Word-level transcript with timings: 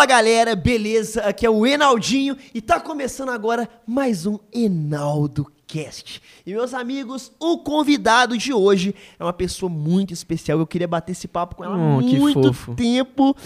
Fala 0.00 0.08
galera, 0.08 0.56
beleza? 0.56 1.20
Aqui 1.20 1.44
é 1.44 1.50
o 1.50 1.66
Enaldinho 1.66 2.34
e 2.54 2.62
tá 2.62 2.80
começando 2.80 3.28
agora 3.28 3.68
mais 3.86 4.24
um 4.24 4.38
Enaldo 4.50 5.52
Cast. 5.70 6.20
E 6.44 6.52
meus 6.52 6.74
amigos, 6.74 7.30
o 7.38 7.58
convidado 7.58 8.36
de 8.36 8.52
hoje 8.52 8.92
é 9.18 9.22
uma 9.22 9.32
pessoa 9.32 9.70
muito 9.70 10.12
especial. 10.12 10.58
Eu 10.58 10.66
queria 10.66 10.88
bater 10.88 11.12
esse 11.12 11.28
papo 11.28 11.54
com 11.54 11.64
ela 11.64 11.74
há 11.76 11.78
Oh, 11.78 12.00
muito 12.00 12.52
tempo. 12.74 13.36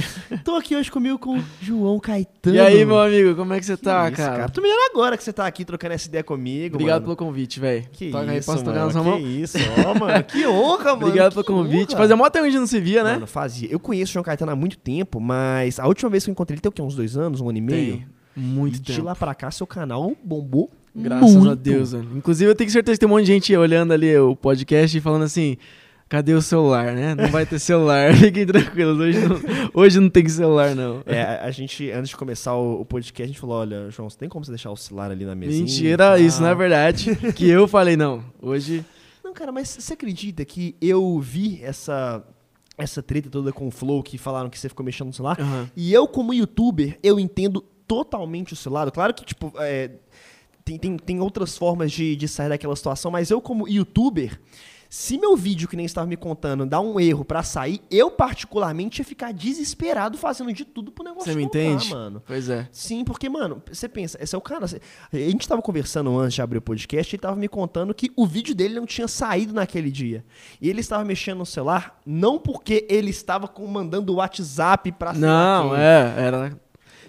Tô 0.42 0.56
aqui 0.56 0.74
hoje 0.74 0.90
comigo 0.90 1.18
com 1.18 1.38
o 1.38 1.44
João 1.60 2.00
Caetano. 2.00 2.56
E 2.56 2.60
aí, 2.60 2.84
meu 2.84 2.98
amigo, 2.98 3.34
como 3.36 3.52
é 3.52 3.60
que 3.60 3.66
você 3.66 3.76
Que 3.76 3.82
tá, 3.84 4.08
isso, 4.08 4.16
cara? 4.16 4.48
Tô 4.48 4.62
melhor 4.62 4.78
agora 4.90 5.16
que 5.18 5.22
você 5.24 5.32
tá 5.32 5.46
aqui 5.46 5.64
trocando 5.64 5.92
essa 5.94 6.08
ideia 6.08 6.24
comigo. 6.24 6.76
Obrigado 6.76 7.02
mano. 7.02 7.16
pelo 7.16 7.28
convite, 7.28 7.60
velho. 7.60 7.86
Que 7.92 8.10
Toca 8.10 8.30
aí, 8.30 8.38
isso, 8.38 8.50
posso 8.50 8.64
tocar 8.64 8.86
mano, 8.86 9.04
mão? 9.04 9.18
Que 9.18 9.26
isso, 9.26 9.58
ó, 9.86 9.98
mano. 9.98 10.24
Que 10.24 10.46
honra, 10.46 10.84
mano. 10.94 11.06
Obrigado 11.06 11.34
que 11.34 11.44
pelo 11.44 11.58
convite. 11.58 11.90
honra. 11.90 11.98
Fazia 12.02 12.16
mó 12.16 12.30
tempo 12.30 12.44
que 12.44 12.48
a 12.48 12.50
gente 12.52 12.60
não 12.60 12.66
se 12.66 12.80
via, 12.80 13.04
né? 13.04 13.12
Mano, 13.14 13.26
fazia. 13.26 13.68
Eu 13.70 13.78
conheço 13.78 14.10
o 14.10 14.14
João 14.14 14.24
Caetano 14.24 14.52
há 14.52 14.56
muito 14.56 14.78
tempo, 14.78 15.20
mas 15.20 15.78
a 15.78 15.86
última 15.86 16.08
vez 16.08 16.24
que 16.24 16.30
eu 16.30 16.32
encontrei 16.32 16.54
ele 16.54 16.60
tem 16.62 16.68
o 16.70 16.72
quê? 16.72 16.80
Uns 16.80 16.94
dois 16.94 17.16
anos, 17.16 17.40
um 17.40 17.48
ano 17.50 17.58
e 17.58 17.60
meio? 17.60 17.96
Tem 17.96 18.06
muito 18.36 18.76
e 18.76 18.80
de 18.80 18.92
tempo. 18.94 19.04
lá 19.04 19.14
pra 19.14 19.34
cá, 19.34 19.50
seu 19.50 19.66
canal 19.66 20.12
bombou 20.24 20.70
Graças 20.94 21.34
muito. 21.34 21.50
a 21.50 21.54
Deus. 21.54 21.92
Inclusive, 21.92 22.50
eu 22.50 22.54
tenho 22.54 22.70
certeza 22.70 22.94
que 22.96 23.00
tem 23.00 23.08
um 23.08 23.12
monte 23.12 23.26
de 23.26 23.32
gente 23.32 23.56
olhando 23.56 23.92
ali 23.92 24.16
o 24.16 24.36
podcast 24.36 24.96
e 24.96 25.00
falando 25.00 25.22
assim: 25.24 25.56
cadê 26.08 26.32
o 26.34 26.40
celular, 26.42 26.92
né? 26.92 27.14
Não 27.14 27.28
vai 27.28 27.44
ter 27.44 27.58
celular. 27.58 28.14
Fiquem 28.16 28.46
tranquilos, 28.46 28.98
hoje 29.00 29.18
não, 29.26 29.40
hoje 29.74 29.98
não 30.00 30.08
tem 30.08 30.28
celular, 30.28 30.74
não. 30.76 31.02
É, 31.06 31.22
a- 31.42 31.50
gente, 31.50 31.90
antes 31.90 32.10
de 32.10 32.16
começar 32.16 32.54
o, 32.54 32.82
o 32.82 32.84
podcast, 32.84 33.22
a 33.24 33.26
gente 33.26 33.40
falou, 33.40 33.56
olha, 33.56 33.90
João, 33.90 34.08
você 34.08 34.16
tem 34.18 34.28
como 34.28 34.44
você 34.44 34.52
deixar 34.52 34.70
o 34.70 34.76
celular 34.76 35.10
ali 35.10 35.24
na 35.24 35.34
mesinha? 35.34 35.64
Mentira, 35.64 36.12
Ah. 36.12 36.18
isso 36.20 36.40
não 36.40 36.48
é 36.48 36.54
verdade. 36.54 37.16
Que 37.34 37.48
eu 37.48 37.66
falei, 37.66 37.96
não. 37.96 38.22
Hoje. 38.40 38.84
Não, 39.24 39.32
cara, 39.34 39.50
mas 39.50 39.68
você 39.80 39.94
acredita 39.94 40.44
que 40.44 40.76
eu 40.80 41.18
vi 41.18 41.58
essa, 41.64 42.22
essa 42.78 43.02
treta 43.02 43.28
toda 43.28 43.52
com 43.52 43.66
o 43.66 43.70
Flow, 43.72 44.00
que 44.02 44.16
falaram 44.16 44.48
que 44.48 44.58
você 44.58 44.68
ficou 44.68 44.84
mexendo 44.86 45.08
no 45.08 45.12
celular? 45.12 45.40
Aham. 45.40 45.68
E 45.74 45.92
eu, 45.92 46.06
como 46.06 46.32
youtuber, 46.32 46.96
eu 47.02 47.18
entendo 47.18 47.60
totalmente 47.88 48.52
o 48.52 48.56
seu 48.56 48.70
lado. 48.70 48.92
Claro 48.92 49.12
que, 49.12 49.24
tipo, 49.24 49.52
é, 49.58 49.90
tem, 50.64 50.78
tem, 50.78 50.96
tem 50.96 51.20
outras 51.20 51.56
formas 51.58 51.92
de, 51.92 52.16
de 52.16 52.26
sair 52.28 52.48
daquela 52.48 52.74
situação, 52.76 53.10
mas 53.10 53.30
eu, 53.30 53.40
como 53.40 53.68
youtuber, 53.68 54.40
se 54.88 55.18
meu 55.18 55.36
vídeo, 55.36 55.66
que 55.66 55.74
nem 55.76 55.84
estava 55.86 56.06
me 56.06 56.16
contando, 56.16 56.64
dá 56.64 56.80
um 56.80 57.00
erro 57.00 57.24
pra 57.24 57.42
sair, 57.42 57.80
eu, 57.90 58.12
particularmente, 58.12 59.00
ia 59.00 59.04
ficar 59.04 59.32
desesperado 59.32 60.16
fazendo 60.16 60.52
de 60.52 60.64
tudo 60.64 60.92
pro 60.92 61.02
negócio 61.04 61.32
Você 61.32 61.36
me 61.36 61.42
voltar, 61.42 61.58
entende? 61.58 61.90
mano. 61.90 62.22
Pois 62.24 62.48
é. 62.48 62.68
Sim, 62.70 63.02
porque, 63.04 63.28
mano, 63.28 63.60
você 63.70 63.88
pensa, 63.88 64.16
esse 64.22 64.34
é 64.36 64.38
o 64.38 64.40
cara. 64.40 64.68
cê- 64.68 64.80
A 65.12 65.16
gente 65.16 65.48
tava 65.48 65.60
conversando 65.60 66.16
antes 66.16 66.34
de 66.34 66.42
abrir 66.42 66.58
o 66.58 66.62
podcast, 66.62 67.14
ele 67.16 67.20
tava 67.20 67.34
me 67.34 67.48
contando 67.48 67.92
que 67.92 68.10
o 68.16 68.24
vídeo 68.24 68.54
dele 68.54 68.74
não 68.76 68.86
tinha 68.86 69.08
saído 69.08 69.52
naquele 69.52 69.90
dia. 69.90 70.24
E 70.60 70.70
ele 70.70 70.80
estava 70.80 71.04
mexendo 71.04 71.38
no 71.38 71.46
celular, 71.46 72.00
não 72.06 72.38
porque 72.38 72.86
ele 72.88 73.10
estava 73.10 73.52
mandando 73.68 74.12
o 74.12 74.16
WhatsApp 74.16 74.92
pra 74.92 75.12
Não, 75.12 75.74
é, 75.74 76.14
era. 76.18 76.56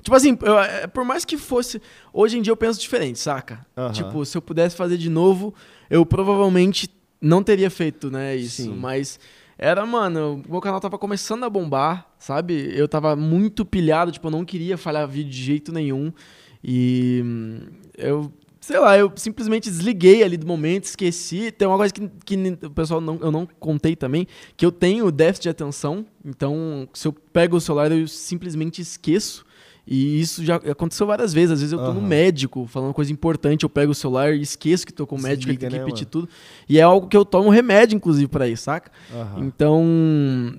Tipo 0.06 0.16
assim, 0.16 0.38
eu- 0.44 0.60
é, 0.60 0.86
por 0.86 1.04
mais 1.04 1.26
que 1.26 1.36
fosse. 1.36 1.82
Hoje 2.14 2.38
em 2.38 2.42
dia 2.44 2.52
eu 2.52 2.56
penso 2.56 2.80
diferente, 2.80 3.18
saca? 3.18 3.66
Aham. 3.76 3.92
Tipo, 3.92 4.24
se 4.24 4.38
eu 4.38 4.42
pudesse 4.42 4.76
fazer 4.76 4.98
de 4.98 5.10
novo, 5.10 5.52
eu 5.90 6.06
provavelmente 6.06 6.88
não 7.20 7.42
teria 7.42 7.72
feito, 7.72 8.12
né, 8.12 8.36
isso. 8.36 8.62
Sim. 8.62 8.76
Mas 8.76 9.20
era, 9.58 9.84
mano, 9.84 10.44
o 10.48 10.52
meu 10.52 10.62
canal 10.62 10.80
tava 10.80 11.00
começando 11.00 11.44
a 11.44 11.50
bombar, 11.50 12.08
sabe? 12.20 12.72
Eu 12.76 12.88
tava 12.88 13.16
muito 13.16 13.66
pilhado, 13.66 14.12
tipo, 14.12 14.28
eu 14.28 14.32
não 14.32 14.46
queria 14.46 14.78
falhar 14.78 15.08
vídeo 15.08 15.32
de 15.32 15.42
jeito 15.42 15.72
nenhum. 15.72 16.14
E 16.64 17.22
hum, 17.26 17.60
eu. 17.98 18.32
Sei 18.62 18.80
lá, 18.80 18.98
eu 18.98 19.12
simplesmente 19.16 19.70
desliguei 19.70 20.24
ali 20.24 20.38
do 20.38 20.46
momento, 20.48 20.86
esqueci. 20.86 21.52
Tem 21.52 21.68
uma 21.68 21.78
coisa 21.78 21.94
que, 21.94 22.10
que 22.26 22.36
o 22.64 22.70
pessoal 22.72 23.00
não, 23.00 23.20
eu 23.22 23.32
não 23.32 23.48
contei 23.60 23.96
também, 23.96 24.28
que 24.58 24.66
eu 24.66 24.72
tenho 24.72 25.12
déficit 25.12 25.44
de 25.44 25.50
atenção. 25.50 26.04
Então, 26.24 26.88
se 26.92 27.08
eu 27.08 27.14
pego 27.14 27.58
o 27.58 27.62
celular, 27.62 27.92
eu 27.92 28.08
simplesmente 28.08 28.82
esqueço. 28.82 29.45
E 29.88 30.20
isso 30.20 30.44
já 30.44 30.56
aconteceu 30.56 31.06
várias 31.06 31.34
vezes. 31.34 31.52
Às 31.52 31.60
vezes 31.60 31.74
eu 31.74 31.80
tô 31.80 31.94
no 31.94 32.00
Aham. 32.00 32.08
médico 32.08 32.66
falando 32.68 32.94
coisa 32.94 33.12
importante, 33.12 33.64
eu 33.64 33.70
pego 33.70 33.92
o 33.92 33.96
celular 33.96 34.34
e 34.34 34.42
esqueço 34.42 34.86
que 34.86 34.92
tô 34.94 35.06
com 35.06 35.16
o 35.16 35.22
médico, 35.22 35.52
ele 35.52 35.58
tem 35.60 35.70
que 35.70 35.76
né, 35.76 35.84
repetir 35.84 36.08
tudo. 36.08 36.28
E 36.68 36.80
é 36.80 36.82
algo 36.82 37.08
que 37.08 37.16
eu 37.16 37.24
tomo 37.24 37.50
remédio, 37.50 37.96
inclusive, 37.96 38.28
pra 38.28 38.48
isso, 38.48 38.64
saca? 38.64 38.92
Aham. 39.14 39.46
Então, 39.46 39.86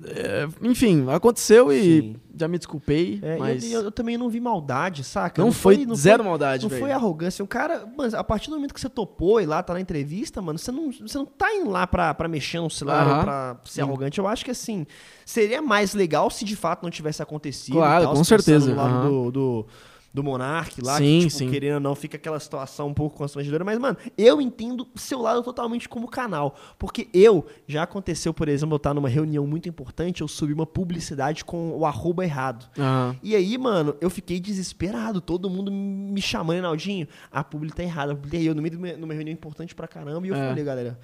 é, 0.05 0.47
enfim, 0.61 1.05
aconteceu 1.09 1.71
e 1.73 2.01
Sim. 2.01 2.15
Já 2.39 2.47
me 2.47 2.57
desculpei, 2.57 3.19
É, 3.21 3.37
mas 3.37 3.71
eu, 3.71 3.81
eu 3.83 3.91
também 3.91 4.17
não 4.17 4.29
vi 4.29 4.39
maldade, 4.39 5.03
saca? 5.03 5.41
não, 5.41 5.51
foi, 5.51 5.85
não 5.85 5.95
zero 5.95 6.23
maldade, 6.23 6.63
Não 6.63 6.69
foi 6.69 6.91
arrogância. 6.91 7.43
O 7.43 7.47
cara, 7.47 7.85
mano, 7.97 8.15
a 8.17 8.23
partir 8.23 8.49
do 8.49 8.55
momento 8.55 8.73
que 8.73 8.79
você 8.79 8.89
topou 8.89 9.41
e 9.41 9.45
lá 9.45 9.61
tá 9.63 9.73
na 9.73 9.81
entrevista, 9.81 10.41
mano, 10.41 10.57
você 10.59 10.71
não, 10.71 10.91
você 10.91 11.17
não 11.17 11.25
tá 11.25 11.53
indo 11.53 11.69
lá 11.69 11.85
pra, 11.87 12.13
pra 12.13 12.27
mexer 12.27 12.59
no 12.59 12.69
celular 12.69 13.07
ou 13.07 13.19
pra 13.21 13.57
ser 13.65 13.73
Sim. 13.73 13.81
arrogante. 13.81 14.19
Eu 14.19 14.27
acho 14.27 14.43
que 14.45 14.51
assim, 14.51 14.85
seria 15.25 15.61
mais 15.61 15.93
legal 15.93 16.29
se 16.29 16.45
de 16.45 16.55
fato 16.55 16.83
não 16.83 16.89
tivesse 16.89 17.21
acontecido. 17.21 17.73
Claro, 17.75 18.05
tal, 18.05 18.13
com 18.13 18.23
certeza, 18.23 18.69
no 18.69 18.75
lado 18.75 19.01
do, 19.01 19.31
do, 19.31 19.67
do 20.13 20.23
Monark 20.23 20.81
lá, 20.81 20.97
Sim, 20.97 21.19
que, 21.19 21.27
tipo, 21.27 21.37
sim. 21.37 21.49
querendo 21.51 21.75
ou 21.75 21.79
não, 21.79 21.93
fica 21.95 22.17
aquela 22.17 22.39
situação 22.39 22.87
um 22.87 22.93
pouco 22.93 23.15
constrangedora. 23.17 23.63
Mas, 23.63 23.77
mano, 23.77 23.97
eu 24.17 24.41
entendo 24.41 24.87
o 24.95 24.99
seu 24.99 25.21
lado 25.21 25.43
totalmente 25.43 25.87
como 25.87 26.07
canal. 26.07 26.55
Porque 26.79 27.07
eu, 27.13 27.45
já 27.67 27.83
aconteceu, 27.83 28.33
por 28.33 28.47
exemplo, 28.47 28.73
eu 28.73 28.77
estar 28.77 28.93
numa 28.93 29.09
reunião 29.09 29.45
muito 29.45 29.69
importante, 29.69 30.21
eu 30.21 30.27
subi 30.27 30.53
uma 30.53 30.65
publicidade 30.65 31.45
com 31.45 31.71
o 31.77 31.85
arroba 31.85 32.23
errado. 32.23 32.67
Aham. 32.77 33.15
E 33.21 33.35
aí, 33.35 33.57
mano, 33.57 33.95
eu 34.01 34.09
fiquei 34.09 34.39
desesperado. 34.39 35.21
Todo 35.21 35.49
mundo 35.49 35.71
me 35.71 36.21
chamando, 36.21 36.55
Reinaldinho. 36.55 37.07
A 37.31 37.43
publi 37.43 37.71
tá 37.71 37.83
errada. 37.83 38.13
A 38.13 38.15
publi 38.15 38.29
tá 38.31 38.37
errada. 38.37 38.49
Eu 38.49 38.55
no 38.55 38.61
meio 38.61 38.71
de 38.95 39.03
uma, 39.03 39.13
reunião 39.13 39.33
importante 39.33 39.75
pra 39.75 39.87
caramba. 39.87 40.25
E 40.25 40.29
eu 40.29 40.35
É. 40.35 40.47
falei, 40.49 40.63
galera, 40.63 40.99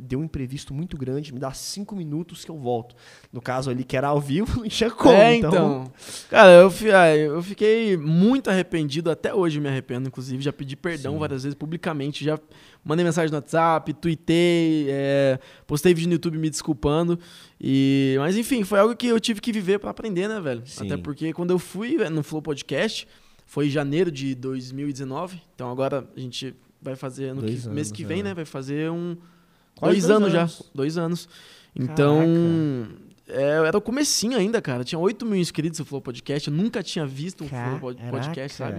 deu 0.00 0.20
um 0.20 0.24
imprevisto 0.24 0.72
muito 0.74 0.96
grande. 0.96 1.32
Me 1.32 1.40
dá 1.40 1.52
cinco 1.52 1.94
minutos 1.94 2.44
que 2.44 2.50
eu 2.50 2.58
volto. 2.58 2.94
No 3.32 3.40
caso 3.40 3.70
ali, 3.70 3.84
que 3.84 3.96
era 3.96 4.08
ao 4.08 4.20
vivo, 4.20 4.60
não 4.60 4.68
tinha 4.68 4.90
como. 4.90 5.14
é, 5.14 5.36
então. 5.36 5.50
então. 5.50 5.92
Cara, 6.28 6.50
eu, 6.50 6.72
ah, 6.94 7.16
eu 7.16 7.42
fiquei 7.42 7.96
muito 7.96 8.50
arrependido, 8.50 9.10
até 9.10 9.34
hoje 9.34 9.60
me 9.60 9.68
arrependo, 9.68 10.08
inclusive. 10.08 10.42
Já 10.42 10.52
pedi 10.52 10.76
perdão 10.76 11.14
Sim. 11.14 11.18
várias 11.18 11.42
vezes 11.42 11.54
publicamente, 11.54 12.24
já 12.24 12.38
mandei 12.84 13.04
mensagem 13.04 13.30
no 13.30 13.36
WhatsApp, 13.36 13.92
tuitei, 13.94 14.86
é, 14.88 15.38
postei 15.66 15.92
vídeo 15.92 16.08
no 16.08 16.14
YouTube 16.14 16.38
me 16.38 16.48
desculpando. 16.50 17.18
E, 17.60 18.16
mas 18.18 18.36
enfim, 18.36 18.62
foi 18.64 18.78
algo 18.78 18.94
que 18.94 19.06
eu 19.06 19.18
tive 19.18 19.40
que 19.40 19.52
viver 19.52 19.78
pra 19.78 19.90
aprender, 19.90 20.28
né, 20.28 20.40
velho? 20.40 20.62
Sim. 20.64 20.86
Até 20.86 20.96
porque 20.96 21.32
quando 21.32 21.50
eu 21.50 21.58
fui 21.58 21.96
no 22.10 22.22
Flow 22.22 22.42
Podcast, 22.42 23.08
foi 23.46 23.66
em 23.66 23.70
janeiro 23.70 24.10
de 24.10 24.34
2019. 24.34 25.40
Então 25.54 25.70
agora 25.70 26.06
a 26.16 26.20
gente 26.20 26.54
vai 26.80 26.94
fazer 26.96 27.34
no 27.34 27.40
que- 27.40 27.46
mês 27.46 27.66
anos, 27.66 27.92
que 27.92 28.04
vem, 28.04 28.20
é. 28.20 28.24
né? 28.24 28.34
Vai 28.34 28.44
fazer 28.44 28.90
um. 28.90 29.16
Quase 29.78 30.00
dois, 30.00 30.06
dois 30.06 30.10
anos, 30.10 30.32
já. 30.32 30.40
anos. 30.40 30.62
Dois 30.74 30.98
anos. 30.98 31.28
Então. 31.74 32.18
Caraca. 32.18 33.42
é, 33.64 33.66
era 33.68 33.78
o 33.78 33.80
comecinho 33.80 34.36
ainda, 34.38 34.60
cara. 34.62 34.82
Tinha 34.84 34.98
8 34.98 35.24
mil 35.26 35.36
inscritos 35.36 35.78
no 35.78 35.84
Flow 35.84 36.00
Podcast. 36.00 36.48
Eu 36.48 36.54
nunca 36.56 36.82
tinha 36.82 37.06
visto 37.06 37.44
um 37.44 37.48
Flow 37.48 37.78
Pod- 37.78 38.00
Podcast, 38.10 38.58
Caraca. 38.58 38.78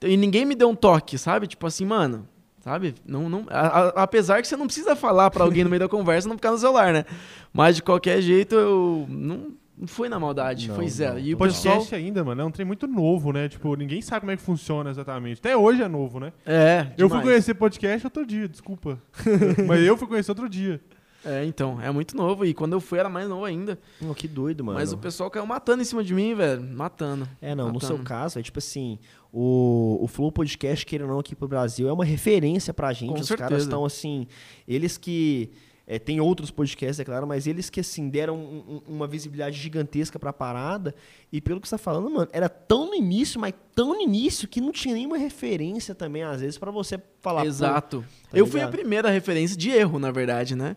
sabe? 0.00 0.12
E 0.12 0.16
ninguém 0.16 0.44
me 0.46 0.54
deu 0.54 0.68
um 0.70 0.74
toque, 0.74 1.18
sabe? 1.18 1.46
Tipo 1.46 1.66
assim, 1.66 1.84
mano. 1.84 2.26
Sabe? 2.62 2.94
Não, 3.06 3.28
não, 3.28 3.46
a- 3.48 3.68
a- 3.80 3.88
apesar 4.02 4.42
que 4.42 4.48
você 4.48 4.54
não 4.56 4.66
precisa 4.66 4.94
falar 4.94 5.30
pra 5.30 5.44
alguém 5.44 5.64
no 5.64 5.70
meio 5.70 5.80
da 5.80 5.88
conversa 5.90 6.28
não 6.28 6.36
ficar 6.36 6.50
no 6.50 6.58
celular, 6.58 6.92
né? 6.92 7.04
Mas 7.52 7.76
de 7.76 7.82
qualquer 7.82 8.20
jeito, 8.20 8.54
eu. 8.54 9.06
Não, 9.08 9.48
não 9.80 9.88
foi 9.88 10.08
na 10.10 10.18
maldade, 10.20 10.68
Não, 10.68 10.74
foi 10.76 10.86
zero. 10.88 11.14
não. 11.14 11.20
E 11.20 11.34
o 11.34 11.38
podcast 11.38 11.78
pessoal. 11.78 11.98
ainda, 11.98 12.22
mano, 12.22 12.42
é 12.42 12.44
um 12.44 12.50
trem 12.50 12.66
muito 12.66 12.86
novo, 12.86 13.32
né? 13.32 13.48
Tipo, 13.48 13.74
ninguém 13.74 14.02
sabe 14.02 14.20
como 14.20 14.30
é 14.32 14.36
que 14.36 14.42
funciona 14.42 14.90
exatamente. 14.90 15.38
Até 15.38 15.56
hoje 15.56 15.82
é 15.82 15.88
novo, 15.88 16.20
né? 16.20 16.32
É, 16.44 16.88
Eu 16.98 17.08
fui 17.08 17.18
demais. 17.18 17.24
conhecer 17.24 17.54
podcast 17.54 18.06
outro 18.06 18.26
dia, 18.26 18.46
desculpa. 18.46 19.00
Mas 19.66 19.80
eu 19.80 19.96
fui 19.96 20.06
conhecer 20.06 20.30
outro 20.30 20.48
dia. 20.48 20.80
É, 21.24 21.44
então, 21.44 21.78
é 21.82 21.90
muito 21.90 22.16
novo. 22.16 22.44
E 22.46 22.54
quando 22.54 22.72
eu 22.72 22.80
fui 22.80 22.98
era 22.98 23.08
mais 23.08 23.28
novo 23.28 23.44
ainda. 23.44 23.78
Pô, 23.98 24.14
que 24.14 24.26
doido, 24.26 24.64
mano. 24.64 24.78
Mas 24.78 24.92
o 24.92 24.96
pessoal 24.98 25.30
caiu 25.30 25.44
matando 25.46 25.82
em 25.82 25.84
cima 25.84 26.02
de 26.02 26.14
mim, 26.14 26.34
velho. 26.34 26.62
Matando. 26.62 27.28
É, 27.42 27.54
não, 27.54 27.66
no 27.68 27.74
Matando. 27.74 27.86
seu 27.96 27.98
caso, 28.04 28.38
é 28.38 28.42
tipo 28.42 28.58
assim, 28.58 28.98
o, 29.32 29.98
o 30.00 30.06
Flow 30.06 30.32
Podcast, 30.32 30.84
querendo 30.86 31.08
ou 31.08 31.12
não, 31.14 31.20
aqui 31.20 31.34
pro 31.36 31.46
Brasil, 31.46 31.88
é 31.88 31.92
uma 31.92 32.04
referência 32.06 32.72
pra 32.72 32.90
gente. 32.94 33.10
Com 33.12 33.20
Os 33.20 33.26
certeza. 33.26 33.48
caras 33.48 33.62
estão 33.64 33.84
assim, 33.84 34.26
eles 34.66 34.96
que. 34.96 35.50
É, 35.92 35.98
tem 35.98 36.20
outros 36.20 36.52
podcasts, 36.52 37.00
é 37.00 37.04
claro, 37.04 37.26
mas 37.26 37.48
eles 37.48 37.68
que 37.68 37.80
assim 37.80 38.08
deram 38.08 38.36
um- 38.36 38.80
um- 38.88 38.94
uma 38.94 39.08
visibilidade 39.08 39.56
gigantesca 39.58 40.20
pra 40.20 40.32
parada. 40.32 40.94
E 41.32 41.40
pelo 41.40 41.60
que 41.60 41.66
você 41.66 41.74
tá 41.74 41.78
falando, 41.78 42.08
mano, 42.08 42.28
era 42.32 42.48
tão 42.48 42.86
no 42.86 42.94
início, 42.94 43.40
mas 43.40 43.52
tão 43.74 43.88
no 43.88 44.00
início 44.00 44.46
que 44.46 44.60
não 44.60 44.70
tinha 44.70 44.94
nenhuma 44.94 45.18
referência 45.18 45.92
também, 45.92 46.22
às 46.22 46.40
vezes, 46.40 46.56
pra 46.58 46.70
você 46.70 47.00
falar. 47.20 47.44
Exato. 47.44 48.04
tá 48.30 48.38
eu 48.38 48.46
fui 48.46 48.60
a 48.60 48.68
primeira 48.68 49.10
referência 49.10 49.56
de 49.56 49.68
erro, 49.70 49.98
na 49.98 50.12
verdade, 50.12 50.54
né? 50.54 50.76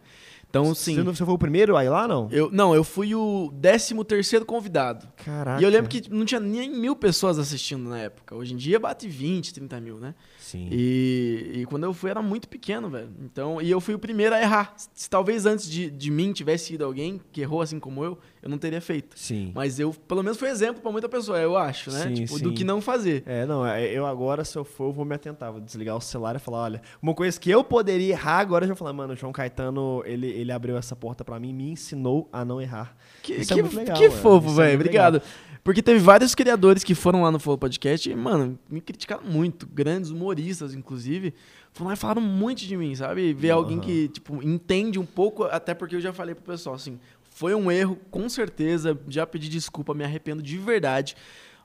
Então, 0.49 0.75
sim. 0.75 0.93
Você, 0.95 1.03
não- 1.03 1.15
você 1.15 1.25
foi 1.25 1.33
o 1.33 1.37
primeiro 1.37 1.75
aí 1.75 1.89
lá, 1.89 2.07
não? 2.07 2.27
Eu, 2.31 2.51
não, 2.51 2.75
eu 2.75 2.83
fui 2.83 3.15
o 3.15 3.51
13 3.59 4.03
terceiro 4.05 4.45
convidado. 4.45 5.07
Caraca. 5.25 5.59
E 5.59 5.63
eu 5.63 5.69
lembro 5.69 5.89
que 5.89 6.07
não 6.11 6.25
tinha 6.25 6.39
nem 6.39 6.69
mil 6.69 6.95
pessoas 6.95 7.39
assistindo 7.39 7.89
na 7.89 7.97
época. 7.99 8.35
Hoje 8.35 8.53
em 8.53 8.57
dia 8.57 8.79
bate 8.79 9.07
20, 9.07 9.51
30 9.51 9.79
mil, 9.81 9.97
né? 9.99 10.13
Sim. 10.53 10.69
E, 10.71 11.51
e 11.55 11.65
quando 11.65 11.83
eu 11.85 11.93
fui 11.95 12.11
era 12.11 12.21
muito 12.21 12.47
pequeno, 12.47 12.87
velho. 12.87 13.09
Então, 13.21 13.59
e 13.59 13.71
eu 13.71 13.81
fui 13.81 13.95
o 13.95 13.99
primeiro 13.99 14.35
a 14.35 14.39
errar. 14.39 14.75
Se 14.93 15.09
talvez 15.09 15.47
antes 15.47 15.67
de, 15.67 15.89
de 15.89 16.11
mim 16.11 16.31
tivesse 16.31 16.75
ido 16.75 16.85
alguém 16.85 17.19
que 17.31 17.41
errou 17.41 17.59
assim 17.59 17.79
como 17.79 18.03
eu, 18.03 18.19
eu 18.43 18.49
não 18.49 18.57
teria 18.57 18.81
feito. 18.81 19.17
Sim. 19.17 19.53
Mas 19.55 19.79
eu, 19.79 19.93
pelo 20.05 20.21
menos, 20.21 20.37
fui 20.37 20.49
exemplo 20.49 20.81
pra 20.81 20.91
muita 20.91 21.07
pessoa, 21.07 21.39
eu 21.39 21.55
acho, 21.55 21.89
né? 21.89 22.03
Sim, 22.03 22.13
tipo, 22.13 22.37
sim. 22.37 22.43
do 22.43 22.53
que 22.53 22.65
não 22.65 22.81
fazer. 22.81 23.23
É, 23.25 23.45
não, 23.45 23.65
é, 23.65 23.85
eu 23.85 24.05
agora, 24.05 24.43
se 24.43 24.57
eu 24.57 24.65
for, 24.65 24.89
eu 24.89 24.91
vou 24.91 25.05
me 25.05 25.15
atentar, 25.15 25.49
vou 25.49 25.61
desligar 25.61 25.95
o 25.95 26.01
celular 26.01 26.35
e 26.35 26.39
falar, 26.39 26.63
olha, 26.63 26.81
uma 27.01 27.13
coisa 27.13 27.39
que 27.39 27.49
eu 27.49 27.63
poderia 27.63 28.09
errar 28.09 28.39
agora, 28.39 28.65
eu 28.65 28.67
já 28.67 28.73
vou 28.73 28.79
falar, 28.79 28.91
mano, 28.91 29.13
o 29.13 29.15
João 29.15 29.31
Caetano, 29.31 30.03
ele, 30.05 30.27
ele 30.27 30.51
abriu 30.51 30.75
essa 30.75 30.93
porta 30.93 31.23
pra 31.23 31.39
mim 31.39 31.51
e 31.51 31.53
me 31.53 31.71
ensinou 31.71 32.27
a 32.33 32.43
não 32.43 32.61
errar. 32.61 32.95
Que, 33.21 33.33
Isso 33.33 33.53
é 33.53 33.55
que, 33.55 33.61
muito 33.61 33.77
legal, 33.77 33.97
que 33.97 34.09
mano. 34.09 34.21
fofo, 34.21 34.49
é 34.49 34.53
velho. 34.55 34.69
muito 34.71 34.81
Obrigado. 34.81 35.21
Porque 35.63 35.81
teve 35.81 35.99
vários 35.99 36.35
criadores 36.35 36.83
que 36.83 36.93
foram 36.93 37.23
lá 37.23 37.31
no 37.31 37.39
Flow 37.39 37.57
Podcast 37.57 38.09
e, 38.09 38.13
mano, 38.13 38.59
me 38.69 38.81
criticaram 38.81 39.23
muito. 39.23 39.65
Grandes 39.65 40.09
humoristas, 40.09 40.73
inclusive. 40.73 41.33
Foram 41.71 41.87
lá 41.87 41.93
e 41.93 41.97
falaram 41.97 42.21
muito 42.21 42.65
de 42.65 42.75
mim, 42.75 42.93
sabe? 42.93 43.33
Ver 43.33 43.51
alguém 43.51 43.77
Aham. 43.77 43.85
que, 43.85 44.07
tipo, 44.09 44.43
entende 44.43 44.99
um 44.99 45.05
pouco, 45.05 45.45
até 45.45 45.73
porque 45.73 45.95
eu 45.95 46.01
já 46.01 46.11
falei 46.11 46.35
pro 46.35 46.43
pessoal, 46.43 46.75
assim, 46.75 46.99
foi 47.43 47.53
um 47.53 47.69
erro, 47.69 47.99
com 48.09 48.29
certeza. 48.29 48.97
Já 49.09 49.27
pedi 49.27 49.49
desculpa, 49.49 49.93
me 49.93 50.05
arrependo 50.05 50.41
de 50.41 50.57
verdade. 50.57 51.13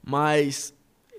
Mas 0.04 0.74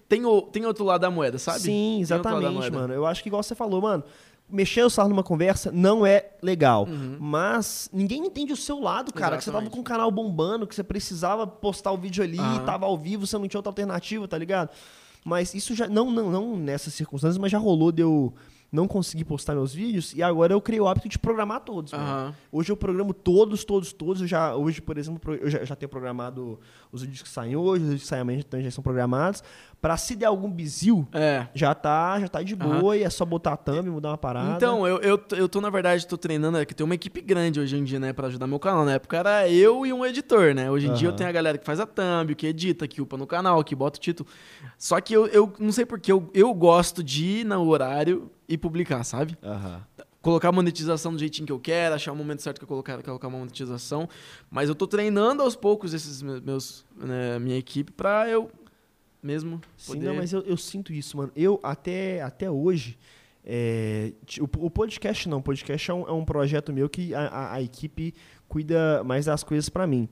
tem, 0.09 0.25
o, 0.25 0.41
tem 0.41 0.65
outro 0.65 0.83
lado 0.83 0.99
da 0.99 1.09
moeda, 1.09 1.39
sabe? 1.39 1.61
Sim, 1.61 2.01
exatamente, 2.01 2.69
mano. 2.69 2.93
Eu 2.93 3.05
acho 3.05 3.23
que 3.23 3.29
igual 3.29 3.41
você 3.41 3.55
falou, 3.55 3.81
mano. 3.81 4.03
Mexer 4.49 4.83
o 4.83 4.89
celular 4.89 5.07
numa 5.07 5.23
conversa 5.23 5.71
não 5.71 6.05
é 6.05 6.31
legal. 6.41 6.85
Uhum. 6.89 7.15
Mas 7.21 7.89
ninguém 7.93 8.25
entende 8.25 8.51
o 8.51 8.57
seu 8.57 8.81
lado, 8.81 9.13
cara. 9.13 9.37
Que 9.37 9.45
você 9.45 9.49
tava 9.49 9.63
Exatamente. 9.63 9.75
com 9.75 9.79
o 9.79 9.83
canal 9.83 10.11
bombando, 10.11 10.67
que 10.67 10.75
você 10.75 10.83
precisava 10.83 11.47
postar 11.47 11.93
o 11.93 11.97
vídeo 11.97 12.21
ali, 12.21 12.37
Aham. 12.37 12.65
tava 12.65 12.85
ao 12.85 12.97
vivo, 12.97 13.25
você 13.25 13.37
não 13.37 13.47
tinha 13.47 13.59
outra 13.59 13.69
alternativa, 13.69 14.27
tá 14.27 14.37
ligado? 14.37 14.71
Mas 15.23 15.53
isso 15.53 15.73
já. 15.73 15.87
Não, 15.87 16.11
não, 16.11 16.29
não 16.29 16.57
nessas 16.57 16.93
circunstâncias, 16.93 17.37
mas 17.37 17.49
já 17.49 17.57
rolou 17.57 17.93
de 17.93 18.01
eu 18.01 18.33
não 18.71 18.87
conseguir 18.87 19.23
postar 19.25 19.55
meus 19.55 19.73
vídeos. 19.73 20.13
E 20.13 20.21
agora 20.21 20.53
eu 20.53 20.61
criei 20.61 20.79
o 20.79 20.87
hábito 20.87 21.09
de 21.09 21.17
programar 21.17 21.61
todos. 21.61 21.93
Aham. 21.93 22.33
Hoje 22.51 22.71
eu 22.71 22.77
programo 22.77 23.13
todos, 23.13 23.63
todos, 23.63 23.91
todos. 23.91 24.21
Eu 24.21 24.27
já, 24.27 24.55
hoje, 24.55 24.81
por 24.81 24.97
exemplo, 24.97 25.33
eu 25.35 25.49
já, 25.49 25.63
já 25.65 25.75
tenho 25.75 25.89
programado 25.89 26.59
os 26.91 27.01
vídeos 27.01 27.21
que 27.23 27.29
saem 27.29 27.55
hoje, 27.55 27.81
os 27.83 27.89
vídeos 27.89 28.03
que 28.03 28.07
saem 28.07 28.21
amanhã 28.21 28.41
também 28.47 28.63
já 28.65 28.71
são 28.71 28.83
programados. 28.83 29.43
Pra 29.81 29.95
se 29.95 30.13
der 30.15 30.25
algum 30.25 30.51
bizil, 30.51 31.07
É. 31.13 31.47
já 31.53 31.73
tá, 31.73 32.19
já 32.19 32.27
tá 32.27 32.43
de 32.43 32.53
boa 32.55 32.97
e 32.97 33.03
é 33.03 33.09
só 33.09 33.23
botar 33.25 33.53
a 33.53 33.57
thumb, 33.57 33.89
mudar 33.89 34.09
uma 34.09 34.17
parada. 34.17 34.55
Então, 34.55 34.85
eu, 34.85 34.97
eu, 34.99 35.17
tô- 35.17 35.35
eu 35.37 35.47
tô, 35.47 35.61
na 35.61 35.69
verdade, 35.69 36.05
tô 36.05 36.17
treinando, 36.17 36.57
é 36.57 36.65
que 36.65 36.75
tem 36.75 36.83
uma 36.83 36.95
equipe 36.95 37.21
grande 37.21 37.59
hoje 37.61 37.77
em 37.77 37.83
dia, 37.85 37.97
né, 37.99 38.11
pra 38.11 38.27
ajudar 38.27 38.45
meu 38.45 38.59
canal. 38.59 38.83
Na 38.83 38.93
época 38.93 39.15
era 39.17 39.49
eu 39.49 39.85
e 39.85 39.93
um 39.93 40.05
editor, 40.05 40.53
né? 40.53 40.69
Hoje 40.69 40.87
em 40.87 40.93
dia 40.93 41.07
eu 41.07 41.13
tenho 41.13 41.29
a 41.29 41.31
galera 41.31 41.57
que 41.57 41.65
faz 41.65 41.79
a 41.79 41.85
thumb, 41.85 42.35
que 42.35 42.45
edita, 42.45 42.87
que 42.89 43.01
upa 43.01 43.15
no 43.15 43.25
canal, 43.25 43.63
que 43.63 43.73
bota 43.73 43.97
o 43.97 44.01
título. 44.01 44.29
Só 44.77 44.99
que 44.99 45.13
eu, 45.13 45.25
eu 45.27 45.53
não 45.57 45.71
sei 45.71 45.85
porquê, 45.85 46.11
eu, 46.11 46.29
eu 46.33 46.53
gosto 46.53 47.01
de 47.01 47.25
ir 47.39 47.45
no 47.45 47.65
horário 47.67 48.29
e 48.49 48.57
publicar, 48.57 49.03
sabe? 49.05 49.37
Aham. 49.43 49.81
Colocar 50.21 50.49
a 50.49 50.51
monetização 50.51 51.13
do 51.13 51.19
jeitinho 51.19 51.45
que 51.45 51.51
eu 51.53 51.59
quero, 51.59 51.95
achar 51.95 52.11
o 52.11 52.15
momento 52.15 52.41
certo 52.41 52.57
que 52.57 52.63
eu 52.65 52.67
colocar, 52.67 53.01
colocar 53.01 53.27
uma 53.29 53.37
monetização. 53.37 54.09
Mas 54.51 54.67
eu 54.67 54.75
tô 54.75 54.85
treinando 54.85 55.41
aos 55.41 55.55
poucos 55.55 55.93
esses 55.93 56.21
me- 56.21 56.41
meus, 56.41 56.83
né, 56.97 57.39
minha 57.39 57.57
equipe 57.57 57.91
pra 57.93 58.27
eu 58.27 58.51
mesmo 59.23 59.61
Sim, 59.77 59.93
poder... 59.93 60.05
não, 60.07 60.15
mas 60.15 60.33
eu, 60.33 60.41
eu 60.41 60.57
sinto 60.57 60.91
isso, 60.91 61.15
mano. 61.15 61.31
Eu, 61.35 61.57
até, 61.63 62.21
até 62.21 62.51
hoje, 62.51 62.97
é, 63.45 64.11
o, 64.41 64.65
o 64.65 64.69
podcast 64.69 65.29
não. 65.29 65.37
O 65.37 65.41
podcast 65.41 65.89
é 65.89 65.93
um, 65.93 66.01
é 66.07 66.11
um 66.11 66.25
projeto 66.25 66.73
meu 66.73 66.89
que 66.89 67.13
a, 67.15 67.21
a- 67.27 67.53
a 67.53 67.61
equipe 67.61 68.13
cuida 68.47 69.01
mais 69.05 69.25
das 69.25 69.41
coisas 69.43 69.69
pra 69.69 69.87
mim. 69.87 70.09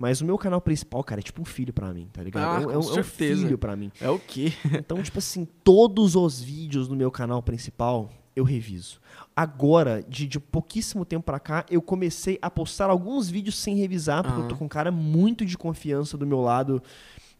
Mas 0.00 0.20
o 0.20 0.24
meu 0.24 0.38
canal 0.38 0.60
principal, 0.60 1.02
cara, 1.02 1.20
é 1.20 1.22
tipo 1.22 1.42
um 1.42 1.44
filho 1.44 1.72
pra 1.72 1.92
mim, 1.92 2.08
tá 2.12 2.22
ligado? 2.22 2.56
Ah, 2.56 2.62
é, 2.62 2.66
um- 2.66 2.70
é 2.70 2.78
um, 2.78 2.96
é 2.96 3.00
um 3.00 3.02
filho 3.02 3.58
pra 3.58 3.74
mim. 3.74 3.90
É 4.00 4.08
o 4.08 4.18
quê? 4.18 4.52
Então, 4.72 5.02
tipo 5.02 5.18
assim, 5.18 5.44
todos 5.64 6.14
os 6.14 6.40
vídeos 6.40 6.88
no 6.88 6.94
meu 6.94 7.10
canal 7.10 7.42
principal 7.42 8.08
eu 8.36 8.44
reviso. 8.44 9.00
Agora, 9.34 10.04
de, 10.08 10.24
de 10.28 10.38
pouquíssimo 10.38 11.04
tempo 11.04 11.24
pra 11.26 11.40
cá, 11.40 11.66
eu 11.68 11.82
comecei 11.82 12.38
a 12.40 12.48
postar 12.48 12.88
alguns 12.88 13.28
vídeos 13.28 13.56
sem 13.58 13.74
revisar, 13.74 14.22
porque 14.22 14.38
eu 14.38 14.44
tô 14.44 14.50
Aham. 14.50 14.58
com 14.60 14.64
um 14.66 14.68
cara 14.68 14.92
muito 14.92 15.44
de 15.44 15.58
confiança 15.58 16.16
do 16.16 16.24
meu 16.24 16.40
lado. 16.40 16.80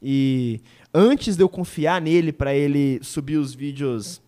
E 0.03 0.61
antes 0.93 1.37
de 1.37 1.43
eu 1.45 1.49
confiar 1.49 2.01
nele 2.01 2.33
pra 2.33 2.53
ele 2.53 2.99
subir 3.05 3.37
os 3.37 3.55
vídeos 3.55 4.21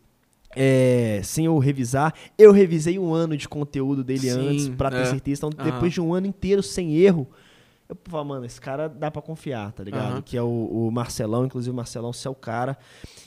é, 0.54 1.20
sem 1.24 1.46
eu 1.46 1.58
revisar, 1.58 2.14
eu 2.38 2.52
revisei 2.52 2.96
um 2.98 3.12
ano 3.12 3.36
de 3.36 3.48
conteúdo 3.48 4.02
dele 4.04 4.30
Sim, 4.30 4.48
antes 4.48 4.68
pra 4.68 4.90
ter 4.90 4.98
é. 5.00 5.04
certeza. 5.06 5.40
Então, 5.46 5.50
Aham. 5.58 5.72
depois 5.72 5.92
de 5.92 6.00
um 6.00 6.14
ano 6.14 6.28
inteiro 6.28 6.62
sem 6.62 6.94
erro, 6.96 7.26
eu 7.90 7.96
falo, 8.04 8.24
mano, 8.24 8.46
esse 8.46 8.60
cara 8.60 8.88
dá 8.88 9.10
pra 9.10 9.20
confiar, 9.20 9.72
tá 9.72 9.82
ligado? 9.82 10.12
Aham. 10.12 10.22
Que 10.22 10.36
é 10.36 10.42
o, 10.42 10.46
o 10.46 10.90
Marcelão, 10.90 11.44
inclusive 11.44 11.72
o 11.72 11.76
Marcelão, 11.76 12.12
você 12.12 12.28
é 12.28 12.30
o 12.30 12.34
cara. 12.34 12.78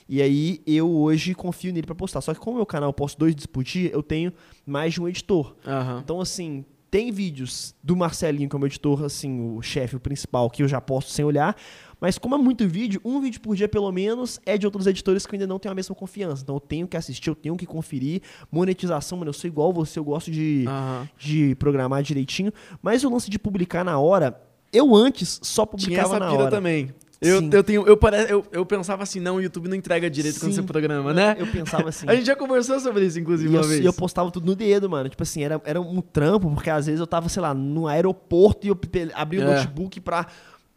E 0.08 0.22
aí 0.22 0.62
eu 0.66 0.90
hoje 0.90 1.36
confio 1.36 1.74
nele 1.74 1.86
pra 1.86 1.96
postar. 1.96 2.22
Só 2.22 2.34
que 2.34 2.40
como 2.40 2.58
meu 2.58 2.66
canal 2.66 2.90
eu 2.90 2.94
posto 2.94 3.18
dois 3.20 3.32
vídeos 3.32 3.46
por 3.46 3.64
dia, 3.64 3.92
eu 3.92 4.02
tenho 4.02 4.32
mais 4.66 4.94
de 4.94 5.02
um 5.02 5.08
editor. 5.08 5.56
Aham. 5.68 6.00
Então, 6.04 6.22
assim, 6.22 6.64
tem 6.90 7.12
vídeos 7.12 7.76
do 7.84 7.96
Marcelinho 7.96 8.48
como 8.48 8.66
editor, 8.66 9.04
assim, 9.04 9.56
o 9.58 9.62
chefe, 9.62 9.96
o 9.96 10.00
principal, 10.00 10.50
que 10.50 10.62
eu 10.64 10.68
já 10.68 10.80
posto 10.80 11.12
sem 11.12 11.26
olhar. 11.26 11.56
Mas 12.00 12.18
como 12.18 12.36
é 12.36 12.38
muito 12.38 12.68
vídeo, 12.68 13.02
um 13.04 13.20
vídeo 13.22 13.40
por 13.42 13.56
dia 13.56 13.68
pelo 13.68 13.90
menos 13.92 14.40
é 14.46 14.58
de 14.58 14.66
outros 14.68 14.86
editores 14.86 15.26
que 15.26 15.34
eu 15.34 15.38
ainda 15.38 15.48
não 15.48 15.58
tenho 15.58 15.72
a 15.72 15.76
mesma 15.76 15.96
confiança. 15.96 16.44
Então 16.44 16.56
eu 16.56 16.60
tenho 16.60 16.88
que 16.88 16.98
assistir, 16.98 17.30
eu 17.30 17.36
tenho 17.36 17.56
que 17.56 17.66
conferir. 17.66 18.22
Monetização, 18.52 19.18
mano, 19.18 19.30
eu 19.30 19.34
sou 19.34 19.48
igual 19.48 19.74
você, 19.74 19.98
eu 19.98 20.04
gosto 20.04 20.30
de, 20.30 20.66
Aham. 20.68 21.10
de 21.18 21.56
programar 21.56 22.04
direitinho. 22.04 22.52
Mas 22.82 23.04
o 23.04 23.10
lance 23.10 23.30
de 23.30 23.40
publicar 23.40 23.84
na 23.86 23.98
hora, 23.98 24.40
eu 24.74 24.96
antes 24.96 25.40
só 25.42 25.66
Tinha 25.66 25.72
publicava 25.78 26.16
essa 26.16 26.20
na 26.20 26.30
pira 26.32 26.42
hora. 26.44 26.52
também. 26.52 26.94
Eu, 27.22 27.40
Sim. 27.40 27.50
eu, 27.54 27.64
tenho, 27.64 27.88
eu, 27.88 27.96
pare- 27.96 28.26
eu, 28.30 28.46
eu 28.52 28.66
pensava 28.66 29.02
assim, 29.02 29.22
não, 29.22 29.38
o 29.38 29.42
YouTube 29.42 29.70
não 29.70 29.78
entrega 29.78 30.10
direito 30.10 30.42
quando 30.42 30.52
Sim. 30.52 30.58
você 30.58 30.64
programa, 30.64 31.14
né? 31.14 31.38
Eu 31.40 31.48
pensava 31.48 31.88
assim. 31.88 32.06
A 32.10 32.14
gente 32.16 32.26
já 32.26 32.36
conversou 32.36 32.78
sobre 32.82 33.06
isso, 33.06 33.18
inclusive, 33.18 33.50
E 33.50 33.56
eu, 33.56 33.62
uma 33.62 33.66
vez. 33.68 33.80
e 33.82 33.86
eu 33.86 33.94
postava 33.94 34.30
tudo 34.30 34.46
no 34.46 34.54
dedo, 34.54 34.90
mano. 34.90 35.08
Tipo 35.08 35.24
assim, 35.24 35.42
era, 35.42 35.62
era 35.64 35.80
um 35.80 36.02
trampo, 36.02 36.52
porque 36.52 36.70
às 36.70 36.86
vezes 36.88 37.00
eu 37.00 37.08
tava, 37.08 37.30
sei 37.30 37.42
lá, 37.42 37.54
no 37.54 37.88
aeroporto 37.88 38.68
e 38.68 38.70
eu 38.70 38.78
abri 39.14 39.38
o 39.38 39.42
É. 39.42 39.46
notebook 39.56 40.02
pra 40.02 40.28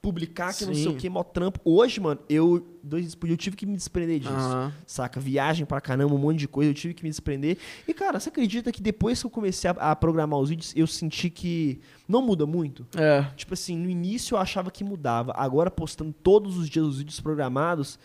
publicar, 0.07 0.55
que 0.55 0.65
não 0.65 0.73
sei 0.73 0.87
o 0.87 0.91
Sim. 0.93 0.97
que, 0.99 1.11
mó 1.11 1.25
trampo. 1.25 1.59
Hoje, 1.65 2.01
mano, 2.01 2.21
eu, 2.29 2.65
dois 2.81 3.03
dias 3.03 3.15
por 3.17 3.27
dia, 3.27 3.35
eu 3.35 3.37
tive 3.37 3.57
que 3.57 3.67
me 3.67 3.77
desprender 3.77 4.21
disso. 4.21 4.33
Aham. 4.33 4.73
Saca? 4.87 5.19
Viagem 5.19 5.67
pra 5.67 5.81
caramba, 5.81 6.15
um 6.15 6.19
monte 6.19 6.39
de 6.39 6.47
coisa, 6.47 6.71
eu 6.71 6.75
tive 6.75 6.95
que 6.95 7.03
me 7.03 7.11
desprender. 7.11 7.59
E, 7.89 7.93
cara, 7.93 8.21
você 8.21 8.29
acredita 8.29 8.71
que 8.71 8.81
depois 8.81 9.21
que 9.21 9.27
eu 9.27 9.31
comecei 9.31 9.69
a, 9.69 9.73
a 9.73 9.97
programar 9.97 10.39
os 10.39 10.49
vídeos, 10.49 10.73
eu 10.77 10.87
senti 10.87 11.29
que 11.29 11.81
não 12.07 12.23
muda 12.23 12.47
muito? 12.47 12.87
É. 12.97 13.23
Tipo 13.35 13.55
assim, 13.55 13.77
no 13.77 13.91
início 13.91 14.37
eu 14.37 14.39
achava 14.39 14.71
que 14.71 14.85
mudava. 14.85 15.33
Agora, 15.37 15.73
postando 15.73 16.13
todos 16.13 16.57
os 16.57 16.71
dias 16.71 16.87
os 16.87 16.99
vídeos 16.99 17.19
programados, 17.19 17.99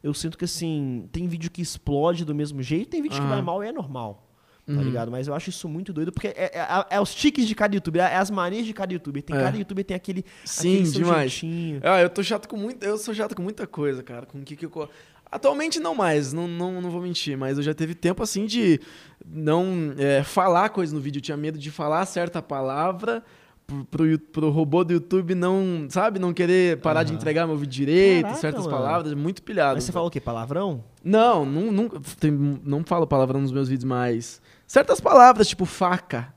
eu 0.00 0.14
sinto 0.14 0.38
que, 0.38 0.44
assim, 0.44 1.08
tem 1.10 1.26
vídeo 1.26 1.50
que 1.50 1.60
explode 1.60 2.24
do 2.24 2.36
mesmo 2.36 2.62
jeito, 2.62 2.90
tem 2.90 3.02
vídeo 3.02 3.16
que 3.16 3.20
Aham. 3.20 3.30
vai 3.30 3.42
mal 3.42 3.64
e 3.64 3.66
é 3.66 3.72
normal. 3.72 4.27
Tá 4.68 4.74
Uhum. 4.74 4.82
ligado? 4.82 5.10
Mas 5.10 5.26
eu 5.26 5.34
acho 5.34 5.48
isso 5.48 5.66
muito 5.66 5.94
doido, 5.94 6.12
porque 6.12 6.26
é, 6.28 6.50
é- 6.58 6.86
é 6.90 7.00
os 7.00 7.14
tiques 7.14 7.48
de 7.48 7.54
cada 7.54 7.74
youtuber, 7.74 8.02
é 8.02 8.16
as 8.16 8.30
manias 8.30 8.66
de 8.66 8.74
cada 8.74 8.92
youtuber. 8.92 9.22
Tem, 9.22 9.34
É. 9.34 9.40
Cada 9.40 9.56
youtuber 9.56 9.82
tem 9.82 9.96
aquele, 9.96 10.22
Sim, 10.44 10.80
aquele 10.80 10.90
demais. 10.90 11.32
jeitinho. 11.32 11.80
Ah, 11.82 12.02
eu 12.02 12.10
tô 12.10 12.22
chato 12.22 12.46
com 12.46 12.56
muito. 12.58 12.84
Eu 12.84 12.98
sou 12.98 13.14
chato 13.14 13.34
com 13.34 13.40
muita 13.42 13.66
coisa, 13.66 14.02
cara. 14.02 14.26
Com 14.26 14.40
o 14.40 14.42
que, 14.42 14.54
que 14.56 14.66
eu. 14.66 14.88
Atualmente 15.32 15.80
não 15.80 15.94
mais, 15.94 16.32
não, 16.34 16.46
não, 16.46 16.80
não 16.82 16.90
vou 16.90 17.00
mentir, 17.02 17.36
mas 17.36 17.56
eu 17.58 17.62
já 17.64 17.72
teve 17.74 17.94
tempo 17.94 18.22
assim 18.22 18.44
de 18.46 18.78
não 19.26 19.94
é, 19.98 20.22
falar 20.22 20.68
coisa 20.70 20.94
no 20.94 21.00
vídeo. 21.00 21.18
Eu 21.18 21.22
tinha 21.22 21.36
medo 21.36 21.58
de 21.58 21.70
falar 21.70 22.04
certa 22.06 22.40
palavra 22.42 23.22
pro, 23.66 23.84
pro, 23.84 24.18
pro 24.18 24.50
robô 24.50 24.82
do 24.84 24.92
YouTube 24.94 25.34
não, 25.34 25.86
sabe, 25.90 26.18
não 26.18 26.32
querer 26.32 26.78
parar 26.80 27.02
de 27.02 27.12
Aham. 27.12 27.18
entregar 27.18 27.46
meu 27.46 27.56
vídeo 27.56 27.72
direito, 27.72 28.22
Caraca, 28.24 28.40
certas 28.40 28.64
mano. 28.66 28.76
palavras, 28.78 29.12
muito 29.14 29.42
pilhado. 29.42 29.74
Mas 29.76 29.84
você 29.84 29.92
falou 29.92 30.08
o 30.08 30.10
quê? 30.10 30.20
Palavrão? 30.20 30.82
Não, 31.04 31.44
não, 31.44 31.70
não, 31.72 31.88
tem- 32.18 32.30
não 32.64 32.82
falo 32.84 33.06
palavrão 33.06 33.40
nos 33.40 33.52
meus 33.52 33.68
vídeos, 33.68 33.84
mas. 33.84 34.40
Certas 34.68 35.00
palavras, 35.00 35.48
tipo 35.48 35.64
faca. 35.64 36.32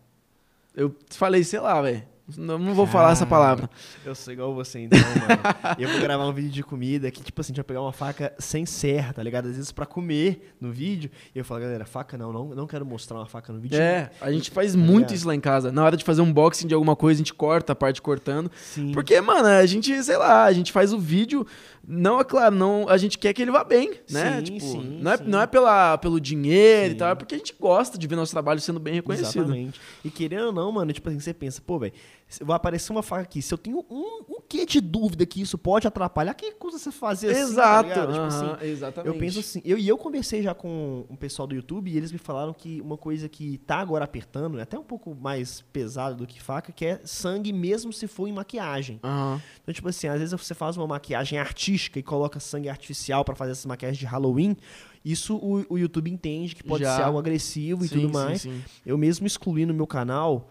Eu 0.74 0.96
falei, 1.10 1.44
sei 1.44 1.60
lá, 1.60 1.82
velho. 1.82 2.08
Não, 2.38 2.58
não 2.58 2.74
vou 2.74 2.88
falar 2.88 3.12
essa 3.12 3.26
palavra. 3.26 3.70
Eu 4.06 4.16
sou 4.16 4.34
igual 4.34 4.54
você, 4.54 4.80
então, 4.80 5.00
mano. 5.00 5.78
eu 5.80 5.90
vou 5.90 6.00
gravar 6.02 6.28
um 6.28 6.34
vídeo 6.34 6.52
de 6.52 6.64
comida 6.64 7.10
que, 7.12 7.22
tipo 7.24 7.40
assim, 7.40 7.50
a 7.50 7.52
gente 7.52 7.58
vai 7.58 7.66
pegar 7.66 7.82
uma 7.82 7.94
faca 7.94 8.34
sem 8.40 8.66
serra, 8.66 9.14
tá 9.14 9.22
ligado? 9.24 9.48
Às 9.48 9.56
vezes 9.56 9.72
pra 9.72 9.86
comer 9.86 10.54
no 10.60 10.72
vídeo. 10.72 11.10
E 11.36 11.40
eu 11.40 11.46
falo, 11.46 11.62
galera, 11.62 11.86
faca 11.86 12.18
não, 12.18 12.34
não, 12.34 12.46
não 12.50 12.68
quero 12.68 12.86
mostrar 12.86 13.18
uma 13.18 13.26
faca 13.28 13.54
no 13.54 13.60
vídeo. 13.60 13.80
É, 13.80 14.10
a 14.20 14.32
gente 14.32 14.50
faz 14.52 14.72
Tá 14.74 14.78
muito 14.78 14.98
ligado? 15.08 15.16
isso 15.16 15.28
lá 15.28 15.36
em 15.36 15.40
casa. 15.40 15.72
Na 15.72 15.84
hora 15.84 15.96
de 15.96 16.04
fazer 16.04 16.22
um 16.22 16.26
unboxing 16.26 16.68
de 16.68 16.74
alguma 16.74 16.96
coisa, 16.96 17.18
a 17.18 17.22
gente 17.22 17.34
corta 17.34 17.74
a 17.74 17.76
parte 17.76 18.02
cortando. 18.02 18.50
Sim. 18.56 18.92
Porque, 18.92 19.20
mano, 19.22 19.48
a 19.48 19.66
gente, 19.66 20.04
sei 20.04 20.18
lá, 20.18 20.46
a 20.46 20.54
gente 20.54 20.72
faz 20.72 20.94
o 20.94 20.98
vídeo. 21.00 21.46
Não, 21.86 22.20
é 22.20 22.24
claro, 22.24 22.56
não, 22.56 22.88
a 22.88 22.96
gente 22.96 23.18
quer 23.18 23.34
que 23.34 23.42
ele 23.42 23.52
vá 23.52 23.64
bem, 23.64 23.92
né? 24.10 24.38
Sim, 24.38 24.44
tipo, 24.44 24.60
sim, 24.60 25.00
não, 25.02 25.12
é, 25.12 25.18
sim. 25.18 25.24
não 25.26 25.42
é 25.42 25.48
pela, 25.48 25.98
pelo 25.98 26.20
dinheiro 26.20 26.90
Sim. 26.90 26.96
e 26.96 26.98
tal, 26.98 27.10
é 27.10 27.16
porque 27.16 27.34
a 27.34 27.38
gente 27.38 27.56
gosta 27.60 27.98
de 27.98 28.08
ver 28.08 28.16
nosso 28.16 28.32
trabalho 28.32 28.60
sendo 28.60 28.80
bem 28.80 28.94
reconhecido. 28.94 29.46
Exatamente. 29.46 29.82
E 30.06 30.12
querendo 30.12 30.48
ou 30.48 30.54
não, 30.54 30.72
mano, 30.72 30.94
tipo 30.94 31.10
assim, 31.10 31.20
você 31.20 31.34
pensa, 31.34 31.60
pô, 31.66 31.80
velho, 31.80 31.94
vai 32.42 32.56
aparecer 32.56 32.92
uma 32.92 33.04
faca 33.04 33.24
aqui. 33.24 33.42
Se 33.42 33.54
eu 33.54 33.58
tenho 33.58 33.86
um, 33.90 34.24
um 34.30 34.42
quê 34.48 34.66
de 34.66 34.80
dúvida 34.80 35.26
que 35.26 35.42
isso 35.42 35.58
pode 35.58 35.88
atrapalhar, 35.88 36.34
que 36.34 36.52
custa 36.54 36.80
você 36.80 36.92
fazer 36.92 37.32
assim? 37.32 37.42
tá 37.42 37.50
Exato. 37.52 37.84
ligado? 37.90 38.14
Tipo 38.14 38.26
aham, 38.26 38.54
assim, 38.58 38.66
exatamente. 38.68 39.14
eu 39.14 39.20
penso 39.20 39.40
assim, 39.40 39.62
eu, 39.66 39.78
e 39.78 39.88
eu 39.88 39.98
conversei 39.98 40.42
já 40.42 40.54
com 40.54 41.06
um 41.10 41.16
pessoal 41.16 41.48
do 41.48 41.56
YouTube 41.56 41.90
e 41.92 41.98
eles 41.98 42.12
me 42.12 42.18
falaram 42.18 42.54
que 42.54 42.80
uma 42.82 42.98
coisa 42.98 43.28
que 43.28 43.58
tá 43.60 43.78
agora 43.78 44.06
apertando, 44.06 44.60
é 44.60 44.62
até 44.64 44.78
um 44.78 44.84
pouco 44.84 45.16
mais 45.16 45.62
pesado 45.74 46.16
do 46.16 46.28
que 46.28 46.42
faca, 46.42 46.72
que 46.72 46.86
é 46.86 47.02
sangue 47.04 47.52
mesmo 47.52 47.92
se 47.92 48.08
for 48.08 48.28
em 48.28 48.34
maquiagem. 48.34 49.00
Aham. 49.04 49.42
Então, 49.62 49.74
tipo 49.74 49.88
assim, 49.90 50.08
às 50.08 50.20
vezes 50.20 50.32
você 50.34 50.54
faz 50.54 50.78
uma 50.78 50.88
maquiagem 50.88 51.40
artística 51.40 52.00
e 52.00 52.04
coloca 52.04 52.40
sangue 52.40 52.70
artificial 52.70 53.24
pra 53.26 53.36
fazer 53.36 53.52
essas 53.52 53.66
maquiagens 53.66 53.98
de 54.00 54.06
Halloween, 54.06 54.56
isso 55.04 55.36
o, 55.38 55.66
o 55.68 55.78
YouTube 55.78 56.12
entende 56.12 56.56
que 56.56 56.64
pode 56.64 56.84
Já. 56.84 56.96
ser 56.98 57.02
algo 57.04 57.18
agressivo 57.18 57.84
e 57.84 57.88
Sim, 57.88 57.96
tudo 57.96 58.08
sim, 58.08 58.14
mais. 58.14 58.42
sim. 58.44 58.62
Eu 58.86 58.98
mesmo 58.98 59.26
excluí 59.26 59.66
no 59.66 59.74
meu 59.74 59.88
canal, 59.88 60.50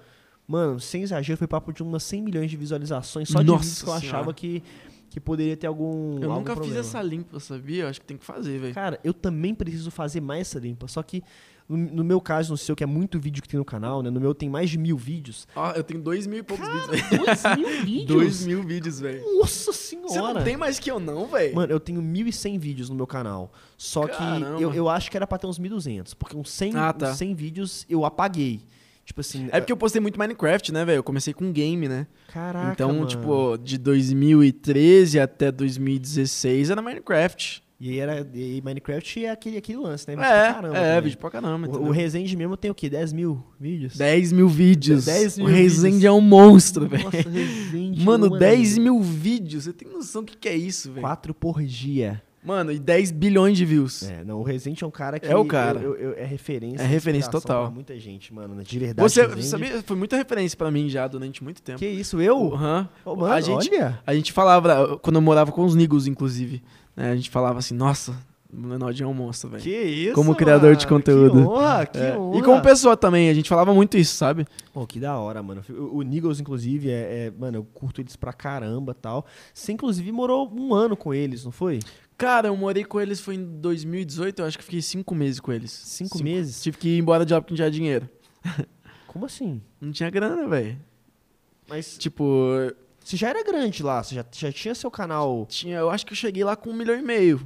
mano, 0.51 0.81
sem 0.81 1.03
exagero, 1.03 1.37
foi 1.39 1.47
papo 1.47 1.73
de 1.73 1.83
umas 1.83 2.03
100 2.03 2.23
milhões 2.23 2.51
de 2.51 2.57
visualizações 2.57 3.29
só 3.29 3.41
de 3.41 3.47
Nossa 3.47 3.63
vídeos 3.63 3.83
que 3.83 3.89
eu 3.89 3.99
Senhora. 4.01 4.07
achava 4.19 4.35
que, 4.35 4.63
que 5.11 5.21
poderia 5.21 5.57
ter 5.57 5.67
algum. 5.67 6.19
Eu 6.19 6.25
algum 6.31 6.41
nunca 6.41 6.53
fiz 6.55 6.61
problema. 6.61 6.81
essa 6.81 7.01
limpa, 7.03 7.39
sabia? 7.41 7.85
Eu 7.85 7.89
acho 7.89 8.01
que 8.01 8.07
tem 8.07 8.17
que 8.17 8.25
fazer, 8.25 8.59
velho. 8.59 8.75
Cara, 8.75 8.99
eu 9.05 9.15
também 9.15 9.55
preciso 9.55 9.91
fazer 9.91 10.21
mais 10.21 10.43
essa 10.49 10.59
limpa, 10.59 10.89
só 10.89 11.03
que 11.03 11.23
No, 11.69 11.77
no 11.77 12.03
meu 12.03 12.21
caso, 12.21 12.51
no 12.53 12.57
seu, 12.57 12.75
que 12.75 12.83
é 12.83 12.87
muito 12.87 13.17
vídeo 13.21 13.41
que 13.41 13.49
tem 13.49 13.57
no 13.57 13.65
canal, 13.65 14.03
né? 14.03 14.11
No 14.11 14.19
meu 14.21 14.35
tem 14.35 14.51
mais 14.51 14.69
de 14.71 14.77
mil 14.77 14.97
vídeos. 14.97 15.47
Ó, 15.55 15.71
eu 15.71 15.85
tenho 15.85 16.03
dois 16.03 16.27
mil 16.27 16.41
e 16.41 16.43
poucos 16.43 16.67
vídeos, 16.67 16.87
velho. 16.89 17.25
Dois 17.25 17.43
mil 17.57 17.69
vídeos? 17.87 18.07
Dois 18.09 18.45
mil 18.45 18.63
vídeos, 18.65 18.99
velho. 18.99 19.39
Nossa 19.39 19.73
Você 19.73 19.97
senhora! 19.97 20.35
não 20.35 20.43
tem 20.43 20.57
mais 20.57 20.81
que 20.81 20.91
eu 20.91 20.99
não, 20.99 21.27
velho? 21.29 21.55
Mano, 21.55 21.73
eu 21.73 21.79
tenho 21.79 22.03
1.100 22.03 22.59
vídeos 22.59 22.89
no 22.91 22.97
meu 22.97 23.07
canal. 23.07 23.53
Só 23.79 24.05
Caramba. 24.09 24.57
que 24.57 24.63
eu, 24.65 24.75
eu 24.75 24.89
acho 24.89 25.09
que 25.13 25.17
era 25.17 25.29
pra 25.29 25.39
ter 25.39 25.47
uns 25.47 25.61
1.200. 25.61 26.13
Porque 26.19 26.37
uns 26.37 26.51
100, 26.51 26.75
Ah, 26.75 26.93
tá. 26.93 27.11
uns 27.13 27.17
100 27.19 27.35
vídeos 27.37 27.87
eu 27.89 28.05
apaguei. 28.05 28.63
Tipo 29.05 29.21
assim... 29.21 29.49
É 29.51 29.61
porque 29.61 29.73
eu 29.73 29.77
postei 29.77 30.01
muito 30.01 30.19
Minecraft, 30.19 30.73
né, 30.73 30.85
velho? 30.85 30.99
Eu 30.99 31.03
comecei 31.03 31.35
com 31.35 31.51
game, 31.53 31.89
né? 31.89 32.07
Caraca, 32.33 32.73
então, 32.73 32.93
mano. 32.93 33.07
tipo, 33.07 33.59
de 33.59 33.77
2013 33.77 35.19
até 35.19 35.51
2016 35.51 36.71
era 36.71 36.81
Minecraft. 36.81 37.63
E 37.81 37.89
aí, 37.89 37.99
era, 37.99 38.31
e 38.35 38.61
Minecraft 38.63 39.25
é 39.25 39.31
aquele, 39.31 39.57
aquele 39.57 39.79
lance, 39.79 40.07
né? 40.07 40.15
Vídeo 40.15 40.29
É, 40.29 40.45
pra 40.45 40.55
caramba 40.55 40.77
é, 40.77 40.81
também. 40.97 41.03
vídeo 41.03 41.19
pra 41.19 41.31
caramba. 41.31 41.69
O, 41.79 41.87
o 41.87 41.91
Resende 41.91 42.37
mesmo 42.37 42.55
tem 42.55 42.71
o 42.71 42.75
quê? 42.75 42.91
10 42.91 43.15
mil 43.15 43.43
vídeos? 43.59 43.97
10 43.97 44.33
mil 44.33 44.49
vídeos. 44.49 45.07
10 45.07 45.39
mil 45.39 45.47
o 45.47 45.49
Resende 45.49 46.07
é 46.07 46.13
um 46.13 46.21
monstro, 46.21 46.87
velho. 46.87 47.05
Nossa, 47.05 47.17
Resende. 47.17 48.05
Mano, 48.05 48.29
mano, 48.29 48.39
10 48.39 48.77
mil 48.77 49.01
vídeos. 49.01 49.65
Você 49.65 49.73
tem 49.73 49.89
noção 49.89 50.23
do 50.23 50.31
que, 50.31 50.37
que 50.37 50.49
é 50.51 50.55
isso, 50.55 50.91
velho? 50.93 51.01
4 51.01 51.33
por 51.33 51.63
dia. 51.63 52.23
Mano, 52.43 52.73
e 52.73 52.79
10 52.79 53.11
bilhões 53.11 53.59
de 53.59 53.65
views. 53.67 54.03
É, 54.03 54.25
não, 54.25 54.41
o 54.41 54.43
Resende 54.43 54.83
é 54.83 54.87
um 54.87 54.91
cara 54.91 55.21
que... 55.21 55.27
É 55.27 55.37
o 55.37 55.45
cara. 55.45 55.79
eu- 55.81 55.95
eu- 55.95 56.11
eu- 56.13 56.15
é 56.17 56.25
referência. 56.25 56.83
É 56.83 56.87
referência 56.87 57.31
total. 57.31 57.65
Pra 57.67 57.71
muita 57.75 57.99
gente, 57.99 58.33
mano. 58.33 58.63
De 58.63 58.79
verdade, 58.79 59.09
Você 59.11 59.43
sabia? 59.43 59.83
Foi 59.83 59.97
muita 59.97 60.17
referência 60.17 60.57
pra 60.57 60.71
mim 60.71 60.89
já 60.89 61.07
durante 61.07 61.45
muito 61.45 61.61
tempo. 61.61 61.79
Que 61.79 61.87
isso, 61.87 62.21
eu? 62.21 62.55
Aham. 62.55 62.89
Ô, 63.05 63.15
mano, 63.15 63.35
a 63.35 63.41
gente, 63.43 63.71
olha. 63.75 64.01
A 64.07 64.15
gente 64.15 64.33
falava, 64.33 64.97
quando 65.03 65.17
eu 65.17 65.23
morava 65.23 65.53
com 65.53 65.63
os 65.65 65.75
Nigos, 65.75 66.07
inclusive, 66.07 66.63
né, 66.97 67.11
a 67.13 67.17
gente 67.17 67.29
falava 67.29 67.59
assim, 67.59 67.75
nossa, 67.75 68.13
o 68.53 68.67
Lenaldinho 68.69 69.07
é 69.07 69.11
um 69.11 69.15
monstro, 69.15 69.51
velho. 69.51 69.63
Que 69.63 69.71
isso, 69.79 70.15
Como 70.15 70.35
criador 70.35 70.75
de 70.75 70.87
mano, 70.87 70.97
conteúdo. 70.97 71.43
Que 71.43 71.47
honra, 71.47 71.87
que 71.87 71.99
É, 71.99 72.17
honra. 72.19 72.39
E 72.39 72.43
como 72.43 72.63
pessoa 72.63 72.97
também, 72.97 73.29
a 73.29 73.35
gente 73.35 73.49
falava 73.51 73.73
muito 73.75 73.97
isso, 73.99 74.15
sabe? 74.17 74.47
Pô, 74.73 74.87
que 74.87 74.99
da 74.99 75.17
hora, 75.19 75.43
mano. 75.43 75.63
O, 75.69 75.99
o 75.99 76.03
Nigels, 76.03 76.41
inclusive, 76.41 76.91
é, 76.91 77.27
é- 77.27 77.33
Mano, 77.39 77.59
eu 77.59 77.65
curto 77.75 78.01
eles 78.01 78.17
pra 78.17 78.33
caramba 78.33 78.95
tal. 78.95 79.25
Você, 79.55 79.73
inclusive, 79.73 80.11
morou 80.11 80.51
um 80.53 80.75
ano 80.75 80.97
com 80.97 81.13
eles, 81.15 81.45
não 81.45 81.53
foi? 81.53 81.79
Cara, 82.21 82.49
eu 82.49 82.57
morei 82.57 82.85
com 82.85 83.01
eles, 83.01 83.19
foi 83.19 83.37
em 83.37 83.43
2018, 83.61 84.41
eu 84.43 84.45
acho 84.45 84.59
que 84.59 84.65
fiquei 84.65 84.83
cinco 84.83 85.15
meses 85.15 85.41
com 85.41 85.51
eles. 85.51 85.71
Cinco 85.71 86.23
meses? 86.23 86.63
Tive 86.63 86.77
que 86.77 86.89
ir 86.91 86.99
embora 86.99 87.25
de 87.25 87.33
lá 87.33 87.41
porque 87.41 87.55
não 87.55 87.57
tinha 87.57 87.71
dinheiro. 87.71 88.07
Como 89.09 89.25
assim? 89.25 89.63
Não 89.81 89.91
tinha 89.91 90.11
grana, 90.11 90.47
velho. 90.47 90.79
Mas 91.67 91.97
Tipo, 91.97 92.23
você 93.03 93.17
já 93.17 93.31
era 93.31 93.43
grande 93.43 93.83
lá, 93.83 94.03
você 94.03 94.15
já, 94.15 94.25
já 94.33 94.53
tinha 94.53 94.75
seu 94.75 94.91
canal 94.91 95.47
tinha, 95.49 95.79
eu 95.79 95.89
acho 95.89 96.05
que 96.05 96.13
eu 96.13 96.17
cheguei 96.17 96.45
lá 96.45 96.55
com 96.55 96.69
um 96.69 96.75
milhão 96.75 96.95
e 96.95 97.01
meio. 97.01 97.41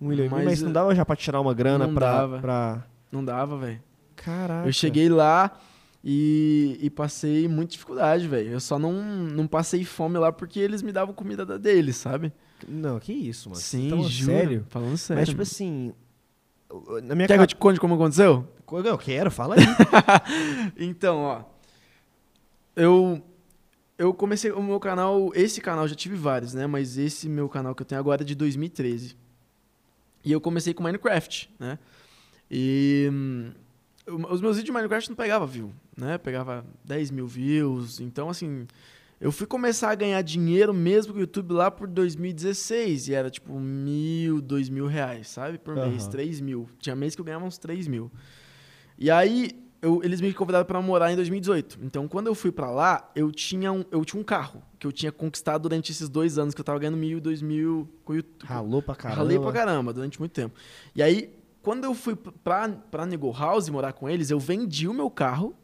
um 0.00 0.06
milhão, 0.06 0.26
e 0.26 0.28
meio, 0.28 0.44
Mas, 0.44 0.60
mas 0.60 0.62
não 0.62 0.70
dava 0.70 0.94
já 0.94 1.04
pra 1.04 1.16
tirar 1.16 1.40
uma 1.40 1.52
grana 1.52 1.88
não 1.88 1.94
pra, 1.94 2.12
dava. 2.12 2.38
pra... 2.38 2.86
Não 3.10 3.24
dava, 3.24 3.58
velho. 3.58 3.82
Caraca. 4.14 4.68
Eu 4.68 4.72
cheguei 4.72 5.08
lá 5.08 5.58
e, 6.04 6.78
e 6.80 6.88
passei 6.88 7.48
muita 7.48 7.72
dificuldade, 7.72 8.28
velho. 8.28 8.50
Eu 8.50 8.60
só 8.60 8.78
não, 8.78 8.92
não 8.92 9.48
passei 9.48 9.84
fome 9.84 10.18
lá 10.18 10.30
porque 10.30 10.60
eles 10.60 10.82
me 10.82 10.92
davam 10.92 11.12
comida 11.12 11.44
da 11.44 11.56
deles, 11.56 11.96
sabe? 11.96 12.32
Não, 12.68 12.98
que 13.00 13.12
isso, 13.12 13.48
mano. 13.48 13.60
Sim, 13.60 13.86
Então, 13.86 14.02
juro. 14.08 14.32
sério? 14.32 14.66
Falando 14.68 14.96
sério. 14.96 15.20
Mas, 15.20 15.28
tipo 15.28 15.42
assim... 15.42 15.92
Na 17.02 17.14
minha 17.16 17.26
Quer 17.26 17.36
que 17.36 17.42
eu 17.42 17.46
te 17.48 17.56
conte 17.56 17.80
como 17.80 17.94
aconteceu? 17.94 18.46
Eu 18.84 18.98
quero, 18.98 19.30
fala 19.30 19.56
aí. 19.56 19.60
Então, 20.78 21.18
ó. 21.18 21.42
Eu. 22.76 23.20
Eu 23.98 24.14
comecei 24.14 24.50
o 24.52 24.62
meu 24.62 24.78
canal. 24.80 25.30
Esse 25.34 25.60
canal, 25.60 25.86
já 25.88 25.94
tive 25.94 26.14
vários, 26.14 26.54
né? 26.54 26.66
Mas 26.66 26.96
esse 26.96 27.28
meu 27.28 27.48
canal 27.48 27.74
que 27.74 27.82
eu 27.82 27.86
tenho 27.86 27.98
agora 28.00 28.22
é 28.22 28.24
de 28.24 28.34
2013. 28.36 29.16
E 30.24 30.30
eu 30.32 30.40
comecei 30.40 30.72
com 30.72 30.82
Minecraft, 30.82 31.50
né? 31.58 31.78
E. 32.50 33.08
hum, 33.12 33.50
Os 34.06 34.40
meus 34.40 34.56
vídeos 34.56 34.64
de 34.64 34.72
Minecraft 34.72 35.10
não 35.10 35.16
pegava 35.16 35.46
view, 35.46 35.72
né? 35.96 36.16
Pegava 36.18 36.64
10 36.84 37.10
mil 37.10 37.26
views. 37.26 38.00
Então, 38.00 38.28
assim. 38.30 38.66
Eu 39.20 39.30
fui 39.30 39.46
começar 39.46 39.90
a 39.90 39.94
ganhar 39.94 40.22
dinheiro 40.22 40.72
mesmo 40.72 41.12
com 41.12 41.18
o 41.18 41.20
YouTube 41.20 41.52
lá 41.52 41.70
por 41.70 41.86
2016. 41.86 43.08
E 43.08 43.14
era 43.14 43.28
tipo 43.28 43.58
mil, 43.60 44.40
dois 44.40 44.68
mil 44.70 44.86
reais, 44.86 45.28
sabe? 45.28 45.58
Por 45.58 45.74
mês, 45.74 46.02
Aham. 46.04 46.10
três 46.10 46.40
mil. 46.40 46.68
Tinha 46.78 46.96
mês 46.96 47.14
que 47.14 47.20
eu 47.20 47.24
ganhava 47.24 47.44
uns 47.44 47.58
3 47.58 47.86
mil. 47.86 48.10
E 48.98 49.10
aí, 49.10 49.50
eu- 49.82 50.00
eles 50.02 50.20
me 50.22 50.32
convidaram 50.32 50.64
pra 50.64 50.80
morar 50.80 51.12
em 51.12 51.16
2018. 51.16 51.78
Então, 51.82 52.08
quando 52.08 52.28
eu 52.28 52.34
fui 52.34 52.50
pra 52.50 52.70
lá, 52.70 53.10
eu 53.14 53.30
tinha, 53.30 53.70
um, 53.72 53.84
eu 53.90 54.04
tinha 54.06 54.20
um 54.20 54.24
carro 54.24 54.62
que 54.78 54.86
eu 54.86 54.92
tinha 54.92 55.12
conquistado 55.12 55.62
durante 55.62 55.92
esses 55.92 56.08
dois 56.08 56.38
anos 56.38 56.54
que 56.54 56.60
eu 56.60 56.64
tava 56.64 56.78
ganhando 56.78 56.96
mil 56.96 57.20
dois 57.20 57.42
mil 57.42 57.88
com 58.04 58.14
o 58.14 58.16
YouTube. 58.16 58.48
Ralou 58.48 58.80
pra 58.82 58.94
caramba. 58.94 59.20
Ralei 59.20 59.38
pra 59.38 59.52
caramba 59.52 59.92
durante 59.92 60.18
muito 60.18 60.32
tempo. 60.32 60.54
E 60.94 61.02
aí, 61.02 61.30
quando 61.62 61.84
eu 61.84 61.92
fui 61.94 62.16
pra, 62.16 62.68
pra 62.70 63.04
Nego 63.04 63.30
House 63.32 63.68
morar 63.68 63.92
com 63.92 64.08
eles, 64.08 64.30
eu 64.30 64.38
vendi 64.40 64.88
o 64.88 64.94
meu 64.94 65.10
carro 65.10 65.54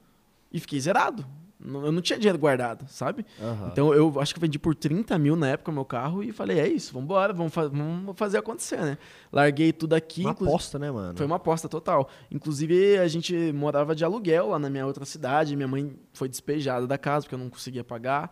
e 0.52 0.60
fiquei 0.60 0.78
zerado. 0.78 1.26
Eu 1.58 1.90
não 1.90 2.02
tinha 2.02 2.18
dinheiro 2.18 2.38
guardado, 2.38 2.86
sabe? 2.88 3.24
Aham. 3.40 3.70
Então 3.72 3.94
eu 3.94 4.20
acho 4.20 4.34
que 4.34 4.38
eu 4.38 4.42
vendi 4.42 4.58
por 4.58 4.74
30 4.74 5.18
mil 5.18 5.34
na 5.34 5.48
época 5.48 5.70
o 5.70 5.74
meu 5.74 5.84
carro 5.84 6.22
e 6.22 6.30
falei, 6.30 6.60
é 6.60 6.68
isso, 6.68 6.92
vambora, 6.92 7.32
vamos, 7.32 7.52
fa 7.52 7.66
vamos 7.68 8.16
fazer 8.16 8.38
acontecer, 8.38 8.78
né? 8.78 8.98
Larguei 9.32 9.72
tudo 9.72 9.94
aqui. 9.94 10.20
Uma 10.20 10.32
aposta, 10.32 10.78
né, 10.78 10.90
mano? 10.90 11.16
foi 11.16 11.24
uma 11.24 11.36
aposta 11.36 11.68
total. 11.68 12.08
Inclusive, 12.30 12.98
a 12.98 13.08
gente 13.08 13.52
morava 13.52 13.94
de 13.94 14.04
aluguel 14.04 14.50
lá 14.50 14.58
na 14.58 14.68
minha 14.68 14.86
outra 14.86 15.04
cidade. 15.06 15.56
Minha 15.56 15.68
mãe 15.68 15.96
foi 16.12 16.28
despejada 16.28 16.86
da 16.86 16.98
casa 16.98 17.24
porque 17.24 17.34
eu 17.34 17.38
não 17.38 17.48
conseguia 17.48 17.82
pagar. 17.82 18.30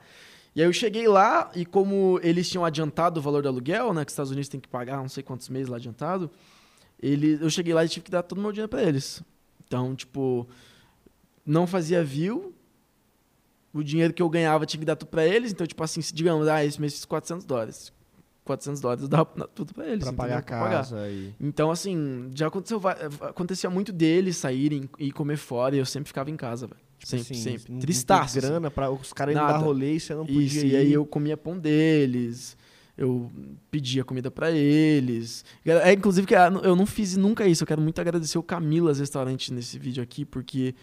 E 0.54 0.60
aí 0.60 0.68
eu 0.68 0.72
cheguei 0.72 1.08
lá 1.08 1.50
e 1.54 1.64
como 1.66 2.20
eles 2.22 2.48
tinham 2.48 2.64
adiantado 2.64 3.18
o 3.18 3.22
valor 3.22 3.42
do 3.42 3.48
aluguel, 3.48 3.92
né? 3.92 4.04
Que 4.04 4.10
os 4.10 4.12
Estados 4.12 4.30
Unidos 4.30 4.48
tem 4.48 4.60
que 4.60 4.68
pagar 4.68 4.98
não 4.98 5.08
sei 5.08 5.22
quantos 5.22 5.48
meses 5.48 5.68
lá 5.68 5.76
adiantado. 5.78 6.30
Ele, 7.02 7.38
eu 7.40 7.50
cheguei 7.50 7.74
lá 7.74 7.84
e 7.84 7.88
tive 7.88 8.04
que 8.04 8.10
dar 8.10 8.22
todo 8.22 8.38
o 8.38 8.40
meu 8.40 8.52
dinheiro 8.52 8.68
pra 8.68 8.82
eles. 8.82 9.22
Então, 9.66 9.96
tipo, 9.96 10.48
não 11.44 11.66
fazia 11.66 12.04
view. 12.04 12.53
O 13.74 13.82
dinheiro 13.82 14.14
que 14.14 14.22
eu 14.22 14.28
ganhava 14.30 14.64
tinha 14.64 14.78
que 14.78 14.86
dar 14.86 14.96
tudo 14.96 15.08
pra 15.08 15.26
eles. 15.26 15.50
Então, 15.52 15.66
tipo 15.66 15.82
assim, 15.82 16.00
se 16.00 16.14
digamos, 16.14 16.46
ah, 16.48 16.64
esse 16.64 16.80
mês 16.80 16.92
fiz 16.94 17.04
400 17.04 17.44
dólares. 17.44 17.92
400 18.44 18.80
dólares 18.80 19.02
eu 19.02 19.08
dava 19.08 19.24
tudo 19.54 19.74
pra 19.74 19.86
eles. 19.86 20.00
Pra 20.04 20.08
entendeu? 20.12 20.16
pagar 20.16 20.38
a 20.38 20.42
Pra 20.42 20.58
pagar. 20.60 20.76
casa 20.76 21.08
e... 21.10 21.34
Então, 21.40 21.70
assim, 21.70 22.30
já 22.34 22.46
aconteceu, 22.46 22.80
acontecia 23.22 23.68
muito 23.70 23.90
deles 23.92 24.36
saírem 24.36 24.88
e 24.98 25.10
comer 25.10 25.36
fora 25.38 25.74
e 25.74 25.78
eu 25.78 25.86
sempre 25.86 26.08
ficava 26.08 26.30
em 26.30 26.36
casa, 26.36 26.66
velho. 26.66 26.80
sempre, 27.02 27.22
assim, 27.22 27.34
sempre. 27.34 27.64
não- 27.68 27.74
não 27.76 27.80
Tristaço. 27.80 28.38
assim. 28.38 28.46
grana 28.46 28.70
pra 28.70 28.90
os 28.90 29.12
caras 29.12 29.34
irem 29.34 29.46
dar 29.46 29.56
rolê 29.58 29.94
e 29.94 30.00
você 30.00 30.14
não 30.14 30.24
podia 30.26 30.42
Isso, 30.42 30.64
ir. 30.66 30.72
e 30.72 30.76
aí 30.76 30.92
eu 30.92 31.04
comia 31.06 31.36
pão 31.36 31.58
deles, 31.58 32.56
eu 32.96 33.30
pedia 33.70 34.04
comida 34.04 34.30
pra 34.30 34.50
eles. 34.50 35.44
É, 35.64 35.92
inclusive, 35.92 36.26
que 36.26 36.34
eu 36.34 36.76
não 36.76 36.86
fiz 36.86 37.16
nunca 37.16 37.46
isso, 37.46 37.62
eu 37.62 37.66
quero 37.66 37.80
muito 37.82 37.98
agradecer 38.00 38.38
o 38.38 38.42
Camilas 38.42 38.98
Restaurante 39.00 39.52
nesse 39.52 39.78
vídeo 39.78 40.02
aqui, 40.02 40.24
porque 40.24 40.74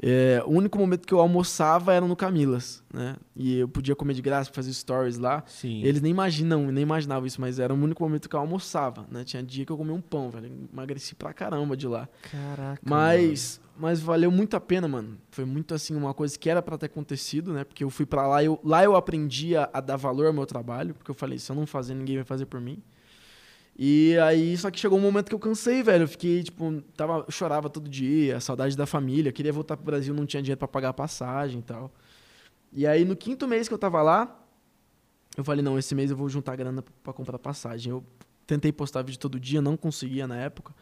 é, 0.00 0.40
o 0.46 0.50
único 0.50 0.78
momento 0.78 1.06
que 1.06 1.12
eu 1.12 1.18
almoçava 1.18 1.92
era 1.92 2.06
no 2.06 2.14
Camilas, 2.14 2.84
né? 2.92 3.16
E 3.34 3.58
eu 3.58 3.68
podia 3.68 3.96
comer 3.96 4.14
de 4.14 4.22
graça, 4.22 4.50
fazer 4.52 4.72
stories 4.72 5.18
lá. 5.18 5.42
Sim. 5.46 5.82
Eles 5.82 6.00
nem 6.00 6.10
imaginam, 6.10 6.70
nem 6.70 6.82
imaginavam 6.82 7.26
isso, 7.26 7.40
mas 7.40 7.58
era 7.58 7.74
o 7.74 7.76
único 7.76 8.02
momento 8.02 8.28
que 8.28 8.36
eu 8.36 8.40
almoçava, 8.40 9.06
né? 9.10 9.24
Tinha 9.24 9.42
dia 9.42 9.66
que 9.66 9.72
eu 9.72 9.76
comia 9.76 9.94
um 9.94 10.00
pão, 10.00 10.30
velho. 10.30 10.50
Emagreci 10.72 11.16
pra 11.16 11.32
caramba 11.32 11.76
de 11.76 11.88
lá. 11.88 12.08
Caraca, 12.30 12.80
Mas, 12.84 13.60
mas 13.76 14.00
valeu 14.00 14.30
muito 14.30 14.56
a 14.56 14.60
pena, 14.60 14.86
mano. 14.86 15.18
Foi 15.32 15.44
muito 15.44 15.74
assim, 15.74 15.96
uma 15.96 16.14
coisa 16.14 16.38
que 16.38 16.48
era 16.48 16.62
pra 16.62 16.78
ter 16.78 16.86
acontecido, 16.86 17.52
né? 17.52 17.64
Porque 17.64 17.82
eu 17.82 17.90
fui 17.90 18.06
pra 18.06 18.26
lá, 18.26 18.44
eu, 18.44 18.60
lá 18.62 18.84
eu 18.84 18.94
aprendi 18.94 19.56
a, 19.56 19.68
a 19.72 19.80
dar 19.80 19.96
valor 19.96 20.26
ao 20.26 20.32
meu 20.32 20.46
trabalho, 20.46 20.94
porque 20.94 21.10
eu 21.10 21.14
falei, 21.14 21.38
se 21.40 21.50
eu 21.50 21.56
não 21.56 21.66
fazer, 21.66 21.94
ninguém 21.94 22.16
vai 22.16 22.24
fazer 22.24 22.46
por 22.46 22.60
mim. 22.60 22.80
E 23.80 24.18
aí, 24.18 24.56
só 24.56 24.70
que 24.72 24.78
chegou 24.80 24.98
um 24.98 25.02
momento 25.02 25.28
que 25.28 25.34
eu 25.34 25.38
cansei, 25.38 25.82
velho. 25.84 26.02
Eu 26.02 26.08
fiquei, 26.08 26.42
tipo, 26.42 26.82
tava, 26.96 27.24
chorava 27.30 27.70
todo 27.70 27.88
dia, 27.88 28.40
saudade 28.40 28.76
da 28.76 28.86
família, 28.86 29.30
queria 29.30 29.52
voltar 29.52 29.76
pro 29.76 29.86
Brasil, 29.86 30.12
não 30.12 30.26
tinha 30.26 30.42
dinheiro 30.42 30.58
pra 30.58 30.66
pagar 30.66 30.88
a 30.88 30.92
passagem 30.92 31.60
e 31.60 31.62
tal. 31.62 31.92
E 32.72 32.86
aí, 32.86 33.04
no 33.04 33.14
quinto 33.14 33.46
mês 33.46 33.68
que 33.68 33.74
eu 33.74 33.78
tava 33.78 34.02
lá, 34.02 34.36
eu 35.36 35.44
falei, 35.44 35.62
não, 35.62 35.78
esse 35.78 35.94
mês 35.94 36.10
eu 36.10 36.16
vou 36.16 36.28
juntar 36.28 36.56
grana 36.56 36.82
pra 37.04 37.12
comprar 37.12 37.38
passagem. 37.38 37.92
Eu 37.92 38.02
tentei 38.46 38.72
postar 38.72 39.02
vídeo 39.02 39.20
todo 39.20 39.38
dia, 39.38 39.62
não 39.62 39.76
conseguia 39.76 40.26
na 40.26 40.36
época. 40.36 40.74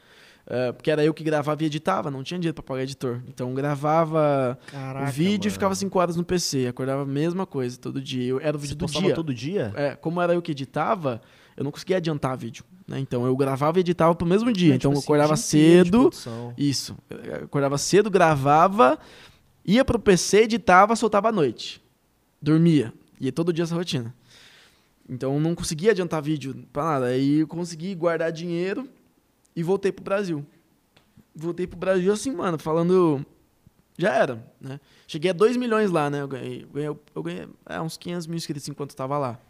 eh, 0.47 0.73
porque 0.73 0.91
era 0.91 1.05
eu 1.05 1.12
que 1.12 1.23
gravava 1.23 1.62
e 1.62 1.67
editava, 1.67 2.11
não 2.11 2.23
tinha 2.23 2.38
dinheiro 2.41 2.55
pra 2.55 2.62
pagar 2.62 2.83
editor. 2.85 3.21
Então 3.29 3.53
gravava 3.53 4.59
Caraca, 4.69 5.09
o 5.09 5.12
vídeo 5.12 5.49
e 5.49 5.50
ficava 5.50 5.75
5 5.75 5.99
horas 5.99 6.17
no 6.17 6.25
PC. 6.25 6.67
Acordava 6.69 7.03
a 7.03 7.07
mesma 7.07 7.45
coisa 7.45 7.76
todo 7.79 8.00
dia. 8.00 8.25
Eu, 8.25 8.41
era 8.41 8.57
o 8.57 8.61
Você 8.61 8.69
vídeo 8.69 8.76
do 8.79 8.81
postava 8.87 9.05
dia. 9.07 9.15
todo 9.15 9.35
dia? 9.35 9.73
É, 9.76 9.95
como 9.97 10.21
era 10.23 10.33
eu 10.35 10.41
que 10.41 10.53
editava, 10.53 11.21
eu 11.57 11.65
não 11.65 11.71
conseguia 11.71 11.97
adiantar 11.97 12.37
vídeo. 12.37 12.65
Né? 12.87 13.01
Então 13.01 13.27
eu 13.27 13.37
gravava 13.37 13.79
e 13.79 13.81
editava 13.81 14.15
pro 14.15 14.27
mesmo 14.27 14.53
dia. 14.53 14.73
É, 14.73 14.77
então 14.77 14.93
tipo 14.93 14.97
eu 14.97 14.99
assim, 14.99 15.07
acordava 15.07 15.35
de 15.35 15.41
cedo. 15.41 16.11
Isso. 16.57 16.97
Eu 17.11 17.45
acordava 17.45 17.79
cedo, 17.79 18.11
gravava, 18.11 18.99
ia 19.65 19.85
pro 19.85 19.99
PC, 19.99 20.43
editava, 20.43 20.95
soltava 20.95 21.29
à 21.29 21.33
noite. 21.33 21.83
Dormia. 22.41 22.93
E 23.21 23.33
todo 23.33 23.53
dia 23.53 23.65
essa 23.65 23.75
rotina. 23.75 24.15
Então 25.09 25.35
eu 25.35 25.41
não 25.41 25.55
conseguia 25.55 25.93
adiantar 25.93 26.23
vídeo 26.23 26.67
pra 26.73 26.85
nada. 26.85 27.07
Aí 27.07 27.41
eu 27.41 27.47
consegui 27.47 27.95
guardar 27.95 28.31
dinheiro 28.31 28.89
e 29.55 29.63
voltei 29.63 29.91
pro 29.91 30.05
Brasil. 30.05 30.45
Voltei 31.35 31.67
pro 31.67 31.79
Brasil 31.79 32.13
assim, 32.13 32.31
mano, 32.33 32.59
falando. 32.59 33.25
Já 33.99 34.13
era, 34.13 34.45
né? 34.61 34.79
Cheguei 35.07 35.31
a 35.31 35.35
2 35.35 35.57
milhões 35.57 35.91
lá, 35.91 36.11
né? 36.11 36.21
Eu 36.21 36.29
ganhei, 36.29 36.63
eu 36.63 36.69
ganhei, 36.69 36.97
eu 37.15 37.23
ganhei 37.23 37.49
é, 37.65 37.81
uns 37.81 37.97
500 37.97 38.27
mil 38.27 38.37
inscritos 38.37 38.69
enquanto 38.69 38.91
eu 38.91 38.97
tava 38.97 39.17
lá. 39.17 39.41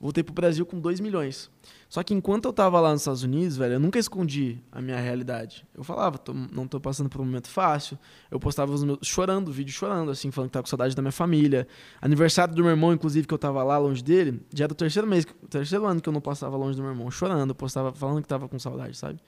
Voltei 0.00 0.24
pro 0.24 0.32
Brasil 0.32 0.64
com 0.64 0.80
2 0.80 0.98
milhões. 0.98 1.50
Só 1.86 2.02
que 2.02 2.14
enquanto 2.14 2.46
eu 2.46 2.52
tava 2.54 2.80
lá 2.80 2.90
nos 2.92 3.02
Estados 3.02 3.22
Unidos, 3.22 3.56
velho, 3.58 3.74
eu 3.74 3.80
nunca 3.80 3.98
escondi 3.98 4.58
a 4.72 4.80
minha 4.80 4.98
realidade. 4.98 5.66
Eu 5.74 5.84
falava, 5.84 6.16
tô- 6.16 6.32
não 6.32 6.66
tô 6.66 6.80
passando 6.80 7.10
por 7.10 7.20
um 7.20 7.24
momento 7.24 7.48
fácil. 7.48 7.98
Eu 8.30 8.40
postava 8.40 8.72
os 8.72 8.82
meus, 8.82 8.98
chorando, 9.02 9.52
vídeo 9.52 9.72
chorando, 9.74 10.10
assim, 10.10 10.30
falando 10.30 10.48
que 10.48 10.52
tava 10.54 10.62
com 10.62 10.70
saudade 10.70 10.96
da 10.96 11.02
minha 11.02 11.12
família. 11.12 11.68
Aniversário 12.00 12.54
do 12.54 12.62
meu 12.62 12.70
irmão, 12.70 12.94
inclusive, 12.94 13.26
que 13.26 13.34
eu 13.34 13.38
tava 13.38 13.62
lá 13.62 13.76
longe 13.76 14.02
dele, 14.02 14.40
já 14.54 14.64
era 14.64 14.72
o 14.72 14.76
terceiro 14.76 15.06
mês, 15.06 15.26
o 15.42 15.48
terceiro 15.48 15.84
ano 15.84 16.00
que 16.00 16.08
eu 16.08 16.12
não 16.14 16.20
passava 16.22 16.56
longe 16.56 16.76
do 16.76 16.82
meu 16.82 16.92
irmão, 16.92 17.10
chorando, 17.10 17.50
eu 17.50 17.54
postava 17.54 17.92
falando 17.92 18.22
que 18.22 18.28
tava 18.28 18.48
com 18.48 18.58
saudade, 18.58 18.96
sabe? 18.96 19.20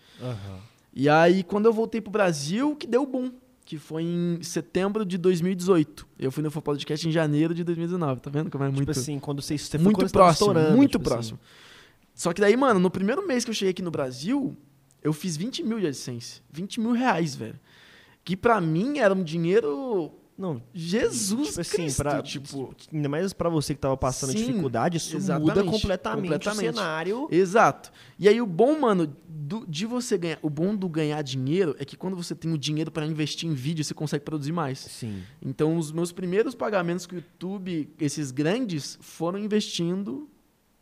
E 0.95 1.07
aí, 1.09 1.43
quando 1.43 1.67
eu 1.67 1.73
voltei 1.73 2.00
pro 2.00 2.11
Brasil, 2.11 2.76
que 2.76 2.87
deu 2.87 3.05
boom. 3.05 3.31
Que 3.73 3.79
foi 3.79 4.02
em 4.02 4.43
setembro 4.43 5.02
de 5.02 5.17
2018. 5.17 6.07
Eu 6.19 6.31
fui 6.31 6.43
no 6.43 6.50
Flow 6.50 6.61
Podcast 6.61 7.09
em 7.09 7.11
janeiro 7.11 7.55
de 7.55 7.64
2019. 7.64 8.21
Tá 8.21 8.29
vendo 8.29 8.50
como 8.50 8.64
é 8.64 8.67
Tipo 8.67 8.76
muito, 8.76 8.91
assim, 8.91 9.19
quando 9.19 9.41
você, 9.41 9.57
você 9.57 9.79
foi 9.79 9.85
muito 9.85 9.97
quando 9.97 10.12
próximo? 10.12 10.52
muito 10.76 10.99
tipo 10.99 11.05
assim. 11.05 11.14
próximo. 11.14 11.41
Só 12.14 12.35
que 12.35 12.43
daí, 12.43 12.55
mano, 12.55 12.79
no 12.79 12.91
primeiro 12.91 13.26
mês 13.26 13.47
que 13.47 13.50
eu 13.50 13.55
cheguei 13.55 13.71
aqui 13.71 13.81
no 13.81 13.91
Brasil, 13.91 14.55
eu 15.02 15.11
fiz 15.14 15.38
20 15.38 15.62
mil 15.62 15.81
de 15.81 15.87
AdSense. 15.87 16.43
20 16.52 16.81
mil 16.81 16.93
reais, 16.93 17.35
velho. 17.35 17.59
Que 18.23 18.37
pra 18.37 18.61
mim 18.61 18.99
era 18.99 19.14
um 19.14 19.25
dinheiro... 19.25 20.12
Não, 20.43 20.61
Jesus 20.75 21.51
tipo 21.51 21.61
assim, 21.61 21.77
Cristo, 21.77 21.97
pra, 21.99 22.21
tipo... 22.21 22.75
ainda 22.93 23.09
mais 23.09 23.33
pra 23.33 23.49
você 23.49 23.75
que 23.75 23.81
tava 23.81 23.97
passando 23.97 24.33
Sim, 24.33 24.39
dificuldade, 24.47 24.97
isso 24.97 25.15
muda 25.39 25.63
completamente, 25.63 26.23
completamente. 26.25 26.69
o 26.71 26.75
cenário. 26.75 27.29
Exato. 27.31 27.93
E 28.19 28.29
aí 28.29 28.41
o 28.43 28.47
bom, 28.47 28.81
mano, 28.81 29.17
do- 29.29 29.65
de 29.69 29.87
você 29.87 30.19
ganhar, 30.19 30.39
o 30.43 30.51
bom 30.51 30.75
do 30.75 30.89
ganhar 30.89 31.23
dinheiro 31.23 31.77
é 31.79 31.85
que 31.85 31.97
quando 31.97 32.17
você 32.17 32.35
tem 32.35 32.53
o 32.53 32.59
dinheiro 32.59 32.91
pra 32.91 33.07
investir 33.07 33.49
em 33.49 33.55
vídeo, 33.55 33.85
você 33.85 33.95
consegue 33.95 34.25
produzir 34.25 34.51
mais. 34.51 34.81
Sim. 34.81 35.23
Então 35.41 35.77
os 35.77 35.93
meus 35.93 36.11
primeiros 36.11 36.57
pagamentos 36.57 37.07
com 37.07 37.15
o 37.15 37.19
YouTube, 37.19 37.89
esses 38.01 38.33
grandes, 38.33 38.99
foram 39.01 39.39
investindo 39.39 40.29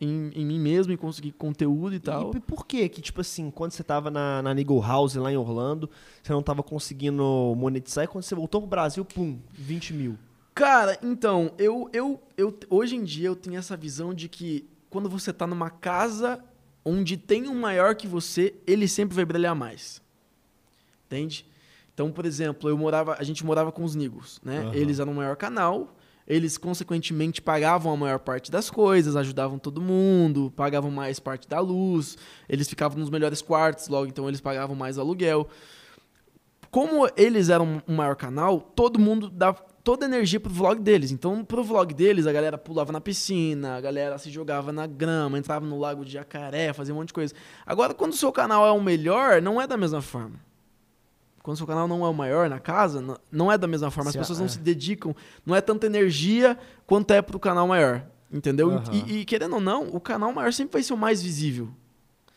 em, 0.01 0.31
em 0.35 0.47
mim 0.47 0.59
mesmo, 0.59 0.93
em 0.93 0.97
conseguir 0.97 1.33
conteúdo 1.33 1.95
e 1.95 2.01
tal. 2.01 2.33
E 2.35 2.41
por 2.41 2.67
que 2.67 2.89
que, 2.89 3.03
tipo 3.03 3.21
assim, 3.21 3.51
quando 3.51 3.73
você 3.73 3.85
tava 3.85 4.11
na, 4.11 4.41
na 4.41 4.55
Niggle 4.55 4.81
House 4.81 5.15
lá 5.17 5.31
em 5.31 5.37
Orlando, 5.37 5.91
você 6.23 6.33
não 6.33 6.43
tava 6.43 6.63
conseguindo 6.63 7.55
monetizar, 7.57 8.05
e 8.05 8.09
quando 8.09 8.25
você 8.25 8.35
voltou 8.35 8.63
pro 8.63 8.71
Brasil, 8.71 9.05
pum, 9.05 9.39
20 9.53 9.93
mil. 9.93 10.19
Cara, 10.55 10.99
então, 11.03 11.53
eu, 11.59 11.89
eu, 11.93 12.21
eu 12.37 12.59
hoje 12.69 12.97
em 12.97 13.05
dia 13.05 13.29
eu 13.29 13.37
tenho 13.37 13.59
essa 13.59 13.77
visão 13.77 14.13
de 14.15 14.29
que 14.29 14.69
quando 14.89 15.09
você 15.09 15.33
tá 15.33 15.47
numa 15.47 15.71
casa 15.71 16.43
onde 16.85 17.17
tem 17.17 17.47
um 17.49 17.55
maior 17.55 17.95
que 17.95 18.07
você, 18.07 18.55
ele 18.67 18.89
sempre 18.89 19.15
vai 19.15 19.25
brilhar 19.25 19.55
mais. 19.55 20.03
Entende? 21.07 21.47
Então, 21.93 22.11
por 22.11 22.25
exemplo, 22.25 22.69
eu 22.71 22.79
morava, 22.79 23.17
a 23.19 23.23
gente 23.23 23.45
morava 23.45 23.71
com 23.71 23.85
os 23.85 23.95
Nigos, 23.95 24.41
né? 24.43 24.61
Aham. 24.61 24.75
Eles 24.75 24.99
eram 24.99 25.13
o 25.13 25.15
maior 25.15 25.37
canal, 25.37 25.95
eles 26.27 26.57
consequentemente 26.57 27.43
pagavam 27.43 27.93
a 27.93 27.97
maior 27.97 28.19
parte 28.19 28.51
das 28.51 28.71
coisas, 28.71 29.17
ajudavam 29.17 29.59
todo 29.59 29.81
mundo, 29.81 30.53
pagavam 30.55 30.91
mais 30.91 31.19
parte 31.19 31.49
da 31.49 31.61
luz, 31.61 32.17
eles 32.49 32.69
ficavam 32.69 32.99
nos 32.99 33.11
melhores 33.11 33.43
quartos, 33.43 33.89
logo 33.89 34.07
então 34.07 34.29
eles 34.29 34.41
pagavam 34.41 34.77
mais 34.77 34.99
aluguel. 34.99 35.49
Como 36.71 37.09
eles 37.17 37.49
eram 37.49 37.83
um 37.87 37.97
maior 37.97 38.15
canal, 38.15 38.61
todo 38.61 38.99
mundo 38.99 39.29
dava 39.29 39.61
toda 39.83 40.07
a 40.07 40.09
energia 40.09 40.39
pro 40.39 40.53
vlog 40.53 40.81
deles. 40.81 41.11
Então, 41.11 41.45
pro 41.45 41.65
vlog 41.65 41.93
deles, 41.93 42.27
a 42.27 42.33
galera 42.33 42.57
pulava 42.57 42.93
na 42.93 43.01
piscina, 43.01 43.77
a 43.77 43.81
galera 43.81 44.19
se 44.19 44.31
jogava 44.31 44.73
na 44.73 44.87
grama, 44.87 45.37
entrava 45.37 45.67
no 45.67 45.79
lago 45.79 46.05
de 46.05 46.13
jacaré, 46.13 46.73
fazia 46.73 46.95
um 46.95 46.99
monte 46.99 47.09
de 47.09 47.15
coisa. 47.15 47.35
Agora, 47.67 47.93
quando 47.93 48.13
o 48.13 48.17
seu 48.17 48.31
canal 48.31 48.65
é 48.65 48.71
o 48.71 48.81
melhor, 48.81 49.43
não 49.43 49.61
é 49.61 49.67
da 49.67 49.77
mesma 49.77 50.01
forma. 50.01 50.39
Quando 51.43 51.57
seu 51.57 51.67
canal 51.67 51.89
não 51.89 52.05
é 52.05 52.09
o 52.09 52.13
maior 52.15 52.49
na 52.51 52.59
casa, 52.61 53.19
não 53.33 53.51
é 53.51 53.57
da 53.57 53.67
mesma 53.67 53.91
forma. 53.91 54.09
As 54.11 54.13
Se- 54.13 54.19
pessoas 54.19 54.39
não 54.39 54.47
é. 54.47 54.49
se 54.49 54.59
dedicam, 54.59 55.15
não 55.45 55.57
é 55.57 55.61
tanta 55.61 55.87
energia 55.87 56.59
quanto 56.87 57.13
é 57.13 57.23
pro 57.23 57.39
canal 57.41 57.67
maior. 57.67 58.03
Entendeu? 58.33 58.71
Aham. 58.71 58.85
E, 58.93 59.21
e, 59.21 59.25
querendo 59.25 59.55
ou 59.55 59.61
não, 59.61 59.89
o 59.89 60.01
canal 60.01 60.33
maior 60.33 60.53
sempre 60.53 60.75
vai 60.75 60.83
ser 60.83 60.93
o 60.93 60.97
mais 60.97 61.21
visível 61.23 61.69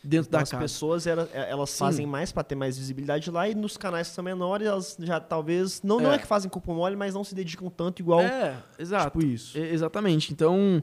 dentro 0.03 0.27
Então, 0.27 0.39
da 0.39 0.43
as 0.43 0.49
casa. 0.51 0.61
pessoas, 0.63 1.05
era- 1.07 1.29
é, 1.33 1.51
elas 1.51 1.69
Sim. 1.69 1.77
fazem 1.79 2.05
mais 2.07 2.31
pra 2.31 2.43
ter 2.43 2.55
mais 2.55 2.77
visibilidade 2.77 3.29
lá, 3.29 3.47
e 3.47 3.53
nos 3.55 3.77
canais 3.77 4.09
que 4.09 4.15
são 4.15 4.23
menores, 4.23 4.67
elas 4.67 4.97
já 4.99 5.19
talvez, 5.19 5.81
não 5.83 5.99
não 5.99 6.11
É. 6.11 6.15
é 6.15 6.17
que 6.17 6.25
fazem 6.27 6.49
corpo 6.49 6.73
mole, 6.73 6.95
mas 6.95 7.13
não 7.13 7.23
se 7.23 7.35
dedicam 7.35 7.69
tanto 7.69 8.01
igual, 8.01 8.19
É, 8.21 8.57
exato. 8.79 9.11
tipo 9.19 9.25
isso. 9.25 9.57
E- 9.57 9.61
Exatamente. 9.73 10.33
Então, 10.33 10.81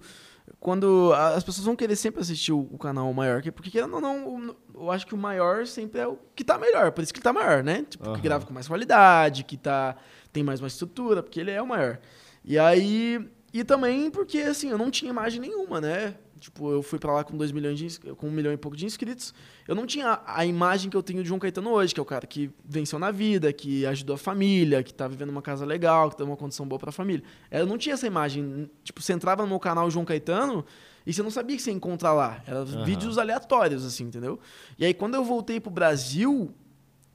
quando 0.58 1.12
as 1.14 1.42
pessoas 1.44 1.64
vão 1.64 1.76
querer 1.76 1.96
sempre 1.96 2.20
assistir 2.20 2.52
o, 2.52 2.76
canal 2.78 3.12
maior, 3.12 3.40
que- 3.42 3.50
porque 3.52 3.80
não, 3.86 4.00
o- 4.28 4.56
eu 4.74 4.90
acho 4.90 5.06
que 5.06 5.14
o 5.14 5.18
maior 5.18 5.66
sempre 5.66 6.00
é 6.00 6.06
o 6.06 6.18
que 6.34 6.42
tá 6.44 6.58
melhor, 6.58 6.90
por 6.92 7.02
isso 7.02 7.12
que 7.12 7.18
ele 7.18 7.24
tá 7.24 7.32
maior, 7.32 7.62
né? 7.62 7.84
Tipo, 7.88 8.04
Aham. 8.08 8.16
que 8.16 8.22
grava 8.22 8.44
com 8.46 8.52
mais 8.52 8.66
qualidade, 8.68 9.44
que 9.44 9.56
tá 9.56 9.96
tem 10.32 10.42
mais 10.42 10.60
uma 10.60 10.68
estrutura, 10.68 11.22
porque 11.22 11.40
ele 11.40 11.50
é 11.50 11.60
o 11.62 11.66
maior. 11.66 11.98
E 12.44 12.58
aí 12.58 13.28
e 13.52 13.64
também 13.64 14.10
porque 14.10 14.38
assim, 14.38 14.70
eu 14.70 14.78
não 14.78 14.90
tinha 14.90 15.10
imagem 15.10 15.40
nenhuma, 15.40 15.80
né? 15.80 16.14
Tipo, 16.40 16.70
eu 16.72 16.82
fui 16.82 16.98
pra 16.98 17.12
lá 17.12 17.22
com 17.22 17.36
2 17.36 17.52
milhões 17.52 17.78
de 17.78 17.98
com 18.16 18.26
um 18.28 18.30
milhão 18.30 18.50
e 18.52 18.56
pouco 18.56 18.76
de 18.76 18.86
inscritos. 18.86 19.34
Eu 19.68 19.74
não 19.74 19.86
tinha 19.86 20.20
a 20.26 20.44
imagem 20.46 20.90
que 20.90 20.96
eu 20.96 21.02
tenho 21.02 21.22
de 21.22 21.28
João 21.28 21.38
Caetano 21.38 21.70
hoje, 21.70 21.92
que 21.94 22.00
é 22.00 22.02
o 22.02 22.06
cara 22.06 22.26
que 22.26 22.50
venceu 22.64 22.98
na 22.98 23.10
vida, 23.10 23.52
que 23.52 23.84
ajudou 23.86 24.14
a 24.14 24.18
família, 24.18 24.82
que 24.82 24.92
tá 24.92 25.06
vivendo 25.06 25.28
uma 25.30 25.42
casa 25.42 25.64
legal, 25.66 26.10
que 26.10 26.16
tem 26.16 26.26
uma 26.26 26.36
condição 26.36 26.66
boa 26.66 26.78
pra 26.78 26.90
família. 26.90 27.22
Eu 27.50 27.66
não 27.66 27.76
tinha 27.76 27.94
essa 27.94 28.06
imagem. 28.06 28.70
Tipo, 28.82 29.02
você 29.02 29.12
entrava 29.12 29.42
no 29.42 29.48
meu 29.48 29.60
canal 29.60 29.90
João 29.90 30.04
Caetano 30.04 30.64
e 31.06 31.12
você 31.12 31.22
não 31.22 31.30
sabia 31.30 31.54
que 31.56 31.62
você 31.62 31.70
ia 31.70 31.76
encontrar 31.76 32.14
lá. 32.14 32.42
Eram 32.46 32.62
Aham. 32.62 32.84
vídeos 32.84 33.18
aleatórios, 33.18 33.84
assim, 33.84 34.04
entendeu? 34.04 34.40
E 34.78 34.84
aí, 34.84 34.94
quando 34.94 35.14
eu 35.14 35.24
voltei 35.24 35.60
pro 35.60 35.70
Brasil, 35.70 36.50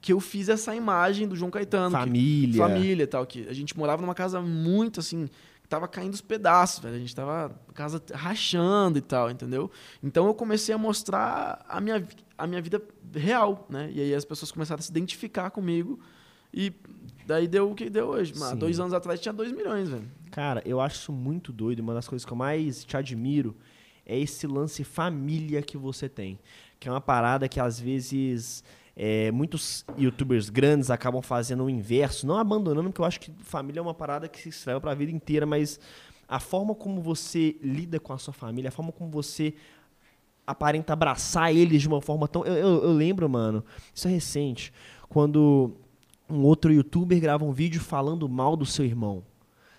que 0.00 0.12
eu 0.12 0.20
fiz 0.20 0.48
essa 0.48 0.72
imagem 0.74 1.26
do 1.26 1.34
João 1.34 1.50
Caetano. 1.50 1.90
que- 1.90 1.96
Família. 2.04 2.62
família 2.62 3.02
e 3.02 3.06
tal. 3.08 3.26
Que 3.26 3.48
a 3.48 3.52
gente 3.52 3.76
morava 3.76 4.00
numa 4.02 4.14
casa 4.14 4.40
muito 4.40 5.00
assim. 5.00 5.28
Tava 5.68 5.88
caindo 5.88 6.14
os 6.14 6.20
pedaços, 6.20 6.80
velho. 6.80 6.94
A 6.94 6.98
gente 6.98 7.14
tava 7.14 7.58
casa 7.74 8.02
rachando 8.14 8.98
e 8.98 9.00
tal, 9.00 9.30
entendeu? 9.30 9.70
Então 10.02 10.26
eu 10.26 10.34
comecei 10.34 10.74
a 10.74 10.78
mostrar 10.78 11.64
a 11.68 11.80
minha, 11.80 12.06
a 12.38 12.46
minha 12.46 12.62
vida 12.62 12.80
real, 13.14 13.66
né? 13.68 13.90
E 13.92 14.00
aí 14.00 14.14
as 14.14 14.24
pessoas 14.24 14.52
começaram 14.52 14.78
a 14.78 14.82
se 14.82 14.90
identificar 14.90 15.50
comigo. 15.50 15.98
E 16.54 16.72
daí 17.26 17.46
deu 17.46 17.70
o 17.70 17.74
que 17.74 17.90
deu 17.90 18.08
hoje. 18.08 18.32
Mas 18.36 18.50
Sim. 18.50 18.56
dois 18.56 18.80
anos 18.80 18.92
atrás 18.92 19.20
tinha 19.20 19.32
2 19.32 19.52
milhões, 19.52 19.88
velho. 19.88 20.08
Cara, 20.30 20.62
eu 20.64 20.80
acho 20.80 20.96
isso 20.96 21.12
muito 21.12 21.52
doido. 21.52 21.80
Uma 21.80 21.94
das 21.94 22.08
coisas 22.08 22.24
que 22.24 22.32
eu 22.32 22.36
mais 22.36 22.84
te 22.84 22.96
admiro 22.96 23.56
é 24.04 24.18
esse 24.18 24.46
lance 24.46 24.84
família 24.84 25.60
que 25.62 25.76
você 25.76 26.08
tem. 26.08 26.38
Que 26.78 26.88
é 26.88 26.90
uma 26.90 27.00
parada 27.00 27.48
que 27.48 27.58
às 27.58 27.80
vezes 27.80 28.62
é, 28.96 29.30
muitos 29.30 29.84
youtubers 29.98 30.48
grandes 30.48 30.90
acabam 30.90 31.20
fazendo 31.20 31.64
o 31.64 31.70
inverso, 31.70 32.26
não 32.26 32.38
abandonando, 32.38 32.88
porque 32.88 33.00
eu 33.00 33.04
acho 33.04 33.20
que 33.20 33.30
família 33.40 33.80
é 33.80 33.82
uma 33.82 33.92
parada 33.94 34.26
que 34.28 34.40
se 34.40 34.48
estrela 34.48 34.80
pra 34.80 34.94
vida 34.94 35.12
inteira, 35.12 35.44
mas 35.44 35.78
a 36.26 36.40
forma 36.40 36.74
como 36.74 37.00
você 37.02 37.56
lida 37.62 38.00
com 38.00 38.12
a 38.12 38.18
sua 38.18 38.32
família, 38.32 38.68
a 38.68 38.72
forma 38.72 38.90
como 38.90 39.10
você 39.10 39.52
aparenta 40.46 40.92
abraçar 40.92 41.54
eles 41.54 41.82
de 41.82 41.88
uma 41.88 42.00
forma 42.00 42.26
tão. 42.28 42.44
Eu, 42.44 42.54
eu- 42.54 42.82
eu 42.84 42.92
lembro, 42.92 43.28
mano, 43.28 43.64
isso 43.94 44.06
é 44.08 44.10
recente, 44.10 44.72
quando 45.08 45.72
um 46.28 46.42
outro 46.42 46.72
youtuber 46.72 47.20
grava 47.20 47.44
um 47.44 47.52
vídeo 47.52 47.80
falando 47.80 48.28
mal 48.28 48.56
do 48.56 48.64
seu 48.66 48.84
irmão. 48.84 49.22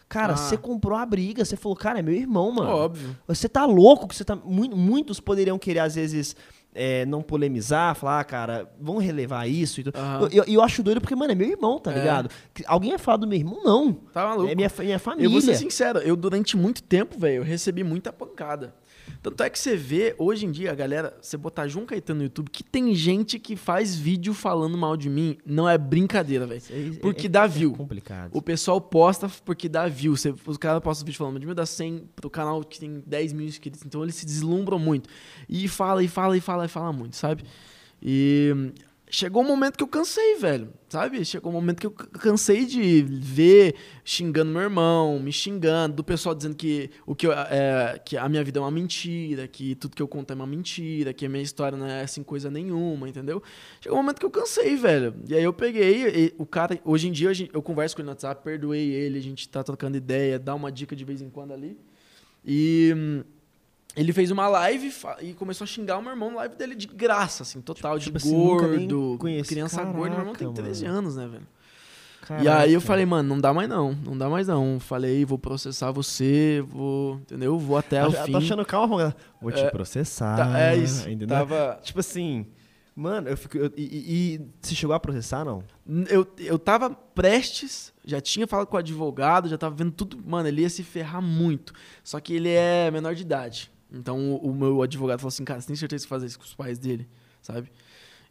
Cara, 0.09 0.33
Ah. 0.33 0.37
você 0.37 0.55
comprou 0.55 0.97
a 0.97 1.05
briga, 1.05 1.43
você 1.43 1.57
falou, 1.57 1.75
cara, 1.75 1.99
é 1.99 2.01
meu 2.01 2.13
irmão, 2.13 2.49
mano. 2.51 2.69
Óbvio. 2.69 3.17
Você 3.27 3.49
tá 3.49 3.65
louco 3.65 4.07
que 4.07 4.15
você 4.15 4.23
tá. 4.23 4.35
mu- 4.37 4.73
Muitos 4.75 5.19
poderiam 5.19 5.59
querer, 5.59 5.79
às 5.79 5.95
vezes, 5.95 6.33
é, 6.77 7.05
não 7.05 7.21
polemizar, 7.21 7.95
falar, 7.95 8.19
ah, 8.19 8.23
cara, 8.23 8.71
vamos 8.79 9.03
relevar 9.03 9.47
isso 9.49 9.81
e 9.81 9.83
tudo. 9.83 9.97
Aham. 9.97 10.21
Eu, 10.31 10.43
eu- 10.43 10.53
eu 10.53 10.61
acho 10.61 10.81
doido 10.83 11.01
porque, 11.01 11.15
mano, 11.15 11.31
é 11.31 11.35
meu 11.35 11.49
irmão, 11.49 11.79
tá 11.79 11.91
É. 11.91 11.95
ligado? 11.99 12.29
Alguém 12.67 12.91
ia 12.91 12.99
falar 12.99 13.17
do 13.17 13.27
meu 13.27 13.37
irmão? 13.37 13.59
Não. 13.63 13.93
Tá 13.93 14.23
maluco. 14.27 14.49
É 14.51 14.55
minha, 14.55 14.71
minha 14.79 14.99
família. 14.99 15.25
Eu 15.25 15.31
vou 15.31 15.41
ser 15.41 15.55
sincero, 15.55 15.99
eu 15.99 16.15
durante 16.15 16.55
muito 16.55 16.81
tempo, 16.83 17.19
velho, 17.19 17.37
eu 17.37 17.43
recebi 17.43 17.83
muita 17.83 18.13
pancada. 18.13 18.73
Tanto 19.21 19.43
é 19.43 19.49
que 19.49 19.57
você 19.59 19.75
vê, 19.75 20.15
hoje 20.17 20.45
em 20.45 20.51
dia, 20.51 20.71
a 20.71 20.75
galera, 20.75 21.17
você 21.21 21.35
botar 21.37 21.67
João 21.67 21.85
Caetano 21.85 22.19
no 22.19 22.23
YouTube, 22.25 22.49
que 22.49 22.63
tem 22.63 22.93
gente 22.95 23.39
que 23.39 23.55
faz 23.55 23.95
vídeo 23.95 24.33
falando 24.33 24.77
mal 24.77 24.95
de 24.95 25.09
mim, 25.09 25.37
não 25.45 25.67
é 25.67 25.77
brincadeira, 25.77 26.45
velho. 26.45 26.61
Aí 26.69 26.91
Porque 26.97 27.27
é- 27.27 27.29
dá 27.29 27.43
é 27.43 27.47
view. 27.47 27.73
complicado. 27.73 28.31
O 28.33 28.41
pessoal 28.41 28.79
posta 28.79 29.29
porque 29.45 29.67
dá 29.69 29.87
view. 29.87 30.15
Você, 30.15 30.33
os 30.45 30.57
caras 30.57 30.81
postam 30.81 31.05
vídeo 31.05 31.17
falando 31.17 31.39
de 31.39 31.45
mil, 31.45 31.55
dá 31.55 31.65
100 31.65 32.03
pro 32.15 32.29
canal 32.29 32.63
que 32.63 32.79
tem 32.79 33.03
10 33.05 33.33
mil 33.33 33.45
inscritos. 33.47 33.81
Então 33.85 34.03
eles 34.03 34.15
se 34.15 34.25
deslumbram 34.25 34.79
muito. 34.79 35.09
E 35.49 35.67
fala, 35.67 36.03
e 36.03 36.07
fala, 36.07 36.37
e 36.37 36.41
fala, 36.41 36.65
e 36.65 36.67
fala 36.69 36.93
muito, 36.93 37.15
sabe? 37.15 37.43
E 38.01 38.71
chegou 39.09 39.41
um 39.41 39.47
momento 39.47 39.77
que 39.77 39.83
eu 39.83 39.87
cansei, 39.87 40.35
velho. 40.35 40.69
Sabe? 40.89 41.23
Chegou 41.25 41.51
um 41.51 41.55
momento 41.55 41.79
que 41.79 41.87
eu 41.87 41.91
cansei 41.91 42.65
de 42.65 43.01
ver 43.01 43.75
xingando 44.05 44.51
meu 44.51 44.61
irmão, 44.61 45.19
me 45.19 45.33
xingando, 45.33 45.95
do 45.97 46.03
pessoal 46.03 46.33
dizendo 46.33 46.55
que, 46.55 46.89
o 47.05 47.13
que, 47.13 47.27
eu, 47.27 47.33
é, 47.33 47.99
que 48.03 48.15
a 48.15 48.27
minha 48.29 48.43
vida 48.43 48.59
é 48.59 48.61
uma 48.61 48.71
mentira, 48.71 49.47
que 49.47 49.75
tudo 49.75 49.95
que 49.95 50.01
eu 50.01 50.07
conto 50.07 50.31
é 50.31 50.35
uma 50.35 50.47
mentira, 50.47 51.13
que 51.13 51.25
a 51.25 51.29
minha 51.29 51.43
história 51.43 51.77
não 51.77 51.85
é 51.85 52.01
assim 52.01 52.23
coisa 52.23 52.49
nenhuma, 52.49 53.09
entendeu? 53.09 53.43
Chegou 53.81 53.97
um 53.97 54.01
momento 54.01 54.19
que 54.19 54.25
eu 54.25 54.31
cansei, 54.31 54.75
velho. 54.77 55.13
E 55.27 55.35
aí 55.35 55.43
eu 55.43 55.53
peguei, 55.53 56.33
o 56.37 56.45
cara, 56.45 56.79
hoje 56.85 57.09
em 57.09 57.11
dia 57.11 57.31
eu 57.53 57.61
converso 57.61 57.95
com 57.95 58.01
ele 58.01 58.07
no 58.07 58.11
WhatsApp, 58.11 58.41
perdoei 58.43 58.89
ele, 58.91 59.19
a 59.19 59.21
gente 59.21 59.47
tá 59.49 59.63
trocando 59.63 59.97
ideia, 59.97 60.39
dá 60.39 60.55
uma 60.55 60.71
dica 60.71 60.95
de 60.95 61.03
vez 61.03 61.21
em 61.21 61.29
quando 61.29 61.53
ali. 61.53 61.77
E 62.45 62.93
hum, 62.95 63.23
ele 63.97 64.13
fez 64.13 64.31
uma 64.31 64.47
live 64.47 64.93
e 65.21 65.33
começou 65.33 65.65
a 65.65 65.67
xingar 65.67 65.97
o 65.97 66.01
meu 66.01 66.11
irmão 66.11 66.29
na 66.29 66.37
live 66.37 66.55
dele 66.55 66.75
de 66.75 66.87
graça, 66.87 67.43
assim, 67.43 67.59
total, 67.61 67.97
Tipo 67.99 68.17
de 68.17 68.25
assim, 68.25 68.37
nunca 68.37 68.67
nem 68.67 68.87
gordo, 68.87 69.19
criança 69.45 69.83
gorda. 69.83 70.09
Meu 70.11 70.19
irmão 70.19 70.33
tem 70.35 70.47
Caraca, 70.47 70.61
13 70.63 70.85
mano. 70.85 70.97
anos, 70.99 71.15
né, 71.15 71.27
velho? 71.27 71.47
E 72.29 72.33
aí 72.33 72.73
eu 72.73 72.79
Caraca. 72.79 72.79
falei, 72.81 73.05
mano, 73.05 73.29
não 73.29 73.39
dá 73.39 73.53
mais 73.53 73.69
não, 73.69 73.93
não 73.93 74.17
dá 74.17 74.27
mais 74.29 74.47
não. 74.47 74.79
Falei, 74.81 75.23
vou 75.23 75.39
processar 75.39 75.91
você, 75.91 76.61
vou, 76.67 77.15
entendeu? 77.17 77.57
Vou 77.57 77.77
até 77.77 78.05
o 78.05 78.11
Tá- 78.11 78.23
fim. 78.25 78.31
Tô 78.33 78.37
achando 78.39 78.65
calma. 78.65 79.15
Vou 79.41 79.51
te 79.51 79.61
É, 79.61 79.69
processar. 79.69 80.35
Tá, 80.35 80.59
é 80.59 80.75
isso. 80.75 81.07
Entendeu? 81.09 81.29
Tava, 81.29 81.79
Tipo 81.81 82.01
assim, 82.01 82.45
mano, 82.93 83.29
eu 83.29 83.37
fico. 83.37 83.57
eu- 83.57 83.71
e, 83.77 83.81
e, 83.81 84.33
e 84.35 84.41
você 84.61 84.75
chegou 84.75 84.93
a 84.93 84.99
processar, 84.99 85.45
não? 85.45 85.63
eu, 86.09 86.27
eu 86.39 86.59
tava 86.59 86.89
prestes, 86.89 87.93
já 88.03 88.19
tinha 88.19 88.45
falado 88.45 88.67
com 88.67 88.75
o 88.75 88.79
advogado, 88.79 89.47
já 89.47 89.57
tava 89.57 89.73
vendo 89.75 89.91
tudo. 89.93 90.17
Mano, 90.25 90.49
ele 90.49 90.63
ia 90.63 90.69
se 90.69 90.83
ferrar 90.83 91.21
muito. 91.21 91.71
Só 92.03 92.19
que 92.19 92.33
ele 92.33 92.49
é 92.49 92.91
menor 92.91 93.15
de 93.15 93.21
idade. 93.21 93.71
Então 93.91 94.35
o, 94.35 94.53
meu 94.53 94.81
advogado 94.81 95.19
falou 95.19 95.29
assim, 95.29 95.45
cara, 95.45 95.61
você 95.61 95.67
tem 95.67 95.75
certeza 95.75 96.03
de 96.03 96.07
fazer 96.09 96.25
isso 96.25 96.37
com 96.39 96.45
os 96.45 96.53
pais 96.55 96.77
dele, 96.77 97.07
sabe? 97.41 97.69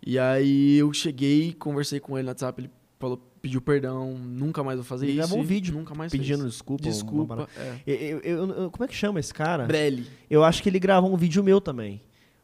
E 0.04 0.18
aí 0.18 0.76
eu 0.76 0.92
cheguei, 0.92 1.52
conversei 1.54 1.98
com 1.98 2.16
ele 2.18 2.24
no 2.24 2.30
WhatsApp, 2.30 2.60
ele 2.60 2.70
falou, 2.98 3.18
pediu 3.40 3.60
perdão, 3.60 4.12
nunca 4.18 4.62
mais 4.62 4.76
vou 4.76 4.84
fazer 4.84 5.06
Ele 5.06 5.12
isso. 5.12 5.20
gravou 5.28 5.38
um 5.38 5.46
vídeo 5.46 5.74
nunca 5.74 5.94
mais 5.94 6.12
Pedindo 6.12 6.40
fez. 6.40 6.52
desculpa. 6.52 6.82
Desculpa. 6.82 7.48
É. 7.56 7.78
Eu- 7.86 8.18
eu- 8.20 8.50
eu- 8.50 8.70
como 8.70 8.84
é 8.84 8.88
que 8.88 8.94
chama 8.94 9.18
esse 9.20 9.32
cara? 9.32 9.64
Brelli. 9.64 10.06
Eu 10.28 10.44
acho 10.44 10.62
que 10.62 10.68
ele 10.68 10.78
gravou 10.78 11.12
um 11.12 11.16
vídeo 11.16 11.42
meu 11.42 11.60
também. 11.60 12.02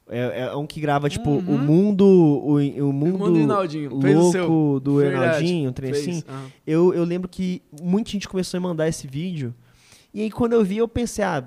É, 0.08 0.40
é 0.42 0.56
um 0.56 0.66
que 0.66 0.80
grava, 0.80 1.08
tipo, 1.08 1.30
Uhum. 1.30 1.38
o 1.54 1.58
mundo. 1.58 2.04
O, 2.04 2.56
o 2.58 2.92
mundo. 2.92 3.32
O 3.90 4.30
seu. 4.32 4.46
louco 4.48 4.80
do. 4.80 4.98
Reinaldinho, 4.98 5.70
um 5.70 5.72
trem 5.72 5.90
assim. 5.92 6.22
Eu, 6.66 6.92
eu 6.92 7.04
lembro 7.04 7.28
que 7.28 7.62
muita 7.80 8.10
gente 8.10 8.28
começou 8.28 8.58
a 8.58 8.60
mandar 8.60 8.88
esse 8.88 9.06
vídeo. 9.06 9.54
E 10.12 10.22
aí, 10.22 10.30
quando 10.30 10.52
eu 10.54 10.64
vi, 10.64 10.76
eu 10.78 10.88
pensei, 10.88 11.24
ah, 11.24 11.42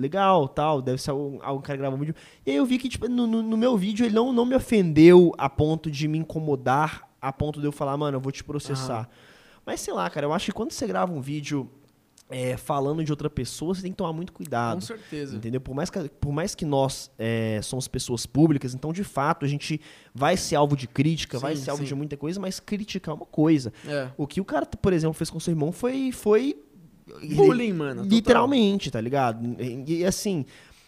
legal, 0.00 0.48
tal, 0.48 0.80
deve 0.82 1.00
ser 1.00 1.10
algum, 1.10 1.38
algum 1.42 1.60
cara 1.60 1.76
que 1.76 1.80
gravou 1.80 1.96
um 1.96 2.00
vídeo. 2.00 2.14
E 2.46 2.50
aí 2.50 2.56
eu 2.56 2.66
vi 2.66 2.78
que, 2.78 2.88
tipo, 2.88 3.08
no, 3.08 3.26
no- 3.26 3.42
no 3.42 3.56
meu 3.56 3.76
vídeo 3.76 4.04
ele 4.06 4.14
não, 4.14 4.32
não 4.32 4.44
me 4.46 4.54
ofendeu 4.54 5.32
a 5.38 5.48
ponto 5.48 5.90
de 5.90 6.08
me 6.08 6.18
incomodar, 6.18 7.08
a 7.20 7.32
ponto 7.32 7.60
de 7.60 7.66
eu 7.66 7.72
falar, 7.72 7.96
mano, 7.96 8.16
eu 8.16 8.20
vou 8.20 8.32
te 8.32 8.42
processar. 8.42 9.08
Mas 9.66 9.80
sei 9.80 9.92
lá, 9.94 10.08
cara, 10.08 10.26
eu 10.26 10.32
acho 10.32 10.46
que 10.46 10.52
quando 10.52 10.72
você 10.72 10.86
grava 10.86 11.12
um 11.12 11.20
vídeo 11.20 11.70
é, 12.32 12.56
falando 12.56 13.02
de 13.04 13.10
outra 13.12 13.28
pessoa, 13.28 13.74
você 13.74 13.82
tem 13.82 13.90
que 13.90 13.96
tomar 13.96 14.12
muito 14.12 14.32
cuidado. 14.32 14.76
Com 14.76 14.80
certeza. 14.80 15.36
Entendeu? 15.36 15.60
Por 15.60 15.74
mais 15.74 15.90
que, 15.90 16.08
por 16.08 16.32
mais 16.32 16.54
que 16.54 16.64
nós 16.64 17.10
é, 17.18 17.60
somos 17.62 17.88
pessoas 17.88 18.24
públicas, 18.24 18.72
então 18.72 18.92
de 18.92 19.02
fato 19.04 19.44
a 19.44 19.48
gente 19.48 19.80
vai 20.14 20.36
ser 20.36 20.54
alvo 20.56 20.76
de 20.76 20.86
crítica, 20.86 21.38
vai 21.40 21.56
Sim, 21.56 21.62
ser 21.64 21.70
alvo 21.70 21.82
sim. 21.82 21.88
de 21.88 21.94
muita 21.94 22.16
coisa, 22.16 22.40
mas 22.40 22.58
criticar 22.60 23.12
é 23.14 23.16
uma 23.16 23.26
coisa. 23.26 23.72
É. 23.86 24.08
O 24.16 24.26
que 24.28 24.40
o 24.40 24.44
cara, 24.44 24.64
por 24.64 24.92
exemplo, 24.92 25.12
fez 25.14 25.28
com 25.28 25.38
seu 25.40 25.50
irmão 25.52 25.72
foi. 25.72 26.12
foi 26.12 26.56
Bullying, 27.34 27.72
mano. 27.72 28.02
total. 28.02 28.08
literalmente, 28.16 28.90
tá 28.90 29.00
ligado? 29.00 29.56
E, 29.60 30.00
e, 30.00 30.04
assim, 30.04 30.44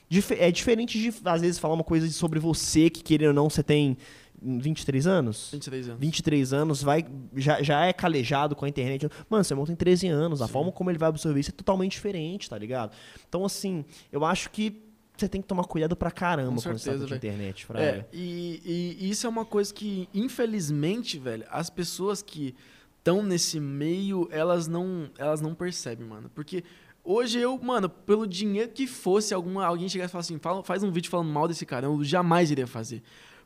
dife- 0.08 0.37
é 0.38 0.50
diferente 0.50 0.98
de, 0.98 1.12
às 1.24 1.40
vezes, 1.40 1.58
falar 1.58 1.74
uma 1.74 1.85
coisa 1.85 2.08
sobre 2.11 2.38
você 2.38 2.88
que, 2.90 3.02
querendo 3.02 3.28
ou 3.28 3.35
não, 3.35 3.48
você 3.50 3.62
tem 3.62 3.96
23 4.44 5.06
anos? 5.06 5.50
23 5.52 5.88
anos. 5.88 6.00
23 6.00 6.52
anos, 6.52 6.82
vai, 6.82 7.04
já, 7.37 7.62
já 7.62 7.87
é 7.87 7.92
calejado 7.92 8.56
com 8.56 8.64
a 8.64 8.68
internet. 8.68 9.08
Mano, 9.30 9.44
seu 9.44 9.54
irmão 9.54 9.66
tem 9.66 9.76
13 9.76 10.08
anos, 10.08 10.42
a 10.42 10.46
Sim. 10.46 10.52
forma 10.52 10.72
como 10.72 10.90
ele 10.90 10.98
vai 10.98 11.08
absorver 11.08 11.38
isso 11.40 11.50
é 11.50 11.52
totalmente 11.52 11.92
diferente, 11.92 12.50
tá 12.50 12.58
ligado? 12.58 12.92
Então, 13.28 13.44
assim, 13.44 13.85
eu 14.11 14.24
acho 14.24 14.50
que 14.50 14.82
você 15.16 15.28
tem 15.28 15.40
que 15.42 15.46
tomar 15.46 15.64
cuidado 15.64 15.94
pra 15.94 16.11
caramba 16.11 16.54
Com 16.54 16.58
certeza, 16.61 16.98
de 17.04 17.04
velho. 17.04 17.16
internet, 17.16 17.64
Fraga. 17.66 17.85
É, 17.85 18.06
e- 18.12 18.96
e 19.00 19.11
isso 19.11 19.26
é 19.26 19.30
uma 19.30 19.44
coisa 19.44 19.72
que, 19.72 20.08
infelizmente, 20.12 21.18
velho, 21.18 21.44
as 21.50 21.70
pessoas 21.70 22.20
que 22.22 22.54
estão 23.03 23.21
nesse 23.21 23.59
meio, 23.59 24.29
elas 24.31 24.69
não, 24.69 25.11
elas 25.19 25.41
não 25.41 25.55
percebem, 25.55 26.07
mano. 26.07 26.31
Porque 26.33 26.62
hoje 27.03 27.41
eu, 27.41 27.59
mano, 27.59 27.88
pelo 27.88 28.27
dinheiro 28.27 28.71
que 28.71 28.87
fosse, 28.87 29.35
alguma, 29.35 29.67
alguém 29.67 29.88
chegasse 29.88 30.11
e 30.11 30.12
falasse 30.12 30.33
assim, 30.33 30.41
fala, 30.41 30.62
faz 30.62 30.85
um 30.85 30.93
vídeo 30.93 31.11
falando 31.11 31.31
mal 31.31 31.49
desse 31.49 31.67
cara, 31.67 31.87
eu 31.87 32.05
jamais 32.05 32.51
iria 32.53 32.67
fazer. 32.67 33.03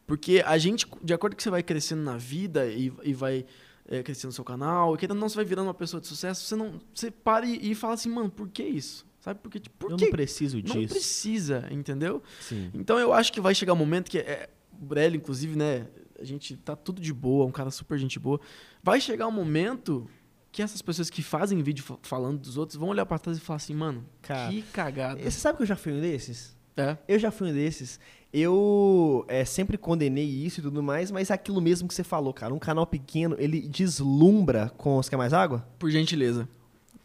Porque 0.06 0.42
a 0.46 0.56
gente, 0.58 0.86
de 1.02 1.14
acordo 1.14 1.32
com 1.32 1.38
que 1.38 1.42
você 1.42 1.50
vai 1.50 1.62
crescendo 1.62 2.02
na 2.02 2.16
vida 2.16 2.66
e, 2.66 2.92
e 3.02 3.14
vai 3.14 3.46
é, 3.88 4.02
crescendo 4.02 4.28
no 4.28 4.32
seu 4.32 4.44
canal, 4.44 4.94
e 4.94 5.06
ou 5.08 5.14
não, 5.14 5.28
você 5.28 5.36
vai 5.36 5.44
virando 5.44 5.66
uma 5.66 5.74
pessoa 5.74 6.00
de 6.00 6.06
sucesso, 6.06 6.44
você 6.44 6.54
não. 6.54 6.78
Você 6.94 7.10
para 7.10 7.46
e, 7.46 7.72
e 7.72 7.74
fala 7.74 7.94
assim, 7.94 8.10
mano, 8.10 8.30
por 8.30 8.48
que 8.48 8.62
isso? 8.62 9.06
Sabe? 9.20 9.40
Porque, 9.42 9.58
tipo, 9.58 9.76
por 9.76 9.90
eu 9.90 9.96
que? 9.96 10.04
não 10.04 10.10
preciso 10.12 10.62
disso. 10.62 10.78
Não 10.78 10.86
precisa, 10.86 11.66
entendeu? 11.72 12.22
Sim. 12.40 12.70
Então 12.72 12.98
eu 12.98 13.12
acho 13.12 13.32
que 13.32 13.40
vai 13.40 13.54
chegar 13.54 13.72
um 13.72 13.76
momento 13.76 14.08
que 14.08 14.18
é, 14.18 14.48
o 14.72 14.84
Brelli, 14.84 15.16
inclusive, 15.16 15.56
né? 15.56 15.88
A 16.20 16.24
gente 16.24 16.56
tá 16.56 16.74
tudo 16.76 17.00
de 17.00 17.12
boa, 17.12 17.44
um 17.46 17.50
cara 17.50 17.70
super 17.70 17.98
gente 17.98 18.18
boa. 18.18 18.40
Vai 18.82 19.00
chegar 19.00 19.26
um 19.26 19.32
momento 19.32 20.08
que 20.52 20.62
essas 20.62 20.80
pessoas 20.80 21.10
que 21.10 21.22
fazem 21.22 21.62
vídeo 21.62 21.84
fa- 21.84 21.98
falando 22.02 22.38
dos 22.38 22.56
outros 22.56 22.78
vão 22.78 22.88
olhar 22.88 23.04
pra 23.04 23.18
trás 23.18 23.36
e 23.36 23.40
falar 23.40 23.58
assim, 23.58 23.74
mano, 23.74 24.04
Cara, 24.22 24.50
que 24.50 24.62
cagada. 24.62 25.20
Você 25.22 25.30
sabe 25.38 25.56
que 25.58 25.62
eu 25.62 25.66
já 25.66 25.76
fui 25.76 25.92
um 25.92 26.00
desses? 26.00 26.56
É. 26.76 26.96
Eu 27.06 27.18
já 27.18 27.30
fui 27.30 27.50
um 27.50 27.54
desses. 27.54 27.98
Eu 28.32 29.24
é, 29.28 29.44
sempre 29.44 29.78
condenei 29.78 30.24
isso 30.24 30.60
e 30.60 30.62
tudo 30.62 30.82
mais, 30.82 31.10
mas 31.10 31.30
é 31.30 31.34
aquilo 31.34 31.60
mesmo 31.60 31.88
que 31.88 31.94
você 31.94 32.04
falou, 32.04 32.32
cara. 32.34 32.52
Um 32.52 32.58
canal 32.58 32.86
pequeno, 32.86 33.34
ele 33.38 33.66
deslumbra 33.68 34.70
com. 34.76 34.96
Você 34.96 35.10
quer 35.10 35.16
mais 35.16 35.32
água? 35.32 35.66
Por 35.78 35.90
gentileza. 35.90 36.40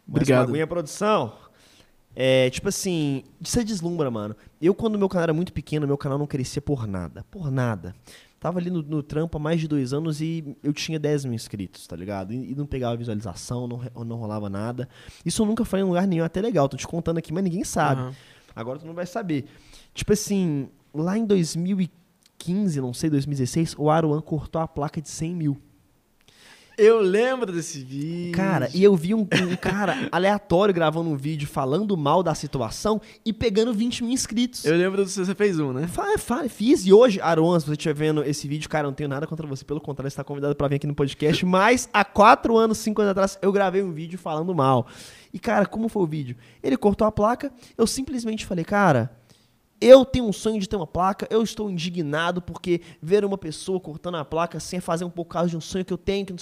Mais 0.08 0.22
Obrigado. 0.24 0.48
uma 0.48 0.50
aguinha, 0.52 0.68
produção. 0.68 1.34
É, 2.14 2.50
tipo 2.50 2.68
assim, 2.68 3.24
você 3.40 3.64
deslumbra, 3.64 4.12
mano. 4.12 4.36
Eu, 4.62 4.74
quando 4.76 4.98
meu 5.00 5.08
canal 5.08 5.24
era 5.24 5.34
muito 5.34 5.54
pequeno, 5.54 5.88
meu 5.88 5.98
canal 5.98 6.18
não 6.18 6.28
crescia 6.28 6.62
por 6.62 6.86
nada. 6.86 7.26
Por 7.32 7.50
nada. 7.50 7.96
Tava 8.42 8.58
ali 8.58 8.72
no, 8.72 8.82
no 8.82 9.04
trampo 9.04 9.38
há 9.38 9.40
mais 9.40 9.60
de 9.60 9.68
dois 9.68 9.94
anos 9.94 10.20
e 10.20 10.58
eu 10.64 10.74
tinha 10.74 10.98
10 10.98 11.26
mil 11.26 11.36
inscritos, 11.36 11.86
tá 11.86 11.96
ligado? 11.96 12.34
E, 12.34 12.54
e 12.54 12.56
não 12.56 12.66
pegava 12.66 12.98
visualização, 12.98 13.68
não, 13.68 14.04
não 14.04 14.16
rolava 14.16 14.50
nada. 14.50 14.90
Isso 15.24 15.44
eu 15.44 15.46
nunca 15.46 15.64
falei 15.64 15.86
em 15.86 15.88
lugar 15.88 16.08
nenhum, 16.08 16.24
até 16.24 16.42
legal. 16.42 16.68
Tô 16.68 16.76
te 16.76 16.88
contando 16.88 17.20
aqui, 17.20 17.32
mas 17.32 17.44
ninguém 17.44 17.64
sabe. 17.64 18.02
Aham. 18.02 18.16
Agora 18.56 18.80
tu 18.80 18.88
não 18.88 18.96
vai 18.96 19.06
saber. 19.06 19.46
Tipo 19.94 20.14
assim, 20.14 20.70
lá 20.92 21.16
em 21.16 21.24
2015, 21.24 22.82
não 22.82 22.96
sei, 22.96 23.12
2016, 23.12 23.76
o 23.78 23.92
Aruan 23.92 24.20
cortou 24.22 24.60
a 24.60 24.68
placa 24.68 25.00
de 25.00 25.10
100 25.10 25.36
mil. 25.36 25.62
Eu 26.78 27.00
lembro 27.02 27.52
desse 27.52 27.84
vídeo. 27.84 28.32
Cara, 28.34 28.70
e 28.74 28.84
eu 28.84 28.96
vi 28.96 29.14
um, 29.14 29.22
um 29.22 29.56
cara 29.60 30.08
aleatório 30.12 30.74
gravando 30.74 31.10
um 31.10 31.16
vídeo 31.18 31.48
falando 31.48 31.96
mal 31.98 32.24
da 32.24 32.34
situação 32.34 33.00
e 33.26 33.32
pegando 33.34 33.74
20 33.74 34.04
mil 34.04 34.14
inscritos. 34.14 34.66
Eu 34.66 34.76
lembro 34.78 35.04
do 35.04 35.06
que 35.08 35.12
você 35.14 35.36
fez 35.36 35.60
um, 35.60 35.74
né? 35.74 35.88
Fa- 35.88 36.18
fa- 36.18 36.48
fiz, 36.50 36.86
e 36.86 36.94
hoje, 36.94 37.20
Aruan, 37.22 37.60
se 37.60 37.66
você 37.68 37.74
estiver 37.74 37.94
vendo 37.94 38.24
esse 38.24 38.48
vídeo, 38.48 38.70
cara, 38.70 38.86
eu 38.88 38.90
não 38.92 38.96
tenho 38.96 39.10
nada 39.10 39.28
contra 39.28 39.46
você, 39.46 39.64
pelo 39.64 39.80
contrário, 39.82 40.10
você 40.10 40.14
está 40.14 40.24
convidado 40.24 40.56
pra 40.56 40.68
vir 40.68 40.76
aqui 40.78 40.88
no 40.88 40.96
podcast, 40.96 41.44
mas 41.46 41.90
há 41.94 42.04
quatro 42.06 42.58
anos, 42.58 42.78
cinco 42.80 43.02
anos 43.02 43.12
atrás, 43.12 43.38
eu 43.42 43.52
gravei 43.52 43.84
um 43.84 43.92
vídeo 43.92 44.18
falando 44.18 44.54
mal. 44.56 44.88
E, 45.34 45.40
cara, 45.40 45.66
como 45.66 45.88
foi 45.88 46.04
o 46.04 46.08
vídeo? 46.08 46.36
Ele 46.64 46.76
cortou 46.78 47.08
a 47.08 47.12
placa, 47.12 47.52
eu 47.78 47.86
simplesmente 47.86 48.46
falei, 48.46 48.66
cara, 48.66 49.12
eu 49.82 50.06
tenho 50.06 50.26
um 50.26 50.32
sonho 50.32 50.60
de 50.60 50.70
ter 50.70 50.76
uma 50.76 50.86
placa, 50.86 51.28
eu 51.32 51.42
estou 51.42 51.70
indignado 51.70 52.42
porque 52.42 52.82
ver 53.02 53.26
uma 53.26 53.38
pessoa 53.38 53.80
cortando 53.80 54.16
a 54.16 54.24
placa 54.24 54.60
sem 54.60 54.80
fazer 54.80 55.04
um 55.04 55.10
pouco 55.10 55.32
caso 55.32 55.50
de 55.50 55.58
um 55.58 55.62
sonho 55.62 55.84
que 55.84 55.92
eu 55.92 55.98
tenho, 55.98 56.26
que 56.26 56.32
não 56.32 56.38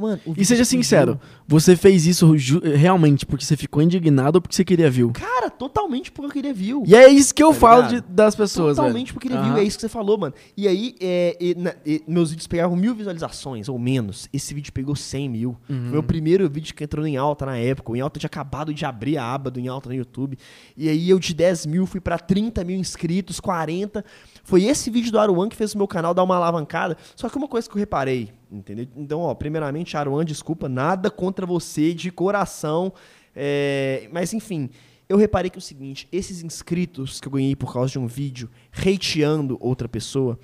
mano, 0.00 0.20
o 0.26 0.34
E 0.36 0.44
seja 0.44 0.64
sincero, 0.64 1.18
você 1.46 1.74
fez 1.74 2.06
isso 2.06 2.34
realmente 2.76 3.24
porque 3.24 3.44
você 3.44 3.56
ficou 3.56 3.82
indignado 3.82 4.36
ou 4.36 4.42
porque 4.42 4.54
você 4.54 4.64
queria 4.64 4.90
view? 4.90 5.10
Cara, 5.12 5.48
totalmente 5.48 6.12
porque 6.12 6.26
eu 6.26 6.32
queria 6.32 6.52
view. 6.52 6.82
E 6.86 6.94
é 6.94 7.08
isso 7.08 7.34
que 7.34 7.42
eu 7.42 7.52
Tá 7.52 7.58
falo 7.58 7.88
de- 7.88 8.00
das 8.02 8.34
pessoas, 8.34 8.76
Totalmente 8.76 9.06
velho. 9.06 9.14
porque 9.14 9.28
ele 9.28 9.36
Aham. 9.36 9.54
viu, 9.54 9.56
é 9.56 9.64
isso 9.64 9.76
que 9.78 9.80
você 9.82 9.88
falou, 9.88 10.18
mano. 10.18 10.34
E 10.56 10.68
aí, 10.68 10.94
é, 11.00 11.36
e 11.40 11.54
na- 11.54 11.74
e 11.86 12.02
meus 12.06 12.30
vídeos 12.30 12.46
pegavam 12.46 12.76
mil 12.76 12.94
visualizações, 12.94 13.68
ou 13.68 13.78
menos. 13.78 14.28
Esse 14.32 14.52
vídeo 14.52 14.72
pegou 14.72 14.94
100 14.94 15.28
mil. 15.28 15.56
Foi 15.66 15.74
Uhum. 15.76 15.90
meu 15.90 16.02
primeiro 16.02 16.48
vídeo 16.50 16.74
que 16.74 16.84
entrou 16.84 17.06
em 17.06 17.16
alta 17.16 17.46
na 17.46 17.56
época. 17.56 17.92
O 17.92 17.96
em 17.96 18.00
alta 18.00 18.18
tinha 18.20 18.28
acabado 18.28 18.74
de 18.74 18.84
abrir 18.84 19.16
a 19.16 19.24
aba 19.34 19.50
do 19.50 19.58
em 19.58 19.68
alta 19.68 19.88
no 19.88 19.94
YouTube. 19.94 20.36
E 20.76 20.88
aí 20.88 21.08
eu 21.08 21.18
de 21.18 21.32
10 21.34 21.64
mil 21.64 21.86
fui 21.86 22.00
pra 22.00 22.18
30 22.18 22.62
mil 22.62 22.76
inscritos, 22.78 23.40
40. 23.40 24.04
Foi 24.44 24.64
esse 24.64 24.90
vídeo 24.90 25.10
do 25.10 25.18
Aruan 25.18 25.48
que 25.48 25.56
fez 25.56 25.74
o 25.74 25.78
meu 25.78 25.86
canal 25.88 26.12
dar 26.12 26.22
uma 26.24 26.36
alavancada. 26.36 26.96
Só 27.16 27.28
que 27.28 27.36
uma 27.38 27.48
coisa 27.48 27.68
que 27.68 27.74
eu 27.74 27.78
reparei, 27.78 28.30
entendeu? 28.50 28.86
Então, 28.96 29.20
ó, 29.20 29.34
primeiramente, 29.34 29.96
Aruan, 29.96 30.24
desculpa, 30.24 30.68
nada 30.68 31.10
contra 31.10 31.44
você 31.46 31.92
de 31.94 32.10
coração. 32.10 32.92
é, 33.34 34.08
mas 34.12 34.32
enfim, 34.32 34.68
eu 35.08 35.16
reparei 35.16 35.50
que 35.50 35.56
é 35.56 35.60
o 35.60 35.62
seguinte, 35.62 36.08
esses 36.10 36.42
inscritos 36.42 37.20
que 37.20 37.28
eu 37.28 37.32
ganhei 37.32 37.54
por 37.56 37.72
causa 37.72 37.92
de 37.92 37.98
um 37.98 38.06
vídeo 38.06 38.50
hateando 38.76 39.56
outra 39.60 39.88
pessoa, 39.88 40.38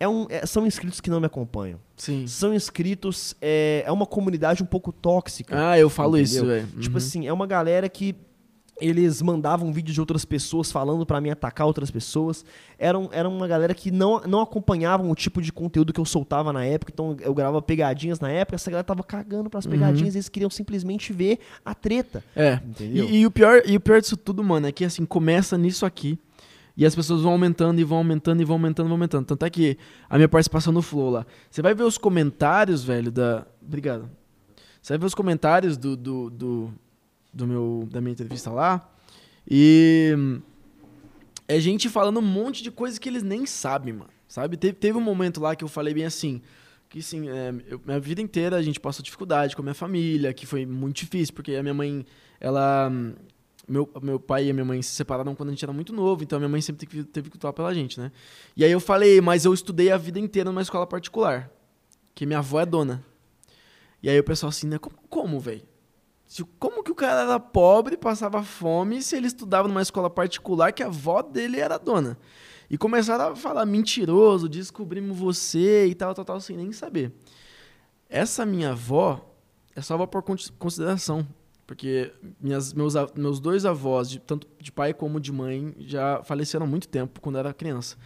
é 0.00 0.08
um, 0.08 0.26
é- 0.28 0.44
são 0.44 0.66
inscritos 0.66 1.00
que 1.00 1.08
não 1.08 1.20
me 1.20 1.26
acompanham. 1.26 1.78
Sim. 1.96 2.26
São 2.26 2.52
inscritos, 2.52 3.36
é, 3.40 3.84
é 3.86 3.92
uma 3.92 4.04
comunidade 4.06 4.62
um 4.62 4.66
pouco 4.66 4.90
tóxica. 4.92 5.70
Ah, 5.70 5.78
eu 5.78 5.88
falo 5.88 6.18
Entendeu? 6.18 6.24
isso, 6.42 6.46
velho. 6.46 6.66
Tipo 6.80 6.90
Uhum. 6.90 6.96
assim, 6.96 7.26
é 7.28 7.32
uma 7.32 7.46
galera 7.46 7.88
que 7.88 8.16
eles 8.80 9.22
mandavam 9.22 9.72
vídeos 9.72 9.94
de 9.94 10.00
outras 10.00 10.24
pessoas 10.24 10.72
falando 10.72 11.06
pra 11.06 11.20
mim 11.20 11.30
atacar 11.30 11.66
outras 11.66 11.90
pessoas. 11.90 12.44
Era, 12.78 12.98
um- 12.98 13.08
era 13.12 13.28
uma 13.28 13.46
galera 13.46 13.74
que 13.74 13.90
não, 13.90 14.20
não 14.26 14.40
acompanhavam 14.40 15.10
o 15.10 15.14
tipo 15.14 15.40
de 15.40 15.52
conteúdo 15.52 15.92
que 15.92 16.00
eu 16.00 16.04
soltava 16.04 16.52
na 16.52 16.64
época. 16.64 16.90
Então 16.92 17.16
eu 17.20 17.32
gravava 17.34 17.62
pegadinhas 17.62 18.18
na 18.18 18.30
época, 18.30 18.56
essa 18.56 18.70
galera 18.70 18.84
tava 18.84 19.02
cagando 19.04 19.48
pras 19.48 19.64
Uhum. 19.66 19.72
pegadinhas, 19.72 20.14
eles 20.16 20.28
queriam 20.28 20.50
simplesmente 20.50 21.12
ver 21.12 21.38
a 21.64 21.74
treta. 21.74 22.24
É. 22.34 22.54
Entendeu? 22.64 23.08
E, 23.08 23.18
e 23.20 23.26
o 23.26 23.30
pior, 23.30 23.62
e 23.64 23.76
o 23.76 23.80
pior 23.80 24.00
disso 24.00 24.16
tudo, 24.16 24.42
mano, 24.42 24.66
é 24.66 24.72
que 24.72 24.84
assim, 24.84 25.04
começa 25.04 25.56
nisso 25.56 25.86
aqui. 25.86 26.18
E 26.74 26.86
as 26.86 26.94
pessoas 26.94 27.20
vão 27.20 27.32
aumentando 27.32 27.78
e 27.80 27.84
vão 27.84 27.98
aumentando 27.98 28.40
e 28.40 28.44
vão 28.46 28.54
aumentando 28.56 28.86
e 28.86 28.88
vão 28.88 28.96
aumentando. 28.96 29.26
Tanto 29.26 29.44
é 29.44 29.50
que 29.50 29.76
a 30.08 30.16
minha 30.16 30.28
participação 30.28 30.72
no 30.72 30.80
Flow 30.80 31.10
lá. 31.10 31.26
Você 31.50 31.60
vai 31.60 31.74
ver 31.74 31.82
os 31.84 31.98
comentários, 31.98 32.82
velho, 32.82 33.12
da. 33.12 33.46
Obrigado. 33.60 34.08
Você 34.80 34.94
vai 34.94 34.98
ver 34.98 35.04
os 35.06 35.14
comentários 35.14 35.76
do, 35.76 35.94
do, 35.94 36.30
do, 36.30 36.72
do 37.32 37.46
meu, 37.46 37.88
da 37.90 38.00
minha 38.00 38.12
entrevista 38.12 38.50
lá. 38.50 38.88
E. 39.48 40.14
É 41.48 41.58
gente 41.60 41.88
falando 41.88 42.18
um 42.18 42.22
monte 42.22 42.62
de 42.62 42.70
coisa 42.70 42.98
que 42.98 43.08
eles 43.08 43.22
nem 43.22 43.44
sabem, 43.44 43.92
mano. 43.92 44.10
Sabe? 44.28 44.56
Teve, 44.56 44.74
teve 44.74 44.96
um 44.96 45.02
momento 45.02 45.40
lá 45.40 45.54
que 45.54 45.62
eu 45.64 45.68
falei 45.68 45.92
bem 45.92 46.04
assim. 46.04 46.40
que 46.88 46.98
assim, 47.00 47.28
é, 47.28 47.54
eu- 47.68 47.80
minha 47.84 47.98
vida 47.98 48.20
inteira 48.20 48.56
a 48.56 48.62
gente 48.62 48.78
passou 48.78 49.02
dificuldade 49.02 49.56
com 49.56 49.62
a 49.62 49.64
minha 49.64 49.74
família, 49.74 50.32
que 50.34 50.44
foi 50.46 50.64
muito 50.66 50.96
difícil, 50.96 51.34
porque 51.34 51.54
a 51.54 51.62
minha 51.62 51.74
mãe, 51.74 52.04
ela. 52.40 52.90
Meu, 53.68 53.88
meu 54.02 54.18
pai 54.20 54.48
e 54.48 54.52
minha 54.52 54.64
mãe 54.64 54.82
se 54.82 54.90
separaram 54.90 55.34
quando 55.34 55.48
a 55.50 55.52
gente 55.52 55.64
era 55.64 55.72
muito 55.72 55.92
novo, 55.92 56.22
então 56.22 56.36
a 56.36 56.40
minha 56.40 56.48
mãe 56.48 56.60
sempre 56.60 56.84
teve, 56.86 57.04
teve 57.04 57.30
que 57.30 57.36
lutar 57.36 57.52
pela 57.52 57.72
gente, 57.72 57.98
né? 57.98 58.10
E 58.56 58.64
aí 58.64 58.72
eu 58.72 58.80
falei, 58.80 59.20
mas 59.20 59.44
eu 59.44 59.54
estudei 59.54 59.90
a 59.90 59.96
vida 59.96 60.18
inteira 60.18 60.50
numa 60.50 60.60
escola 60.62 60.86
particular, 60.86 61.48
que 62.14 62.26
minha 62.26 62.40
avó 62.40 62.60
é 62.60 62.66
dona. 62.66 63.02
E 64.02 64.10
aí 64.10 64.18
o 64.18 64.24
pessoal 64.24 64.50
assim, 64.50 64.66
né? 64.66 64.78
Como, 64.78 64.96
como 65.08 65.38
velho? 65.40 65.62
Como 66.58 66.82
que 66.82 66.90
o 66.90 66.94
cara 66.94 67.22
era 67.22 67.38
pobre, 67.40 67.96
passava 67.96 68.42
fome, 68.42 69.02
se 69.02 69.16
ele 69.16 69.26
estudava 69.26 69.68
numa 69.68 69.82
escola 69.82 70.08
particular 70.08 70.72
que 70.72 70.82
a 70.82 70.86
avó 70.86 71.20
dele 71.22 71.60
era 71.60 71.78
dona? 71.78 72.16
E 72.70 72.78
começaram 72.78 73.32
a 73.32 73.36
falar, 73.36 73.66
mentiroso, 73.66 74.48
descobrimos 74.48 75.18
você 75.18 75.86
e 75.86 75.94
tal, 75.94 76.14
tal, 76.14 76.24
tal, 76.24 76.40
sem 76.40 76.56
nem 76.56 76.72
saber. 76.72 77.12
Essa 78.08 78.46
minha 78.46 78.70
avó 78.70 79.34
é 79.74 79.80
só 79.82 79.94
avó 79.94 80.06
por 80.06 80.22
con- 80.22 80.36
consideração. 80.58 81.26
Porque 81.66 82.12
minhas, 82.40 82.72
meus, 82.72 82.94
meus 83.14 83.40
dois 83.40 83.64
avós, 83.64 84.08
de- 84.10 84.18
tanto 84.18 84.46
de 84.58 84.72
pai 84.72 84.92
como 84.92 85.20
de 85.20 85.32
mãe, 85.32 85.74
já 85.80 86.22
faleceram 86.24 86.66
há 86.66 86.68
muito 86.68 86.88
tempo, 86.88 87.20
quando 87.20 87.36
eu 87.36 87.40
era 87.40 87.54
criança. 87.54 87.96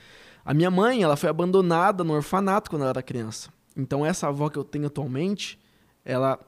A 0.44 0.52
minha 0.54 0.70
mãe, 0.70 1.02
ela 1.02 1.16
foi 1.16 1.28
abandonada 1.28 2.04
no 2.04 2.12
orfanato 2.12 2.70
quando 2.70 2.82
ela 2.82 2.90
era 2.90 3.02
criança. 3.02 3.50
Então, 3.76 4.04
essa 4.06 4.28
avó 4.28 4.48
que 4.48 4.58
eu 4.58 4.64
tenho 4.64 4.86
atualmente, 4.86 5.58
ela 6.04 6.38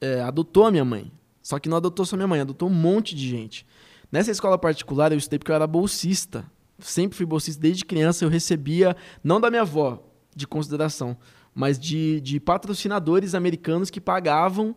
é, 0.00 0.20
adotou 0.20 0.64
a 0.64 0.70
minha 0.70 0.84
mãe. 0.84 1.10
Só 1.42 1.58
que 1.58 1.68
não 1.68 1.76
adotou 1.76 2.04
só 2.04 2.16
minha 2.16 2.26
mãe, 2.26 2.40
adotou 2.40 2.68
um 2.68 2.74
monte 2.74 3.14
de 3.14 3.28
gente. 3.28 3.66
Nessa 4.10 4.30
escola 4.30 4.58
particular, 4.58 5.12
eu 5.12 5.18
estudei 5.18 5.38
porque 5.38 5.50
eu 5.50 5.56
era 5.56 5.66
bolsista. 5.66 6.44
Sempre 6.78 7.16
fui 7.16 7.26
bolsista 7.26 7.60
desde 7.60 7.84
criança. 7.84 8.24
Eu 8.24 8.28
recebia, 8.28 8.96
não 9.22 9.40
da 9.40 9.50
minha 9.50 9.62
avó, 9.62 10.02
de 10.34 10.46
consideração, 10.46 11.16
mas 11.54 11.78
de, 11.78 12.20
de 12.20 12.38
patrocinadores 12.38 13.34
americanos 13.34 13.90
que 13.90 14.00
pagavam 14.00 14.76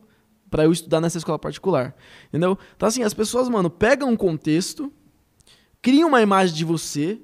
para 0.50 0.64
eu 0.64 0.72
estudar 0.72 1.02
nessa 1.02 1.18
escola 1.18 1.38
particular. 1.38 1.96
Entendeu? 2.28 2.58
Então, 2.76 2.88
assim, 2.88 3.04
as 3.04 3.14
pessoas, 3.14 3.50
mano, 3.50 3.70
pegam 3.70 4.10
um 4.10 4.16
contexto, 4.16 4.92
criam 5.82 6.10
uma 6.10 6.22
imagem 6.22 6.56
de 6.56 6.66
você 6.66 7.20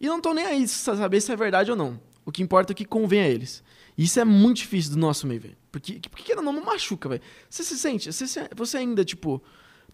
e 0.00 0.06
não 0.06 0.16
estão 0.16 0.34
nem 0.34 0.44
aí 0.44 0.66
saber 0.66 1.20
se 1.20 1.32
é 1.32 1.36
verdade 1.36 1.70
ou 1.70 1.76
não. 1.76 2.00
O 2.24 2.32
que 2.32 2.42
importa 2.42 2.72
é 2.72 2.74
o 2.74 2.76
que 2.76 2.84
convém 2.84 3.20
a 3.20 3.28
eles. 3.28 3.62
Isso 3.98 4.20
é 4.20 4.24
muito 4.24 4.58
difícil 4.58 4.92
do 4.92 4.98
nosso 4.98 5.26
meio, 5.26 5.40
velho. 5.40 5.56
Porque, 5.72 6.00
porque 6.08 6.34
não, 6.36 6.42
não 6.52 6.64
machuca, 6.64 7.08
velho. 7.08 7.20
Você 7.50 7.64
se 7.64 7.76
sente, 7.76 8.12
você, 8.12 8.48
você 8.56 8.76
ainda, 8.78 9.04
tipo, 9.04 9.42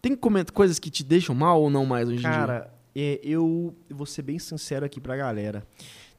tem 0.03 0.15
coment- 0.15 0.53
coisas 0.53 0.79
que 0.79 0.91
te 0.91 1.03
deixam 1.03 1.35
mal 1.35 1.61
ou 1.63 1.71
não 1.71 1.87
mais 1.87 2.07
hoje 2.07 2.19
em 2.19 2.21
dia? 2.21 2.31
Cara, 2.31 2.75
é, 2.95 3.19
eu 3.25 3.75
vou 3.91 4.05
ser 4.07 4.21
bem 4.23 4.39
sincero 4.39 4.85
aqui 4.85 5.01
pra 5.01 5.17
galera. 5.17 5.67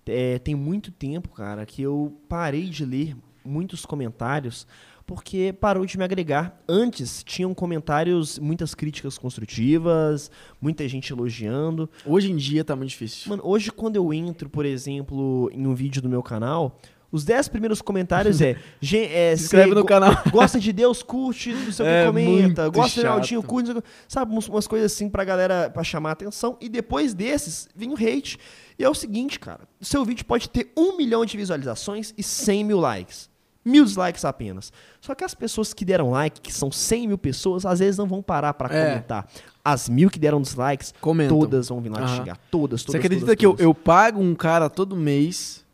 É, 0.08 0.40
tem 0.40 0.56
muito 0.56 0.92
tempo, 0.92 1.30
cara, 1.30 1.66
que 1.66 1.82
eu 1.84 2.20
parei 2.28 2.66
de 2.70 2.84
ler 2.86 3.16
muitos 3.44 3.86
comentários 3.86 4.66
porque 5.06 5.54
parou 5.54 5.86
de 5.86 5.98
me 6.00 6.04
agregar. 6.04 6.60
Antes 6.68 7.24
tinham 7.24 7.54
comentários, 7.54 8.40
muitas 8.40 8.74
críticas 8.74 9.20
construtivas, 9.20 10.32
muita 10.60 10.88
gente 10.88 11.14
elogiando. 11.14 11.88
Hoje 12.06 12.32
em 12.32 12.36
dia 12.36 12.64
tá 12.66 12.76
muito 12.76 12.90
difícil. 12.90 13.30
Mano, 13.30 13.44
hoje 13.46 13.72
quando 13.72 13.96
eu 13.98 14.12
entro, 14.12 14.50
por 14.50 14.66
exemplo, 14.66 15.50
em 15.54 15.68
um 15.68 15.76
vídeo 15.76 16.02
do 16.02 16.10
meu 16.10 16.24
canal, 16.24 16.80
os 17.12 17.24
10 17.24 17.48
primeiros 17.48 17.82
comentários 17.82 18.42
é, 18.42 18.58
"Gen- 18.82 19.08
é 19.12 19.36
Se 19.36 19.44
inscreve 19.46 19.74
no 19.74 19.86
canal. 19.86 20.12
Gosta 20.32 20.60
de 20.60 20.74
Deus, 20.74 21.02
curte, 21.04 21.54
não 21.54 21.72
sei 21.72 21.86
o 21.86 21.90
que, 21.90 21.94
É 21.96 22.06
comenta. 22.08 22.62
muito 22.64 22.76
Gosta 22.76 23.00
de 23.02 23.08
Ronaldinho, 23.08 23.42
chato. 23.42 23.50
curte, 23.50 23.74
que. 23.74 23.82
sabe, 24.08 24.32
umas, 24.32 24.68
coisas 24.68 24.92
assim 24.92 25.10
pra 25.10 25.24
galera, 25.24 25.70
pra 25.70 25.84
chamar 25.84 26.10
a 26.10 26.14
atenção. 26.14 26.58
E 26.60 26.68
depois 26.70 27.14
desses, 27.14 27.68
vem 27.76 27.90
o 27.92 27.94
hate. 27.96 28.38
E 28.78 28.84
é 28.84 28.90
o 28.90 28.94
seguinte, 28.94 29.40
cara, 29.40 29.62
seu 29.80 30.04
vídeo 30.04 30.26
pode 30.26 30.50
ter 30.50 30.72
um 30.76 30.98
milhão 30.98 31.24
de 31.26 31.38
visualizações 31.38 32.14
e 32.18 32.24
100 32.24 32.64
mil 32.66 32.80
likes. 32.80 33.30
Mil 33.68 33.84
dislikes 33.84 34.24
apenas. 34.24 34.72
Só 35.02 35.16
que 35.16 35.24
as 35.24 35.34
pessoas 35.34 35.74
que 35.74 35.84
deram 35.84 36.12
like, 36.12 36.40
que 36.40 36.54
são 36.54 36.72
100 36.72 37.08
mil 37.08 37.18
pessoas, 37.18 37.66
às 37.66 37.80
vezes 37.80 37.98
não 37.98 38.06
vão 38.06 38.22
parar 38.22 38.54
pra 38.54 38.72
É. 38.72 38.86
comentar. 38.90 39.28
As 39.64 39.90
mil 39.90 40.08
que 40.12 40.20
deram 40.20 40.40
dislikes, 40.40 40.94
Comentam. 41.02 41.40
todas 41.40 41.70
vão 41.70 41.82
vir 41.82 41.90
lá 41.90 41.98
te 41.98 42.04
Aham. 42.04 42.16
xingar. 42.18 42.38
Todas, 42.52 42.84
todas, 42.84 42.92
Você 42.92 42.98
acredita 42.98 43.26
todas, 43.26 43.36
que 43.40 43.44
eu, 43.46 43.52
todas. 43.54 43.66
eu 43.66 43.74
pago 43.74 44.22
um 44.22 44.36
cara 44.36 44.70
todo 44.70 44.96
mês 44.96 45.65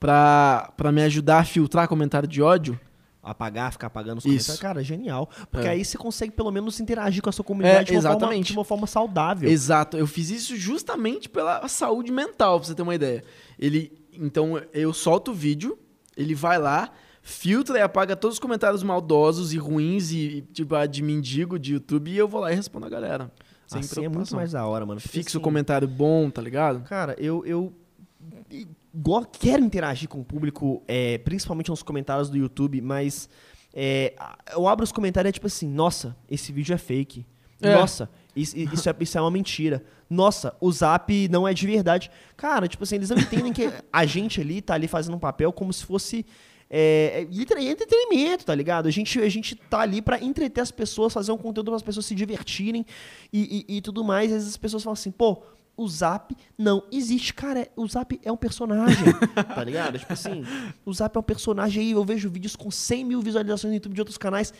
pra, 0.00 0.72
pra 0.76 0.90
me 0.90 1.02
ajudar 1.02 1.38
a 1.40 1.44
filtrar 1.44 1.86
comentário 1.86 2.26
de 2.28 2.42
ódio? 2.42 2.80
apagar, 3.22 3.70
ficar 3.70 3.88
apagando 3.88 4.16
os 4.16 4.24
Isso. 4.24 4.46
comentários. 4.46 4.60
Cara, 4.60 4.82
genial. 4.82 5.28
Porque 5.50 5.66
É. 5.66 5.72
aí 5.72 5.84
você 5.84 5.98
consegue 5.98 6.32
pelo 6.32 6.50
menos 6.50 6.80
interagir 6.80 7.22
com 7.22 7.28
a 7.28 7.32
sua 7.32 7.44
comunidade 7.44 7.94
É, 7.94 8.00
de, 8.00 8.06
uma 8.06 8.18
forma, 8.18 8.40
de 8.40 8.52
uma 8.54 8.64
forma 8.64 8.86
saudável. 8.86 9.48
Exato, 9.50 9.98
eu 9.98 10.06
fiz 10.06 10.30
isso 10.30 10.56
justamente 10.56 11.28
pela 11.28 11.68
saúde 11.68 12.10
mental, 12.10 12.58
pra 12.58 12.66
você 12.66 12.74
ter 12.74 12.80
uma 12.80 12.94
ideia. 12.94 13.22
Ele, 13.58 13.92
então 14.10 14.60
eu 14.72 14.94
solto 14.94 15.32
o 15.32 15.34
vídeo, 15.34 15.78
ele 16.16 16.34
vai 16.34 16.58
lá, 16.58 16.90
filtra 17.22 17.78
e 17.78 17.82
apaga 17.82 18.16
todos 18.16 18.36
os 18.36 18.40
comentários 18.40 18.82
maldosos 18.82 19.52
e 19.52 19.58
ruins 19.58 20.10
e 20.12 20.42
tipo 20.54 20.74
a 20.74 20.86
de 20.86 21.02
mendigo 21.02 21.58
de 21.58 21.74
YouTube 21.74 22.10
e 22.10 22.16
eu 22.16 22.26
vou 22.26 22.40
lá 22.40 22.50
e 22.50 22.54
respondo 22.54 22.86
a 22.86 22.88
galera. 22.88 23.30
Sem 23.66 23.80
assim 23.80 24.02
é 24.06 24.08
muito 24.08 24.34
mais 24.34 24.52
da 24.52 24.66
hora, 24.66 24.86
mano. 24.86 24.98
Porque, 24.98 25.12
Fixo 25.18 25.36
o 25.36 25.38
assim, 25.38 25.44
comentário 25.44 25.86
bom, 25.86 26.30
tá 26.30 26.40
ligado? 26.40 26.80
Cara, 26.88 27.14
eu, 27.18 27.44
eu 27.44 27.70
quero 29.38 29.64
interagir 29.64 30.08
com 30.08 30.20
o 30.20 30.24
público, 30.24 30.82
é, 30.86 31.18
principalmente 31.18 31.70
nos 31.70 31.82
comentários 31.82 32.28
do 32.28 32.36
YouTube, 32.36 32.80
mas 32.80 33.28
é, 33.72 34.14
eu 34.52 34.66
abro 34.66 34.84
os 34.84 34.92
comentários 34.92 35.28
e 35.28 35.30
é 35.30 35.32
tipo 35.32 35.46
assim, 35.46 35.68
nossa, 35.68 36.16
esse 36.28 36.52
vídeo 36.52 36.74
é 36.74 36.78
fake. 36.78 37.26
É. 37.62 37.74
Nossa, 37.74 38.10
isso, 38.34 38.58
isso, 38.58 38.88
é, 38.88 38.96
isso 39.00 39.18
é 39.18 39.20
uma 39.20 39.30
mentira. 39.30 39.84
Nossa, 40.08 40.56
o 40.60 40.72
Zap 40.72 41.28
não 41.28 41.46
é 41.46 41.52
de 41.52 41.66
verdade. 41.66 42.10
Cara, 42.36 42.66
tipo 42.66 42.82
assim, 42.84 42.96
eles 42.96 43.10
não 43.10 43.18
entendem 43.18 43.52
que 43.52 43.70
a 43.92 44.06
gente 44.06 44.40
ali 44.40 44.62
tá 44.62 44.74
ali 44.74 44.88
fazendo 44.88 45.14
um 45.14 45.20
papel 45.20 45.52
como 45.52 45.72
se 45.72 45.84
fosse 45.84 46.24
é, 46.70 47.12
é, 47.16 47.24
literalmente 47.24 47.72
entretenimento, 47.72 48.44
tá 48.44 48.54
ligado? 48.54 48.86
A 48.86 48.90
gente, 48.90 49.20
a 49.20 49.28
gente 49.28 49.56
tá 49.56 49.80
ali 49.80 50.00
pra 50.00 50.22
entreter 50.22 50.62
as 50.62 50.70
pessoas, 50.70 51.12
fazer 51.12 51.32
um 51.32 51.36
conteúdo 51.36 51.66
para 51.66 51.76
as 51.76 51.82
pessoas 51.82 52.06
se 52.06 52.14
divertirem 52.14 52.86
e, 53.32 53.66
e, 53.68 53.76
e 53.76 53.80
tudo 53.80 54.02
mais. 54.02 54.30
Às 54.30 54.38
vezes 54.38 54.48
as 54.50 54.56
pessoas 54.56 54.82
falam 54.82 54.94
assim, 54.94 55.10
pô, 55.10 55.42
o 55.80 55.88
Zap 55.88 56.36
não 56.58 56.82
existe. 56.92 57.32
Cara, 57.32 57.66
o 57.74 57.88
Zap 57.88 58.20
é 58.22 58.30
um 58.30 58.36
personagem, 58.36 59.06
tá 59.32 59.64
ligado? 59.64 59.98
Tipo 59.98 60.12
assim, 60.12 60.44
o 60.84 60.92
Zap 60.92 61.16
é 61.16 61.18
um 61.18 61.22
personagem 61.22 61.82
aí. 61.82 61.90
Eu 61.92 62.04
vejo 62.04 62.28
vídeos 62.28 62.54
com 62.54 62.70
100 62.70 63.04
mil 63.06 63.22
visualizações 63.22 63.70
no 63.70 63.76
YouTube 63.76 63.94
de 63.94 64.00
outros 64.02 64.18
canais. 64.18 64.52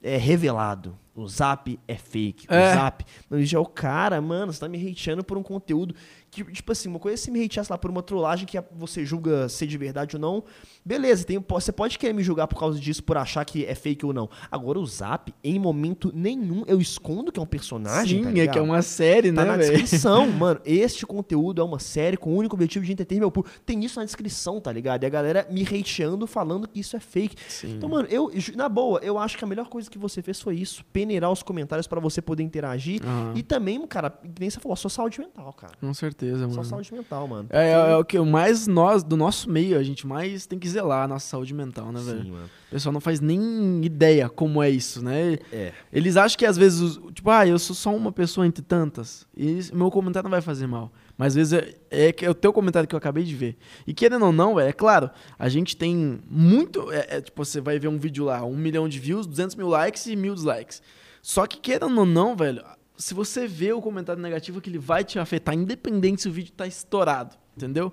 É 0.00 0.16
revelado. 0.16 0.96
O 1.12 1.26
Zap 1.28 1.78
é 1.88 1.96
fake. 1.96 2.46
É. 2.48 2.56
O 2.56 2.74
Zap. 2.74 3.04
Não, 3.28 3.42
já 3.42 3.58
é 3.58 3.60
o 3.60 3.66
cara, 3.66 4.20
mano, 4.20 4.52
você 4.52 4.60
tá 4.60 4.68
me 4.68 4.92
hateando 4.92 5.24
por 5.24 5.36
um 5.36 5.42
conteúdo 5.42 5.92
que, 6.30 6.44
tipo 6.44 6.70
assim, 6.70 6.88
uma 6.88 6.98
coisa 6.98 7.14
é 7.14 7.16
se 7.16 7.30
me 7.30 7.44
hateasse 7.44 7.70
lá 7.72 7.76
por 7.76 7.90
uma 7.90 8.02
trollagem 8.02 8.46
que 8.46 8.56
você 8.72 9.04
julga 9.04 9.48
ser 9.48 9.66
de 9.66 9.76
verdade 9.76 10.16
ou 10.16 10.20
não. 10.20 10.44
Beleza, 10.84 11.24
tem, 11.24 11.44
você 11.48 11.72
pode 11.72 11.98
querer 11.98 12.12
me 12.12 12.22
julgar 12.22 12.46
por 12.46 12.58
causa 12.58 12.78
disso, 12.78 13.02
por 13.02 13.16
achar 13.16 13.44
que 13.44 13.64
é 13.66 13.74
fake 13.74 14.06
ou 14.06 14.12
não. 14.12 14.30
Agora, 14.50 14.78
o 14.78 14.86
Zap, 14.86 15.34
em 15.42 15.58
momento 15.58 16.12
nenhum, 16.14 16.62
eu 16.66 16.80
escondo 16.80 17.32
que 17.32 17.40
é 17.40 17.42
um 17.42 17.46
personagem. 17.46 18.24
Sim, 18.24 18.32
tá 18.32 18.38
é 18.40 18.46
que 18.46 18.58
é 18.58 18.62
uma 18.62 18.80
série, 18.80 19.32
Tá 19.32 19.42
né, 19.44 19.50
na 19.50 19.56
velho? 19.56 19.72
descrição, 19.72 20.26
mano. 20.30 20.60
Este 20.64 21.04
conteúdo 21.04 21.60
é 21.60 21.64
uma 21.64 21.78
série 21.80 22.16
com 22.16 22.32
o 22.32 22.36
único 22.36 22.54
objetivo 22.54 22.84
de 22.84 22.92
entreter 22.92 23.18
meu 23.18 23.30
público. 23.30 23.56
Tem 23.66 23.84
isso 23.84 23.98
na 23.98 24.04
descrição, 24.04 24.60
tá 24.60 24.70
ligado? 24.72 25.02
E 25.02 25.06
a 25.06 25.10
galera 25.10 25.46
me 25.50 25.62
hateando, 25.62 26.26
falando 26.26 26.68
que 26.68 26.78
isso 26.80 26.96
é 26.96 27.00
fake. 27.00 27.36
Sim. 27.48 27.74
Então, 27.76 27.88
mano, 27.88 28.06
eu, 28.08 28.30
na 28.54 28.68
boa, 28.68 29.00
eu 29.02 29.18
acho 29.18 29.36
que 29.36 29.44
a 29.44 29.46
melhor 29.48 29.68
coisa 29.68 29.90
que 29.90 29.98
você 29.98 30.22
fez 30.22 30.40
foi 30.40 30.56
isso. 30.56 30.84
Peneirar 30.92 31.30
os 31.32 31.42
comentários 31.42 31.86
pra 31.88 31.98
você 31.98 32.22
poder 32.22 32.42
interagir. 32.44 33.02
Aham. 33.04 33.32
E 33.34 33.42
também, 33.42 33.84
cara, 33.86 34.16
nem 34.38 34.48
você 34.48 34.60
falou, 34.60 34.74
a 34.74 34.76
sua 34.76 34.90
saúde 34.90 35.18
mental, 35.18 35.52
cara. 35.52 35.72
Com 35.80 35.92
certeza, 35.92 36.19
Sua 36.28 36.48
mano. 36.48 36.64
saúde 36.64 36.92
mental, 36.92 37.26
mano. 37.26 37.48
É, 37.50 37.68
é, 37.68 37.72
é 37.72 37.96
o 37.96 38.04
que 38.04 38.18
o 38.18 38.26
mais 38.26 38.66
nós, 38.66 39.02
do 39.02 39.16
nosso 39.16 39.50
meio, 39.50 39.78
a 39.78 39.82
gente 39.82 40.06
mais 40.06 40.46
tem 40.46 40.58
que 40.58 40.68
zelar 40.68 41.04
a 41.04 41.08
nossa 41.08 41.26
saúde 41.26 41.54
mental, 41.54 41.90
né, 41.92 42.00
velho? 42.00 42.22
Sim, 42.22 42.30
mano. 42.30 42.50
O 42.68 42.70
pessoal 42.70 42.92
não 42.92 43.00
faz 43.00 43.20
nem 43.20 43.84
ideia 43.84 44.28
como 44.28 44.62
é 44.62 44.70
isso, 44.70 45.04
né? 45.04 45.38
É. 45.52 45.72
Eles 45.92 46.16
acham 46.16 46.38
que 46.38 46.46
às 46.46 46.56
vezes, 46.56 46.98
tipo, 47.12 47.28
ah, 47.30 47.46
eu 47.46 47.58
sou 47.58 47.74
só 47.74 47.94
uma 47.94 48.12
pessoa 48.12 48.46
entre 48.46 48.62
tantas. 48.62 49.26
E 49.36 49.58
meu 49.72 49.90
comentário 49.90 50.24
não 50.24 50.30
vai 50.30 50.40
fazer 50.40 50.66
mal. 50.66 50.92
Mas 51.20 51.28
às 51.28 51.34
vezes 51.34 51.52
é, 51.52 52.06
é, 52.08 52.12
que 52.12 52.24
é 52.24 52.30
o 52.30 52.34
teu 52.34 52.50
comentário 52.50 52.88
que 52.88 52.94
eu 52.94 52.98
acabei 52.98 53.24
de 53.24 53.34
ver. 53.34 53.58
E 53.86 53.92
querendo 53.92 54.24
ou 54.24 54.32
não, 54.32 54.58
é 54.58 54.72
claro, 54.72 55.10
a 55.38 55.48
gente 55.50 55.76
tem 55.76 56.18
muito. 56.30 56.90
É, 56.90 57.16
é, 57.16 57.20
tipo, 57.20 57.44
você 57.44 57.60
vai 57.60 57.78
ver 57.78 57.88
um 57.88 57.98
vídeo 57.98 58.24
lá, 58.24 58.42
um 58.42 58.56
milhão 58.56 58.88
de 58.88 58.98
views, 58.98 59.26
200 59.26 59.54
mil 59.56 59.68
likes 59.68 60.06
e 60.06 60.16
mil 60.16 60.34
dislikes. 60.34 60.80
Só 61.20 61.46
que 61.46 61.58
querendo 61.58 61.98
ou 61.98 62.06
não, 62.06 62.34
velho, 62.34 62.64
se 63.00 63.14
você 63.14 63.46
vê 63.46 63.72
o 63.72 63.80
comentário 63.80 64.22
negativo, 64.22 64.60
que 64.60 64.68
ele 64.68 64.78
vai 64.78 65.02
te 65.02 65.18
afetar, 65.18 65.54
independente 65.54 66.20
se 66.20 66.28
o 66.28 66.32
vídeo 66.32 66.52
tá 66.52 66.66
estourado, 66.66 67.34
entendeu? 67.56 67.92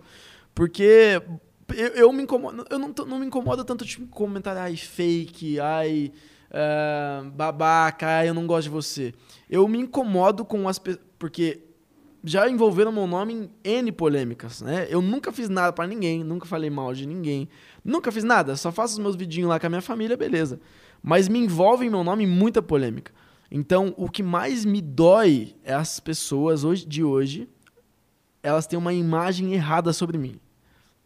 Porque 0.54 1.22
eu, 1.74 1.88
eu 1.88 2.14
me 2.14 2.24
incomodo, 2.24 2.66
eu 2.70 2.78
não, 2.78 2.94
não 3.08 3.20
me 3.20 3.26
incomoda 3.26 3.64
tanto 3.64 3.86
tipo 3.86 4.06
comentário, 4.08 4.62
ai, 4.62 4.76
fake, 4.76 5.62
ai, 5.62 6.12
é, 6.52 7.24
babaca, 7.34 8.06
ai, 8.06 8.30
eu 8.30 8.34
não 8.34 8.46
gosto 8.46 8.64
de 8.64 8.70
você. 8.70 9.14
Eu 9.50 9.66
me 9.68 9.80
incomodo 9.80 10.44
com 10.44 10.68
as 10.68 10.78
pessoas, 10.78 11.06
porque 11.18 11.64
já 12.22 12.50
envolveram 12.50 12.92
meu 12.92 13.08
nome 13.08 13.50
em 13.64 13.78
N 13.78 13.92
polêmicas, 13.94 14.62
né? 14.62 14.88
Eu 14.90 15.02
nunca 15.02 15.32
fiz 15.32 15.48
nada 15.48 15.72
pra 15.72 15.88
ninguém, 15.88 16.22
nunca 16.22 16.46
falei 16.46 16.70
mal 16.70 16.94
de 16.94 17.08
ninguém, 17.08 17.48
nunca 17.84 18.12
fiz 18.12 18.26
nada, 18.26 18.58
só 18.58 18.74
faço 18.74 18.94
os 18.94 19.00
meus 19.00 19.16
vidinhos 19.16 19.50
lá 19.50 19.58
com 19.58 19.68
a 19.68 19.70
minha 19.70 19.82
família, 19.82 20.18
beleza. 20.18 20.60
Mas 21.02 21.30
me 21.30 21.40
envolve 21.40 21.86
em 21.86 21.90
meu 21.90 22.04
nome 22.04 22.26
em 22.26 22.28
muita 22.28 22.62
polêmica. 22.62 23.14
Então, 23.50 23.94
o 23.98 24.10
que 24.10 24.22
mais 24.22 24.66
me 24.66 24.82
dói 24.82 25.56
é 25.64 25.74
as 25.74 26.00
pessoas 26.00 26.64
hoje, 26.64 26.86
de 26.86 27.04
hoje, 27.04 27.48
elas 28.44 28.68
têm 28.68 28.78
uma 28.78 28.94
imagem 28.94 29.54
errada 29.54 29.94
sobre 29.94 30.18
mim. 30.18 30.40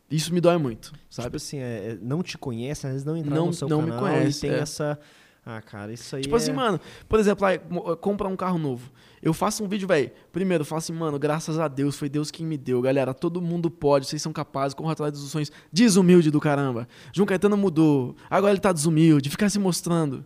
Isso 0.09 0.33
me 0.33 0.41
dói 0.41 0.57
muito, 0.57 0.91
Tipo 0.91 0.99
sabe? 1.09 1.37
assim, 1.37 1.57
é, 1.59 1.91
é, 1.91 1.97
não 2.01 2.21
te 2.21 2.37
conhece, 2.37 2.85
às 2.85 2.91
vezes 2.93 3.05
não 3.05 3.15
entra 3.15 3.33
Não- 3.33 3.47
no 3.47 3.53
seu 3.53 3.69
não 3.69 3.81
me 3.81 3.89
canal 3.89 4.03
conhece, 4.03 4.39
e 4.45 4.49
tem 4.49 4.57
é. 4.57 4.59
essa... 4.59 4.99
Ah, 5.43 5.59
cara, 5.59 5.91
isso 5.91 6.15
aí 6.15 6.21
Tipo 6.21 6.35
é... 6.35 6.37
assim, 6.37 6.51
mano, 6.53 6.79
por 7.09 7.19
exemplo, 7.19 7.45
aí, 7.47 7.59
mo- 7.67 7.95
compra 7.97 8.27
um 8.27 8.35
carro 8.35 8.59
novo. 8.59 8.91
Eu 9.23 9.33
faço 9.33 9.63
um 9.63 9.67
vídeo, 9.67 9.87
velho. 9.87 10.11
Primeiro, 10.31 10.61
eu 10.61 10.65
falo 10.65 10.77
assim, 10.77 10.93
mano, 10.93 11.17
graças 11.17 11.57
a 11.57 11.67
Deus, 11.67 11.95
foi 11.95 12.09
Deus 12.09 12.29
quem 12.29 12.45
me 12.45 12.57
deu. 12.57 12.79
Galera, 12.79 13.11
todo 13.11 13.41
mundo 13.41 13.71
pode, 13.71 14.05
vocês 14.05 14.21
são 14.21 14.31
capazes, 14.31 14.75
corram 14.75 14.91
atrás 14.91 15.11
dos 15.13 15.21
sonhos. 15.31 15.51
Desumilde 15.73 16.29
do 16.29 16.39
caramba. 16.39 16.87
João 17.11 17.25
Caetano 17.25 17.57
mudou. 17.57 18.15
Agora 18.29 18.53
ele 18.53 18.59
tá 18.59 18.71
desumilde, 18.71 19.31
ficar 19.31 19.49
se 19.49 19.57
mostrando. 19.57 20.23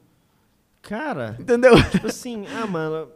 Cara, 0.87 1.35
Entendeu? 1.39 1.73
tipo 1.91 2.07
assim, 2.07 2.45
ah, 2.47 2.65
mano... 2.67 3.07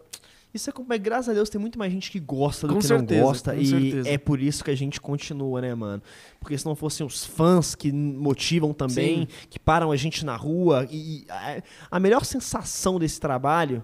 Isso 0.51 0.67
é 0.67 0.73
como, 0.73 0.89
mas 0.89 0.99
graças 0.99 1.29
a 1.29 1.33
Deus 1.33 1.47
tem 1.47 1.61
muito 1.61 1.77
mais 1.77 1.93
gente 1.93 2.09
que 2.09 2.19
gosta 2.19 2.67
do 2.67 2.73
Com 2.73 2.79
que 2.79 2.87
certeza, 2.87 3.21
não 3.21 3.27
gosta. 3.27 3.55
e 3.55 3.67
certeza. 3.67 4.09
é 4.09 4.17
por 4.17 4.41
isso 4.41 4.63
que 4.63 4.71
a 4.71 4.75
gente 4.75 4.99
continua, 4.99 5.61
né, 5.61 5.75
mano? 5.75 6.01
Porque 6.39 6.57
se 6.57 6.65
não 6.65 6.75
fossem 6.75 7.05
os 7.05 7.23
fãs 7.23 7.75
que 7.75 7.91
motivam 7.91 8.73
também, 8.73 9.27
que 9.47 9.59
param 9.59 9.91
a 9.91 9.95
gente 9.95 10.25
na 10.25 10.35
rua. 10.35 10.87
E, 10.89 11.19
e 11.19 11.25
a, 11.29 11.61
a 11.91 11.99
melhor 11.99 12.25
sensação 12.25 12.97
desse 12.97 13.19
trabalho 13.19 13.83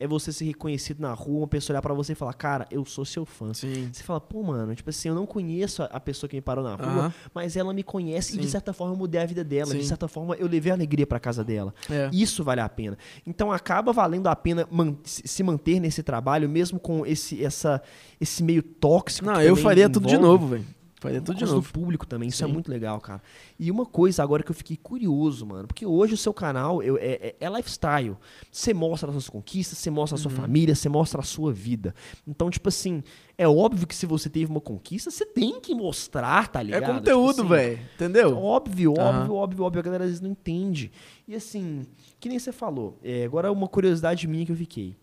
é 0.00 0.06
você 0.06 0.32
ser 0.32 0.44
reconhecido 0.44 1.00
na 1.00 1.12
rua, 1.12 1.40
uma 1.40 1.48
pessoa 1.48 1.74
olhar 1.74 1.82
pra 1.82 1.92
você 1.92 2.12
e 2.12 2.14
falar, 2.14 2.32
cara, 2.34 2.66
eu 2.70 2.84
sou 2.84 3.04
seu 3.04 3.26
fã. 3.26 3.52
Sim. 3.52 3.88
Você 3.92 4.02
fala, 4.04 4.20
pô, 4.20 4.42
mano, 4.44 4.74
tipo 4.74 4.88
assim, 4.90 5.08
eu 5.08 5.14
não 5.14 5.26
conheço 5.26 5.82
a, 5.82 5.86
a 5.86 5.98
pessoa 6.00 6.28
que 6.30 6.36
me 6.36 6.40
parou 6.40 6.62
na 6.62 6.76
rua, 6.76 6.86
Aham. 6.86 7.14
mas 7.34 7.56
ela 7.56 7.72
me 7.74 7.82
conhece 7.82 8.34
e 8.34 8.38
de 8.38 8.44
Sim. 8.44 8.50
certa 8.52 8.72
forma 8.72 8.94
eu 8.94 8.96
mudei 8.98 9.20
a 9.20 9.26
vida 9.26 9.42
dela. 9.42 9.74
De 9.74 9.82
Sim. 9.82 9.88
certa 9.88 10.06
forma 10.06 10.34
eu 10.36 10.46
levei 10.46 10.70
alegria 10.72 11.06
pra 11.06 11.18
casa 11.18 11.42
dela. 11.42 11.74
É. 11.90 12.08
Isso 12.12 12.44
vale 12.44 12.60
a 12.60 12.68
pena. 12.68 12.96
Então 13.26 13.50
acaba 13.50 13.92
valendo 13.92 14.28
a 14.28 14.36
pena 14.36 14.66
man- 14.70 14.96
se 15.04 15.42
manter 15.42 15.80
nesse 15.80 16.02
trabalho, 16.02 16.48
mesmo 16.48 16.78
com 16.78 17.04
esse, 17.04 17.44
essa, 17.44 17.82
esse 18.20 18.42
meio 18.42 18.62
tóxico. 18.62 19.26
Não, 19.26 19.40
eu 19.42 19.56
faria 19.56 19.88
tudo 19.90 20.06
de 20.06 20.14
envolve. 20.14 20.28
novo, 20.42 20.46
velho. 20.46 20.77
Por 21.00 21.12
tudo 21.12 21.34
de 21.34 21.44
novo. 21.44 21.60
do 21.60 21.72
público 21.72 22.06
também, 22.06 22.28
isso 22.28 22.42
é 22.42 22.46
Sim. 22.46 22.52
muito 22.52 22.68
legal, 22.70 23.00
cara. 23.00 23.22
E 23.58 23.70
uma 23.70 23.86
coisa 23.86 24.22
agora 24.22 24.42
que 24.42 24.50
eu 24.50 24.54
fiquei 24.54 24.76
curioso, 24.76 25.46
mano, 25.46 25.66
porque 25.68 25.86
hoje 25.86 26.14
o 26.14 26.16
seu 26.16 26.34
canal 26.34 26.82
eu- 26.82 26.96
é, 26.98 27.12
é- 27.12 27.36
é 27.40 27.48
lifestyle. 27.50 28.16
Você 28.50 28.74
mostra 28.74 29.08
as 29.08 29.14
suas 29.14 29.28
conquistas, 29.30 29.78
você 29.78 29.90
mostra 29.90 30.16
a 30.16 30.18
Uhum. 30.18 30.22
sua 30.22 30.30
família, 30.32 30.74
você 30.74 30.88
mostra 30.88 31.20
a 31.20 31.24
sua 31.24 31.52
vida. 31.52 31.94
Então, 32.26 32.50
tipo 32.50 32.68
assim, 32.68 33.02
é 33.36 33.46
óbvio 33.46 33.86
que 33.86 33.94
se 33.94 34.06
você 34.06 34.28
teve 34.28 34.50
uma 34.50 34.60
conquista, 34.60 35.10
você 35.10 35.24
tem 35.24 35.60
que 35.60 35.74
mostrar, 35.74 36.48
tá 36.48 36.60
É 36.60 36.64
ligado? 36.64 36.94
conteúdo, 36.96 37.42
Tipo 37.42 37.54
assim, 37.54 37.62
velho. 37.66 37.80
Entendeu? 37.94 38.36
Óbvio, 38.36 38.94
óbvio, 38.98 39.34
óbvio, 39.34 39.64
óbvio. 39.64 39.78
A 39.80 39.82
galera 39.84 40.04
às 40.04 40.10
vezes 40.10 40.20
não 40.22 40.30
entende. 40.30 40.90
E 41.28 41.34
assim, 41.34 41.86
que 42.18 42.28
nem 42.28 42.38
você 42.38 42.50
falou. 42.50 42.98
é, 43.04 43.24
agora 43.24 43.52
uma 43.52 43.68
curiosidade 43.68 44.26
minha 44.26 44.44
que 44.44 44.50
eu 44.52 44.56
fiquei. 44.56 44.96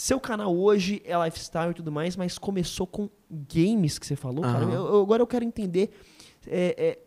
Seu 0.00 0.20
canal 0.20 0.56
hoje 0.56 1.02
é 1.04 1.24
lifestyle 1.24 1.72
e 1.72 1.74
tudo 1.74 1.90
mais, 1.90 2.14
mas 2.16 2.38
começou 2.38 2.86
com 2.86 3.10
games 3.52 3.98
que 3.98 4.06
você 4.06 4.14
falou, 4.14 4.42
cara. 4.42 4.64
Aham. 4.64 4.72
Eu- 4.72 4.86
eu- 4.86 5.00
agora 5.02 5.20
eu 5.20 5.26
quero 5.26 5.44
entender 5.44 5.90
é, 6.46 6.74
é, 6.78 6.98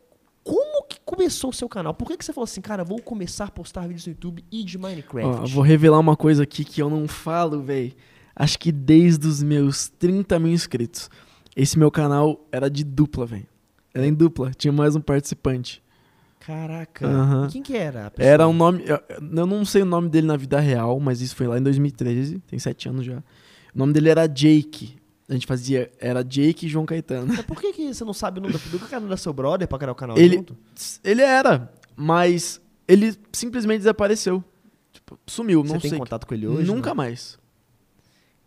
como 0.43 0.83
que 0.83 0.99
começou 1.05 1.51
o 1.51 1.53
seu 1.53 1.69
canal. 1.69 1.93
Por 1.93 2.05
que, 2.05 2.17
que 2.17 2.25
você 2.25 2.33
falou 2.33 2.43
assim, 2.43 2.59
cara, 2.59 2.83
vou 2.83 3.01
começar 3.01 3.45
a 3.45 3.49
postar 3.49 3.87
vídeos 3.87 4.05
no 4.07 4.11
YouTube 4.11 4.43
e 4.51 4.61
de 4.61 4.77
Minecraft? 4.77 5.41
Ó, 5.41 5.45
vou 5.47 5.63
revelar 5.63 5.99
uma 5.99 6.17
coisa 6.17 6.43
aqui 6.43 6.65
que 6.65 6.81
eu 6.81 6.89
não 6.89 7.07
falo, 7.07 7.61
velho. 7.63 7.93
Acho 8.35 8.59
que 8.59 8.73
desde 8.73 9.25
os 9.25 9.41
meus 9.41 9.87
30 9.87 10.37
mil 10.37 10.51
inscritos. 10.51 11.09
Esse 11.55 11.79
meu 11.79 11.89
canal 11.89 12.45
era 12.51 12.69
de 12.69 12.83
dupla, 12.83 13.25
velho. 13.25 13.47
Era 13.93 14.05
em 14.05 14.13
dupla, 14.13 14.51
tinha 14.53 14.73
mais 14.73 14.97
um 14.97 15.01
participante. 15.01 15.81
Caraca. 16.45 17.07
Aham. 17.07 17.47
Quem 17.51 17.61
que 17.61 17.75
era? 17.77 18.07
a 18.07 18.11
pessoa? 18.11 18.31
Era 18.33 18.47
um 18.47 18.53
nome. 18.53 18.83
Eu 18.87 19.45
não 19.45 19.63
sei 19.63 19.83
o 19.83 19.85
nome 19.85 20.09
dele 20.09 20.27
na 20.27 20.35
vida 20.35 20.59
real, 20.59 20.99
mas 20.99 21.21
isso 21.21 21.35
foi 21.35 21.47
lá 21.47 21.57
em 21.57 21.61
2013, 21.63 22.39
tem 22.47 22.57
sete 22.59 22.89
anos 22.89 23.05
já. 23.05 23.17
O 23.73 23.77
nome 23.77 23.93
dele 23.93 24.09
era 24.09 24.27
Jake. 24.27 24.97
A 25.29 25.33
gente 25.33 25.45
fazia. 25.47 25.89
Era 25.99 26.23
Jake 26.23 26.65
e 26.65 26.69
João 26.69 26.85
Caetano. 26.85 27.27
Mas 27.27 27.41
por 27.45 27.61
que, 27.61 27.71
que 27.73 27.93
você 27.93 28.03
não 28.03 28.11
sabe 28.13 28.39
o 28.39 28.41
nome 28.41 28.53
do, 28.53 28.79
que 28.79 28.93
era 28.93 29.05
da 29.05 29.15
seu 29.15 29.31
brother 29.31 29.67
pra 29.67 29.77
criar 29.77 29.91
o 29.91 29.95
canal 29.95 30.17
Ele- 30.17 30.37
junto? 30.37 30.57
Ele 31.03 31.21
era, 31.21 31.71
mas 31.95 32.59
ele 32.87 33.15
simplesmente 33.31 33.77
desapareceu. 33.79 34.43
Tipo, 34.91 35.17
sumiu, 35.25 35.61
Você 35.63 35.73
não 35.73 35.79
tem 35.79 35.89
sei. 35.91 35.99
contato 35.99 36.27
com 36.27 36.33
ele 36.33 36.47
hoje? 36.47 36.67
Nunca 36.67 36.89
não? 36.89 36.95
mais. 36.97 37.39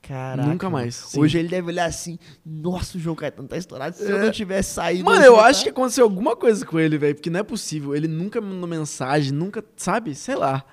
Caraca. 0.07 0.49
Nunca 0.49 0.69
mais, 0.69 0.95
sim. 0.95 1.21
Hoje 1.21 1.39
ele 1.39 1.49
deve 1.49 1.69
olhar 1.69 1.87
assim, 1.87 2.19
nossa, 2.45 2.99
o 2.99 3.01
João 3.01 3.17
Caetano 3.17 3.49
tá 3.49 3.57
estourado. 3.57 3.97
Se 3.97 4.05
eu 4.11 4.19
É. 4.19 4.23
não 4.25 4.31
tivesse 4.31 4.75
saído... 4.75 5.05
Mano, 5.05 5.25
eu 5.25 5.41
acho 5.41 5.61
que 5.65 5.71
tá- 5.71 5.81
aconteceu 5.81 6.05
alguma 6.05 6.37
coisa 6.37 6.65
com 6.67 6.79
ele, 6.79 6.99
velho. 6.99 7.15
Porque 7.15 7.31
não 7.31 7.41
é 7.41 7.43
possível. 7.43 7.95
Ele 7.97 8.07
nunca 8.09 8.41
me 8.41 8.49
mandou 8.49 8.69
mensagem, 8.69 9.33
nunca. 9.33 9.65
Sabe? 9.77 10.15
Sei 10.15 10.35
lá. 10.37 10.65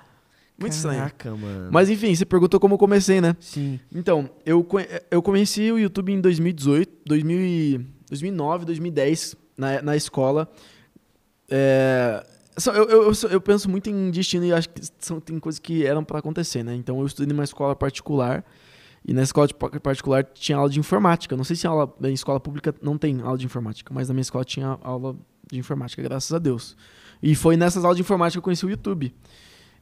Muito 0.58 0.74
estranho. 0.74 0.98
Caraca, 0.98 1.34
mano. 1.34 1.70
Mas 1.72 1.88
enfim, 1.88 2.14
você 2.14 2.24
perguntou 2.26 2.60
como 2.60 2.74
eu 2.74 2.78
comecei, 2.78 3.20
né? 3.20 3.34
Sim. 3.40 3.80
Então, 3.92 4.28
eu, 4.44 4.66
eu 5.10 5.22
comecei 5.22 5.72
o 5.72 5.78
YouTube 5.78 6.12
em 6.12 6.20
2018, 6.20 6.92
2000 7.06 7.40
e- 7.40 7.86
2009, 8.08 8.66
2010, 8.66 9.34
na, 9.56 9.80
na 9.82 9.96
escola. 9.96 10.46
É, 11.50 12.24
eu, 12.66 12.72
eu, 12.88 13.02
eu, 13.04 13.12
eu 13.30 13.40
penso 13.40 13.68
muito 13.70 13.88
em 13.90 14.10
destino 14.10 14.44
e 14.44 14.52
acho 14.52 14.68
que 14.68 14.80
são, 14.98 15.20
tem 15.20 15.38
coisas 15.38 15.58
que 15.58 15.84
eram 15.86 16.04
pra 16.04 16.18
acontecer, 16.18 16.62
né? 16.62 16.74
Então, 16.74 17.00
eu 17.00 17.06
estudei 17.06 17.32
numa 17.32 17.44
escola 17.44 17.74
particular. 17.74 18.44
E 19.04 19.12
na 19.12 19.22
escola 19.22 19.48
particular 19.48 20.24
tinha 20.24 20.56
aula 20.56 20.70
de 20.70 20.78
informática. 20.78 21.36
Não 21.36 21.44
sei 21.44 21.56
se 21.56 21.66
aula 21.66 21.92
em 22.04 22.12
escola 22.12 22.38
pública 22.38 22.74
não 22.80 22.96
tem 22.96 23.20
aula 23.20 23.36
de 23.36 23.46
informática, 23.46 23.92
mas 23.92 24.08
na 24.08 24.14
minha 24.14 24.22
escola 24.22 24.44
tinha 24.44 24.78
aula 24.82 25.16
de 25.50 25.58
informática, 25.58 26.02
graças 26.02 26.32
a 26.32 26.38
Deus. 26.38 26.76
E 27.22 27.34
foi 27.34 27.56
nessas 27.56 27.84
aulas 27.84 27.96
de 27.96 28.02
informática 28.02 28.36
que 28.36 28.38
eu 28.38 28.42
conheci 28.42 28.64
o 28.64 28.70
YouTube. 28.70 29.12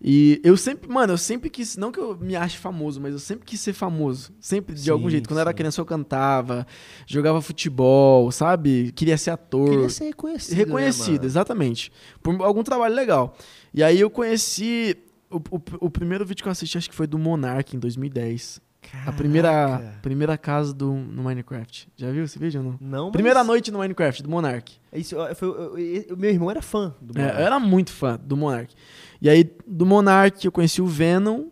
E 0.02 0.40
eu 0.42 0.56
sempre, 0.56 0.90
mano, 0.90 1.12
eu 1.12 1.18
sempre 1.18 1.50
quis, 1.50 1.76
não 1.76 1.92
que 1.92 2.00
eu 2.00 2.16
me 2.16 2.35
ache 2.35 2.56
famoso, 2.56 2.98
mas 2.98 3.12
eu 3.12 3.18
sempre 3.18 3.44
quis 3.44 3.61
ser 3.61 3.74
famoso. 3.74 4.33
Sempre, 4.40 4.74
de 4.74 4.80
Sim, 4.80 4.90
algum 4.90 5.11
jeito. 5.11 5.28
Quando 5.28 5.37
eu 5.37 5.42
era 5.42 5.50
sim. 5.50 5.56
criança 5.56 5.80
eu 5.80 5.85
cantava, 5.85 6.66
jogava 7.06 7.42
futebol, 7.42 8.33
sabe? 8.33 8.92
Queria 8.92 9.18
ser 9.18 9.30
ator. 9.30 9.68
Queria 9.68 9.90
ser 9.90 10.04
reconhecido, 10.04 10.56
Reconhecido, 10.56 11.20
né, 11.20 11.26
exatamente. 11.26 11.92
Por 12.22 12.40
algum 12.40 12.62
trabalho 12.62 12.94
legal. 12.94 13.37
E 13.74 13.83
aí 13.83 14.00
eu 14.00 14.09
conheci. 14.09 14.96
O, 15.30 15.37
o, 15.37 15.62
o 15.83 15.90
primeiro 15.90 16.26
vídeo 16.26 16.42
que 16.42 16.48
eu 16.48 16.52
assisti, 16.52 16.76
acho 16.76 16.88
que 16.88 16.96
foi 16.96 17.06
do 17.06 17.18
Monark 17.18 17.76
em 17.76 17.78
2010. 17.78 18.61
A 19.07 19.12
primeira, 19.12 19.49
Caraca. 19.51 19.99
primeira 20.03 20.38
casa 20.38 20.73
do, 20.75 20.93
no 20.93 21.23
Minecraft. 21.23 21.88
Já 21.97 22.11
viu 22.11 22.25
esse 22.25 22.38
vídeo 22.38 22.61
ou 22.61 22.66
não? 22.73 22.79
Não, 22.81 23.05
mas- 23.05 23.12
Primeira 23.12 23.45
noite 23.45 23.71
no 23.71 23.79
Minecraft, 23.79 24.23
do 24.23 24.29
Monark. 24.31 24.73
Isso, 24.93 25.16
ó, 25.16 25.33
foi, 25.35 25.49
eu- 25.49 25.79
eu- 25.79 26.16
meu 26.16 26.31
irmão 26.31 26.51
era 26.51 26.61
fã 26.62 26.95
do 27.01 27.16
É, 27.16 27.23
Monark. 27.23 27.40
eu 27.40 27.47
era 27.47 27.61
muito 27.61 27.93
fã 27.93 28.19
do 28.23 28.37
Monark. 28.37 28.75
E 29.23 29.29
aí, 29.29 29.49
do 29.66 29.85
Monark, 29.87 30.45
eu 30.45 30.51
conheci 30.51 30.81
o 30.83 30.87
Venom 30.87 31.47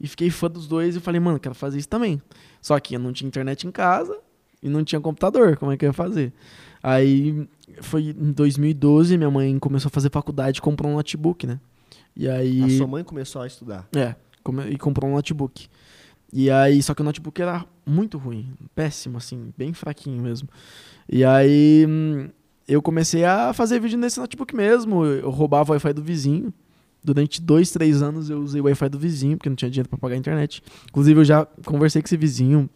e 0.00 0.06
fiquei 0.06 0.30
fã 0.30 0.48
dos 0.48 0.66
dois. 0.68 0.94
E 0.94 1.00
falei, 1.00 1.20
mano, 1.20 1.40
quero 1.40 1.54
fazer 1.54 1.78
isso 1.78 1.88
também. 1.88 2.20
Só 2.60 2.78
que 2.78 2.94
eu 2.94 3.00
não 3.00 3.12
tinha 3.12 3.26
internet 3.28 3.66
em 3.66 3.70
casa 3.72 4.18
e 4.62 4.68
não 4.68 4.84
tinha 4.84 5.00
computador. 5.00 5.56
Como 5.56 5.72
é 5.72 5.76
que 5.76 5.84
eu 5.84 5.88
ia 5.88 5.92
fazer? 5.92 6.32
Aí, 6.82 7.48
foi 7.80 8.10
em 8.10 8.30
2012, 8.32 9.16
minha 9.16 9.30
mãe 9.30 9.58
começou 9.58 9.88
a 9.88 9.90
fazer 9.90 10.10
faculdade 10.10 10.58
e 10.58 10.62
comprou 10.62 10.92
um 10.92 10.96
notebook, 10.96 11.46
né? 11.46 11.58
E 12.14 12.28
aí. 12.28 12.62
A 12.62 12.68
sua 12.76 12.86
mãe 12.86 13.02
começou 13.02 13.42
a 13.42 13.46
estudar. 13.46 13.88
É, 13.96 14.14
e 14.70 14.76
comprou 14.78 15.10
um 15.10 15.14
notebook. 15.14 15.66
E 16.36 16.50
aí, 16.50 16.82
só 16.82 16.94
que 16.94 17.00
o 17.00 17.04
notebook 17.04 17.40
era 17.40 17.64
muito 17.86 18.18
ruim, 18.18 18.52
péssimo, 18.74 19.18
assim, 19.18 19.52
bem 19.56 19.72
fraquinho 19.72 20.20
mesmo. 20.20 20.48
E 21.08 21.24
aí, 21.24 21.86
hum, 21.88 22.28
eu 22.66 22.82
comecei 22.82 23.24
a 23.24 23.52
fazer 23.52 23.78
vídeo 23.78 23.96
nesse 23.96 24.18
notebook 24.18 24.52
mesmo. 24.56 25.04
Eu 25.04 25.30
roubava 25.30 25.70
o 25.70 25.74
Wi-Fi 25.74 25.92
do 25.92 26.02
vizinho. 26.02 26.52
Durante 27.04 27.40
dois, 27.40 27.70
três 27.70 28.02
anos 28.02 28.30
eu 28.30 28.40
usei 28.40 28.60
o 28.60 28.64
Wi-Fi 28.64 28.88
do 28.88 28.98
vizinho, 28.98 29.36
porque 29.36 29.48
não 29.48 29.54
tinha 29.54 29.70
dinheiro 29.70 29.88
pra 29.88 29.96
pagar 29.96 30.16
a 30.16 30.18
internet. 30.18 30.60
Inclusive, 30.88 31.20
eu 31.20 31.24
já 31.24 31.46
conversei 31.64 32.02
com 32.02 32.06
esse 32.06 32.16
vizinho, 32.16 32.68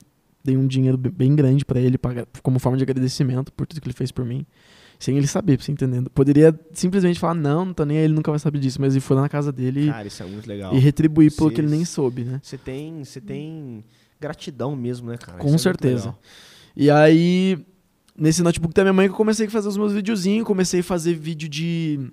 dei 0.44 0.57
um 0.57 0.66
dinheiro 0.66 0.97
be- 0.97 1.11
bem 1.11 1.35
grande 1.35 1.64
pra 1.64 1.81
ele, 1.81 1.99
pagar, 1.99 2.27
como 2.44 2.61
forma 2.61 2.79
de 2.79 2.85
agradecimento 2.85 3.53
por 3.53 3.66
tudo 3.66 3.81
que 3.81 3.88
ele 3.88 3.94
fez 3.94 4.12
por 4.12 4.25
mim. 4.25 4.47
Sem 4.98 5.16
ele 5.16 5.26
saber, 5.28 5.56
pra 5.56 5.64
você 5.64 5.70
entendendo. 5.72 6.11
Poderia 6.11 6.58
simplesmente 6.72 7.20
falar, 7.20 7.34
não, 7.34 7.66
não 7.66 7.72
tô 7.72 7.84
nem 7.84 7.98
aí, 7.98 8.04
ele 8.04 8.14
nunca 8.14 8.30
vai 8.32 8.38
saber 8.40 8.58
disso. 8.58 8.80
Mas 8.80 8.94
ele 8.94 9.00
foi 9.00 9.14
lá 9.16 9.22
na 9.22 9.28
casa 9.28 9.52
dele 9.52 9.84
e- 9.84 9.90
Cara, 9.90 10.08
isso 10.08 10.22
é 10.22 10.26
muito 10.26 10.46
legal. 10.48 10.74
e 10.74 10.78
retribuir 10.78 11.34
pelo 11.37 11.50
que 11.52 11.61
ele 11.61 11.68
nem 11.70 11.84
soube, 11.84 12.24
né? 12.24 12.40
Você 12.42 12.58
tem, 12.58 13.04
você 13.04 13.20
tem 13.20 13.84
gratidão 14.20 14.74
mesmo, 14.74 15.11
né, 15.11 15.16
cara? 15.16 15.38
Com 15.38 15.46
Isso 15.46 15.54
é 15.56 15.58
certeza. 15.58 16.06
legal. 16.06 16.18
E 16.76 16.90
aí, 16.90 17.58
nesse 18.16 18.42
notebook 18.42 18.74
da 18.74 18.82
minha 18.82 18.92
mãe 18.92 19.06
que 19.06 19.12
eu 19.12 19.16
comecei 19.16 19.46
a 19.46 19.50
fazer 19.50 19.68
os 19.68 19.76
meus 19.76 19.92
videozinhos, 19.92 20.44
comecei 20.46 20.80
a 20.80 20.84
fazer 20.84 21.14
vídeo 21.14 21.48
de 21.48 22.11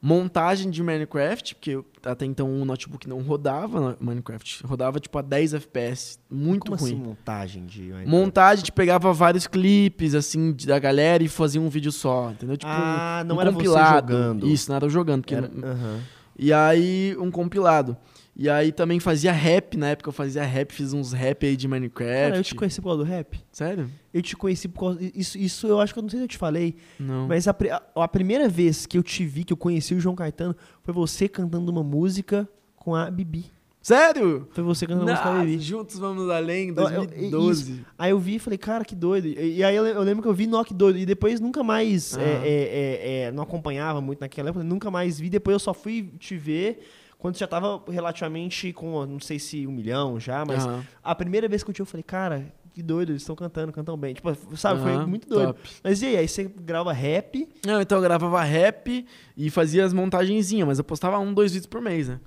montagem 0.00 0.70
de 0.70 0.82
Minecraft, 0.82 1.54
porque 1.54 1.78
até 2.04 2.24
então 2.24 2.60
o 2.60 2.64
notebook 2.64 3.08
não 3.08 3.20
rodava 3.22 3.80
no 3.80 3.96
Minecraft, 4.00 4.64
rodava 4.66 5.00
tipo 5.00 5.18
a 5.18 5.22
10 5.22 5.54
FPS, 5.54 6.18
muito 6.30 6.66
Como 6.70 6.76
ruim. 6.80 6.92
assim 6.92 7.02
montagem 7.02 7.66
de 7.66 7.80
Minecraft? 7.82 8.10
Montagem, 8.10 8.52
a 8.52 8.56
gente 8.58 8.72
pegava 8.72 9.12
vários 9.12 9.46
clipes, 9.46 10.14
assim, 10.14 10.52
de- 10.52 10.66
da 10.66 10.78
galera 10.78 11.22
e 11.22 11.28
fazia 11.28 11.60
um 11.60 11.68
vídeo 11.68 11.90
só, 11.90 12.30
entendeu? 12.30 12.56
Tipo, 12.56 12.70
ah, 12.72 13.22
um, 13.24 13.28
não 13.28 13.36
um 13.36 13.40
era 13.40 13.52
compilado. 13.52 14.06
você 14.06 14.12
jogando. 14.18 14.46
Isso, 14.48 14.70
eu 14.86 14.90
jogando. 14.90 15.20
Porque 15.22 15.34
Era- 15.34 15.48
não- 15.52 15.68
aham. 15.68 16.00
E 16.38 16.52
aí, 16.52 17.16
um 17.18 17.30
compilado. 17.30 17.96
E 18.38 18.50
aí 18.50 18.70
também 18.70 19.00
fazia 19.00 19.32
rap, 19.32 19.78
na 19.78 19.88
época 19.88 20.08
eu 20.10 20.12
fazia 20.12 20.42
rap, 20.44 20.70
fiz 20.70 20.92
uns 20.92 21.12
rap 21.12 21.46
aí 21.46 21.56
de 21.56 21.66
Minecraft. 21.66 22.12
Cara, 22.22 22.36
eu 22.36 22.44
te 22.44 22.54
conheci 22.54 22.82
por 22.82 22.88
causa 22.88 23.02
do 23.04 23.08
rap. 23.08 23.40
Sério? 23.50 23.90
Eu 24.12 24.20
te 24.20 24.36
conheci 24.36 24.68
por 24.68 24.80
causa. 24.80 24.98
Isso, 25.14 25.38
isso 25.38 25.66
eu 25.66 25.80
acho 25.80 25.94
que 25.94 25.98
eu 25.98 26.02
não 26.02 26.10
sei 26.10 26.18
se 26.18 26.24
eu 26.24 26.28
te 26.28 26.36
falei. 26.36 26.76
Não. 27.00 27.26
Mas 27.28 27.48
a, 27.48 27.52
a- 27.94 28.02
a 28.04 28.08
primeira 28.08 28.46
vez 28.46 28.84
que 28.84 28.98
eu 28.98 29.02
te 29.02 29.24
vi, 29.24 29.42
que 29.42 29.54
eu 29.54 29.56
conheci 29.56 29.94
o 29.94 30.00
João 30.00 30.14
Caetano, 30.14 30.54
foi 30.82 30.92
você 30.92 31.26
cantando 31.28 31.72
uma 31.72 31.82
música 31.82 32.46
com 32.76 32.94
a 32.94 33.10
Bibi. 33.10 33.46
Sério? 33.80 34.48
Foi 34.50 34.64
você 34.64 34.86
cantando 34.86 35.08
a 35.10 35.14
música 35.14 35.30
Baby. 35.32 35.58
Juntos 35.60 35.98
Vamos 35.98 36.28
Além, 36.28 36.68
Eu- 36.70 36.74
eu- 36.76 37.06
2012. 37.06 37.84
Aí 37.96 38.10
eu 38.10 38.18
vi 38.18 38.34
e 38.34 38.38
falei, 38.38 38.58
cara, 38.58 38.84
que 38.84 38.94
doido. 38.94 39.28
E, 39.28 39.58
e 39.58 39.64
aí 39.64 39.74
eu, 39.76 39.86
eu 39.86 40.02
lembro 40.02 40.22
que 40.22 40.28
eu 40.28 40.34
vi, 40.34 40.46
que 40.66 40.74
doido. 40.74 40.98
E 40.98 41.06
depois 41.06 41.40
nunca 41.40 41.62
mais, 41.62 42.18
Ah. 42.18 42.20
é, 42.20 42.24
é, 42.24 42.48
é, 42.50 43.20
é, 43.28 43.32
não 43.32 43.42
acompanhava 43.44 44.00
muito 44.00 44.20
naquela 44.20 44.50
época, 44.50 44.62
nunca 44.64 44.90
mais 44.90 45.18
vi. 45.18 45.30
Depois 45.30 45.54
eu 45.54 45.58
só 45.60 45.72
fui 45.72 46.10
te 46.18 46.36
ver 46.36 46.80
quando 47.18 47.36
já 47.36 47.46
tava 47.46 47.82
relativamente 47.88 48.72
com, 48.72 49.04
não 49.06 49.20
sei 49.20 49.38
se 49.38 49.66
um 49.66 49.72
milhão 49.72 50.18
já, 50.20 50.44
mas 50.44 50.66
Aham. 50.66 50.84
a 51.02 51.14
primeira 51.14 51.48
vez 51.48 51.62
que 51.64 51.70
eu 51.70 51.74
vi, 51.74 51.80
eu 51.80 51.86
falei, 51.86 52.02
cara, 52.02 52.52
que 52.74 52.82
doido, 52.82 53.12
eles 53.12 53.22
estão 53.22 53.34
cantando, 53.34 53.72
cantam 53.72 53.96
bem. 53.96 54.12
Tipo, 54.14 54.36
sabe, 54.56 54.82
foi 54.82 54.92
Aham, 54.92 55.06
muito 55.06 55.28
doido. 55.28 55.54
top. 55.54 55.68
Mas 55.82 56.02
e 56.02 56.06
aí, 56.06 56.16
aí 56.18 56.28
você 56.28 56.44
grava 56.44 56.92
rap, 56.92 57.48
Não, 57.64 57.80
então 57.80 57.96
eu 57.98 58.02
gravava 58.02 58.42
rap 58.42 59.06
e 59.36 59.50
fazia 59.50 59.84
as 59.84 59.92
montagenzinhas, 59.94 60.66
mas 60.68 60.78
eu 60.78 60.84
postava 60.84 61.18
um, 61.18 61.32
dois 61.32 61.52
vídeos 61.52 61.66
por 61.66 61.80
mês, 61.80 62.08
né? 62.08 62.20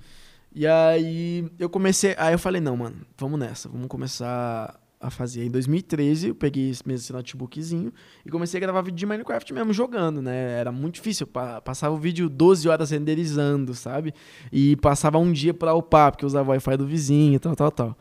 E 0.52 0.66
aí 0.66 1.48
eu 1.58 1.70
comecei. 1.70 2.14
Aí 2.18 2.34
eu 2.34 2.38
falei, 2.38 2.60
não, 2.60 2.76
mano, 2.76 2.96
vamos 3.16 3.38
nessa, 3.38 3.68
vamos 3.68 3.86
começar 3.86 4.79
a 5.00 5.08
fazer. 5.08 5.44
Em 5.46 5.50
2013, 5.50 6.28
eu 6.28 6.34
peguei 6.34 6.68
esse 6.68 6.86
mesmo 6.86 7.16
notebookzinho 7.16 7.90
e 8.24 8.30
comecei 8.30 8.58
a 8.58 8.60
gravar 8.60 8.82
vídeo 8.82 8.98
de 8.98 9.06
Minecraft 9.06 9.54
mesmo, 9.54 9.72
jogando, 9.72 10.20
né? 10.20 10.58
Era 10.58 10.70
muito 10.70 10.96
difícil. 10.96 11.24
Eu 11.24 11.28
pa- 11.32 11.60
passava 11.60 11.94
o 11.94 11.98
vídeo 11.98 12.28
12 12.28 12.68
horas 12.68 12.90
renderizando, 12.90 13.72
sabe? 13.74 14.12
E 14.52 14.76
passava 14.76 15.16
um 15.18 15.32
dia 15.32 15.54
pra 15.54 15.74
upar, 15.74 16.12
porque 16.12 16.24
eu 16.24 16.28
usava 16.28 16.48
o 16.48 16.52
Wi-Fi 16.52 16.76
do 16.76 16.86
vizinho 16.86 17.34
e 17.36 17.38
tal, 17.38 17.56
tal, 17.56 17.70
tal. 17.70 17.98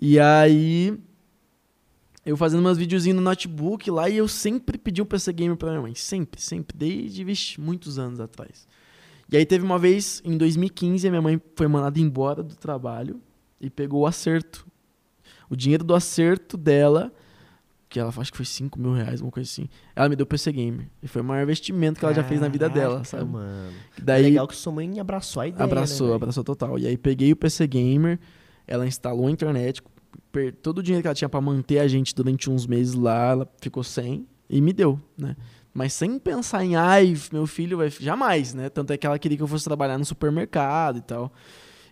E 0.00 0.18
aí. 0.20 0.96
Eu 2.24 2.36
fazendo 2.36 2.62
meus 2.62 2.76
videozinhos 2.76 3.16
no 3.16 3.22
notebook 3.22 3.90
lá 3.90 4.08
e 4.08 4.18
eu 4.18 4.28
sempre 4.28 4.76
pedi 4.76 5.00
um 5.00 5.06
PC 5.06 5.32
Gamer 5.32 5.56
pra 5.56 5.70
minha 5.70 5.80
mãe. 5.80 5.94
Sempre, 5.94 6.40
sempre. 6.40 6.76
Desde, 6.76 7.24
vixe, 7.24 7.58
muitos 7.60 7.98
anos 7.98 8.20
atrás. 8.20 8.68
E 9.32 9.36
aí 9.36 9.46
teve 9.46 9.64
uma 9.64 9.78
vez, 9.78 10.20
em 10.24 10.36
2015, 10.36 11.06
a 11.08 11.10
minha 11.10 11.22
mãe 11.22 11.40
foi 11.56 11.66
mandada 11.66 11.98
embora 11.98 12.42
do 12.42 12.54
trabalho 12.54 13.20
e 13.60 13.70
pegou 13.70 14.02
o 14.02 14.06
acerto. 14.06 14.66
O 15.50 15.56
dinheiro 15.56 15.82
do 15.84 15.94
acerto 15.94 16.56
dela, 16.56 17.12
que 17.88 17.98
ela 17.98 18.12
acho 18.16 18.30
que 18.30 18.36
foi 18.36 18.46
5 18.46 18.78
mil 18.78 18.92
reais, 18.92 19.20
uma 19.20 19.32
coisa 19.32 19.50
assim. 19.50 19.68
Ela 19.96 20.08
me 20.08 20.14
deu 20.14 20.24
PC 20.24 20.52
Gamer. 20.52 20.88
E 21.02 21.08
foi 21.08 21.22
o 21.22 21.24
maior 21.24 21.42
investimento 21.42 21.98
que 21.98 22.04
ela 22.04 22.14
já 22.14 22.22
fez 22.22 22.40
na 22.40 22.46
vida 22.48 22.68
dela, 22.68 22.94
Caraca, 23.02 23.04
sabe? 23.04 23.24
mano. 23.24 23.72
Daí, 24.00 24.22
Legal 24.22 24.46
que 24.46 24.54
sua 24.54 24.72
mãe 24.72 25.00
abraçou 25.00 25.42
a 25.42 25.48
ideia, 25.48 25.64
Abraçou, 25.64 26.08
né, 26.10 26.14
abraçou 26.14 26.44
total. 26.44 26.78
E 26.78 26.86
aí 26.86 26.96
peguei 26.96 27.32
o 27.32 27.36
PC 27.36 27.66
Gamer, 27.66 28.18
ela 28.66 28.86
instalou 28.86 29.26
a 29.26 29.30
internet, 29.30 29.82
todo 30.62 30.78
o 30.78 30.82
dinheiro 30.82 31.02
que 31.02 31.08
ela 31.08 31.14
tinha 31.14 31.28
pra 31.28 31.40
manter 31.40 31.80
a 31.80 31.88
gente 31.88 32.14
durante 32.14 32.48
uns 32.48 32.64
meses 32.66 32.94
lá, 32.94 33.32
ela 33.32 33.52
ficou 33.60 33.82
sem 33.82 34.26
e 34.48 34.60
me 34.60 34.72
deu, 34.72 35.00
né? 35.18 35.36
Mas 35.74 35.92
sem 35.92 36.18
pensar 36.18 36.64
em, 36.64 36.74
ai, 36.76 37.16
meu 37.32 37.46
filho 37.46 37.78
vai. 37.78 37.90
Jamais, 37.90 38.54
né? 38.54 38.68
Tanto 38.68 38.92
é 38.92 38.96
que 38.96 39.06
ela 39.06 39.18
queria 39.18 39.36
que 39.36 39.42
eu 39.42 39.46
fosse 39.48 39.64
trabalhar 39.64 39.98
no 39.98 40.04
supermercado 40.04 40.98
e 40.98 41.00
tal. 41.00 41.32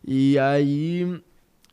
E 0.07 0.39
aí 0.39 1.21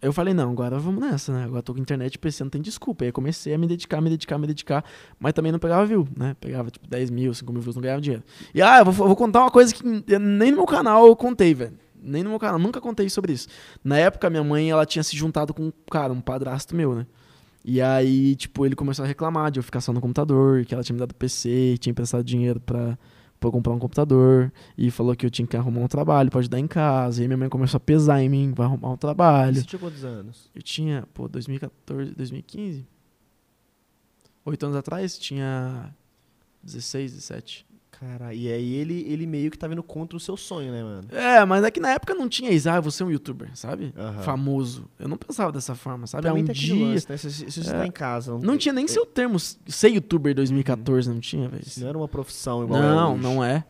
eu 0.05 0.13
falei, 0.13 0.33
não, 0.33 0.51
agora 0.51 0.77
vamos 0.77 1.01
nessa, 1.01 1.33
né? 1.33 1.45
Agora 1.45 1.63
tô 1.63 1.73
com 1.73 1.79
internet 1.79 2.17
PC, 2.17 2.43
não 2.43 2.51
tem 2.51 2.61
desculpa. 2.61 3.03
Aí 3.03 3.09
eu 3.09 3.13
comecei 3.13 3.53
a 3.53 3.57
me 3.57 3.67
dedicar, 3.67 3.99
me 4.01 4.09
dedicar, 4.09 4.37
me 4.37 4.47
dedicar, 4.47 4.85
mas 5.19 5.33
também 5.33 5.51
não 5.51 5.59
pegava 5.59 5.85
view, 5.85 6.07
né? 6.15 6.35
Pegava 6.39 6.69
tipo 6.69 6.87
10 6.87 7.09
mil, 7.09 7.33
5 7.33 7.51
mil 7.51 7.61
views, 7.61 7.75
não 7.75 7.81
ganhava 7.81 8.01
dinheiro. 8.01 8.23
E 8.53 8.61
ah, 8.61 8.79
eu 8.79 8.85
vou, 8.85 9.05
eu 9.05 9.07
vou 9.07 9.15
contar 9.15 9.41
uma 9.41 9.51
coisa 9.51 9.73
que 9.73 9.83
nem 9.83 10.51
no 10.51 10.57
meu 10.57 10.65
canal 10.65 11.07
eu 11.07 11.15
contei, 11.15 11.53
velho. 11.53 11.73
Nem 12.01 12.23
no 12.23 12.29
meu 12.29 12.39
canal, 12.39 12.59
nunca 12.59 12.79
contei 12.79 13.09
sobre 13.09 13.33
isso. 13.33 13.47
Na 13.83 13.97
época, 13.97 14.29
minha 14.29 14.43
mãe, 14.43 14.69
ela 14.69 14.85
tinha 14.85 15.03
se 15.03 15.17
juntado 15.17 15.53
com 15.53 15.63
um 15.63 15.73
cara, 15.91 16.13
um 16.13 16.21
padrasto 16.21 16.75
meu, 16.75 16.93
né? 16.93 17.07
E 17.63 17.81
aí, 17.81 18.35
tipo, 18.35 18.63
ele 18.63 18.75
começou 18.75 19.03
a 19.03 19.07
reclamar 19.07 19.49
de 19.49 19.59
eu 19.59 19.63
ficar 19.63 19.81
só 19.81 19.91
no 19.91 19.99
computador, 19.99 20.63
que 20.65 20.73
ela 20.75 20.83
tinha 20.83 20.93
me 20.93 20.99
dado 20.99 21.15
PC, 21.15 21.77
tinha 21.79 21.91
emprestado 21.91 22.23
dinheiro 22.23 22.59
pra, 22.59 22.95
pra 23.39 23.51
comprar 23.51 23.73
um 23.73 23.79
computador, 23.79 24.51
e 24.77 24.89
falou 24.89 25.15
que 25.15 25.25
eu 25.25 25.29
tinha 25.29 25.47
que 25.47 25.55
arrumar 25.55 25.81
um 25.81 25.87
trabalho 25.87 26.29
pra 26.29 26.39
ajudar 26.39 26.59
em 26.59 26.67
casa. 26.67 27.19
E 27.19 27.23
aí 27.23 27.27
minha 27.27 27.37
mãe 27.37 27.49
começou 27.49 27.77
a 27.77 27.79
pesar 27.79 28.21
em 28.21 28.29
mim, 28.29 28.53
vai 28.55 28.65
arrumar 28.65 28.91
um 28.91 28.97
trabalho. 28.97 29.57
Você 29.57 29.63
tinha 29.63 29.79
quantos 29.79 30.03
anos? 30.03 30.49
Eu 30.55 30.61
tinha, 30.61 31.07
pô, 31.13 31.27
2014, 31.27 32.13
2015? 32.15 32.87
Oito 34.45 34.65
anos 34.65 34.77
atrás, 34.77 35.17
tinha 35.17 35.93
16, 36.63 37.13
17. 37.13 37.65
Cara, 37.99 38.33
e 38.33 38.51
aí 38.51 38.73
ele, 38.75 39.05
ele 39.07 39.25
meio 39.25 39.49
que 39.49 39.57
tá 39.57 39.67
vindo 39.67 39.81
contra 39.81 40.17
o 40.17 40.19
seu 40.19 40.35
sonho, 40.35 40.71
né, 40.71 40.83
mano? 40.83 41.07
É, 41.11 41.45
mas 41.45 41.63
é 41.63 41.71
que 41.71 41.79
na 41.79 41.89
época 41.91 42.13
não 42.13 42.27
tinha 42.27 42.51
isso, 42.51 42.69
ah, 42.69 42.79
você 42.79 43.01
é 43.03 43.05
um 43.05 43.11
youtuber, 43.11 43.49
sabe? 43.53 43.93
Famoso. 44.23 44.85
Eu 44.99 45.07
não 45.07 45.17
pensava 45.17 45.51
dessa 45.51 45.75
forma, 45.75 46.05
sabe? 46.07 46.23
Também 46.27 46.43
um 46.43 46.45
tem 46.45 46.53
aquele 46.55 46.73
dia. 46.75 46.85
lance, 46.87 47.05
né? 47.09 47.17
Se, 47.17 47.31
se, 47.31 47.51
se 47.51 47.63
você 47.63 47.69
É. 47.69 47.73
tá 47.73 47.87
em 47.87 47.91
casa... 47.91 48.31
Não, 48.33 48.39
Não 48.39 48.57
tinha 48.57 48.73
nem 48.73 48.87
seu 48.87 49.05
termo 49.05 49.39
ser 49.39 49.89
youtuber 49.89 50.35
2014, 50.35 51.09
não 51.09 51.19
tinha, 51.19 51.47
velho. 51.47 51.63
Não 51.77 51.87
era 51.87 51.97
uma 51.97 52.07
profissão 52.07 52.63
igual 52.63 52.81
é 52.81 52.85
Não, 52.85 53.13
hoje. 53.13 53.23
não 53.23 53.43
é. 53.43 53.63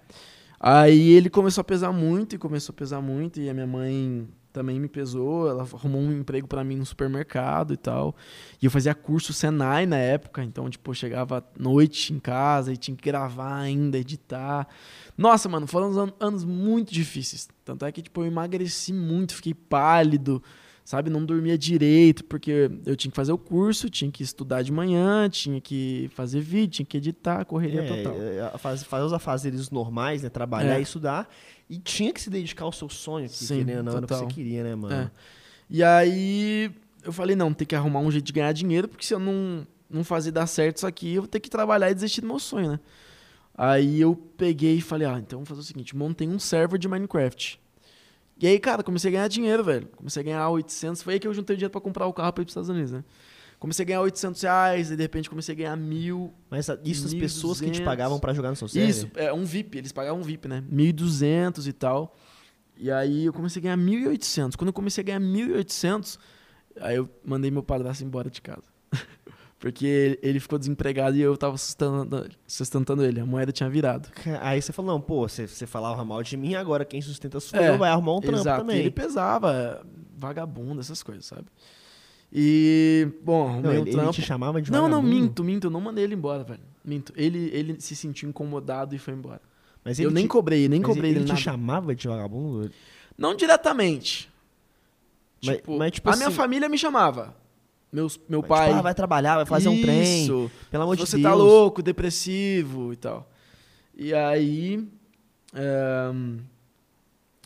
Aí 0.59 1.09
ele 1.11 1.29
começou 1.29 1.61
a 1.61 1.65
pesar 1.65 1.91
muito 1.91 2.35
e 2.35 2.39
começou 2.39 2.73
a 2.73 2.75
pesar 2.75 3.01
muito 3.01 3.39
e 3.39 3.49
a 3.49 3.53
minha 3.53 3.67
mãe 3.67 4.27
também 4.55 4.79
me 4.79 4.87
pesou, 4.87 5.49
ela 5.49 5.63
arrumou 5.63 6.01
um 6.01 6.13
emprego 6.13 6.47
pra 6.47 6.63
mim 6.63 6.77
no 6.77 6.85
supermercado 6.85 7.73
e 7.73 7.77
tal. 7.77 8.15
E 8.61 8.65
eu 8.65 8.71
fazia 8.71 8.95
curso 8.95 9.33
Senai 9.33 9.85
na 9.85 9.97
época, 9.97 10.41
então 10.41 10.69
tipo, 10.69 10.91
eu 10.91 10.95
chegava 10.95 11.39
à 11.39 11.43
noite 11.59 12.13
em 12.13 12.19
casa 12.19 12.71
e 12.71 12.77
tinha 12.77 12.95
que 12.95 13.03
gravar 13.03 13.57
ainda, 13.57 13.97
editar. 13.97 14.65
Nossa, 15.17 15.49
mano, 15.49 15.67
foram 15.67 16.13
anos 16.21 16.45
muito 16.45 16.93
difíceis. 16.93 17.49
Tanto 17.65 17.83
é 17.83 17.91
que 17.91 18.01
tipo, 18.01 18.21
eu 18.21 18.27
emagreci 18.27 18.93
muito, 18.93 19.35
fiquei 19.35 19.53
pálido, 19.53 20.41
sabe, 20.85 21.09
não 21.09 21.25
dormia 21.25 21.57
direito, 21.57 22.23
porque 22.23 22.69
eu 22.85 22.95
tinha 22.95 23.09
que 23.11 23.15
fazer 23.15 23.31
o 23.33 23.37
curso, 23.37 23.89
tinha 23.89 24.09
que 24.09 24.21
estudar 24.23 24.61
de 24.61 24.71
manhã, 24.71 25.27
tinha 25.27 25.59
que 25.59 26.09
fazer 26.13 26.39
vídeo, 26.39 26.69
tinha 26.75 26.85
que 26.85 26.95
editar, 26.97 27.43
correria 27.43 27.81
É, 27.81 27.87
total. 28.03 28.15
é, 28.21 28.41
a 28.53 28.57
faz- 28.57 28.83
fazer 28.83 29.03
os 29.05 29.11
afazeres 29.11 29.69
normais, 29.71 30.21
né? 30.23 30.29
Trabalhar 30.29 30.75
É. 30.75 30.79
e 30.79 30.83
estudar. 30.83 31.27
E 31.67 31.79
tinha 31.79 32.13
que 32.13 32.21
se 32.21 32.29
dedicar 32.29 32.63
ao 32.65 32.71
seu 32.71 32.87
sonho, 32.87 33.27
que 33.27 33.33
Sim, 33.35 33.61
ou 33.61 33.65
não, 33.65 33.73
era 33.73 33.81
o 33.81 33.93
que 33.95 34.01
total. 34.01 34.19
você 34.19 34.25
queria, 34.27 34.63
né, 34.63 34.75
mano? 34.75 34.93
É. 34.95 35.11
E 35.67 35.83
aí 35.83 36.71
eu 37.03 37.11
falei, 37.11 37.35
não, 37.35 37.51
tem 37.51 37.65
que 37.67 37.75
arrumar 37.75 37.99
um 37.99 38.11
jeito 38.11 38.23
de 38.25 38.31
ganhar 38.33 38.51
dinheiro, 38.51 38.87
porque 38.87 39.03
se 39.03 39.13
eu 39.13 39.19
não, 39.19 39.65
não 39.89 40.03
fazer 40.03 40.29
dar 40.31 40.45
certo 40.45 40.77
isso 40.77 40.87
aqui, 40.87 41.15
eu 41.15 41.23
vou 41.23 41.27
ter 41.27 41.39
que 41.39 41.49
trabalhar 41.49 41.89
e 41.89 41.95
desistir 41.95 42.21
do 42.21 42.27
meu 42.27 42.37
sonho, 42.39 42.73
né? 42.73 42.79
Aí 43.57 44.01
eu 44.01 44.15
peguei 44.37 44.75
e 44.75 44.81
falei, 44.81 45.07
ah, 45.07 45.17
então 45.17 45.39
vamos 45.39 45.49
fazer 45.49 45.61
o 45.61 45.63
seguinte, 45.63 45.95
montei 45.95 46.27
um 46.27 46.37
server 46.37 46.77
de 46.77 46.87
Minecraft. 46.87 47.59
E 48.37 48.47
aí, 48.47 48.59
cara, 48.59 48.83
comecei 48.83 49.09
a 49.09 49.11
ganhar 49.11 49.27
dinheiro, 49.27 49.63
velho. 49.63 49.87
Comecei 49.95 50.21
a 50.21 50.23
ganhar 50.23 50.49
800, 50.49 51.01
foi 51.01 51.13
aí 51.13 51.19
que 51.19 51.27
eu 51.27 51.33
juntei 51.33 51.55
dinheiro 51.55 51.71
pra 51.71 51.79
comprar 51.79 52.05
o 52.05 52.13
carro 52.13 52.33
pra 52.33 52.41
ir 52.41 52.45
pros 52.45 52.51
Estados 52.51 52.69
Unidos, 52.69 52.91
né? 52.91 53.03
Comecei 53.57 53.83
a 53.83 53.87
ganhar 53.87 54.01
800 54.01 54.41
reais, 54.41 54.91
e 54.91 54.95
de 54.97 55.01
repente 55.01 55.29
comecei 55.29 55.53
a 55.53 55.57
ganhar 55.57 55.75
mil. 55.77 56.33
Mas 56.49 56.67
isso 56.83 57.07
as 57.07 57.13
pessoas 57.13 57.61
que 57.61 57.71
te 57.71 57.81
1.200. 57.81 57.85
pagavam 57.85 58.19
pra 58.19 58.33
jogar 58.33 58.49
no 58.49 58.55
seu 58.55 58.67
server? 58.67 58.89
Isso, 58.89 59.09
é 59.15 59.31
um 59.31 59.45
VIP, 59.45 59.77
eles 59.77 59.91
pagavam 59.93 60.19
um 60.19 60.23
VIP, 60.23 60.47
né? 60.47 60.63
1.200 60.71 61.65
e 61.65 61.73
tal. 61.73 62.15
E 62.77 62.91
aí 62.91 63.25
eu 63.25 63.33
comecei 63.33 63.61
a 63.61 63.63
ganhar 63.63 63.77
1.800. 63.77 64.55
Quando 64.57 64.67
eu 64.67 64.73
comecei 64.73 65.01
a 65.01 65.05
ganhar 65.05 65.21
1.800, 65.21 66.19
aí 66.81 66.97
eu 66.97 67.09
mandei 67.23 67.49
meu 67.49 67.63
padrasto 67.63 68.03
embora 68.03 68.29
de 68.29 68.41
casa. 68.41 68.63
Porque 69.59 69.85
ele- 69.85 70.19
ele 70.21 70.39
ficou 70.39 70.59
desempregado 70.59 71.15
e 71.15 71.21
eu 71.21 71.35
tava 71.37 71.57
sustentando, 71.57 72.29
sustentando 72.45 73.03
ele. 73.05 73.19
A 73.21 73.25
moeda 73.25 73.51
tinha 73.51 73.69
virado. 73.69 74.09
Aí 74.41 74.61
você 74.61 74.71
falou, 74.73 74.91
não, 74.93 75.01
pô, 75.01 75.27
você, 75.27 75.47
você 75.47 75.65
falava 75.65 76.03
mal 76.03 76.21
de 76.21 76.35
mim, 76.37 76.55
agora 76.55 76.83
quem 76.85 77.01
sustenta 77.01 77.39
sou 77.39 77.59
É, 77.59 77.69
eu, 77.69 77.77
vai 77.77 77.89
arrumar 77.89 78.15
um 78.15 78.21
trampo 78.21 78.39
Exato. 78.39 78.61
também. 78.61 78.77
E 78.77 78.79
ele 78.81 78.91
pesava, 78.91 79.83
vagabundo, 80.17 80.81
essas 80.81 81.01
coisas, 81.01 81.25
sabe? 81.25 81.45
E, 82.31 83.07
bom, 83.23 83.43
Não, 83.47 83.53
arrumei 83.53 83.71
ele, 83.71 83.81
ele 83.81 83.91
trampo. 83.91 84.11
te 84.13 84.21
chamava 84.21 84.61
de 84.61 84.69
Não, 84.71 84.83
não, 84.89 85.01
vagabundo? 85.01 85.15
minto, 85.15 85.43
minto. 85.43 85.67
Eu 85.67 85.71
não 85.71 85.79
mandei 85.81 86.03
ele 86.03 86.15
embora, 86.15 86.43
velho. 86.43 86.59
Minto. 86.83 87.13
Ele, 87.15 87.49
ele 87.53 87.79
se 87.79 87.95
sentiu 87.95 88.27
incomodado 88.29 88.93
e 88.93 88.99
foi 88.99 89.13
embora. 89.13 89.41
Mas 89.83 89.99
eu 89.99 90.09
ele 90.09 90.15
nem 90.15 90.25
te, 90.25 90.29
cobrei, 90.29 90.67
nem 90.67 90.79
mas 90.81 90.87
cobrei 90.89 91.11
ele, 91.11 91.19
dele 91.19 91.25
te 91.27 91.29
nada. 91.29 91.41
chamava 91.41 91.95
de 91.95 92.07
vagabundo? 92.07 92.69
Não 93.17 93.35
diretamente. 93.35 94.29
Mas- 95.43 95.57
Tipo, 95.57 95.77
mas, 95.77 95.91
tipo 95.93 96.09
a 96.09 96.15
minha 96.15 96.27
assim- 96.27 96.35
família 96.35 96.67
me 96.67 96.77
chamava. 96.77 97.35
Meus, 97.95 98.19
meu 98.27 98.41
Mas, 98.41 98.49
pai. 98.49 98.67
Tipo, 98.67 98.79
ah, 98.79 98.81
vai 98.81 98.93
trabalhar, 98.93 99.35
vai 99.37 99.45
fazer 99.45 99.69
um 99.69 99.81
trem. 99.81 100.23
Isso. 100.23 100.51
Pelo 100.69 100.83
amor 100.83 100.97
de 100.97 101.05
Você 101.05 101.15
Deus. 101.17 101.23
tá 101.23 101.33
louco, 101.33 101.81
depressivo 101.81 102.91
e 102.91 102.97
tal. 102.97 103.31
E 103.95 104.13
aí. 104.13 104.85
ehm, 105.53 106.39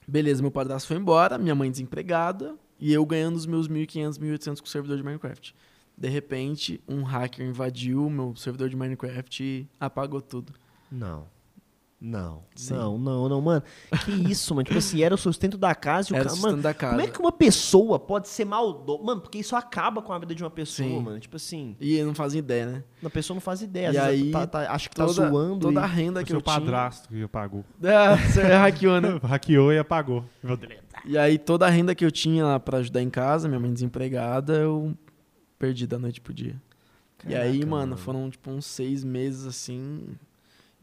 beleza, 0.08 0.42
meu 0.42 0.50
padrasto 0.50 0.88
foi 0.88 0.98
embora, 0.98 1.38
minha 1.38 1.54
mãe 1.54 1.70
desempregada 1.70 2.56
e 2.80 2.92
eu 2.92 3.06
ganhando 3.06 3.36
os 3.36 3.46
meus 3.46 3.68
1.500, 3.68 4.18
1.800 4.20 4.60
com 4.60 4.66
o 4.66 4.70
servidor 4.70 4.98
de 4.98 5.04
Minecraft. 5.04 5.54
De 5.96 6.08
repente, 6.10 6.82
um 6.88 7.04
hacker 7.04 7.46
invadiu 7.46 8.08
o 8.08 8.10
meu 8.10 8.36
servidor 8.36 8.70
de 8.70 8.76
Minecraft 8.76 9.44
e 9.44 9.68
apagou 9.80 10.22
tudo. 10.22 10.54
Não. 10.92 11.26
Não. 12.02 12.44
Sim. 12.56 12.76
Não, 12.76 12.98
não, 12.98 13.28
não, 13.28 13.42
mano. 13.42 13.62
Que 14.06 14.12
isso, 14.32 14.56
mano? 14.56 14.64
Tipo 14.64 14.78
assim, 14.78 15.04
era 15.04 15.14
o 15.14 15.18
sustento 15.18 15.58
da 15.58 15.76
casa 15.76 16.08
e 16.10 16.14
o 16.14 16.16
Era 16.16 16.24
cara. 16.24 16.30
sustento 16.34 16.52
Mano, 16.52 16.64
da 16.64 16.74
casa. 16.74 16.94
como 16.96 17.06
é 17.06 17.12
que 17.12 17.20
uma 17.20 17.32
pessoa 17.32 18.00
pode 18.00 18.30
ser 18.30 18.46
maldosa? 18.46 19.04
Mano, 19.04 19.20
porque 19.20 19.40
isso 19.40 19.54
acaba 19.54 20.02
com 20.02 20.14
a 20.14 20.18
vida 20.20 20.34
de 20.34 20.42
uma 20.42 20.50
pessoa, 20.50 20.88
Sim. 20.88 21.02
mano. 21.02 21.20
Tipo 21.20 21.36
assim, 21.36 21.76
E 21.78 22.02
não 22.02 22.16
fazia 22.16 22.40
ideia, 22.40 22.66
né? 22.68 22.84
a 23.04 23.10
pessoa 23.10 23.36
não 23.36 23.42
faz 23.42 23.62
ideia. 23.62 23.92
E 23.92 23.98
aí, 23.98 24.32
tá, 24.32 24.48
tá- 24.48 24.72
acha 24.72 24.88
que 24.90 24.96
tá 24.96 25.06
Toda, 25.06 25.30
zoando. 25.30 25.60
toda 25.68 25.82
a 25.82 25.86
renda 25.86 26.24
que 26.24 26.32
eu 26.32 26.42
tinha... 26.42 26.56
padrasto 26.60 27.10
que 27.10 27.22
apagou. 27.22 27.66
É, 27.84 28.16
você 28.16 28.42
hackeou, 28.48 29.02
né? 29.02 29.20
Hackeou 29.24 29.74
e 29.74 29.78
apagou. 29.80 30.24
Meu 30.42 30.56
Deus. 30.56 30.80
E 31.04 31.18
aí 31.18 31.38
toda 31.38 31.68
a 31.68 31.70
renda 31.70 31.94
que 31.94 32.06
eu 32.06 32.12
tinha 32.12 32.46
lá 32.46 32.60
pra 32.62 32.78
ajudar 32.78 33.02
em 33.02 33.10
casa, 33.10 33.50
minha 33.50 33.60
mãe 33.60 33.74
desempregada, 33.74 34.54
eu 34.54 34.96
perdi 35.58 35.86
da 35.86 36.00
noite 36.00 36.22
pro 36.22 36.34
dia. 36.34 36.56
e 37.28 37.36
aí, 37.36 37.60
Caraca, 37.60 37.70
mano, 37.70 37.98
foram 37.98 38.30
tipo 38.30 38.50
uns 38.52 38.66
seis 38.66 39.04
meses 39.04 39.46
assim. 39.46 40.06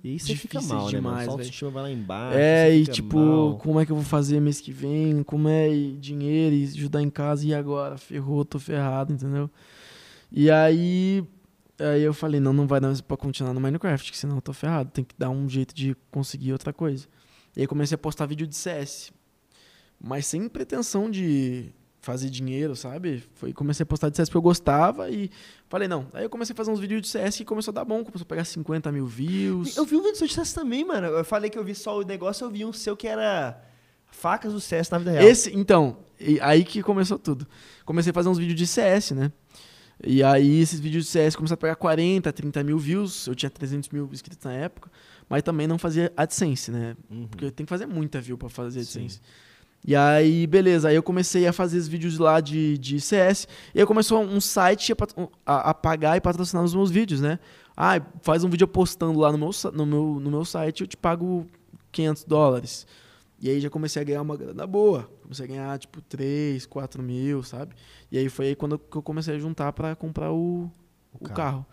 E 0.06 0.10
aí 0.10 0.18
você 0.20 0.36
fica 0.36 0.60
Difíceis 0.60 0.68
mal, 0.68 0.86
né, 0.86 1.00
mano? 1.00 1.08
demais, 1.08 1.24
Só 1.24 1.30
autoestima 1.32 1.70
vai 1.72 1.82
lá 1.82 1.90
embaixo. 1.90 2.38
É, 2.38 2.72
e 2.72 2.80
fica 2.82 2.92
tipo, 2.92 3.18
mal. 3.18 3.58
como 3.58 3.80
é 3.80 3.84
que 3.84 3.90
eu 3.90 3.96
vou 3.96 4.04
fazer 4.04 4.38
mês 4.38 4.60
que 4.60 4.70
vem? 4.70 5.24
Como 5.24 5.48
é 5.48 5.68
e 5.68 5.96
dinheiro 5.96 6.54
e 6.54 6.62
ajudar 6.62 7.02
em 7.02 7.10
casa 7.10 7.44
e 7.44 7.52
agora? 7.52 7.98
Ferrou, 7.98 8.44
tô 8.44 8.60
ferrado, 8.60 9.12
entendeu? 9.12 9.50
E 10.30 10.48
aí, 10.48 11.24
aí 11.80 12.02
eu 12.02 12.14
falei, 12.14 12.38
não, 12.38 12.52
não 12.52 12.68
vai 12.68 12.78
dar 12.80 12.96
pra 13.02 13.16
continuar 13.16 13.52
no 13.52 13.60
Minecraft, 13.60 14.12
que 14.12 14.16
senão 14.16 14.36
eu 14.36 14.42
tô 14.42 14.52
ferrado. 14.52 14.92
Tem 14.92 15.02
que 15.02 15.14
dar 15.18 15.30
um 15.30 15.48
jeito 15.48 15.74
de 15.74 15.96
conseguir 16.12 16.52
outra 16.52 16.72
coisa. 16.72 17.08
E 17.56 17.62
aí 17.62 17.66
comecei 17.66 17.96
a 17.96 17.98
postar 17.98 18.26
vídeo 18.26 18.46
de 18.46 18.54
CS. 18.54 19.12
Mas 20.00 20.24
sem 20.26 20.48
pretensão 20.48 21.10
de 21.10 21.72
fazer 22.06 22.30
dinheiro, 22.30 22.76
sabe? 22.76 23.24
Foi, 23.34 23.52
comecei 23.52 23.82
a 23.82 23.86
postar 23.86 24.08
de 24.08 24.16
CS 24.16 24.28
porque 24.28 24.38
eu 24.38 24.42
gostava 24.42 25.10
e 25.10 25.28
falei, 25.68 25.88
não. 25.88 26.06
Aí 26.14 26.24
eu 26.24 26.30
comecei 26.30 26.54
a 26.54 26.56
fazer 26.56 26.70
uns 26.70 26.78
vídeos 26.78 27.02
de 27.02 27.08
CS 27.08 27.40
e 27.40 27.44
começou 27.44 27.72
a 27.72 27.74
dar 27.74 27.84
bom, 27.84 28.04
começou 28.04 28.24
a 28.24 28.28
pegar 28.28 28.44
50 28.44 28.92
mil 28.92 29.06
views. 29.06 29.76
Eu 29.76 29.84
vi 29.84 29.96
um 29.96 30.02
vídeo 30.02 30.26
de 30.26 30.32
CS 30.32 30.52
também, 30.52 30.84
mano. 30.84 31.08
Eu 31.08 31.24
falei 31.24 31.50
que 31.50 31.58
eu 31.58 31.64
vi 31.64 31.74
só 31.74 31.98
o 31.98 32.02
negócio, 32.02 32.44
eu 32.44 32.50
vi 32.50 32.64
um 32.64 32.72
seu 32.72 32.96
que 32.96 33.08
era 33.08 33.60
facas 34.06 34.52
do 34.52 34.60
CS 34.60 34.88
na 34.88 34.98
vida 34.98 35.10
real. 35.10 35.24
Esse, 35.24 35.54
então, 35.54 35.98
aí 36.40 36.64
que 36.64 36.80
começou 36.80 37.18
tudo. 37.18 37.46
Comecei 37.84 38.10
a 38.10 38.14
fazer 38.14 38.28
uns 38.28 38.38
vídeos 38.38 38.56
de 38.56 38.66
CS, 38.66 39.10
né? 39.10 39.32
E 40.04 40.22
aí 40.22 40.60
esses 40.60 40.78
vídeos 40.78 41.06
de 41.06 41.10
CS 41.10 41.34
começaram 41.34 41.58
a 41.58 41.60
pegar 41.60 41.76
40, 41.76 42.32
30 42.32 42.62
mil 42.62 42.78
views. 42.78 43.26
Eu 43.26 43.34
tinha 43.34 43.50
300 43.50 43.88
mil 43.90 44.08
inscritos 44.12 44.44
na 44.44 44.52
época. 44.52 44.90
Mas 45.28 45.42
também 45.42 45.66
não 45.66 45.76
fazia 45.76 46.12
AdSense, 46.16 46.70
né? 46.70 46.96
Uhum. 47.10 47.26
Porque 47.26 47.50
tem 47.50 47.66
que 47.66 47.70
fazer 47.70 47.86
muita 47.86 48.20
view 48.20 48.38
pra 48.38 48.48
fazer 48.48 48.84
Sim. 48.84 49.08
E 49.86 49.94
aí, 49.94 50.46
beleza. 50.48 50.88
Aí 50.88 50.96
eu 50.96 51.02
comecei 51.02 51.46
a 51.46 51.52
fazer 51.52 51.78
os 51.78 51.86
vídeos 51.86 52.18
lá 52.18 52.40
de, 52.40 52.76
de 52.76 53.00
CS. 53.00 53.46
E 53.72 53.78
aí 53.80 53.86
começou 53.86 54.20
um 54.20 54.40
site 54.40 54.92
a, 55.46 55.70
a, 55.70 55.74
pagar 55.74 56.16
e 56.16 56.20
patrocinar 56.20 56.64
os 56.64 56.74
meus 56.74 56.90
vídeos, 56.90 57.20
né? 57.20 57.38
Ah, 57.76 58.00
faz 58.22 58.42
um 58.42 58.50
vídeo 58.50 58.66
postando 58.66 59.18
lá 59.18 59.30
no 59.30 59.38
meu, 59.38 59.50
no 59.72 59.86
meu, 59.86 60.20
no 60.20 60.30
meu 60.30 60.44
site, 60.44 60.80
eu 60.80 60.86
te 60.88 60.96
pago 60.96 61.46
500 61.92 62.24
dólares. 62.24 62.86
E 63.38 63.48
aí 63.48 63.60
já 63.60 63.70
comecei 63.70 64.02
a 64.02 64.04
ganhar 64.04 64.22
uma 64.22 64.36
grana 64.36 64.66
boa. 64.66 65.08
Comecei 65.22 65.44
a 65.44 65.48
ganhar, 65.48 65.78
tipo, 65.78 66.00
3, 66.00 66.66
4 66.66 67.02
mil, 67.02 67.44
sabe? 67.44 67.76
E 68.10 68.18
aí 68.18 68.28
foi 68.28 68.48
aí 68.48 68.56
quando 68.56 68.80
eu 68.92 69.02
comecei 69.02 69.36
a 69.36 69.38
juntar 69.38 69.72
pra 69.72 69.94
comprar 69.94 70.32
o, 70.32 70.70
o 71.12 71.18
carro. 71.20 71.34
carro. 71.34 71.66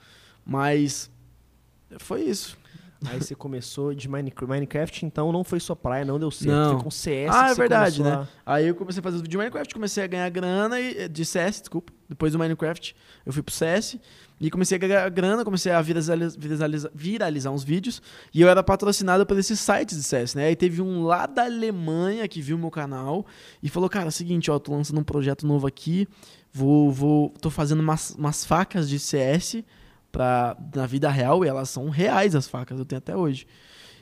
Mas 0.45 1.09
foi 1.97 2.21
isso. 2.21 2.57
Aí 3.05 3.19
você 3.21 3.35
começou 3.35 3.93
de 3.93 4.07
Minecraft. 4.07 4.49
Minecraft, 4.49 5.05
então, 5.05 5.31
não 5.31 5.43
foi 5.43 5.59
sua 5.59 5.75
praia, 5.75 6.05
não 6.05 6.19
deu 6.19 6.31
certo. 6.31 6.49
Não. 6.51 6.73
Foi 6.75 6.83
com 6.83 6.91
CS 6.91 7.33
Ah, 7.35 7.49
é 7.49 7.53
verdade, 7.55 8.01
né? 8.03 8.11
a- 8.45 8.53
Aí 8.55 8.67
eu 8.67 8.75
comecei 8.75 8.99
a 8.99 9.03
fazer 9.03 9.15
os 9.17 9.21
vídeos 9.21 9.31
de 9.31 9.37
Minecraft, 9.37 9.73
comecei 9.73 10.03
a 10.03 10.07
ganhar 10.07 10.29
grana 10.29 10.79
e, 10.79 11.07
de 11.09 11.25
CS, 11.25 11.59
desculpa. 11.61 11.91
Depois 12.09 12.31
do 12.33 12.39
Minecraft, 12.39 12.95
eu 13.25 13.33
fui 13.33 13.41
pro 13.41 13.53
CS 13.53 13.97
e 14.39 14.51
comecei 14.51 14.75
a 14.75 14.79
ganhar 14.79 15.09
grana, 15.09 15.43
comecei 15.43 15.71
a 15.71 15.81
viraliza- 15.81 16.15
viraliza- 16.37 16.91
viralizar 16.93 17.51
uns 17.51 17.63
vídeos. 17.63 18.01
E 18.33 18.41
eu 18.41 18.47
era 18.49 18.61
patrocinado 18.61 19.25
por 19.25 19.37
esses 19.39 19.59
sites 19.59 19.97
de 19.97 20.03
CS, 20.03 20.35
né? 20.35 20.45
Aí 20.47 20.55
teve 20.55 20.81
um 20.81 21.03
lá 21.03 21.25
da 21.25 21.45
Alemanha 21.45 22.27
que 22.27 22.41
viu 22.41 22.57
meu 22.57 22.69
canal 22.69 23.25
e 23.63 23.69
falou: 23.69 23.89
Cara, 23.89 24.05
é 24.05 24.09
o 24.09 24.11
seguinte, 24.11 24.51
ó, 24.51 24.59
tô 24.59 24.73
lançando 24.73 24.99
um 24.99 25.03
projeto 25.03 25.47
novo 25.47 25.65
aqui, 25.65 26.07
vou, 26.51 26.91
vou, 26.91 27.29
tô 27.41 27.49
fazendo 27.49 27.79
umas, 27.79 28.11
umas 28.11 28.45
facas 28.45 28.87
de 28.87 28.99
CS 28.99 29.63
pra, 30.13 30.55
na 30.73 30.85
vida 30.85 31.09
real 31.09 31.43
e 31.43 31.47
elas 31.47 31.69
são 31.69 31.89
reais 31.89 32.35
as 32.35 32.47
facas, 32.47 32.77
eu 32.79 32.85
tenho 32.85 32.99
até 32.99 33.17
hoje. 33.17 33.45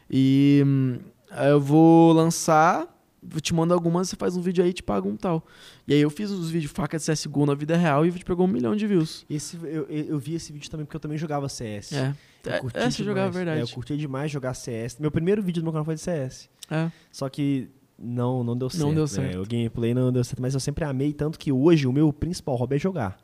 E 0.09 0.61
hum, 0.67 0.99
aí 1.31 1.49
eu 1.49 1.59
vou 1.59 2.11
lançar, 2.11 2.85
eu 3.33 3.39
te 3.39 3.55
mando 3.55 3.73
algumas, 3.73 4.09
você 4.09 4.17
faz 4.17 4.35
um 4.35 4.41
vídeo 4.41 4.61
aí 4.61 4.71
e 4.71 4.73
te 4.73 4.83
paga 4.83 5.07
um 5.07 5.15
tal. 5.15 5.43
E 5.87 5.93
aí 5.93 6.01
eu 6.01 6.09
fiz 6.09 6.29
os 6.29 6.51
vídeos 6.51 6.71
faca 6.73 6.99
de 6.99 7.05
CSGO 7.09 7.45
na 7.45 7.55
vida 7.55 7.77
real 7.77 8.05
e 8.05 8.09
o 8.09 8.11
vídeo 8.11 8.25
pegou 8.25 8.45
um 8.45 8.49
milhão 8.49 8.75
de 8.75 8.85
views. 8.85 9.25
Esse, 9.29 9.57
eu, 9.63 9.85
eu 9.89 10.19
vi 10.19 10.35
esse 10.35 10.51
vídeo 10.51 10.69
também 10.69 10.85
porque 10.85 10.97
eu 10.97 10.99
também 10.99 11.17
jogava 11.17 11.47
CS. 11.47 11.93
É. 11.93 12.13
Eu 12.43 12.51
É, 12.53 12.59
curti 12.59 12.77
é, 12.77 12.91
você 12.91 13.03
jogava 13.03 13.31
verdade. 13.31 13.59
É, 13.59 13.63
eu 13.63 13.67
curti 13.69 13.95
demais 13.95 14.29
jogar 14.29 14.53
CS. 14.53 14.97
Meu 14.99 15.11
primeiro 15.11 15.41
vídeo 15.41 15.61
do 15.61 15.63
meu 15.63 15.71
canal 15.71 15.85
foi 15.85 15.95
de 15.95 16.01
CS. 16.01 16.49
É. 16.69 16.91
Só 17.09 17.29
que 17.29 17.69
não, 17.97 18.43
não 18.43 18.57
deu 18.57 18.69
certo. 18.69 18.83
Não 18.83 18.93
deu 18.93 19.03
né? 19.03 19.07
certo. 19.07 19.41
O 19.41 19.47
gameplay 19.47 19.93
não 19.93 20.11
deu 20.11 20.23
certo, 20.25 20.41
mas 20.41 20.53
eu 20.53 20.59
sempre 20.59 20.83
amei, 20.83 21.13
tanto 21.13 21.39
que 21.39 21.51
hoje 21.53 21.87
o 21.87 21.93
meu 21.93 22.11
principal 22.11 22.55
hobby 22.55 22.75
é 22.75 22.79
jogar. 22.79 23.17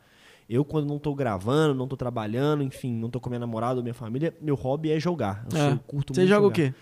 Eu, 0.50 0.64
quando 0.64 0.88
não 0.88 0.98
tô 0.98 1.14
gravando, 1.14 1.74
não 1.76 1.88
tô 1.88 1.98
trabalhando, 1.98 2.64
enfim, 2.64 2.94
não 2.94 3.10
tô 3.10 3.20
com 3.20 3.30
minha 3.30 3.40
namorada 3.40 3.76
ou 3.78 3.84
minha 3.84 3.94
família, 3.94 4.34
meu 4.42 4.56
hobby 4.56 4.92
é 4.92 5.00
jogar. 5.00 5.46
Eu, 5.52 5.58
É. 5.58 5.70
sou- 5.70 5.80
curto 5.80 6.14
Você 6.14 6.22
muito 6.22 6.30
joga 6.30 6.42
o 6.42 6.44
jogar. 6.46 6.56
quê? 6.56 6.74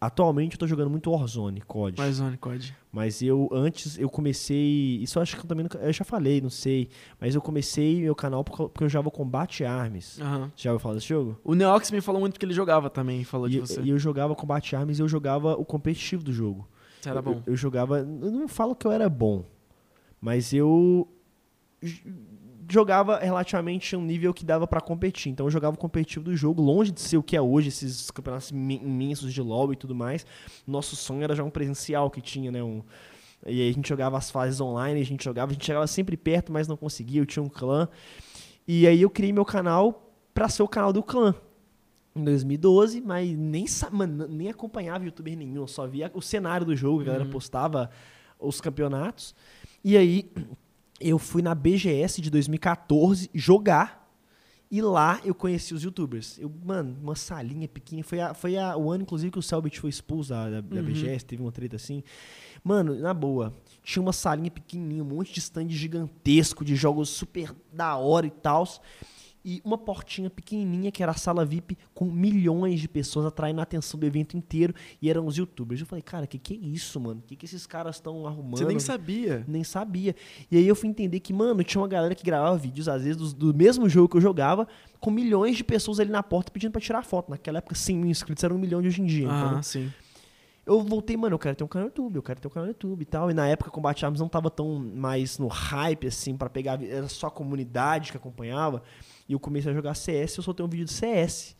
Atualmente 0.00 0.54
eu 0.54 0.58
tô 0.58 0.66
jogando 0.66 0.88
muito 0.88 1.10
Warzone, 1.10 1.60
COD. 1.60 1.98
Mais 2.00 2.14
Zone 2.16 2.38
COD. 2.38 2.74
Mas 2.90 3.20
eu, 3.20 3.50
antes, 3.52 3.98
eu 3.98 4.08
comecei. 4.08 4.96
Isso 5.02 5.18
eu 5.18 5.22
acho 5.22 5.36
que 5.36 5.42
eu 5.42 5.46
também. 5.46 5.66
Eu 5.78 5.92
já 5.92 6.06
falei, 6.06 6.40
não 6.40 6.48
sei. 6.48 6.88
Mas 7.20 7.34
eu 7.34 7.42
comecei 7.42 8.00
meu 8.00 8.14
canal 8.14 8.42
por- 8.42 8.70
porque 8.70 8.82
eu 8.84 8.88
jogava 8.88 9.10
Combate 9.10 9.62
Arms. 9.62 10.18
Aham. 10.18 10.50
Já 10.56 10.70
ouviu 10.72 10.82
falar 10.82 10.94
desse 10.94 11.06
jogo? 11.08 11.38
O 11.44 11.54
Neox 11.54 11.90
me 11.90 12.00
falou 12.00 12.18
muito 12.18 12.32
porque 12.32 12.46
ele 12.46 12.54
jogava 12.54 12.88
também, 12.88 13.22
falou 13.24 13.46
E, 13.46 13.50
de 13.50 13.60
você. 13.60 13.82
e 13.82 13.90
eu 13.90 13.98
jogava 13.98 14.34
Combate 14.34 14.74
Arms 14.74 14.98
e 14.98 15.02
eu 15.02 15.08
jogava 15.08 15.52
o 15.54 15.66
competitivo 15.66 16.24
do 16.24 16.32
jogo. 16.32 16.66
Você 16.98 17.10
era 17.10 17.20
bom. 17.20 17.32
Eu, 17.46 17.52
eu 17.52 17.56
jogava. 17.56 17.98
Eu 17.98 18.06
não 18.30 18.48
falo 18.48 18.74
que 18.74 18.86
eu 18.86 18.92
era 18.92 19.06
bom, 19.06 19.44
mas 20.18 20.54
eu 20.54 21.06
jogava 22.72 23.18
relativamente 23.18 23.94
um 23.96 24.02
nível 24.02 24.32
que 24.34 24.44
dava 24.44 24.66
pra 24.66 24.80
competir. 24.80 25.30
Então 25.32 25.46
eu 25.46 25.50
jogava 25.50 25.74
o 25.76 25.78
competitivo 25.78 26.24
do 26.24 26.36
jogo, 26.36 26.62
longe 26.62 26.90
de 26.92 27.00
ser 27.00 27.16
o 27.16 27.22
que 27.22 27.36
é 27.36 27.40
hoje, 27.42 27.68
esses 27.68 28.10
campeonatos 28.10 28.50
imen- 28.50 28.80
imensos 28.82 29.32
de 29.32 29.40
LoL 29.42 29.72
e 29.72 29.76
tudo 29.76 29.94
mais. 29.94 30.24
Nosso 30.66 30.94
sonho 30.96 31.22
era 31.22 31.34
já 31.34 31.42
um 31.44 31.50
presencial 31.50 32.10
que 32.10 32.20
tinha, 32.20 32.50
né? 32.50 32.62
Um, 32.62 32.82
e 33.46 33.62
aí 33.62 33.70
a 33.70 33.72
gente 33.72 33.88
jogava 33.88 34.18
as 34.18 34.30
fases 34.30 34.60
online, 34.60 35.00
a 35.00 35.04
gente 35.04 35.24
jogava, 35.24 35.50
a 35.50 35.54
gente 35.54 35.64
chegava 35.64 35.86
sempre 35.86 36.16
perto, 36.16 36.52
mas 36.52 36.68
não 36.68 36.76
conseguia, 36.76 37.20
eu 37.20 37.26
tinha 37.26 37.42
um 37.42 37.48
clã. 37.48 37.88
E 38.68 38.86
aí 38.86 39.00
eu 39.02 39.10
criei 39.10 39.32
meu 39.32 39.44
canal 39.44 40.12
pra 40.34 40.48
ser 40.48 40.62
o 40.62 40.68
canal 40.68 40.92
do 40.92 41.02
clã. 41.02 41.34
Em 42.14 42.24
2012, 42.24 43.00
mas 43.00 43.30
nem, 43.36 43.64
mano, 43.92 44.26
nem 44.28 44.48
acompanhava 44.50 45.04
youtuber 45.04 45.36
nenhum, 45.36 45.56
eu 45.62 45.66
só 45.66 45.86
via 45.86 46.10
o 46.12 46.20
cenário 46.20 46.66
do 46.66 46.74
jogo, 46.76 47.00
a 47.00 47.04
galera 47.04 47.24
Uhum. 47.24 47.30
postava 47.30 47.88
os 48.38 48.60
campeonatos. 48.60 49.34
E 49.82 49.96
aí 49.96 50.30
eu 51.00 51.18
fui 51.18 51.42
na 51.42 51.54
BGS 51.54 52.20
de 52.20 52.30
2014 52.30 53.30
jogar 53.34 54.00
e 54.70 54.80
lá 54.80 55.20
eu 55.24 55.34
conheci 55.34 55.74
os 55.74 55.82
youtubers. 55.82 56.38
Eu, 56.38 56.52
mano, 56.64 56.96
uma 57.02 57.16
salinha 57.16 57.66
pequena, 57.66 58.04
foi, 58.04 58.20
a, 58.20 58.34
foi 58.34 58.56
a, 58.56 58.76
o 58.76 58.90
ano 58.92 59.02
inclusive 59.02 59.32
que 59.32 59.38
o 59.38 59.42
Selbit 59.42 59.80
foi 59.80 59.90
expulso 59.90 60.30
da, 60.30 60.48
da, 60.48 60.60
da 60.60 60.76
Uhum. 60.76 60.84
BGS, 60.84 61.24
teve 61.24 61.42
uma 61.42 61.50
treta 61.50 61.74
assim. 61.76 62.04
Mano, 62.62 62.94
na 62.94 63.12
boa, 63.12 63.52
tinha 63.82 64.00
uma 64.02 64.12
salinha 64.12 64.50
pequenininha, 64.50 65.02
um 65.02 65.06
monte 65.06 65.32
de 65.32 65.40
stand 65.40 65.70
gigantesco 65.70 66.64
de 66.64 66.76
jogos 66.76 67.08
super 67.08 67.52
da 67.72 67.96
hora 67.96 68.26
e 68.26 68.30
tal. 68.30 68.64
E 69.44 69.62
uma 69.64 69.78
portinha 69.78 70.28
pequenininha 70.28 70.90
que 70.92 71.02
era 71.02 71.12
a 71.12 71.14
sala 71.14 71.44
VIP 71.46 71.78
com 71.94 72.04
milhões 72.04 72.78
de 72.78 72.86
pessoas 72.88 73.24
atraindo 73.24 73.58
a 73.60 73.62
atenção 73.62 73.98
do 73.98 74.04
evento 74.04 74.36
inteiro 74.36 74.74
e 75.00 75.08
eram 75.08 75.26
os 75.26 75.36
youtubers. 75.38 75.80
Eu 75.80 75.86
falei, 75.86 76.02
cara, 76.02 76.26
que 76.26 76.38
que 76.38 76.52
é 76.52 76.56
isso, 76.58 77.00
mano? 77.00 77.22
Que 77.26 77.34
que 77.34 77.46
esses 77.46 77.66
caras 77.66 77.96
estão 77.96 78.26
arrumando? 78.26 78.58
Você 78.58 78.66
nem 78.66 78.78
sabia. 78.78 79.42
Nem 79.48 79.64
sabia. 79.64 80.14
E 80.50 80.56
aí 80.58 80.68
eu 80.68 80.76
fui 80.76 80.88
entender 80.90 81.20
que, 81.20 81.32
mano, 81.32 81.64
tinha 81.64 81.80
uma 81.80 81.88
galera 81.88 82.14
que 82.14 82.22
gravava 82.22 82.56
vídeos, 82.58 82.86
às 82.88 83.02
vezes, 83.04 83.16
do, 83.32 83.52
do 83.52 83.58
mesmo 83.58 83.88
jogo 83.88 84.08
que 84.10 84.16
eu 84.18 84.20
jogava, 84.20 84.68
com 85.00 85.10
milhões 85.10 85.56
de 85.56 85.64
pessoas 85.64 85.98
ali 86.00 86.10
na 86.10 86.22
porta 86.22 86.50
pedindo 86.52 86.72
pra 86.72 86.80
tirar 86.80 87.02
foto. 87.02 87.30
Naquela 87.30 87.58
época, 87.58 87.74
100 87.74 87.96
mil 87.96 88.10
inscritos 88.10 88.44
era 88.44 88.52
um 88.54 88.58
milhão 88.58 88.82
de 88.82 88.88
hoje 88.88 89.00
em 89.00 89.06
dia. 89.06 89.24
então, 89.24 89.56
Ah, 89.58 89.62
sim. 89.62 89.90
eu 90.66 90.82
voltei, 90.82 91.16
mano, 91.16 91.34
eu 91.34 91.38
quero 91.38 91.56
ter 91.56 91.64
um 91.64 91.66
canal 91.66 91.86
no 91.86 91.90
YouTube, 91.90 92.16
eu 92.16 92.22
quero 92.22 92.38
ter 92.40 92.46
um 92.46 92.50
canal 92.50 92.66
no 92.66 92.70
YouTube 92.72 93.00
e 93.00 93.06
tal. 93.06 93.30
E 93.30 93.34
na 93.34 93.48
época, 93.48 93.70
Combate 93.70 94.04
Arms 94.04 94.20
não 94.20 94.28
tava 94.28 94.50
tão 94.50 94.78
mais 94.94 95.38
no 95.38 95.48
hype, 95.48 96.06
assim, 96.06 96.36
pra 96.36 96.50
pegar. 96.50 96.82
Era 96.84 97.08
só 97.08 97.28
a 97.28 97.30
comunidade 97.30 98.10
que 98.10 98.18
acompanhava. 98.18 98.82
E 99.30 99.32
eu 99.32 99.38
comecei 99.38 99.70
a 99.70 99.74
jogar 99.74 99.94
CS, 99.94 100.38
eu 100.38 100.42
soltei 100.42 100.66
um 100.66 100.68
vídeo 100.68 100.84
de 100.84 100.92
CS. 100.92 101.54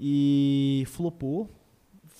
E 0.00 0.84
flopou. 0.86 1.46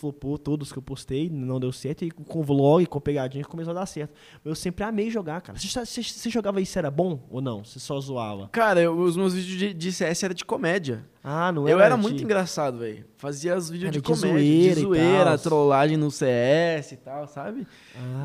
Flopou 0.03 0.37
todos 0.37 0.73
que 0.73 0.79
eu 0.79 0.83
postei, 0.83 1.31
não 1.31 1.61
deu 1.61 1.71
certo. 1.71 2.05
E 2.05 2.11
com 2.11 2.43
vlog, 2.43 2.85
com 2.87 3.01
pegadinha, 3.01 3.45
começou 3.45 3.71
a 3.71 3.75
dar 3.75 3.87
certo. 3.87 4.13
Eu 4.45 4.53
sempre 4.53 4.83
amei 4.85 5.09
jogar, 5.11 5.41
cara. 5.41 5.57
Você, 5.57 6.29
jogava 6.29 6.61
isso, 6.61 6.77
era 6.77 6.91
bom 6.91 7.21
ou 7.31 7.41
não? 7.41 7.65
Você 7.65 7.79
só 7.79 8.01
zoava? 8.01 8.49
Cara, 8.49 8.81
eu- 8.81 8.99
os 8.99 9.17
meus 9.17 9.33
vídeos 9.33 9.57
de, 9.57 9.73
de 9.73 9.93
CS 9.93 10.25
era 10.25 10.35
de 10.35 10.45
comédia. 10.45 11.05
Ah, 11.23 11.53
não 11.53 11.69
eu 11.69 11.77
era 11.79 11.87
era 11.87 11.95
de- 11.97 12.03
muito 12.03 12.21
engraçado, 12.21 12.79
velho. 12.79 13.05
Fazia 13.17 13.57
os 13.57 13.71
vídeos 13.71 13.91
Era 13.91 13.93
de 13.93 14.01
de 14.01 14.05
comédia, 14.05 14.29
zoeira 14.33 14.75
de 14.75 14.81
zoeira, 14.81 15.39
trollagem 15.39 15.97
no 15.97 16.11
CS 16.11 16.91
e 16.91 16.97
tal, 16.97 17.29
sabe? 17.29 17.65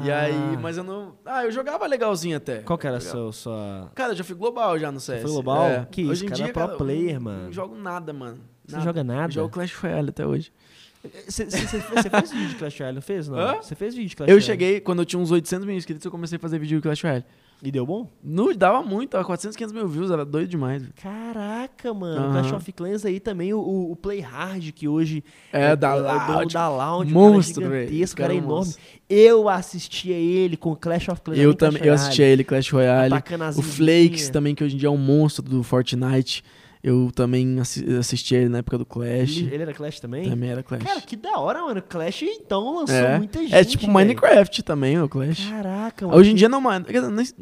E 0.03 0.09
aí, 0.11 0.33
Ah. 0.33 0.57
mas 0.59 0.77
eu 0.77 0.83
não. 0.83 1.13
Ah, 1.23 1.45
eu 1.45 1.51
jogava 1.51 1.85
legalzinho 1.85 2.37
até. 2.37 2.61
Qual 2.63 2.75
que 2.79 2.87
era 2.87 2.97
a 2.97 3.01
sua, 3.01 3.31
sua... 3.31 3.91
Cara, 3.93 4.13
eu 4.13 4.17
já 4.17 4.23
fui 4.23 4.33
global 4.35 4.79
já 4.79 4.91
no 4.91 4.99
CS. 4.99 5.21
foi 5.21 5.29
global? 5.29 5.63
É. 5.67 5.87
Que 5.91 6.01
isso, 6.01 6.09
Hoje 6.11 6.25
em 6.25 6.29
cara, 6.29 6.35
dia, 6.37 6.45
é 6.49 6.51
pro 6.51 6.65
cara, 6.65 6.75
player, 6.75 7.21
mano. 7.21 7.43
Não 7.43 7.51
jogo 7.53 7.75
nada, 7.77 8.11
mano. 8.11 8.39
Você 8.65 8.81
joga 8.81 9.01
nada? 9.03 9.27
Eu 9.27 9.31
jogo 9.31 9.49
Clash 9.49 9.73
Royale 9.75 10.09
até 10.09 10.25
hoje. 10.27 10.51
Você 11.27 11.45
fez 12.09 12.31
vídeo 12.31 12.49
de 12.49 12.55
Clash 12.55 12.77
Royale, 12.79 12.95
não 12.95 13.01
fez? 13.01 13.27
Não? 13.27 13.37
Hã? 13.39 13.55
Você 13.61 13.75
fez 13.75 13.93
vídeo 13.95 14.09
de 14.09 14.15
Clash 14.15 14.27
Eu 14.29 14.35
Royale? 14.35 14.45
cheguei, 14.45 14.79
quando 14.79 14.99
eu 14.99 15.05
tinha 15.05 15.19
uns 15.19 15.31
800 15.31 15.65
mil 15.65 15.75
inscritos, 15.75 16.03
eu 16.05 16.11
comecei 16.11 16.35
a 16.37 16.39
fazer 16.39 16.59
vídeo 16.59 16.77
de 16.77 16.81
Clash 16.81 17.01
Royale. 17.03 17.23
E 17.63 17.71
deu 17.71 17.87
bom? 17.87 18.07
No, 18.23 18.53
dava 18.55 18.83
muito, 18.83 19.09
tava 19.09 19.25
400, 19.25 19.57
500 19.57 19.73
mil 19.73 19.87
views, 19.87 20.11
era 20.11 20.23
doido 20.23 20.47
demais. 20.47 20.83
velho. 20.83 20.93
Caraca, 21.01 21.91
mano. 21.91 22.21
Aham. 22.25 22.31
Clash 22.33 22.51
of 22.53 22.71
Clans 22.71 23.03
aí 23.03 23.19
também, 23.19 23.51
o, 23.51 23.59
o- 23.91 23.95
Play 23.95 24.19
Hard, 24.19 24.71
que 24.73 24.87
hoje 24.87 25.23
É, 25.51 25.75
da 25.75 25.95
o 25.95 26.03
dono 26.03 26.33
Loud. 26.35 26.53
da 26.53 26.69
Loud, 26.69 27.11
Monstro, 27.11 27.63
o 27.63 27.65
cara 27.65 27.77
é 27.77 27.85
gigantesco, 27.87 28.17
Cara 28.17 28.27
cara 28.27 28.33
é 28.33 28.35
é 28.35 28.37
enorme. 28.43 28.55
monstro. 28.65 28.83
Eu 29.09 29.49
assistia 29.49 30.15
ele 30.15 30.55
com 30.55 30.75
Clash 30.75 31.09
of 31.09 31.19
Clans. 31.21 31.39
Eu 31.39 31.55
também, 31.55 31.81
eu 31.83 31.93
assistia 31.95 32.25
ele, 32.25 32.43
Clash 32.43 32.69
Royale. 32.69 33.15
O. 33.57 33.61
Flakes 33.63 34.29
também, 34.29 34.53
que 34.53 34.63
hoje 34.63 34.75
em 34.75 34.77
dia 34.77 34.87
é 34.87 34.91
um 34.91 34.97
monstro 34.97 35.43
do 35.43 35.63
Fortnite. 35.63 36.43
Eu 36.83 37.11
também 37.13 37.59
assi 37.59 37.83
assisti 37.97 38.35
ele 38.35 38.49
na 38.49 38.59
época 38.59 38.77
do 38.77 38.85
Clash. 38.85 39.37
Ele, 39.37 39.53
ele 39.55 39.63
era 39.63 39.73
Clash 39.73 39.99
também? 39.99 40.29
Também 40.29 40.49
era 40.49 40.61
Clash. 40.63 40.83
Cara, 40.83 41.01
que 41.01 41.15
da 41.15 41.37
hora, 41.39 41.61
mano. 41.63 41.81
Clash 41.81 42.21
então 42.23 42.75
lançou 42.75 42.95
é. 42.95 43.17
muita 43.17 43.39
gente. 43.41 43.53
é 43.55 43.63
tipo 43.63 43.81
velho. 43.81 43.93
Minecraft 43.93 44.63
também, 44.63 44.99
o 45.01 45.09
Clash. 45.09 45.49
Caraca, 45.49 46.05
mano. 46.05 46.17
Hoje 46.17 46.31
em 46.31 46.35
dia 46.35 46.47
não 46.47 46.61
mais. 46.61 46.83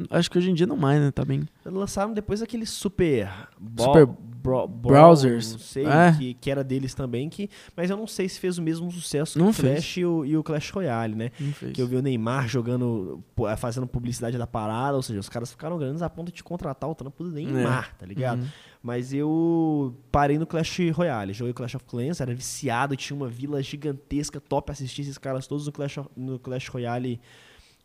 Acho 0.09 0.31
que 0.31 0.38
hoje 0.38 0.49
em 0.51 0.53
dia 0.53 0.65
não 0.67 0.77
mais, 0.77 1.01
né? 1.01 1.11
Tá 1.11 1.25
bem. 1.25 1.43
Lançaram 1.65 2.13
depois 2.13 2.41
aquele 2.41 2.65
super. 2.65 3.29
bo- 3.59 3.83
Super 3.83 4.07
bro- 4.46 4.68
bro- 4.68 4.91
browsers. 4.93 5.52
Não 5.54 5.60
sei, 5.60 5.86
É. 5.86 6.14
que, 6.18 6.34
que 6.36 6.52
era 6.52 6.64
deles 6.64 6.93
também. 6.93 7.28
Que, 7.30 7.50
mas 7.76 7.89
eu 7.89 7.98
não 7.98 8.08
sei 8.08 8.30
se 8.30 8.39
fez 8.39 8.58
o 8.58 8.62
mesmo 8.62 8.91
sucesso 8.91 9.38
Não 9.39 9.52
que 9.52 9.60
o. 9.60 9.64
Clash 9.64 9.98
e 9.98 10.06
o, 10.06 10.26
e 10.26 10.38
o 10.38 10.43
Clash 10.43 10.70
Royale, 10.72 11.16
né? 11.16 11.32
Que 11.74 11.82
eu 11.82 11.88
vi 11.88 11.96
o 11.96 12.02
Neymar 12.02 12.48
jogando, 12.48 13.24
eh, 13.48 13.56
fazendo 13.56 13.88
publicidade 13.88 14.38
da 14.38 14.48
parada, 14.48 14.96
ou 14.96 15.02
seja, 15.02 15.20
os 15.20 15.28
caras 15.30 15.52
ficaram 15.52 15.78
grandes 15.78 16.02
a 16.02 16.10
ponto 16.10 16.32
de 16.32 16.43
contratar 16.43 16.89
o 16.89 16.96
trampo 16.96 17.24
do 17.24 17.32
Neymar, 17.32 17.96
tá 17.98 18.06
ligado? 18.06 18.39
Uhum. 18.41 18.48
Mas 18.84 19.12
eu 19.14 19.96
parei 20.12 20.38
no 20.38 20.46
Clash 20.46 20.78
Royale, 20.93 21.34
joguei 21.34 21.54
Clash 21.54 21.74
of 21.76 21.86
Clans, 21.86 22.22
era 22.22 22.34
viciado, 22.36 22.96
tinha 22.96 23.18
uma 23.18 23.28
vila 23.28 23.62
gigantesca, 23.64 24.39
top 24.39 24.72
assistir 24.72 25.02
esses 25.02 25.18
caras 25.18 25.48
todos 25.48 25.66
no 25.66 25.72
Clash, 25.72 25.98
no 26.16 26.38
Clash 26.38 26.68
Royale. 26.70 27.20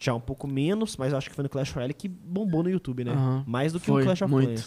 Já 0.02 0.14
um 0.14 0.20
pouco 0.20 0.48
menos, 0.48 0.96
mas 0.96 1.12
acho 1.12 1.28
que 1.28 1.36
foi 1.36 1.42
no 1.42 1.50
Clash 1.50 1.70
Royale 1.72 1.92
que 1.92 2.08
bombou 2.08 2.62
no 2.62 2.70
YouTube, 2.70 3.04
né? 3.04 3.12
Mais 3.46 3.70
do 3.70 3.78
que 3.78 3.86
Foi, 3.86 4.00
o 4.00 4.04
Clash 4.06 4.22
of. 4.22 4.32
Clans. 4.32 4.66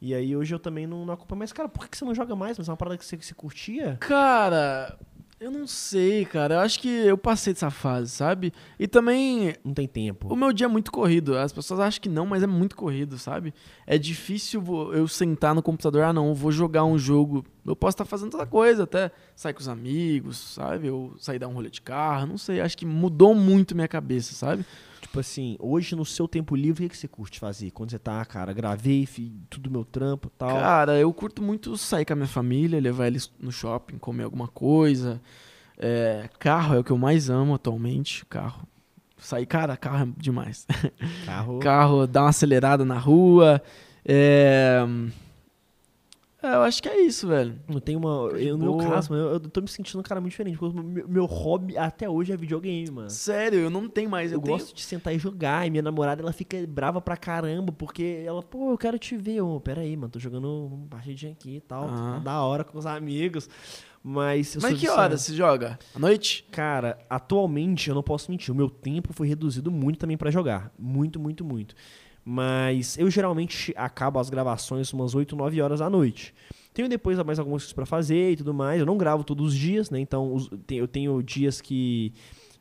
E 0.00 0.14
aí 0.14 0.36
hoje 0.36 0.54
eu 0.54 0.60
também 0.60 0.86
não, 0.86 1.04
não 1.04 1.12
acompanho. 1.12 1.40
Mas, 1.40 1.52
cara, 1.52 1.68
por 1.68 1.82
que 1.82 1.90
que 1.90 1.98
você 1.98 2.04
não 2.04 2.14
joga 2.14 2.36
mais? 2.36 2.56
Mas 2.56 2.68
é 2.68 2.70
uma 2.70 2.76
parada 2.76 2.96
que 2.96 3.04
você, 3.04 3.16
que 3.16 3.26
você 3.26 3.34
curtia? 3.34 3.96
Cara, 3.98 4.96
eu 5.40 5.50
não 5.50 5.66
sei, 5.66 6.26
cara. 6.26 6.56
Eu 6.56 6.60
acho 6.60 6.78
que 6.78 6.88
eu 6.88 7.16
passei 7.16 7.54
dessa 7.54 7.70
fase, 7.70 8.10
sabe? 8.10 8.52
E 8.78 8.86
também 8.86 9.54
Não 9.64 9.72
tem 9.72 9.88
tempo. 9.88 10.28
O 10.32 10.36
meu 10.36 10.52
dia 10.52 10.66
é 10.66 10.68
muito 10.68 10.92
corrido. 10.92 11.36
As 11.36 11.50
pessoas 11.50 11.80
acham 11.80 12.00
que 12.00 12.10
não, 12.10 12.26
mas 12.26 12.42
é 12.42 12.46
muito 12.46 12.76
corrido, 12.76 13.16
sabe? 13.16 13.54
É 13.86 13.96
difícil 13.96 14.62
eu 14.92 15.08
sentar 15.08 15.54
no 15.54 15.62
computador, 15.62 16.02
ah, 16.02 16.12
não, 16.12 16.28
eu 16.28 16.34
vou 16.34 16.52
jogar 16.52 16.84
um 16.84 16.98
jogo. 16.98 17.42
Eu 17.64 17.74
posso 17.74 17.94
estar 17.94 18.04
fazendo 18.04 18.34
outra 18.34 18.46
coisa, 18.46 18.84
até 18.84 19.10
sair 19.34 19.54
com 19.54 19.60
os 19.60 19.68
amigos, 19.68 20.36
sabe? 20.36 20.90
Ou 20.90 21.14
sair 21.18 21.38
dar 21.38 21.48
um 21.48 21.54
rolê 21.54 21.70
de 21.70 21.80
carro, 21.80 22.26
não 22.26 22.38
sei. 22.38 22.60
Acho 22.60 22.76
que 22.76 22.84
mudou 22.84 23.34
muito 23.34 23.74
minha 23.74 23.88
cabeça, 23.88 24.34
sabe? 24.34 24.64
Tipo 25.00 25.20
assim, 25.20 25.56
hoje 25.58 25.96
no 25.96 26.04
seu 26.04 26.28
tempo 26.28 26.54
livre, 26.54 26.84
o 26.84 26.88
que 26.88 26.94
que 26.94 26.98
você 26.98 27.08
curte 27.08 27.38
fazer? 27.38 27.70
Quando 27.70 27.90
você 27.90 27.98
tá, 27.98 28.24
cara, 28.24 28.52
gravei, 28.52 29.06
fiz 29.06 29.30
tudo 29.48 29.70
meu 29.70 29.84
trampo 29.84 30.28
e 30.28 30.38
tal. 30.38 30.58
Cara, 30.60 30.98
eu 30.98 31.12
curto 31.12 31.42
muito 31.42 31.76
sair 31.76 32.04
com 32.04 32.12
a 32.12 32.16
minha 32.16 32.28
família, 32.28 32.80
levar 32.80 33.06
eles 33.06 33.32
no 33.40 33.50
shopping, 33.50 33.98
comer 33.98 34.24
alguma 34.24 34.46
coisa. 34.46 35.20
É, 35.78 36.28
carro 36.38 36.74
é 36.74 36.78
o 36.78 36.84
que 36.84 36.90
eu 36.90 36.98
mais 36.98 37.30
amo 37.30 37.54
atualmente. 37.54 38.26
Carro. 38.26 38.68
Sair, 39.16 39.46
cara, 39.46 39.76
carro 39.76 40.04
é 40.04 40.20
demais. 40.20 40.66
Carro. 41.24 41.58
carro, 41.60 42.06
dar 42.06 42.22
uma 42.22 42.28
acelerada 42.30 42.84
na 42.84 42.98
rua. 42.98 43.62
É... 44.04 44.80
é, 46.42 46.54
eu 46.54 46.62
acho 46.62 46.82
que 46.82 46.88
é 46.88 47.00
isso, 47.02 47.26
velho. 47.28 47.58
Não 47.68 47.80
tem 47.80 47.96
uma. 47.96 48.32
De 48.34 48.46
Eu, 48.46 48.56
no 48.56 48.76
meu 48.76 48.76
caso, 48.90 49.10
mano, 49.12 49.24
eu, 49.26 49.32
eu 49.34 49.40
tô 49.40 49.60
me 49.60 49.68
sentindo 49.68 49.98
um 50.00 50.02
cara 50.02 50.20
muito 50.20 50.30
diferente. 50.32 50.58
Porque 50.58 50.78
meu, 50.80 51.08
meu 51.08 51.24
hobby 51.26 51.76
até 51.76 52.08
hoje 52.08 52.32
é 52.32 52.36
videogame, 52.36 52.90
mano. 52.90 53.10
Sério, 53.10 53.58
eu 53.58 53.70
não 53.70 53.88
tenho 53.88 54.08
mais. 54.10 54.32
Eu, 54.32 54.38
Eu, 54.38 54.42
tenho- 54.42 54.56
gosto 54.58 54.74
de 54.74 54.82
sentar 54.82 55.14
e 55.14 55.18
jogar. 55.18 55.66
E 55.66 55.70
minha 55.70 55.82
namorada, 55.82 56.22
ela 56.22 56.32
fica 56.32 56.56
brava 56.66 57.00
pra 57.00 57.16
caramba. 57.16 57.72
Porque 57.72 58.22
ela, 58.26 58.42
pô, 58.42 58.70
eu 58.72 58.78
quero 58.78 58.98
te 58.98 59.16
ver. 59.16 59.36
Eu, 59.36 59.60
pera 59.62 59.80
aí, 59.82 59.96
mano, 59.96 60.10
tô 60.10 60.18
jogando 60.18 60.48
uma 60.66 60.86
partidinha 60.88 61.32
aqui 61.32 61.56
e 61.56 61.60
tal. 61.60 61.84
Aham. 61.84 62.12
Tá 62.14 62.18
da 62.20 62.42
hora 62.42 62.64
com 62.64 62.78
os 62.78 62.86
amigos. 62.86 63.48
Mas. 64.02 64.56
Mas 64.56 64.64
que 64.72 64.80
viciado. 64.80 64.98
horas 65.00 65.20
você 65.20 65.34
joga? 65.34 65.78
À 65.94 65.98
noite? 65.98 66.46
Cara, 66.50 66.98
atualmente 67.08 67.88
eu 67.90 67.94
não 67.94 68.02
posso 68.02 68.30
mentir. 68.30 68.50
O 68.52 68.56
meu 68.56 68.70
tempo 68.70 69.12
foi 69.12 69.28
reduzido 69.28 69.70
muito 69.70 69.98
também 69.98 70.16
pra 70.16 70.30
jogar. 70.30 70.72
Muito, 70.78 71.20
muito, 71.20 71.44
muito. 71.44 71.74
Mas 72.24 72.98
eu 72.98 73.10
geralmente 73.10 73.72
acabo 73.76 74.18
as 74.18 74.28
gravações 74.30 74.92
umas 74.92 75.14
8, 75.14 75.34
9 75.34 75.60
horas 75.62 75.80
da 75.80 75.88
noite. 75.88 76.34
Tenho 76.72 76.88
depois 76.88 77.18
mais 77.24 77.38
algumas 77.38 77.62
coisas 77.62 77.72
pra 77.72 77.86
fazer 77.86 78.32
e 78.32 78.36
tudo 78.36 78.54
mais. 78.54 78.80
Eu 78.80 78.86
não 78.86 78.96
gravo 78.96 79.24
todos 79.24 79.48
os 79.48 79.54
dias, 79.54 79.90
né? 79.90 79.98
Então 79.98 80.36
eu 80.70 80.86
tenho 80.86 81.22
dias 81.22 81.60
que 81.60 82.12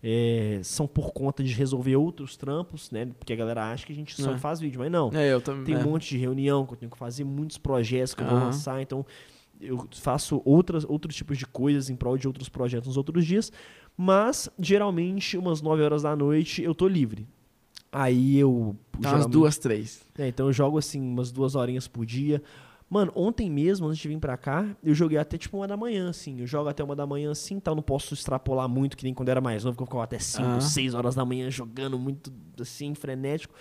é, 0.02 0.62
são 0.64 0.88
por 0.88 1.12
conta 1.12 1.44
de 1.44 1.54
resolver 1.54 1.96
outros 1.98 2.38
trampos, 2.38 2.90
né? 2.90 3.06
Porque 3.20 3.34
a 3.34 3.36
galera 3.36 3.72
acha 3.72 3.86
que 3.86 3.92
a 3.92 3.96
gente 3.96 4.20
só 4.20 4.34
É. 4.34 4.38
faz 4.38 4.60
vídeo, 4.60 4.80
mas 4.80 4.92
não. 4.92 5.12
É, 5.14 5.32
eu 5.34 5.42
também. 5.42 5.66
Tem 5.66 5.76
é. 5.76 5.78
um 5.78 5.84
monte 5.84 6.10
de 6.10 6.18
reunião 6.18 6.66
que 6.66 6.74
eu 6.74 6.78
tenho 6.78 6.92
que 6.92 6.98
fazer, 6.98 7.24
muitos 7.24 7.58
projetos 7.58 8.14
que 8.14 8.24
eu 8.24 8.28
vou 8.28 8.40
lançar, 8.40 8.82
então 8.82 9.06
eu 9.60 9.88
faço 9.92 10.42
outras, 10.46 10.86
outros 10.86 11.16
tipos 11.16 11.38
de 11.38 11.46
coisas 11.46 11.90
em 11.90 11.96
prol 11.96 12.18
de 12.18 12.28
outros 12.28 12.48
projetos 12.48 12.88
nos 12.88 12.98
outros 12.98 13.26
dias, 13.26 13.52
mas 13.98 14.50
geralmente 14.58 15.38
umas 15.38 15.62
9 15.62 15.84
horas 15.84 16.04
da 16.04 16.16
noite 16.16 16.64
eu 16.64 16.74
tô 16.74 16.88
livre. 16.88 17.28
Aí 17.92 18.38
eu. 18.38 18.76
Tá 19.02 19.14
umas 19.14 19.26
duas, 19.28 19.58
três. 19.58 20.02
É, 20.18 20.28
então 20.28 20.48
eu 20.48 20.54
jogo 20.54 20.78
assim 20.78 21.00
umas 21.02 21.32
duas 21.32 21.56
horinhas 21.56 21.88
por 21.88 22.06
dia. 22.06 22.42
Mano, 22.90 23.12
ontem 23.16 23.52
mesmo, 23.52 23.88
antes 23.88 24.00
de 24.00 24.08
vir 24.08 24.18
pra 24.18 24.36
cá, 24.36 24.66
eu 24.84 24.96
joguei 24.96 25.18
até 25.20 25.38
tipo 25.38 25.58
uma 25.58 25.68
da 25.68 25.78
manhã, 25.78 26.10
assim. 26.10 26.40
Eu 26.40 26.48
jogo 26.48 26.70
até 26.70 26.84
uma 26.84 26.96
da 26.96 27.06
manhã 27.06 27.32
assim, 27.32 27.60
tal. 27.60 27.76
Não 27.76 27.84
posso 27.84 28.16
extrapolar 28.16 28.68
muito, 28.68 28.98
que 28.98 29.04
nem 29.04 29.14
quando 29.14 29.30
eu 29.30 29.32
era 29.34 29.42
mais 29.42 29.64
novo, 29.64 29.78
que 29.78 29.84
eu 29.84 29.86
ficava 29.86 30.04
até 30.04 30.18
5, 30.18 30.44
Aham. 30.44 30.60
6 30.60 30.94
horas 30.96 31.14
da 31.14 31.24
manhã 31.24 31.50
jogando 31.52 32.00
muito 32.00 32.32
assim, 32.60 32.96
frenético. 32.96 33.54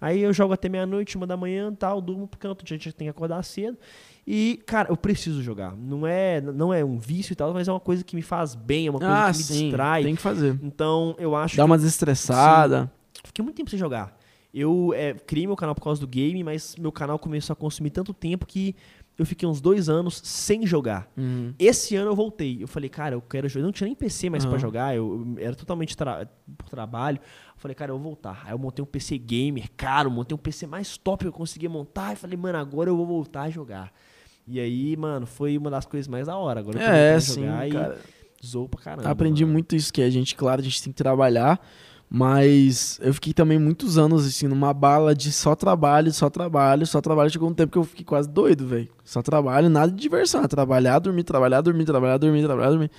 Aí 0.00 0.20
eu 0.20 0.32
jogo 0.32 0.52
até 0.52 0.68
meia-noite, 0.68 1.16
uma 1.16 1.26
da 1.26 1.36
manhã 1.36 1.72
tal, 1.72 2.00
durmo, 2.00 2.28
outro 2.44 2.66
dia 2.66 2.76
a 2.76 2.78
gente 2.78 2.92
tem 2.92 3.06
que 3.06 3.10
acordar 3.10 3.42
cedo. 3.44 3.78
E, 4.26 4.60
cara, 4.66 4.88
eu 4.90 4.96
preciso 4.96 5.42
jogar. 5.42 5.76
Não 5.76 6.06
é, 6.06 6.40
não 6.40 6.72
é 6.74 6.84
um 6.84 6.98
vício 6.98 7.34
e 7.34 7.36
tal, 7.36 7.52
mas 7.52 7.68
é 7.68 7.72
uma 7.72 7.78
coisa 7.78 8.02
que 8.02 8.16
me 8.16 8.22
faz 8.22 8.54
bem, 8.54 8.86
é 8.86 8.90
uma 8.90 8.98
coisa 8.98 9.14
Ah, 9.14 9.30
que 9.30 9.36
me 9.38 9.44
sim. 9.44 9.64
distrai. 9.66 10.02
Tem 10.02 10.14
que 10.16 10.20
fazer. 10.22 10.58
Então, 10.62 11.14
eu 11.18 11.36
acho 11.36 11.56
Dá 11.56 11.62
que 11.62 11.66
uma 11.70 11.76
desestressada. 11.76 12.90
Fiquei 13.32 13.42
muito 13.44 13.56
tempo 13.56 13.70
sem 13.70 13.78
jogar. 13.78 14.16
Eu 14.54 14.92
é, 14.94 15.14
criei 15.14 15.46
meu 15.46 15.56
canal 15.56 15.74
por 15.74 15.82
causa 15.82 15.98
do 16.00 16.06
game, 16.06 16.44
mas 16.44 16.76
meu 16.76 16.92
canal 16.92 17.18
começou 17.18 17.54
a 17.54 17.56
consumir 17.56 17.88
tanto 17.90 18.12
tempo 18.12 18.44
que 18.44 18.76
eu 19.18 19.24
fiquei 19.24 19.48
uns 19.48 19.60
dois 19.62 19.88
anos 19.88 20.20
sem 20.22 20.66
jogar. 20.66 21.10
Uhum. 21.16 21.54
Esse 21.58 21.96
ano 21.96 22.10
eu 22.10 22.14
voltei. 22.16 22.62
Eu 22.62 22.68
falei, 22.68 22.90
cara, 22.90 23.14
eu 23.14 23.22
quero 23.22 23.48
jogar. 23.48 23.62
Eu 23.62 23.66
não 23.66 23.72
tinha 23.72 23.86
nem 23.86 23.94
PC 23.94 24.28
mais 24.28 24.44
pra 24.44 24.52
Aham. 24.54 24.60
jogar, 24.60 24.94
eu, 24.94 25.34
eu 25.38 25.46
era 25.46 25.54
totalmente 25.56 25.96
tra- 25.96 26.28
por 26.58 26.68
trabalho. 26.68 27.16
Eu 27.18 27.58
falei, 27.58 27.74
cara, 27.74 27.92
eu 27.92 27.96
vou 27.98 28.04
voltar. 28.04 28.42
Aí 28.44 28.52
eu 28.52 28.58
montei 28.58 28.82
um 28.82 28.86
PC 28.86 29.16
gamer, 29.16 29.70
caro, 29.76 30.10
montei 30.10 30.34
um 30.34 30.38
PC 30.38 30.66
mais 30.66 30.98
top 30.98 31.24
que 31.24 31.28
eu 31.28 31.32
conseguia 31.32 31.70
montar. 31.70 32.12
E 32.12 32.16
falei, 32.16 32.36
mano, 32.36 32.58
agora 32.58 32.90
eu 32.90 32.96
vou 32.96 33.06
voltar 33.06 33.42
a 33.42 33.50
jogar. 33.50 33.90
E 34.46 34.60
aí, 34.60 34.94
mano, 34.98 35.24
foi 35.24 35.56
uma 35.56 35.70
das 35.70 35.86
coisas 35.86 36.08
mais 36.08 36.26
da 36.26 36.36
hora. 36.36 36.60
Agora 36.60 36.78
eu 36.78 36.82
É, 36.90 37.18
sim, 37.20 37.42
jogar 37.42 37.68
cara. 37.70 37.98
e 38.42 38.46
zoou 38.46 38.68
pra 38.68 38.80
caramba. 38.82 39.08
Aprendi 39.08 39.44
mano. 39.44 39.52
muito 39.54 39.74
isso, 39.76 39.90
que 39.92 40.02
a 40.02 40.10
gente, 40.10 40.34
claro, 40.34 40.60
a 40.60 40.64
gente 40.64 40.82
tem 40.82 40.92
que 40.92 40.96
trabalhar, 40.98 41.58
mas 42.14 43.00
eu 43.02 43.14
fiquei 43.14 43.32
também 43.32 43.58
muitos 43.58 43.96
anos, 43.96 44.26
assim, 44.26 44.46
numa 44.46 44.74
bala 44.74 45.14
de 45.14 45.32
só 45.32 45.54
trabalho, 45.54 46.12
só 46.12 46.28
trabalho, 46.28 46.86
só 46.86 47.00
trabalho. 47.00 47.30
Chegou 47.30 47.48
um 47.48 47.54
tempo 47.54 47.72
que 47.72 47.78
eu 47.78 47.84
fiquei 47.84 48.04
quase 48.04 48.28
doido, 48.28 48.66
velho. 48.66 48.90
Só 49.02 49.22
trabalho, 49.22 49.70
nada 49.70 49.90
de 49.90 49.98
diversão. 49.98 50.44
é 50.44 50.46
trabalhar, 50.46 50.98
dormir, 50.98 51.24
trabalhar, 51.24 51.62
dormir, 51.62 51.86
trabalhar, 51.86 52.18
dormir, 52.18 52.44
trabalhar, 52.44 52.68
dormir. 52.68 52.90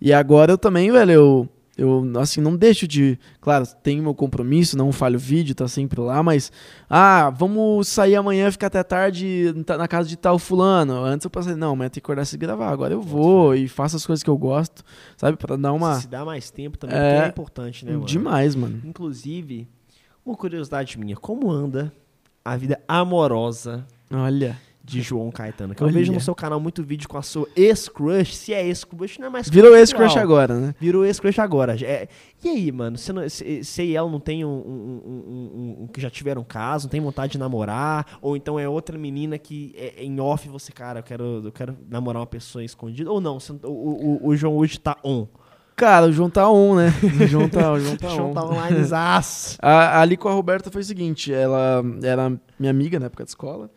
E 0.00 0.12
agora 0.12 0.52
eu 0.52 0.58
também, 0.58 0.92
velho, 0.92 1.10
eu, 1.10 1.48
eu 1.76 2.04
assim, 2.20 2.40
não 2.40 2.56
deixo 2.56 2.86
de... 2.86 3.18
Claro, 3.40 3.66
tenho 3.82 4.02
meu 4.02 4.14
compromisso, 4.14 4.76
não 4.76 4.92
falho 4.92 5.18
vídeo, 5.18 5.54
tá 5.54 5.66
sempre 5.66 6.00
lá, 6.00 6.22
mas... 6.22 6.52
Ah, 6.88 7.30
vamos 7.30 7.88
sair 7.88 8.14
amanhã, 8.14 8.50
ficar 8.50 8.66
até 8.66 8.82
tarde 8.82 9.54
na 9.66 9.88
casa 9.88 10.08
de 10.08 10.16
tal 10.16 10.38
fulano. 10.38 11.04
Antes 11.04 11.24
eu 11.24 11.30
pensei, 11.30 11.54
não, 11.54 11.72
amanhã 11.72 11.88
tem 11.88 12.00
que 12.00 12.06
acordar 12.06 12.26
e 12.30 12.36
gravar. 12.36 12.70
Agora 12.70 12.92
eu 12.92 13.00
vou 13.00 13.54
e 13.54 13.68
faço 13.68 13.96
as 13.96 14.04
coisas 14.04 14.22
que 14.22 14.30
eu 14.30 14.36
gosto, 14.36 14.84
sabe? 15.16 15.36
Pra 15.36 15.56
dar 15.56 15.72
uma... 15.72 15.94
Se 16.00 16.08
dá 16.08 16.24
mais 16.24 16.50
tempo 16.50 16.76
também, 16.76 16.96
É, 16.96 17.24
é 17.24 17.28
importante, 17.28 17.84
né, 17.84 17.92
mano? 17.92 18.04
Demais, 18.04 18.54
mano. 18.54 18.80
Inclusive, 18.84 19.66
uma 20.24 20.36
curiosidade 20.36 20.98
minha, 20.98 21.16
como 21.16 21.50
anda 21.50 21.92
a 22.44 22.56
vida 22.56 22.80
amorosa 22.86 23.86
Olha. 24.12 24.60
De 24.92 25.00
João 25.02 25.30
Caetano? 25.30 25.74
Que 25.74 25.82
eu 25.82 25.86
Olha. 25.86 25.94
vejo 25.94 26.12
no 26.12 26.20
seu 26.20 26.34
canal 26.34 26.60
muito 26.60 26.82
vídeo 26.82 27.08
com 27.08 27.16
a 27.18 27.22
sua 27.22 27.48
ex-crush. 27.56 28.36
Se 28.36 28.52
é 28.54 28.64
ex-crush, 28.66 29.18
não 29.18 29.26
é 29.26 29.30
mais 29.30 29.48
Virou 29.48 29.70
crush 29.70 29.82
esse 29.82 29.94
crush 29.94 30.10
atual. 30.10 30.24
agora, 30.24 30.54
né? 30.60 30.74
Virou 30.78 31.04
ex-crush 31.04 31.38
agora. 31.40 31.76
É, 31.82 32.06
e 32.44 32.48
aí, 32.48 32.70
mano? 32.70 32.96
Você, 32.98 33.84
e 33.84 33.96
ela 33.96 34.10
não 34.10 34.20
tem 34.20 34.44
um, 34.44 34.48
um- 34.48 35.02
um- 35.06 35.82
um- 35.84 35.86
que 35.86 36.00
já 36.00 36.10
tiveram 36.10 36.44
caso, 36.44 36.86
não 36.86 36.90
tem 36.90 37.00
vontade 37.00 37.32
de 37.32 37.38
namorar? 37.38 38.18
Ou 38.20 38.36
então 38.36 38.58
é 38.60 38.68
outra 38.68 38.96
menina 38.98 39.38
que 39.38 39.74
é, 39.76 40.04
em 40.04 40.20
off 40.20 40.48
você, 40.48 40.70
cara, 40.72 41.00
eu 41.00 41.02
quero, 41.02 41.42
eu 41.44 41.52
quero 41.52 41.76
namorar 41.88 42.20
uma 42.20 42.26
pessoa 42.26 42.62
escondida? 42.62 43.10
Ou 43.10 43.20
não? 43.20 43.38
O, 43.64 43.68
o- 43.68 44.26
o 44.28 44.36
João 44.36 44.56
hoje 44.56 44.78
tá 44.78 44.96
on. 45.02 45.26
Cara, 45.74 46.06
o 46.06 46.12
João 46.12 46.28
tá 46.28 46.48
on, 46.50 46.74
né? 46.76 46.92
O 47.24 47.26
João 47.26 47.48
tá, 47.48 47.72
o 47.72 47.80
João 47.80 47.96
tá 47.96 48.06
o 48.08 48.10
João 48.14 48.30
on. 48.30 48.34
tá 48.34 48.44
online. 48.44 48.76
A- 49.62 50.00
ali 50.00 50.16
com 50.18 50.28
a 50.28 50.32
Roberta 50.32 50.70
foi 50.70 50.82
o 50.82 50.84
seguinte, 50.84 51.32
ela 51.32 51.82
era 52.02 52.30
minha 52.58 52.70
amiga 52.70 53.00
na 53.00 53.06
época 53.06 53.24
de 53.24 53.30
escola. 53.30 53.70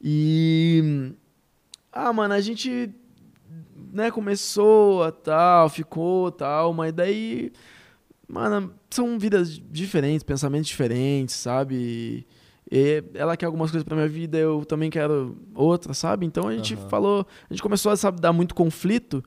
E. 0.00 1.12
Ah, 1.92 2.12
mano, 2.12 2.34
a 2.34 2.40
gente. 2.40 2.90
Né, 3.92 4.10
começou 4.10 5.04
a 5.04 5.12
tal, 5.12 5.68
ficou 5.68 6.30
tal, 6.30 6.72
mas 6.72 6.92
daí. 6.92 7.52
Mano, 8.28 8.74
são 8.90 9.18
vidas 9.18 9.60
diferentes, 9.70 10.24
pensamentos 10.24 10.66
diferentes, 10.66 11.34
sabe? 11.36 12.26
E 12.70 13.04
ela 13.14 13.36
quer 13.36 13.46
algumas 13.46 13.70
coisas 13.70 13.84
pra 13.84 13.94
minha 13.94 14.08
vida, 14.08 14.36
eu 14.36 14.64
também 14.64 14.90
quero 14.90 15.36
outras, 15.54 15.98
sabe? 15.98 16.26
Então 16.26 16.48
a 16.48 16.52
gente 16.54 16.74
Aham. 16.74 16.88
falou, 16.88 17.26
a 17.48 17.54
gente 17.54 17.62
começou 17.62 17.92
a 17.92 17.96
sabe, 17.96 18.20
dar 18.20 18.32
muito 18.32 18.54
conflito. 18.54 19.22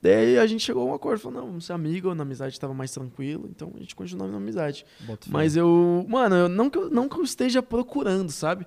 Daí 0.00 0.38
a 0.38 0.46
gente 0.46 0.62
chegou 0.62 0.82
a 0.82 0.92
um 0.92 0.94
acordo, 0.94 1.20
falou, 1.20 1.40
não, 1.40 1.46
vamos 1.48 1.64
ser 1.64 1.72
amigo, 1.72 2.14
na 2.14 2.22
amizade 2.22 2.60
tava 2.60 2.72
mais 2.72 2.92
tranquilo, 2.92 3.48
então 3.50 3.72
a 3.74 3.80
gente 3.80 3.96
continuou 3.96 4.30
na 4.30 4.36
amizade. 4.36 4.86
Bota. 5.00 5.26
Mas 5.28 5.56
eu, 5.56 6.06
mano, 6.08 6.36
eu, 6.36 6.48
não, 6.48 6.70
que 6.70 6.78
eu, 6.78 6.88
não 6.88 7.08
que 7.08 7.18
eu 7.18 7.24
esteja 7.24 7.60
procurando, 7.60 8.30
sabe? 8.30 8.66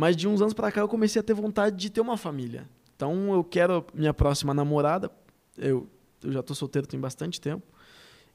Mas 0.00 0.14
de 0.14 0.28
uns 0.28 0.40
anos 0.40 0.54
pra 0.54 0.70
cá 0.70 0.80
eu 0.80 0.86
comecei 0.86 1.18
a 1.18 1.22
ter 1.24 1.34
vontade 1.34 1.74
de 1.74 1.90
ter 1.90 2.00
uma 2.00 2.16
família. 2.16 2.68
Então 2.94 3.32
eu 3.34 3.42
quero 3.42 3.84
minha 3.92 4.14
próxima 4.14 4.54
namorada. 4.54 5.10
Eu, 5.56 5.88
eu 6.22 6.30
já 6.30 6.40
tô 6.40 6.54
solteiro 6.54 6.86
tem 6.86 7.00
bastante 7.00 7.40
tempo. 7.40 7.66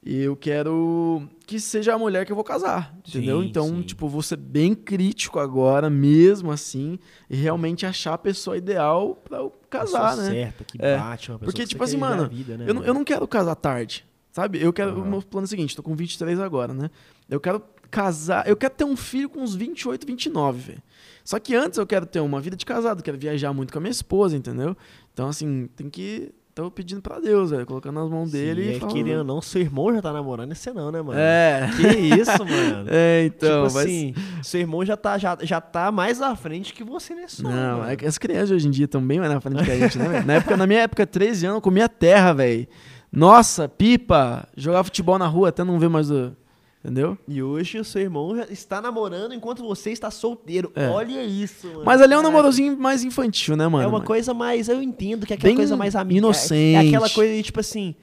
E 0.06 0.18
eu 0.24 0.36
quero 0.36 1.26
que 1.48 1.62
seja 1.62 1.94
a 1.94 1.98
mulher 1.98 2.26
que 2.26 2.34
eu 2.34 2.36
vou 2.36 2.44
casar, 2.44 2.94
entendeu? 3.08 3.40
Sim, 3.42 3.48
então, 3.48 3.68
sim. 3.70 3.82
tipo, 3.84 4.10
vou 4.10 4.22
ser 4.22 4.36
bem 4.36 4.76
crítico 4.76 5.40
agora, 5.40 5.90
mesmo 5.90 6.52
assim, 6.52 7.00
e 7.30 7.38
realmente 7.38 7.86
achar 7.86 8.16
a 8.16 8.18
pessoa 8.18 8.58
ideal 8.58 9.16
pra 9.24 9.38
eu 9.38 9.54
casar, 9.70 10.10
Pessoa 10.10 10.16
né? 10.28 10.34
certa, 10.34 10.66
que 10.66 10.78
É. 10.82 10.98
bate, 10.98 11.32
uma 11.32 11.40
pessoa 11.40 11.46
Porque, 11.54 11.62
que 11.62 11.68
tipo 11.70 11.82
assim, 11.86 11.96
mano, 11.96 12.28
vida, 12.28 12.58
né, 12.58 12.66
Eu, 12.68 12.74
não- 12.74 12.84
eu 12.84 12.94
não 12.94 13.06
quero 13.06 13.26
casar 13.26 13.56
tarde, 13.56 14.06
sabe? 14.34 14.62
Eu 14.62 14.74
quero. 14.74 14.92
O 14.98 15.00
Aham. 15.00 15.10
meu 15.10 15.22
plano 15.22 15.46
é 15.46 15.48
o 15.48 15.50
seguinte: 15.50 15.74
tô 15.74 15.82
com 15.82 15.96
23 15.96 16.38
agora, 16.42 16.74
né? 16.74 16.92
Eu 17.30 17.40
quero 17.40 17.64
casar. 17.90 18.46
Eu 18.46 18.58
quero 18.58 18.74
ter 18.74 18.84
um 18.84 18.98
filho 18.98 19.30
com 19.30 19.40
uns 19.40 19.56
28, 19.56 20.06
29, 20.06 20.60
velho. 20.60 20.84
Só 21.24 21.40
que 21.40 21.56
antes 21.56 21.78
eu 21.78 21.88
quero 21.88 22.06
ter 22.06 22.20
uma 22.20 22.42
vida 22.42 22.56
de 22.56 22.66
casado, 22.66 23.02
quero 23.02 23.18
viajar 23.18 23.54
muito 23.54 23.72
com 23.72 23.80
a 23.80 23.82
minha 23.82 23.92
esposa, 23.92 24.36
entendeu? 24.36 24.76
Então, 25.14 25.30
assim, 25.30 25.70
tem 25.76 25.90
que. 25.90 26.32
Tô 26.56 26.70
pedindo 26.70 27.02
pra 27.02 27.20
Deus, 27.20 27.50
velho, 27.50 27.66
colocando 27.66 28.00
nas 28.00 28.08
mãos 28.08 28.30
dele 28.32 28.62
Sim, 28.62 28.70
e 28.70 28.76
é, 28.76 28.80
falando. 28.80 28.94
querendo 28.94 29.18
ou 29.20 29.24
não, 29.24 29.42
seu 29.42 29.60
irmão 29.60 29.92
já 29.92 30.04
tá 30.04 30.14
namorando 30.14 30.52
e 30.52 30.56
você 30.56 30.72
não, 30.72 30.92
né, 30.92 31.02
mano? 31.02 31.18
É. 31.20 31.68
Que 31.76 31.88
isso, 31.88 32.38
mano? 32.46 32.88
É, 32.92 33.26
então. 33.26 33.64
tipo 33.64 33.74
vai 33.74 33.86
assim, 33.86 34.14
seu 34.44 34.60
irmão 34.62 34.86
já 34.86 34.96
tá, 34.96 35.18
já, 35.18 35.36
já 35.42 35.60
tá 35.60 35.92
mais 35.92 36.22
à 36.22 36.36
frente 36.36 36.72
que 36.72 36.84
você 36.84 37.16
nesse 37.16 37.42
Não, 37.42 37.80
mano. 37.80 37.90
é 37.90 37.96
que 37.96 38.06
as 38.06 38.20
crianças 38.20 38.52
hoje 38.52 38.68
em 38.68 38.72
dia 38.72 38.86
estão 38.86 39.02
bem 39.02 39.20
mais 39.20 39.32
na 39.32 39.42
frente 39.42 39.64
que 39.64 39.72
a 39.72 39.80
gente, 39.80 39.98
né? 39.98 40.08
velho? 40.08 40.28
na, 40.28 40.34
época, 40.34 40.56
na 40.56 40.68
minha 40.68 40.82
época, 40.82 41.08
13 41.08 41.48
anos, 41.48 41.56
eu 41.56 41.62
comia 41.62 41.90
terra, 41.90 42.34
velho. 42.34 42.68
Nossa, 43.12 43.68
pipa, 43.68 44.48
jogava 44.56 44.84
futebol 44.84 45.18
na 45.18 45.26
rua 45.26 45.50
até 45.50 45.64
não 45.64 45.80
ver 45.80 45.90
mais 45.90 46.12
o. 46.12 46.36
Entendeu? 46.84 47.18
E 47.26 47.42
hoje 47.42 47.80
o 47.80 47.86
seu 47.86 48.02
irmão 48.02 48.36
está 48.50 48.82
namorando 48.82 49.34
enquanto 49.34 49.64
você 49.64 49.92
está 49.92 50.12
solteiro. 50.12 50.70
É. 50.76 50.90
Olha 50.90 51.24
isso, 51.24 51.66
mano. 51.68 51.84
Mas 51.86 52.02
ali 52.02 52.14
é 52.14 52.20
um 52.20 52.22
namorozinho 52.22 52.78
mais 52.78 53.06
infantil, 53.06 53.56
né, 53.56 53.66
mano? 53.70 53.86
É 53.86 53.88
uma 53.88 54.00
Mas- 54.00 54.08
coisa 54.08 54.34
mais. 54.34 54.68
Eu 54.68 54.84
entendo 54.84 55.26
que 55.26 55.32
é 55.32 55.36
aquela 55.38 55.50
Bem 55.50 55.56
coisa 55.56 55.78
mais 55.78 55.96
amiga. 55.96 56.18
inocente. 56.18 56.76
É, 56.76 56.86
é 56.86 56.88
aquela 56.90 57.10
coisa 57.10 57.34
de, 57.34 57.44
tipo 57.44 57.60
assim. 57.62 57.96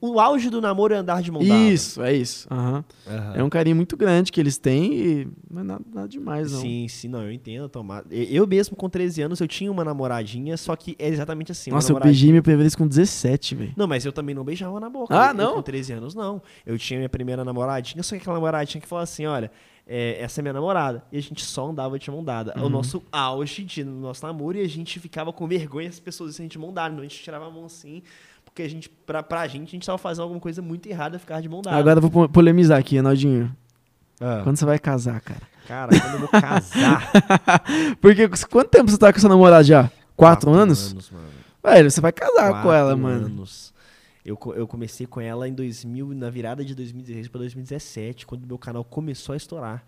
O 0.00 0.18
auge 0.20 0.50
do 0.50 0.60
namoro 0.60 0.92
é 0.92 0.96
andar 0.96 1.22
de 1.22 1.30
mão 1.30 1.42
dada. 1.42 1.54
Isso, 1.60 2.02
é 2.02 2.12
isso. 2.12 2.46
aham. 2.50 2.84
Aham. 3.06 3.32
É 3.36 3.42
um 3.42 3.48
carinho 3.48 3.76
muito 3.76 3.96
grande 3.96 4.32
que 4.32 4.40
eles 4.40 4.58
têm 4.58 4.92
e 4.92 5.28
não 5.50 5.60
é 5.60 5.64
nada, 5.64 5.84
nada 5.94 6.08
demais, 6.08 6.52
não. 6.52 6.60
Sim, 6.60 6.86
sim, 6.88 7.08
não, 7.08 7.22
eu 7.22 7.32
entendo, 7.32 7.68
Tomás. 7.68 8.04
Eu 8.10 8.46
mesmo, 8.46 8.76
com 8.76 8.88
13 8.88 9.22
anos, 9.22 9.40
eu 9.40 9.46
tinha 9.48 9.70
uma 9.70 9.84
namoradinha, 9.84 10.56
só 10.56 10.74
que 10.74 10.96
é 10.98 11.08
exatamente 11.08 11.52
assim. 11.52 11.70
Nossa, 11.70 11.92
eu 11.92 12.00
beijei 12.00 12.32
meu 12.32 12.42
primeiro 12.42 12.62
vez 12.62 12.74
com 12.74 12.86
17, 12.86 13.54
velho. 13.54 13.72
Não, 13.76 13.86
mas 13.86 14.04
eu 14.04 14.12
também 14.12 14.34
não 14.34 14.44
beijava 14.44 14.78
na 14.80 14.90
boca. 14.90 15.14
Ah, 15.16 15.28
Eu, 15.30 15.34
não? 15.34 15.54
Com 15.54 15.62
13 15.62 15.92
anos, 15.94 16.14
não. 16.14 16.42
Eu 16.66 16.76
tinha 16.76 16.98
minha 16.98 17.08
primeira 17.08 17.44
namoradinha, 17.44 18.02
só 18.02 18.16
que 18.16 18.20
aquela 18.20 18.34
namoradinha 18.36 18.80
que 18.80 18.88
falou 18.88 19.02
assim: 19.02 19.26
olha, 19.26 19.50
é, 19.86 20.20
essa 20.20 20.40
é 20.40 20.42
minha 20.42 20.52
namorada. 20.52 21.02
E 21.10 21.16
a 21.16 21.22
gente 21.22 21.42
só 21.44 21.70
andava 21.70 21.98
de 21.98 22.10
mão 22.10 22.22
dada. 22.22 22.52
Uhum. 22.58 22.66
O 22.66 22.68
nosso 22.68 23.02
auge 23.10 23.64
de, 23.64 23.82
no 23.82 24.00
nosso 24.00 24.26
namoro 24.26 24.58
e 24.58 24.60
a 24.60 24.68
gente 24.68 25.00
ficava 25.00 25.32
com 25.32 25.48
vergonha 25.48 25.88
as 25.88 25.98
pessoas 25.98 26.32
dizendo 26.32 26.50
de 26.50 26.58
mão 26.58 26.72
dada. 26.72 26.90
Então 26.90 27.00
a 27.00 27.08
gente 27.08 27.22
tirava 27.22 27.46
a 27.46 27.50
mão 27.50 27.64
assim, 27.64 28.02
porque 28.58 28.62
a 28.64 28.68
gente, 28.68 28.88
pra, 28.88 29.22
pra 29.22 29.46
gente, 29.46 29.68
a 29.68 29.70
gente 29.70 29.86
tava 29.86 29.98
fazendo 29.98 30.22
alguma 30.24 30.40
coisa 30.40 30.60
muito 30.60 30.88
errada 30.88 31.16
ficar 31.16 31.40
de 31.40 31.48
mão 31.48 31.62
dada. 31.62 31.76
Agora 31.76 31.98
eu 31.98 32.02
vou 32.02 32.10
po- 32.10 32.28
polemizar 32.28 32.76
aqui, 32.76 32.96
Ronaldinho. 32.96 33.54
Ah, 34.20 34.40
Quando 34.42 34.56
você 34.56 34.64
vai 34.64 34.80
casar, 34.80 35.20
cara? 35.20 35.42
Cara, 35.68 35.90
quando 36.00 36.14
eu 36.14 36.18
vou 36.18 36.28
casar. 36.28 37.08
Porque 38.02 38.28
quanto 38.50 38.68
tempo 38.68 38.90
você 38.90 38.98
tá 38.98 39.12
com 39.12 39.18
essa 39.18 39.28
namorada 39.28 39.62
já? 39.62 39.88
Quatro, 40.16 40.50
anos? 40.52 40.92
mano. 41.12 41.24
Velho, 41.62 41.88
você 41.88 42.00
vai 42.00 42.10
casar 42.10 42.46
com 42.48 42.52
Quatro 42.62 42.72
ela, 42.72 42.96
mano. 42.96 43.26
anos. 43.26 43.72
Eu, 44.24 44.36
eu 44.56 44.66
comecei 44.66 45.06
com 45.06 45.20
ela 45.20 45.48
em 45.48 45.52
2000, 45.54 46.14
na 46.14 46.28
virada 46.30 46.64
de 46.64 46.74
2016 46.74 47.28
para 47.28 47.38
2017, 47.38 48.26
quando 48.26 48.44
meu 48.44 48.58
canal 48.58 48.82
começou 48.82 49.34
a 49.34 49.36
estourar. 49.36 49.84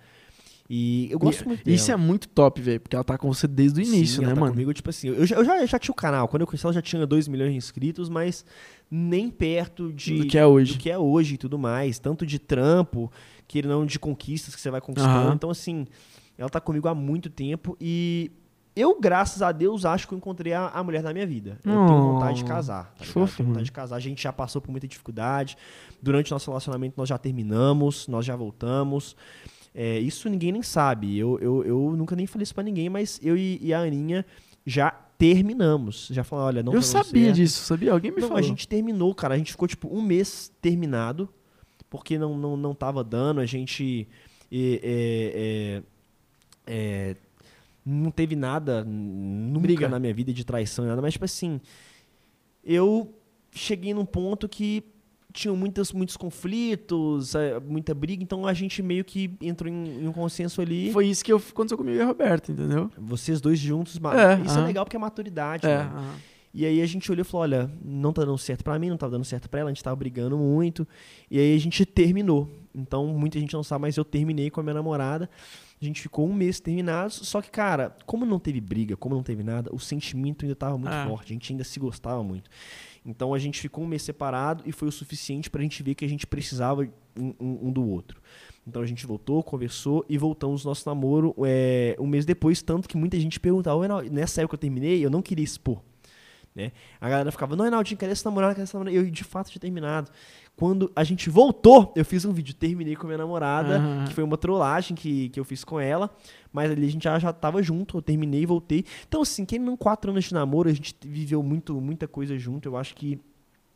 E 0.73 1.09
eu 1.11 1.19
gosto 1.19 1.49
muito 1.49 1.65
dela. 1.65 1.75
Isso 1.75 1.91
é 1.91 1.97
muito 1.97 2.29
top, 2.29 2.63
velho, 2.63 2.79
porque 2.79 2.95
ela 2.95 3.03
tá 3.05 3.19
com 3.19 3.27
você 3.33 3.49
desde 3.49 3.81
o 3.81 3.83
início, 3.83 4.21
Sim, 4.21 4.27
né, 4.27 4.35
tá 4.35 4.41
mano? 4.41 4.53
Comigo, 4.53 4.73
tipo 4.73 4.89
assim, 4.89 5.09
eu 5.09 5.27
já, 5.27 5.35
eu 5.35 5.45
já, 5.45 5.67
já 5.67 5.79
tinha 5.81 5.91
o 5.91 5.97
canal. 5.97 6.29
Quando 6.29 6.43
eu 6.43 6.47
conheci 6.47 6.65
ela, 6.65 6.73
já 6.73 6.81
tinha 6.81 7.05
2 7.05 7.27
milhões 7.27 7.51
de 7.51 7.57
inscritos, 7.57 8.09
mas 8.09 8.45
nem 8.89 9.29
perto 9.29 9.93
de 9.93 10.19
Do 10.19 10.27
que 10.27 10.39
é 10.39 10.47
hoje. 10.47 10.75
do 10.75 10.79
que 10.79 10.89
é 10.89 10.97
hoje 10.97 11.35
e 11.35 11.39
tudo 11.39 11.59
mais. 11.59 11.99
Tanto 11.99 12.25
de 12.25 12.39
trampo, 12.39 13.11
que 13.49 13.61
não 13.63 13.85
de 13.85 13.99
conquistas 13.99 14.55
que 14.55 14.61
você 14.61 14.71
vai 14.71 14.81
conquistando. 14.81 15.19
Aham. 15.19 15.35
Então, 15.35 15.51
assim, 15.51 15.89
ela 16.39 16.49
tá 16.49 16.61
comigo 16.61 16.87
há 16.87 16.95
muito 16.95 17.29
tempo 17.29 17.77
e 17.81 18.31
eu, 18.77 18.97
graças 19.01 19.43
a 19.43 19.51
Deus, 19.51 19.85
acho 19.85 20.07
que 20.07 20.15
eu 20.15 20.19
encontrei 20.19 20.53
a, 20.53 20.69
a 20.69 20.85
mulher 20.85 21.03
da 21.03 21.13
minha 21.13 21.27
vida. 21.27 21.59
Eu 21.65 21.73
tenho 21.85 21.99
Oh, 21.99 22.13
vontade 22.13 22.39
de 22.39 22.45
casar. 22.45 22.95
Tá 22.97 23.05
fofo, 23.05 23.37
tenho 23.39 23.49
vontade 23.49 23.65
de 23.67 23.73
casar. 23.73 23.97
A 23.97 24.01
gente 24.01 24.23
já 24.23 24.33
passou 24.33 24.63
por 24.63 24.71
muita 24.71 24.87
dificuldade. 24.87 25.57
Durante 26.01 26.31
o 26.31 26.35
nosso 26.37 26.49
relacionamento, 26.49 26.95
nós 26.97 27.09
já 27.09 27.19
terminamos, 27.19 28.07
nós 28.07 28.25
já 28.25 28.37
voltamos. 28.37 29.17
É, 29.75 29.99
isso 29.99 30.29
ninguém 30.29 30.53
nem 30.53 30.63
sabe. 30.63 31.17
Eu, 31.19 31.39
eu, 31.41 31.65
eu 31.65 31.97
nunca 31.97 32.17
nem 32.17 32.27
falei 32.27 32.43
isso 32.43 32.55
pra 32.55 32.65
ninguém, 32.65 32.89
mas 32.89 33.21
eu 33.23 33.37
e, 33.37 33.59
e 33.63 33.73
a 33.73 33.81
Aninha 33.81 34.25
já 34.67 34.91
terminamos. 35.17 36.09
Já 36.11 36.25
falou, 36.25 36.47
olha, 36.47 36.63
não 36.63 36.73
eu 36.73 36.83
sabia 36.83 37.25
certo. 37.25 37.37
disso, 37.37 37.65
sabia? 37.65 37.93
Alguém 37.93 38.11
me 38.11 38.21
Não, 38.21 38.29
falou. 38.29 38.43
a 38.43 38.47
gente 38.47 38.67
terminou, 38.67 39.15
cara. 39.15 39.35
A 39.35 39.39
gente 39.39 39.53
ficou, 39.53 39.69
tipo, 39.69 39.89
um 39.95 40.01
mês 40.01 40.51
terminado, 40.61 41.29
porque 41.89 42.19
não, 42.19 42.37
não, 42.37 42.57
não 42.57 42.75
tava 42.75 43.05
dando. 43.05 43.41
A 43.41 43.47
gente 43.47 44.09
é, 44.51 44.81
é, 44.83 45.83
é, 46.67 47.17
não 47.85 48.11
teve 48.11 48.35
nada 48.35 48.85
nunca 48.85 49.61
Briga. 49.61 49.89
na 49.89 49.99
minha 49.99 50.15
vida 50.15 50.33
de 50.33 50.45
traição, 50.45 50.87
nada. 50.87 51.03
Mas, 51.03 51.13
tipo 51.13 51.25
assim, 51.25 51.61
eu 52.65 53.15
cheguei 53.53 53.93
num 53.93 54.07
ponto 54.07 54.49
que 54.49 54.83
tinham 55.33 55.57
muitos, 55.57 55.93
muitos 55.93 56.17
conflitos, 56.17 57.35
é, 57.35 57.59
muita 57.61 57.95
briga, 57.95 58.23
então 58.23 58.47
a 58.47 58.53
gente 58.53 58.83
meio 58.83 59.05
que 59.05 59.37
entrou 59.41 59.71
em, 59.73 60.03
em 60.03 60.09
um 60.09 60.13
consenso 60.13 60.61
ali. 60.61 60.93
Foi 60.93 61.07
isso 61.07 61.25
que 61.25 61.33
eu, 61.33 61.37
aconteceu 61.39 61.77
comigo 61.79 61.97
e 61.99 62.01
a 62.01 62.07
Roberta, 62.07 62.53
entendeu? 62.53 62.91
Vocês 62.99 63.41
dois 63.41 63.59
juntos, 63.59 63.97
É, 63.97 64.41
isso 64.47 64.59
é 64.59 64.63
legal 64.63 64.85
porque 64.85 64.97
é 64.97 65.01
maturidade, 65.01 65.67
É, 65.67 65.77
aham. 65.77 66.15
E 66.53 66.67
aí 66.67 66.83
a 66.83 66.87
gente 66.87 67.11
olhou 67.13 67.23
e 67.23 67.25
falou, 67.25 67.43
olha, 67.43 67.71
não 67.85 68.13
tá 68.13 68.25
dando 68.25 68.37
certo 68.37 68.65
pra 68.65 68.77
mim, 68.77 68.91
não 68.91 68.97
tá 68.97 69.09
dando 69.09 69.25
certo 69.25 69.49
pra 69.49 69.61
ela, 69.61 69.71
a 69.71 69.73
gente 69.73 69.85
tava 69.85 69.95
brigando 69.95 70.37
muito. 70.37 70.87
E 71.31 71.39
aí 71.39 71.55
a 71.55 71.61
gente 71.61 71.87
terminou. 71.87 72.51
Então, 72.75 73.07
muita 73.07 73.39
gente 73.39 73.55
não 73.55 73.63
sabe, 73.63 73.83
mas 73.83 73.97
eu 73.97 74.05
terminei 74.05 74.51
com 74.51 74.59
a 74.59 74.63
minha 74.65 74.75
namorada. 74.75 75.31
A 75.81 75.85
gente 75.85 76.01
ficou 76.03 76.29
um 76.29 76.35
mês 76.35 76.59
terminados. 76.59 77.15
Só 77.23 77.41
que, 77.41 77.51
cara, 77.53 77.97
como 78.05 78.27
não 78.27 78.41
teve 78.41 78.61
briga, 78.61 78.97
como 78.97 79.15
não 79.15 79.23
teve 79.23 79.45
nada, 79.45 79.71
o 79.73 79.79
sentimento 79.79 80.45
ainda 80.45 80.57
tava 80.57 80.77
muito 80.77 80.93
Ah. 80.93 81.07
forte. 81.09 81.33
A 81.33 81.35
gente 81.35 81.53
ainda 81.53 81.63
se 81.63 81.79
gostava 81.79 82.21
muito. 82.25 82.51
Então 83.05 83.33
a 83.33 83.39
gente 83.39 83.61
ficou 83.61 83.85
um 83.85 83.87
mês 83.87 84.03
separado 84.03 84.63
e 84.67 84.73
foi 84.73 84.89
o 84.89 84.93
suficiente 84.93 85.49
pra 85.51 85.63
gente 85.63 85.83
ver 85.83 85.95
que 85.95 86.05
a 86.05 86.09
gente 86.09 86.27
precisava 86.27 86.87
um, 87.17 87.35
um- 87.41 87.73
do 87.73 87.85
outro. 87.89 88.21
Então 88.67 88.83
a 88.83 88.87
gente 88.87 89.07
voltou, 89.07 89.43
conversou 89.43 90.05
e 90.09 90.19
voltamos 90.19 90.65
no 90.65 90.71
nosso 90.71 90.89
namoro 90.89 91.35
é, 91.45 91.97
um 91.99 92.07
mês 92.07 92.25
depois. 92.27 92.61
Tanto 92.63 92.89
que 92.89 92.97
muita 92.97 93.19
gente 93.19 93.41
perguntava, 93.41 93.77
"Ô, 93.77 93.81
Reinaldo, 93.81 94.11
nessa 94.11 94.43
época 94.43 94.57
que 94.57 94.67
eu 94.67 94.71
terminei, 94.71 95.05
eu 95.05 95.11
não 95.11 95.23
queria 95.23 95.45
expor. 95.45 95.81
Né? 96.55 96.73
A 97.01 97.09
galera 97.09 97.31
ficava, 97.31 97.55
não, 97.55 97.63
Reinaldinho, 97.65 97.97
cadê 97.99 98.13
esse 98.13 98.25
namorado? 98.25 98.55
Cadê 98.55 98.65
esse 98.65 98.75
namorado? 98.75 98.97
Eu, 98.97 99.09
de 99.09 99.23
fato, 99.25 99.51
tinha 99.51 99.61
terminado. 99.61 100.11
Quando 100.57 100.91
a 100.95 101.05
gente 101.05 101.31
voltou, 101.31 101.93
eu 101.97 102.05
fiz 102.05 102.25
um 102.25 102.33
vídeo, 102.33 102.53
terminei 102.55 102.95
com 102.97 103.05
a 103.05 103.07
minha 103.07 103.19
namorada, 103.19 103.77
Aham. 103.79 104.05
que 104.07 104.13
foi 104.13 104.25
uma 104.25 104.37
trollagem 104.37 104.95
que, 104.97 105.29
que 105.31 105.39
eu 105.41 105.45
fiz 105.45 105.65
com 105.65 105.79
ela, 105.81 106.11
mas 106.53 106.71
ali 106.71 106.87
a 106.87 106.91
gente 106.91 107.05
já, 107.05 107.19
já 107.19 107.33
tava 107.33 107.63
junto, 107.63 107.97
eu 107.99 108.03
terminei 108.03 108.43
e 108.43 108.47
voltei. 108.47 108.85
Então, 109.09 109.23
assim, 109.23 109.45
quem 109.47 109.59
não 109.59 109.77
quatro 109.77 110.11
anos 110.11 110.25
de 110.25 110.35
namoro, 110.35 110.69
a 110.69 110.73
gente 110.73 110.95
viveu 111.03 111.43
muito, 111.43 111.81
muita 111.81 112.07
coisa 112.09 112.37
junto, 112.37 112.69
eu 112.69 112.77
acho 112.77 112.95
que 112.95 113.19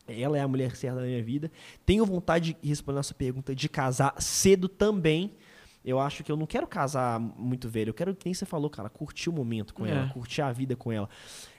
ela 0.07 0.37
é 0.37 0.41
a 0.41 0.47
mulher 0.47 0.75
certa 0.75 0.99
da 0.99 1.05
minha 1.07 1.23
vida. 1.23 1.49
Tenho 1.85 2.05
vontade 2.05 2.55
de 2.61 2.69
responder 2.69 2.99
a 2.99 3.03
sua 3.03 3.15
pergunta 3.15 3.55
de 3.55 3.67
casar 3.67 4.13
cedo 4.21 4.67
também. 4.69 5.31
Eu 5.83 5.99
acho 5.99 6.23
que 6.23 6.31
eu 6.31 6.37
não 6.37 6.45
quero 6.45 6.67
casar 6.67 7.19
muito 7.19 7.67
velho. 7.69 7.89
Eu 7.89 7.93
quero, 7.93 8.13
que 8.15 8.25
nem 8.25 8.33
você 8.33 8.45
falou, 8.45 8.69
cara, 8.69 8.89
curtir 8.89 9.29
o 9.29 9.33
momento 9.33 9.73
com 9.73 9.85
É. 9.85 9.91
ela, 9.91 10.09
curtir 10.09 10.41
a 10.43 10.51
vida 10.51 10.75
com 10.75 10.91
ela. 10.91 11.09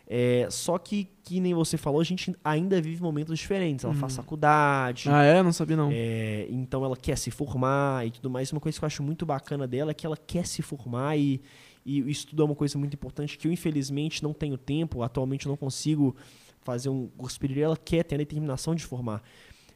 É, 0.09 0.47
só 0.51 0.79
que, 0.79 1.09
que 1.25 1.41
nem 1.41 1.53
você 1.53 1.77
falou, 1.77 2.01
a 2.01 2.05
gente 2.05 2.35
ainda 2.45 2.81
vive 2.81 3.03
momentos 3.03 3.37
diferentes. 3.39 3.85
Ela 3.85 3.95
faz 3.95 4.15
faculdade, 4.17 5.09
Ah, 5.11 5.23
é? 5.25 5.43
Não 5.43 5.53
sabia, 5.53 5.77
não. 5.77 5.91
é, 5.93 6.47
então 6.49 6.85
ela 6.85 6.97
quer 6.97 7.19
se 7.19 7.31
formar 7.31 8.07
e 8.07 8.11
tudo 8.13 8.31
mais. 8.31 8.53
Uma 8.53 8.61
coisa 8.61 8.79
que 8.79 8.85
eu 8.85 8.87
acho 8.87 9.03
muito 9.03 9.27
bacana 9.27 9.67
dela 9.67 9.91
é 9.91 9.95
que 9.95 10.07
ela 10.07 10.17
quer 10.17 10.47
se 10.47 10.63
formar 10.63 11.17
e, 11.19 11.41
e 11.85 12.03
o 12.03 12.09
estudo 12.09 12.43
é 12.43 12.45
uma 12.47 12.55
coisa 12.55 12.79
muito 12.79 12.95
importante 12.95 13.37
que 13.37 13.49
eu, 13.49 13.53
infelizmente, 13.53 14.23
não 14.23 14.33
tenho 14.33 14.57
tempo. 14.57 15.03
Atualmente 15.03 15.47
eu 15.47 15.51
não 15.51 15.57
consigo 15.57 16.15
fazer 16.63 16.89
um 16.89 17.09
curso 17.17 17.35
superior. 17.35 17.65
Ela 17.65 17.77
quer 17.77 18.05
ter 18.05 18.15
a 18.15 18.19
determinação 18.19 18.75
de 18.75 18.85
formar. 18.85 19.23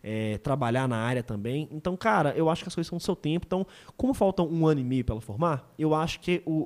é, 0.03 0.39
trabalhar 0.39 0.89
na 0.89 0.97
área 0.97 1.23
também. 1.23 1.69
Então, 1.71 1.95
cara, 1.97 2.31
eu 2.35 2.49
acho 2.49 2.63
que 2.63 2.69
as 2.69 2.75
coisas 2.75 2.89
são 2.89 2.97
do 2.97 3.03
seu 3.05 3.15
tempo. 3.15 3.45
Então, 3.47 3.67
como 3.99 4.15
faltam 4.15 4.49
um 4.49 4.67
ano 4.67 4.81
e 4.81 4.85
meio 4.85 5.05
para 5.05 5.13
ela 5.15 5.21
formar, 5.21 5.71
eu 5.79 5.95
acho 5.95 6.21
que 6.21 6.41
o, 6.47 6.65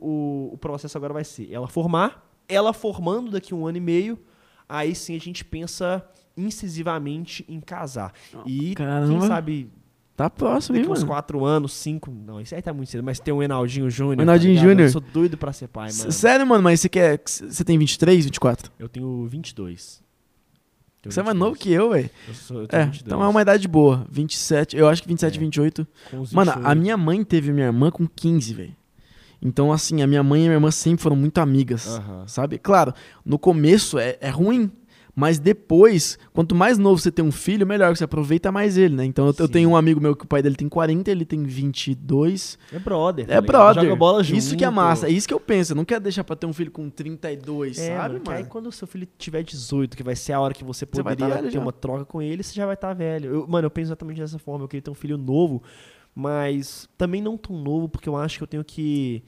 o, 0.50 0.54
o 0.54 0.58
processo 0.58 0.96
agora 0.96 1.12
vai 1.14 1.24
ser 1.24 1.50
ela 1.52 1.66
formar, 1.66 2.23
ela 2.48 2.72
formando 2.72 3.30
daqui 3.30 3.54
um 3.54 3.66
ano 3.66 3.78
e 3.78 3.80
meio, 3.80 4.18
aí 4.68 4.94
sim 4.94 5.16
a 5.16 5.20
gente 5.20 5.44
pensa 5.44 6.04
incisivamente 6.36 7.44
em 7.48 7.60
casar. 7.60 8.12
E 8.46 8.58
quem 8.58 8.74
Caramba. 8.74 9.26
sabe 9.26 9.70
Tá 10.16 10.30
próximo, 10.30 10.76
hein, 10.76 10.82
daqui 10.82 10.92
uns 10.92 11.00
mano? 11.00 11.10
quatro 11.10 11.44
anos, 11.44 11.72
cinco. 11.72 12.08
Não, 12.08 12.40
isso 12.40 12.54
aí 12.54 12.62
tá 12.62 12.72
muito 12.72 12.88
cedo, 12.88 13.02
mas 13.02 13.18
tem 13.18 13.34
o 13.34 13.42
Enaldinho 13.42 13.90
Júnior. 13.90 14.18
O 14.18 14.22
Enaldinho 14.22 14.54
tá? 14.54 14.60
Júnior. 14.62 14.80
Eu 14.86 14.90
sou 14.92 15.00
doido 15.00 15.36
pra 15.36 15.52
ser 15.52 15.66
pai, 15.66 15.88
S- 15.88 15.98
mano. 15.98 16.12
Sério, 16.12 16.46
mano, 16.46 16.62
mas 16.62 16.80
você 16.80 16.88
quer. 16.88 17.20
Você 17.24 17.64
tem 17.64 17.76
23, 17.76 18.24
24? 18.24 18.70
Eu 18.78 18.88
tenho 18.88 19.26
22. 19.26 20.00
Tenho 21.02 21.12
Você 21.12 21.18
é 21.18 21.22
mais 21.24 21.34
22. 21.34 21.38
novo 21.50 21.58
que 21.60 21.72
eu, 21.72 21.90
velho. 21.90 22.10
É, 22.70 22.84
22. 22.84 23.02
então 23.04 23.22
é 23.24 23.26
uma 23.26 23.42
idade 23.42 23.66
boa. 23.66 24.06
27, 24.08 24.76
eu 24.76 24.88
acho 24.88 25.02
que 25.02 25.08
27, 25.08 25.36
É. 25.36 25.40
28. 25.40 25.86
Com 26.10 26.20
os 26.20 26.32
Mano, 26.32 26.52
28. 26.52 26.70
a 26.70 26.74
minha 26.76 26.96
mãe 26.96 27.24
teve 27.24 27.52
minha 27.52 27.66
irmã 27.66 27.90
com 27.90 28.06
15, 28.06 28.54
velho. 28.54 28.76
Então, 29.44 29.70
assim, 29.70 30.00
a 30.02 30.06
minha 30.06 30.22
mãe 30.22 30.40
e 30.40 30.44
a 30.44 30.46
minha 30.48 30.56
irmã 30.56 30.70
sempre 30.70 31.02
foram 31.02 31.16
muito 31.16 31.38
amigas, 31.38 31.86
Aham. 31.86 32.24
sabe? 32.26 32.58
Claro, 32.58 32.94
no 33.24 33.38
começo 33.38 33.98
é, 33.98 34.16
é 34.20 34.30
ruim, 34.30 34.70
mas 35.14 35.38
depois, 35.38 36.18
quanto 36.32 36.54
mais 36.56 36.76
novo 36.78 37.00
você 37.00 37.12
tem 37.12 37.24
um 37.24 37.30
filho, 37.30 37.64
melhor 37.66 37.94
você 37.96 38.02
aproveita 38.02 38.50
mais 38.50 38.76
ele, 38.76 38.96
né? 38.96 39.04
Então, 39.04 39.26
eu, 39.28 39.34
eu 39.38 39.48
tenho 39.48 39.68
um 39.70 39.76
amigo 39.76 40.00
meu 40.00 40.16
que 40.16 40.24
o 40.24 40.26
pai 40.26 40.42
dele 40.42 40.56
tem 40.56 40.68
40, 40.68 41.08
ele 41.10 41.24
tem 41.24 41.42
22. 41.44 42.58
É 42.72 42.78
brother. 42.78 43.26
tá 43.26 43.32
É 43.32 43.36
ligado? 43.36 43.46
brother. 43.46 43.82
Joga 43.84 43.96
bola 43.96 44.24
junto. 44.24 44.38
Isso 44.38 44.56
que 44.56 44.64
é 44.64 44.70
massa. 44.70 45.06
É 45.06 45.10
isso 45.10 45.28
que 45.28 45.34
eu 45.34 45.38
penso. 45.38 45.72
Eu 45.72 45.76
não 45.76 45.84
quero 45.84 46.00
deixar 46.02 46.24
pra 46.24 46.34
ter 46.34 46.46
um 46.46 46.52
filho 46.52 46.70
com 46.72 46.88
32, 46.90 47.78
É, 47.78 47.96
sabe, 47.96 48.14
mano, 48.24 48.30
aí 48.38 48.44
quando 48.44 48.66
o 48.66 48.72
seu 48.72 48.88
filho 48.88 49.06
tiver 49.16 49.42
18, 49.44 49.96
que 49.96 50.02
vai 50.02 50.16
ser 50.16 50.32
a 50.32 50.40
hora 50.40 50.52
que 50.54 50.64
você 50.64 50.84
Você 50.90 51.02
vai 51.02 51.14
poderia 51.14 51.34
tá 51.34 51.40
velho 51.40 51.50
ter 51.52 51.58
já. 51.58 51.62
uma 51.62 51.72
troca 51.72 52.04
com 52.04 52.20
ele, 52.20 52.42
você 52.42 52.54
já 52.54 52.66
vai 52.66 52.74
estar 52.74 52.92
velho. 52.94 53.30
Eu- 53.32 53.46
mano, 53.46 53.66
eu 53.66 53.70
penso 53.70 53.88
exatamente 53.88 54.20
dessa 54.20 54.38
forma. 54.38 54.64
Eu 54.64 54.68
queria 54.68 54.82
ter 54.82 54.90
um 54.90 54.94
filho 54.94 55.16
novo, 55.16 55.62
mas 56.14 56.88
também 56.96 57.20
não 57.20 57.36
tão 57.36 57.56
novo, 57.60 57.88
porque 57.88 58.08
eu 58.08 58.16
acho 58.16 58.38
que 58.38 58.42
eu 58.44 58.48
tenho 58.48 58.64
que. 58.64 59.22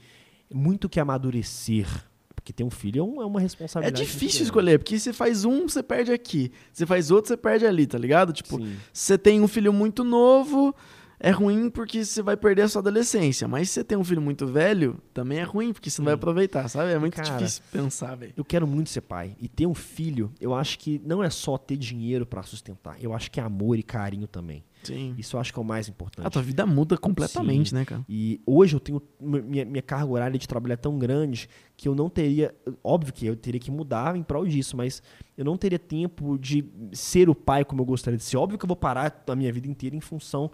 muito 0.53 0.87
que 0.87 0.99
amadurecer. 0.99 1.87
Porque 2.33 2.53
ter 2.53 2.63
um 2.63 2.69
filho 2.69 3.01
é, 3.01 3.03
um- 3.03 3.21
é 3.21 3.25
uma 3.25 3.41
É 3.41 3.43
responsabilidade. 3.43 4.01
muito 4.01 4.13
difícil 4.13 4.43
escolher, 4.43 4.79
porque 4.79 4.97
você 4.97 5.11
faz 5.11 5.43
um, 5.43 5.67
você 5.67 5.83
perde 5.83 6.13
aqui. 6.13 6.49
Você 6.71 6.85
faz 6.85 7.11
outro, 7.11 7.27
você 7.27 7.35
perde 7.35 7.65
ali, 7.65 7.85
tá 7.85 7.97
ligado? 7.97 8.31
Tipo, 8.31 8.57
Sim. 8.57 8.77
você 8.93 9.17
tem 9.17 9.41
um 9.41 9.47
filho 9.49 9.73
muito 9.73 10.05
novo, 10.05 10.73
é 11.19 11.29
ruim 11.29 11.69
porque 11.69 12.05
você 12.05 12.21
vai 12.21 12.37
perder 12.37 12.61
a 12.61 12.69
sua 12.69 12.79
adolescência. 12.79 13.45
Mas 13.49 13.67
se 13.69 13.73
você 13.73 13.83
tem 13.83 13.97
um 13.97 14.03
filho 14.05 14.21
muito 14.21 14.47
velho, 14.47 14.97
também 15.13 15.39
é 15.39 15.43
ruim, 15.43 15.73
porque 15.73 15.89
você 15.89 15.99
não 15.99 16.05
vai 16.05 16.13
aproveitar, 16.13 16.69
sabe? 16.69 16.93
É 16.93 16.97
muito 16.99 17.15
Cara, 17.15 17.37
difícil 17.37 17.63
pensar, 17.69 18.15
velho. 18.15 18.31
Eu 18.37 18.45
quero 18.45 18.65
muito 18.65 18.89
ser 18.91 19.01
pai. 19.01 19.35
E 19.41 19.49
ter 19.49 19.65
um 19.65 19.75
filho, 19.75 20.31
eu 20.39 20.55
acho 20.55 20.79
que 20.79 21.01
não 21.03 21.21
é 21.21 21.29
só 21.29 21.57
ter 21.57 21.75
dinheiro 21.75 22.25
pra 22.25 22.43
sustentar. 22.43 22.95
Eu 23.01 23.13
acho 23.13 23.29
que 23.29 23.41
é 23.41 23.43
amor 23.43 23.77
e 23.77 23.83
carinho 23.83 24.25
também. 24.27 24.63
Sim. 24.87 25.15
Isso 25.17 25.35
eu 25.35 25.39
acho 25.39 25.53
que 25.53 25.59
é 25.59 25.61
o 25.61 25.65
mais 25.65 25.87
importante. 25.87 26.25
A 26.25 26.29
tua 26.29 26.41
vida 26.41 26.65
muda 26.65 26.97
completamente, 26.97 27.69
Sim. 27.69 27.75
né, 27.75 27.85
cara? 27.85 28.03
E 28.09 28.41
hoje 28.45 28.75
eu 28.75 28.79
tenho. 28.79 29.01
Minha, 29.19 29.65
minha 29.65 29.81
carga 29.81 30.05
horária 30.11 30.37
de 30.39 30.47
trabalho 30.47 30.73
é 30.73 30.77
tão 30.77 30.97
grande 30.99 31.47
que 31.75 31.87
eu 31.87 31.95
não 31.95 32.09
teria. 32.09 32.53
Óbvio 32.83 33.13
que 33.13 33.25
eu 33.25 33.35
teria 33.35 33.59
que 33.59 33.69
mudar 33.71 34.15
em 34.15 34.23
prol 34.23 34.45
disso, 34.45 34.75
mas 34.77 35.01
eu 35.37 35.45
não 35.45 35.57
teria 35.57 35.79
tempo 35.79 36.37
de 36.37 36.65
ser 36.91 37.29
o 37.29 37.35
pai 37.35 37.63
como 37.65 37.81
eu 37.81 37.85
gostaria 37.85 38.17
de 38.17 38.23
ser. 38.23 38.37
Óbvio 38.37 38.57
que 38.57 38.65
eu 38.65 38.67
vou 38.67 38.77
parar 38.77 39.23
a 39.27 39.35
minha 39.35 39.51
vida 39.53 39.67
inteira 39.67 39.95
em 39.95 40.01
função 40.01 40.51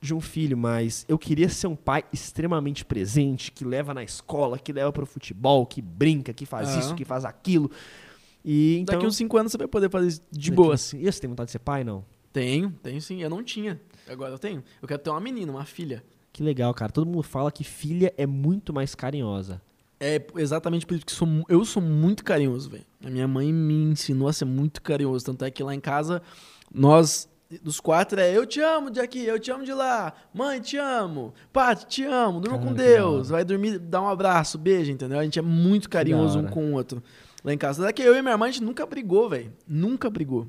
de 0.00 0.12
um 0.14 0.20
filho, 0.20 0.54
mas 0.58 1.06
eu 1.08 1.16
queria 1.16 1.48
ser 1.48 1.66
um 1.66 1.74
pai 1.74 2.04
extremamente 2.12 2.84
presente, 2.84 3.50
que 3.50 3.64
leva 3.64 3.94
na 3.94 4.02
escola, 4.04 4.58
que 4.58 4.70
leva 4.70 4.92
pro 4.92 5.06
futebol, 5.06 5.64
que 5.64 5.80
brinca, 5.80 6.30
que 6.34 6.44
faz 6.44 6.76
isso, 6.76 6.94
que 6.94 7.06
faz 7.06 7.24
aquilo. 7.24 7.70
E 8.44 8.80
então. 8.80 8.96
Daqui 8.96 9.06
uns 9.06 9.16
5 9.16 9.34
anos 9.38 9.52
você 9.52 9.56
vai 9.56 9.66
poder 9.66 9.88
fazer 9.88 10.08
isso 10.08 10.22
de 10.30 10.50
daqui 10.50 10.56
boa. 10.56 10.74
uns- 10.74 10.92
E 10.92 11.10
você 11.10 11.20
tem 11.20 11.30
vontade 11.30 11.46
de 11.46 11.52
ser 11.52 11.58
pai, 11.60 11.82
não? 11.84 12.04
Tenho, 12.34 12.74
tenho 12.82 13.00
sim. 13.00 13.22
Eu 13.22 13.30
não 13.30 13.44
tinha. 13.44 13.80
Agora 14.08 14.34
eu 14.34 14.38
tenho. 14.40 14.62
Eu 14.82 14.88
quero 14.88 15.00
ter 15.00 15.08
uma 15.08 15.20
menina, 15.20 15.52
uma 15.52 15.64
filha. 15.64 16.02
Que 16.32 16.42
legal, 16.42 16.74
cara. 16.74 16.90
Todo 16.90 17.06
mundo 17.06 17.22
fala 17.22 17.52
que 17.52 17.62
filha 17.62 18.12
é 18.18 18.26
muito 18.26 18.72
mais 18.72 18.92
carinhosa. 18.92 19.62
É 20.00 20.20
exatamente 20.34 20.84
por 20.84 20.96
isso 20.96 21.06
que 21.06 21.12
sou, 21.12 21.28
eu 21.48 21.64
sou 21.64 21.80
muito 21.80 22.24
carinhoso, 22.24 22.68
velho. 22.68 22.84
A 23.04 23.08
minha 23.08 23.28
mãe 23.28 23.52
me 23.52 23.74
ensinou 23.74 24.26
a 24.26 24.32
ser 24.32 24.46
muito 24.46 24.82
carinhoso. 24.82 25.24
Tanto 25.26 25.44
é 25.44 25.50
que 25.50 25.62
lá 25.62 25.72
em 25.72 25.78
casa, 25.78 26.20
nós, 26.74 27.28
dos 27.62 27.78
quatro, 27.78 28.18
é 28.18 28.36
eu 28.36 28.44
te 28.44 28.60
amo 28.60 28.90
de 28.90 28.98
aqui, 28.98 29.24
eu 29.24 29.38
te 29.38 29.52
amo 29.52 29.64
de 29.64 29.72
lá. 29.72 30.12
Mãe, 30.34 30.60
te 30.60 30.76
amo. 30.76 31.32
Paty, 31.52 31.86
te 31.86 32.04
amo. 32.04 32.40
Durma 32.40 32.58
Cara, 32.58 32.68
com 32.68 32.74
Deus. 32.74 33.28
Vai 33.28 33.44
dormir, 33.44 33.78
dá 33.78 34.02
um 34.02 34.08
abraço, 34.08 34.58
beijo, 34.58 34.90
entendeu? 34.90 35.20
A 35.20 35.24
gente 35.24 35.38
é 35.38 35.42
muito 35.42 35.88
carinhoso 35.88 36.40
um 36.40 36.48
com 36.48 36.72
o 36.72 36.72
outro. 36.72 37.00
Lá 37.44 37.54
em 37.54 37.58
casa. 37.58 37.80
Tanto 37.80 37.90
é 37.90 37.92
que 37.92 38.02
eu 38.02 38.16
e 38.16 38.20
minha 38.20 38.32
irmã, 38.32 38.46
a 38.46 38.50
gente 38.50 38.64
nunca 38.64 38.84
brigou, 38.84 39.28
velho. 39.28 39.52
Nunca 39.68 40.10
brigou. 40.10 40.48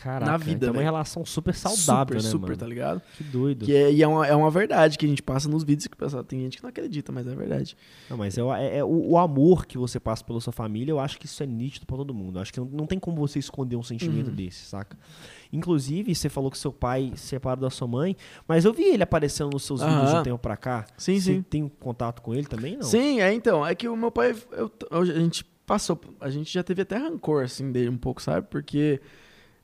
Caraca, 0.00 0.30
Na 0.30 0.36
vida, 0.36 0.50
então 0.56 0.68
é 0.68 0.70
uma 0.70 0.74
velho. 0.78 0.84
relação 0.84 1.24
super 1.26 1.52
saudável, 1.54 2.20
super, 2.20 2.22
né, 2.22 2.30
super, 2.30 2.46
mano? 2.46 2.56
tá 2.56 2.66
ligado? 2.66 3.02
Que 3.16 3.24
doido. 3.24 3.64
Que 3.64 3.74
é, 3.74 3.92
e 3.92 4.00
é 4.02 4.06
uma, 4.06 4.24
é 4.26 4.34
uma 4.34 4.48
verdade 4.50 4.96
que 4.96 5.04
a 5.04 5.08
gente 5.08 5.22
passa 5.22 5.48
nos 5.48 5.64
vídeos 5.64 5.88
que 5.88 5.94
o 5.94 5.96
pessoal 5.96 6.22
tem 6.22 6.40
gente 6.40 6.56
que 6.58 6.62
não 6.62 6.70
acredita, 6.70 7.10
mas 7.10 7.26
é 7.26 7.34
verdade. 7.34 7.76
Não, 8.08 8.16
mas 8.16 8.38
é, 8.38 8.42
o- 8.44 8.54
é- 8.54 8.76
é 8.78 8.84
o, 8.84 9.10
o 9.10 9.18
amor 9.18 9.66
que 9.66 9.76
você 9.76 9.98
passa 9.98 10.22
pela 10.22 10.40
sua 10.40 10.52
família, 10.52 10.92
eu 10.92 11.00
acho 11.00 11.18
que 11.18 11.26
isso 11.26 11.42
é 11.42 11.46
nítido 11.46 11.84
pra 11.84 11.96
todo 11.96 12.14
mundo. 12.14 12.38
Eu 12.38 12.42
acho 12.42 12.52
que 12.52 12.60
não, 12.60 12.66
não 12.66 12.86
tem 12.86 12.98
como 12.98 13.16
você 13.16 13.40
esconder 13.40 13.74
um 13.74 13.82
sentimento 13.82 14.28
Uhum. 14.28 14.34
desse, 14.36 14.64
saca? 14.66 14.96
Inclusive, 15.52 16.14
você 16.14 16.28
falou 16.28 16.50
que 16.50 16.58
seu 16.58 16.72
pai 16.72 17.12
se 17.16 17.26
separou 17.28 17.62
da 17.62 17.70
sua 17.70 17.88
mãe, 17.88 18.16
mas 18.46 18.64
eu 18.64 18.72
vi 18.72 18.84
ele 18.84 19.02
aparecendo 19.02 19.50
nos 19.52 19.64
seus 19.64 19.82
vídeos 19.82 20.10
de 20.10 20.16
um 20.16 20.22
tempo 20.22 20.38
pra 20.38 20.56
cá. 20.56 20.86
Sim, 20.96 21.18
você 21.20 21.34
sim. 21.34 21.42
tem 21.42 21.68
contato 21.80 22.20
com 22.22 22.34
ele 22.34 22.46
também, 22.46 22.76
não? 22.76 22.82
Sim, 22.82 23.20
é 23.20 23.32
então. 23.32 23.66
É 23.66 23.74
que 23.74 23.88
o 23.88 23.96
meu 23.96 24.10
pai. 24.10 24.34
eu- 24.52 24.70
a 24.90 25.04
gente 25.04 25.44
passou. 25.66 26.00
A 26.20 26.30
gente 26.30 26.52
já 26.52 26.62
teve 26.62 26.82
até 26.82 26.96
rancor, 26.96 27.44
assim, 27.44 27.72
dele 27.72 27.88
um 27.88 27.96
pouco, 27.98 28.22
sabe? 28.22 28.46
Porque 28.48 29.00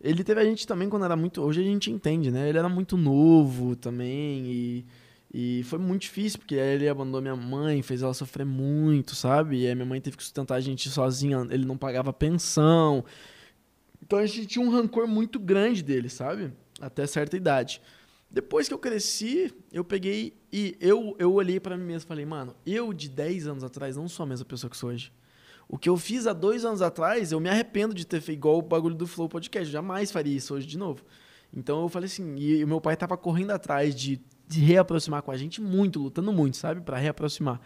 ele 0.00 0.22
teve 0.22 0.40
a 0.40 0.44
gente 0.44 0.66
também 0.66 0.88
quando 0.88 1.04
era 1.04 1.16
muito. 1.16 1.42
Hoje 1.42 1.60
a 1.60 1.64
gente 1.64 1.90
entende, 1.90 2.30
né? 2.30 2.48
Ele 2.48 2.58
era 2.58 2.68
muito 2.68 2.96
novo 2.96 3.74
também. 3.76 4.46
E, 4.46 4.86
e 5.32 5.62
foi 5.64 5.78
muito 5.78 6.02
difícil, 6.02 6.38
porque 6.38 6.54
ele 6.54 6.88
abandonou 6.88 7.20
minha 7.20 7.36
mãe, 7.36 7.82
fez 7.82 8.02
ela 8.02 8.14
sofrer 8.14 8.46
muito, 8.46 9.14
sabe? 9.14 9.62
E 9.62 9.66
aí 9.66 9.74
minha 9.74 9.86
mãe 9.86 10.00
teve 10.00 10.16
que 10.16 10.22
sustentar 10.22 10.56
a 10.56 10.60
gente 10.60 10.88
sozinha. 10.90 11.46
Ele 11.50 11.64
não 11.64 11.76
pagava 11.76 12.12
pensão. 12.12 13.04
Então 14.02 14.18
a 14.18 14.26
gente 14.26 14.46
tinha 14.46 14.64
um 14.64 14.70
rancor 14.70 15.06
muito 15.06 15.38
grande 15.38 15.82
dele, 15.82 16.08
sabe? 16.08 16.52
Até 16.80 17.06
certa 17.06 17.36
idade. 17.36 17.80
Depois 18.30 18.68
que 18.68 18.74
eu 18.74 18.78
cresci, 18.78 19.54
eu 19.72 19.84
peguei 19.84 20.36
e 20.52 20.76
eu, 20.80 21.14
eu 21.18 21.32
olhei 21.32 21.60
pra 21.60 21.76
mim 21.76 21.84
mesmo 21.84 22.06
e 22.06 22.08
falei, 22.08 22.26
mano, 22.26 22.54
eu 22.66 22.92
de 22.92 23.08
10 23.08 23.46
anos 23.46 23.64
atrás 23.64 23.96
não 23.96 24.08
sou 24.08 24.24
a 24.24 24.26
mesma 24.26 24.44
pessoa 24.44 24.68
que 24.68 24.76
sou 24.76 24.90
hoje. 24.90 25.12
O 25.68 25.78
que 25.78 25.88
eu 25.88 25.96
fiz 25.96 26.26
há 26.26 26.32
dois 26.32 26.64
anos 26.64 26.82
atrás, 26.82 27.32
eu 27.32 27.40
me 27.40 27.48
arrependo 27.48 27.94
de 27.94 28.06
ter 28.06 28.20
feito 28.20 28.38
igual 28.38 28.58
o 28.58 28.62
bagulho 28.62 28.94
do 28.94 29.06
Flow 29.06 29.28
Podcast. 29.28 29.66
Eu 29.68 29.72
jamais 29.72 30.10
faria 30.12 30.36
isso 30.36 30.54
hoje 30.54 30.66
de 30.66 30.76
novo. 30.78 31.02
Então 31.52 31.82
eu 31.82 31.88
falei 31.88 32.06
assim, 32.06 32.34
e 32.36 32.62
o 32.64 32.68
meu 32.68 32.80
pai 32.80 32.96
tava 32.96 33.16
correndo 33.16 33.50
atrás 33.52 33.94
de, 33.94 34.20
de 34.46 34.60
reaproximar 34.60 35.22
com 35.22 35.30
a 35.30 35.36
gente 35.36 35.60
muito, 35.60 36.00
lutando 36.00 36.32
muito, 36.32 36.56
sabe? 36.56 36.80
Pra 36.80 36.98
reaproximar. 36.98 37.60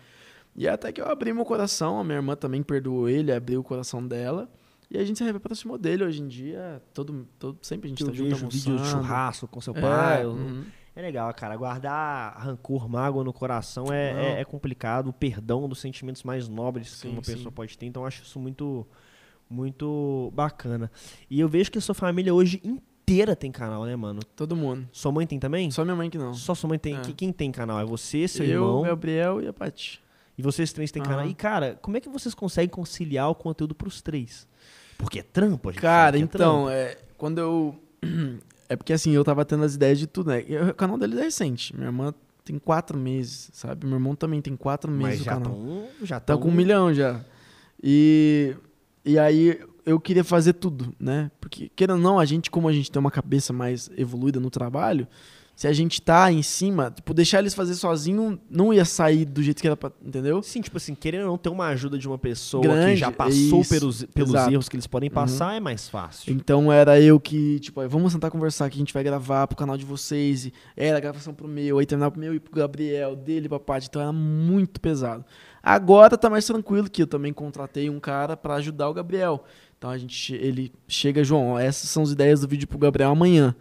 E 0.55 0.67
até 0.69 0.93
que 0.93 1.01
eu 1.01 1.07
abri 1.07 1.33
meu 1.33 1.45
coração, 1.45 1.99
a 1.99 2.05
minha 2.05 2.17
irmã 2.17 2.35
também 2.37 2.63
perdoou 2.63 3.09
ele, 3.09 3.33
abriu 3.33 3.61
o 3.61 3.65
coração 3.65 4.07
dela. 4.07 4.51
E 4.91 4.97
a 4.99 5.05
gente 5.05 5.19
se 5.19 5.25
reaproximou 5.25 5.77
dele 5.77 6.05
hoje 6.05 6.23
em 6.23 6.29
dia. 6.29 6.83
Todo, 6.95 7.27
todo, 7.39 7.59
sempre 7.63 7.87
a 7.87 7.91
gente 7.91 8.01
eu 8.01 8.07
tá 8.09 8.13
junto 8.13 8.31
vejo 8.31 8.49
vídeo 8.49 8.77
de 8.77 8.89
churrasco 8.89 9.47
com 9.47 9.61
seu 9.61 9.75
É, 9.77 9.81
pai. 9.81 10.25
eu- 10.25 10.31
uhum. 10.31 10.65
É 10.99 11.01
legal, 11.03 11.33
cara. 11.33 11.55
Guardar 11.57 12.37
rancor, 12.39 12.89
mágoa 12.89 13.23
no 13.23 13.33
coração 13.33 13.93
é, 13.93 14.39
é, 14.39 14.41
é 14.41 14.45
complicado. 14.45 15.11
O 15.11 15.13
perdão 15.13 15.69
dos 15.69 15.79
sentimentos 15.79 16.25
mais 16.25 16.49
nobres 16.49 16.91
que 16.91 16.97
Sim, 17.03 17.11
uma 17.13 17.23
sim. 17.23 17.35
pessoa 17.35 17.53
pode 17.53 17.79
ter. 17.79 17.87
Então, 17.87 18.03
eu 18.03 18.07
acho 18.09 18.25
isso 18.25 18.37
muito, 18.41 18.85
muito 19.49 20.33
bacana. 20.35 20.91
E 21.31 21.39
eu 21.39 21.49
vejo 21.49 21.71
que 21.71 21.79
a 21.79 21.81
sua 21.81 21.95
família 21.95 22.35
hoje 22.35 22.61
inteira 22.65 23.37
tem 23.37 23.53
canal, 23.53 23.85
né, 23.85 23.95
mano? 23.95 24.19
Todo 24.35 24.57
mundo. 24.57 24.89
Sua 24.91 25.13
mãe 25.13 25.25
tem 25.25 25.39
também? 25.39 25.71
Só 25.71 25.85
minha 25.85 25.95
mãe 25.95 26.11
que 26.11 26.19
não. 26.19 26.35
Só 26.35 26.53
sua 26.53 26.67
mãe 26.69 26.81
tem. 26.81 26.97
É. 26.97 27.01
Que- 27.01 27.13
Quem 27.13 27.33
tem 27.33 27.53
canal? 27.53 27.79
É 27.79 27.85
você, 27.85 28.27
seu 28.27 28.45
eu, 28.45 28.65
irmão. 28.65 28.83
Gabriel 28.83 29.41
e 29.41 29.47
a 29.47 29.53
Paty. 29.53 30.03
E 30.37 30.43
vocês 30.43 30.73
três 30.73 30.91
têm 30.91 31.01
canal. 31.01 31.21
Aham. 31.21 31.29
E, 31.31 31.35
cara, 31.35 31.79
como 31.81 31.97
é 31.97 32.01
que 32.01 32.09
vocês 32.09 32.35
conseguem 32.35 32.69
conciliar 32.71 33.31
o 33.31 33.37
conteúdo 33.37 33.73
pros 33.73 34.03
três? 34.03 34.49
Porque 34.99 35.21
é 35.21 35.23
trampo, 35.23 35.69
a 35.69 35.73
gente 35.73 35.81
Cara, 35.81 36.17
que 36.17 36.23
é 36.23 36.25
então, 36.25 36.69
é, 36.69 36.99
quando 37.17 37.39
eu. 37.39 37.81
É 38.69 38.77
porque 38.77 38.93
assim, 38.93 39.13
eu 39.13 39.25
tava 39.25 39.45
tendo 39.45 39.65
as 39.65 39.75
ideias 39.75 39.99
de 39.99 40.07
tudo, 40.07 40.31
né? 40.31 40.45
O 40.71 40.75
canal 40.75 40.99
dele 40.99 41.19
é 41.19 41.23
recente. 41.25 41.75
Minha 41.75 41.89
irmã 41.89 42.13
tem 42.45 42.59
quatro 42.59 42.99
meses, 42.99 43.51
sabe? 43.53 43.87
Meu 43.87 43.97
irmão 43.97 44.15
também 44.15 44.41
tem 44.43 44.55
quatro 44.57 44.91
meses 44.91 45.17
Mas 45.19 45.25
já 45.25 45.33
canal. 45.35 45.53
estão. 45.53 45.89
Já 46.07 46.21
Tá 46.21 46.35
tão- 46.35 46.41
com 46.41 46.49
um 46.49 46.53
milhão 46.55 46.93
já. 46.93 47.21
E, 47.83 48.55
e 49.05 49.19
aí 49.19 49.59
eu 49.87 49.99
queria 49.99 50.25
fazer 50.25 50.53
tudo, 50.55 50.95
né? 51.01 51.31
Porque, 51.41 51.71
querendo 51.75 51.97
ou 51.97 52.03
não, 52.03 52.19
a 52.19 52.25
gente, 52.25 52.51
como 52.51 52.69
a 52.69 52.73
gente 52.73 52.91
tem 52.91 53.01
uma 53.01 53.11
cabeça 53.11 53.53
mais 53.53 53.91
evoluída 53.97 54.39
no 54.41 54.51
trabalho, 54.51 55.07
se 55.59 55.67
a 55.67 55.73
gente 55.73 56.01
tá 56.01 56.31
em 56.31 56.41
cima, 56.41 56.89
tipo, 56.89 57.13
deixar 57.13 57.41
eles 57.41 57.53
fazer 57.53 57.75
sozinho 57.75 58.39
não 58.49 58.73
ia 58.73 58.85
sair 58.85 59.25
do 59.25 59.43
jeito 59.43 59.61
que 59.61 59.67
era 59.67 59.77
pra. 59.77 59.91
Entendeu? 60.01 60.41
Sim, 60.41 60.61
tipo 60.61 60.77
assim, 60.77 60.95
querendo 60.95 61.23
ou 61.23 61.31
não 61.31 61.37
ter 61.37 61.49
uma 61.49 61.67
ajuda 61.67 61.99
de 61.99 62.07
uma 62.07 62.17
pessoa 62.17 62.63
que 62.63 62.69
Grande, 62.69 63.01
já 63.01 63.11
passou 63.11 63.63
isso, 63.63 63.69
pelos, 63.69 64.05
pelos 64.05 64.31
exato. 64.31 64.47
Uhum. 64.47 64.53
erros 64.53 64.69
que 64.69 64.77
eles 64.77 64.87
podem 64.87 65.11
passar, 65.11 65.57
é 65.57 65.59
mais 65.59 65.89
fácil. 65.89 66.33
Então 66.33 66.73
era 66.73 67.01
eu 67.01 67.19
que, 67.19 67.59
tipo, 67.59 67.81
aí, 67.81 67.89
vamos 67.89 68.13
sentar 68.13 68.31
conversar 68.31 68.71
que 68.71 68.77
a 68.77 68.79
gente 68.79 68.95
vai 68.95 69.03
gravar 69.03 69.49
pro 69.49 69.57
canal 69.57 69.77
de 69.77 69.85
vocês. 69.85 70.47
E 70.47 70.53
era 70.77 70.99
a 70.99 71.01
gravação 71.01 71.35
pro 71.35 71.49
meu, 71.49 71.81
aí 71.81 71.87
terminar 71.87 72.13
pro 72.13 72.21
meu 72.21 72.33
e 72.37 72.39
pro 72.39 72.55
Gabriel, 72.55 73.17
dele 73.17 73.49
pra 73.49 73.59
Paty. 73.59 73.89
Então 73.89 74.01
era 74.01 74.13
muito 74.13 74.81
pesado. 74.81 75.25
Agora 75.61 76.17
tá 76.17 76.31
mais 76.31 76.47
tranquilo 76.47 76.89
que 76.89 77.03
eu 77.03 77.07
também 77.09 77.33
contratei 77.33 77.91
um 77.91 77.99
cara 77.99 78.37
pra 78.37 78.55
ajudar 78.55 78.89
o 78.89 78.95
Gabriel. 78.95 79.43
Então 79.77 79.91
a 79.91 79.99
gente, 79.99 80.37
ele 80.37 80.73
chega, 80.87 81.25
João, 81.25 81.59
essas 81.59 81.91
são 81.91 82.05
as 82.05 82.13
ideias 82.13 82.43
do 82.43 82.47
vídeo 82.47 82.69
pro 82.69 82.79
Gabriel 82.79 83.11
amanhã. 83.11 83.57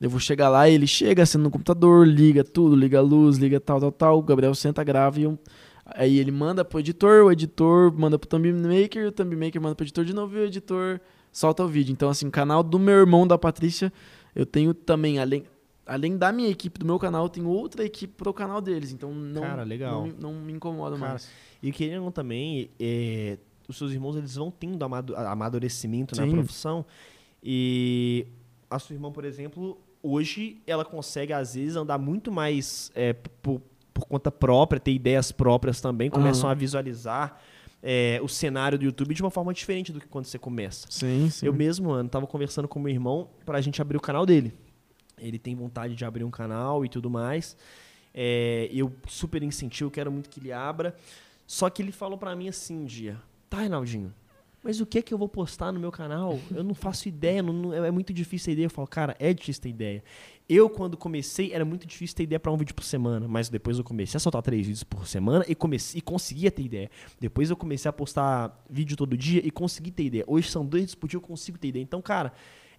Eu 0.00 0.08
vou 0.08 0.20
chegar 0.20 0.48
lá, 0.48 0.68
ele 0.68 0.86
chega, 0.86 1.22
acende 1.24 1.42
no 1.44 1.50
computador, 1.50 2.06
liga 2.06 2.44
tudo, 2.44 2.76
liga 2.76 2.98
a 2.98 3.02
luz, 3.02 3.36
liga 3.36 3.58
tal, 3.58 3.80
tal, 3.80 3.90
tal. 3.92 4.18
O 4.18 4.22
Gabriel 4.22 4.54
senta, 4.54 4.84
grava 4.84 5.18
e 5.18 5.24
eu, 5.24 5.36
aí 5.86 6.18
ele 6.18 6.30
manda 6.30 6.64
pro 6.64 6.78
editor, 6.78 7.24
o 7.24 7.32
editor 7.32 7.92
manda 7.98 8.16
pro 8.18 8.28
Thumb 8.28 8.52
Maker, 8.52 9.08
o 9.08 9.12
Thumb 9.12 9.34
Maker 9.34 9.60
manda 9.60 9.74
pro 9.74 9.84
editor 9.84 10.04
de 10.04 10.12
novo 10.14 10.36
e 10.36 10.40
o 10.40 10.44
editor 10.44 11.00
solta 11.32 11.64
o 11.64 11.68
vídeo. 11.68 11.92
Então, 11.92 12.08
assim, 12.08 12.28
o 12.28 12.30
canal 12.30 12.62
do 12.62 12.78
meu 12.78 12.94
irmão, 12.94 13.26
da 13.26 13.36
Patrícia, 13.36 13.92
eu 14.36 14.46
tenho 14.46 14.72
também, 14.72 15.18
além, 15.18 15.44
além 15.84 16.16
da 16.16 16.30
minha 16.30 16.48
equipe, 16.48 16.78
do 16.78 16.86
meu 16.86 16.98
canal, 16.98 17.24
eu 17.24 17.28
tenho 17.28 17.48
outra 17.48 17.84
equipe 17.84 18.14
pro 18.16 18.32
canal 18.32 18.60
deles. 18.60 18.92
Então, 18.92 19.12
não, 19.12 19.42
Cara, 19.42 19.64
legal. 19.64 19.92
não, 19.94 20.06
me- 20.06 20.14
não 20.16 20.32
me 20.34 20.52
incomoda 20.52 20.96
Cara, 20.96 21.10
mais. 21.12 21.28
E 21.60 21.72
querendo 21.72 22.04
não 22.04 22.12
também, 22.12 22.70
é, 22.78 23.36
os 23.68 23.76
seus 23.76 23.90
irmãos 23.90 24.14
eles 24.16 24.36
vão 24.36 24.48
tendo 24.48 24.80
amadurecimento 24.84 26.14
na 26.14 26.22
Sim. 26.24 26.30
profissão. 26.30 26.86
E 27.42 28.26
a 28.70 28.78
sua 28.78 28.94
irmã, 28.94 29.10
por 29.10 29.24
exemplo, 29.24 29.76
hoje 30.10 30.60
ela 30.66 30.84
consegue, 30.84 31.32
às 31.32 31.54
vezes, 31.54 31.76
andar 31.76 31.98
muito 31.98 32.30
mais 32.30 32.90
é, 32.94 33.12
por, 33.12 33.60
por 33.92 34.06
conta 34.06 34.30
própria, 34.30 34.80
ter 34.80 34.92
ideias 34.92 35.32
próprias 35.32 35.80
também, 35.80 36.10
começam 36.10 36.48
a 36.48 36.54
visualizar 36.54 37.40
é, 37.82 38.20
o 38.22 38.28
cenário 38.28 38.78
do 38.78 38.84
YouTube 38.84 39.14
de 39.14 39.22
uma 39.22 39.30
forma 39.30 39.52
diferente 39.52 39.92
do 39.92 40.00
que 40.00 40.06
quando 40.06 40.24
você 40.24 40.38
começa. 40.38 40.86
Sim, 40.90 41.30
sim. 41.30 41.46
Eu 41.46 41.52
mesmo, 41.52 41.90
mano, 41.90 42.08
tava 42.08 42.26
conversando 42.26 42.66
com 42.66 42.78
meu 42.78 42.92
irmão 42.92 43.28
pra 43.44 43.60
gente 43.60 43.80
abrir 43.80 43.96
o 43.96 44.00
canal 44.00 44.26
dele. 44.26 44.52
Ele 45.18 45.38
tem 45.38 45.54
vontade 45.54 45.94
de 45.94 46.04
abrir 46.04 46.24
um 46.24 46.30
canal 46.30 46.84
e 46.84 46.88
tudo 46.88 47.10
mais. 47.10 47.56
É, 48.14 48.68
eu 48.72 48.92
super 49.06 49.42
incentivo, 49.42 49.90
quero 49.90 50.10
muito 50.10 50.28
que 50.28 50.40
ele 50.40 50.52
abra. 50.52 50.94
Só 51.46 51.70
que 51.70 51.82
ele 51.82 51.92
falou 51.92 52.18
pra 52.18 52.34
mim 52.36 52.48
assim 52.48 52.78
um 52.78 52.84
dia: 52.84 53.20
Tá, 53.48 53.58
Reinaldinho, 53.58 54.12
mas 54.62 54.80
o 54.80 54.86
que 54.86 54.98
é 54.98 55.02
que 55.02 55.12
eu 55.14 55.18
vou 55.18 55.28
postar 55.28 55.72
no 55.72 55.78
meu 55.80 55.90
canal? 55.92 56.38
Eu 56.54 56.62
não 56.64 56.74
faço 56.74 57.08
ideia, 57.08 57.42
não- 57.42 57.52
não- 57.52 57.74
é 57.74 57.90
muito 57.90 58.12
difícil 58.12 58.46
ter 58.46 58.52
ideia. 58.52 58.66
Eu 58.66 58.70
falo, 58.70 58.86
cara, 58.88 59.16
é 59.18 59.32
difícil 59.32 59.62
ter 59.62 59.68
ideia. 59.70 60.02
Eu, 60.48 60.68
quando 60.70 60.96
comecei, 60.96 61.52
era 61.52 61.64
muito 61.64 61.86
difícil 61.86 62.16
ter 62.16 62.22
ideia 62.24 62.40
pra 62.40 62.50
um 62.50 62.56
vídeo 62.56 62.74
por 62.74 62.82
semana, 62.84 63.28
mas 63.28 63.48
depois 63.48 63.76
eu 63.78 63.84
comecei 63.84 64.16
a 64.16 64.20
soltar 64.20 64.42
três 64.42 64.66
vídeos 64.66 64.82
por 64.82 65.06
semana 65.06 65.44
e, 65.46 65.54
comecei, 65.54 65.98
e 65.98 66.00
conseguia 66.00 66.50
ter 66.50 66.62
ideia. 66.62 66.90
Depois 67.20 67.50
eu 67.50 67.56
comecei 67.56 67.88
a 67.88 67.92
postar 67.92 68.58
vídeo 68.68 68.96
todo 68.96 69.16
dia 69.16 69.40
e 69.44 69.50
consegui 69.50 69.90
ter 69.90 70.04
ideia. 70.04 70.24
Hoje 70.26 70.50
são 70.50 70.64
dois 70.64 70.82
vídeos 70.84 70.94
por 70.94 71.06
dia, 71.08 71.16
eu 71.18 71.20
consigo 71.22 71.58
ter 71.58 71.68
ideia. 71.68 71.82
Então, 71.82 72.00
cara, 72.00 72.32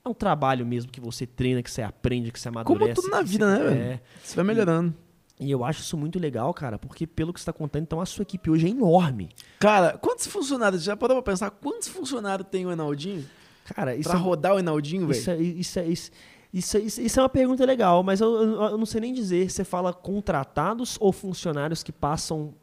é 0.03 0.09
um 0.09 0.13
trabalho 0.13 0.65
mesmo 0.65 0.91
que 0.91 0.99
você 0.99 1.27
treina, 1.27 1.61
que 1.61 1.69
você 1.69 1.81
aprende, 1.83 2.31
que 2.31 2.39
você 2.39 2.47
amadurece. 2.49 2.93
Como 2.93 2.95
tudo 2.95 3.09
na 3.11 3.21
vida, 3.21 3.45
você- 3.45 3.63
né, 3.63 3.69
velho? 3.69 3.81
É. 3.81 4.01
Você 4.23 4.35
vai 4.35 4.45
melhorando. 4.45 4.95
E 5.39 5.49
eu 5.49 5.63
acho 5.63 5.81
isso 5.81 5.95
muito 5.97 6.19
legal, 6.19 6.53
cara, 6.53 6.77
porque 6.77 7.07
pelo 7.07 7.31
que 7.33 7.39
você 7.39 7.45
tá 7.45 7.53
contando, 7.53 7.83
então 7.83 8.01
a 8.01 8.05
sua 8.05 8.23
equipe 8.23 8.49
hoje 8.49 8.67
é 8.67 8.69
enorme. 8.69 9.29
Cara, 9.57 9.97
quantos 9.97 10.27
funcionários? 10.27 10.83
Já 10.83 10.97
parou 10.97 11.21
pra 11.21 11.31
pensar 11.31 11.49
quantos 11.49 11.87
funcionários 11.87 12.47
tem 12.51 12.65
o 12.65 12.71
Enaldinho? 12.71 13.25
Cara, 13.73 13.95
isso 13.95 14.09
pra 14.09 14.19
é 14.19 14.21
rodar 14.21 14.55
o 14.55 14.59
Enaldinho, 14.59 15.09
Isso, 15.09 15.25
velho? 15.27 15.39
é- 15.41 15.43
isso, 15.43 15.79
é- 15.79 15.87
isso, 15.87 16.11
isso, 16.53 16.77
é- 16.77 16.79
isso, 16.81 17.01
isso 17.01 17.19
é 17.19 17.23
uma 17.23 17.29
pergunta 17.29 17.63
legal, 17.65 18.03
mas 18.03 18.19
eu, 18.19 18.33
eu- 18.35 18.61
eu 18.63 18.77
não 18.77 18.85
sei 18.85 18.99
nem 18.99 19.13
dizer. 19.13 19.49
Você 19.49 19.63
fala 19.63 19.93
contratados 19.93 20.97
ou 20.99 21.13
funcionários 21.13 21.83
que 21.83 21.91
passam 21.93 22.53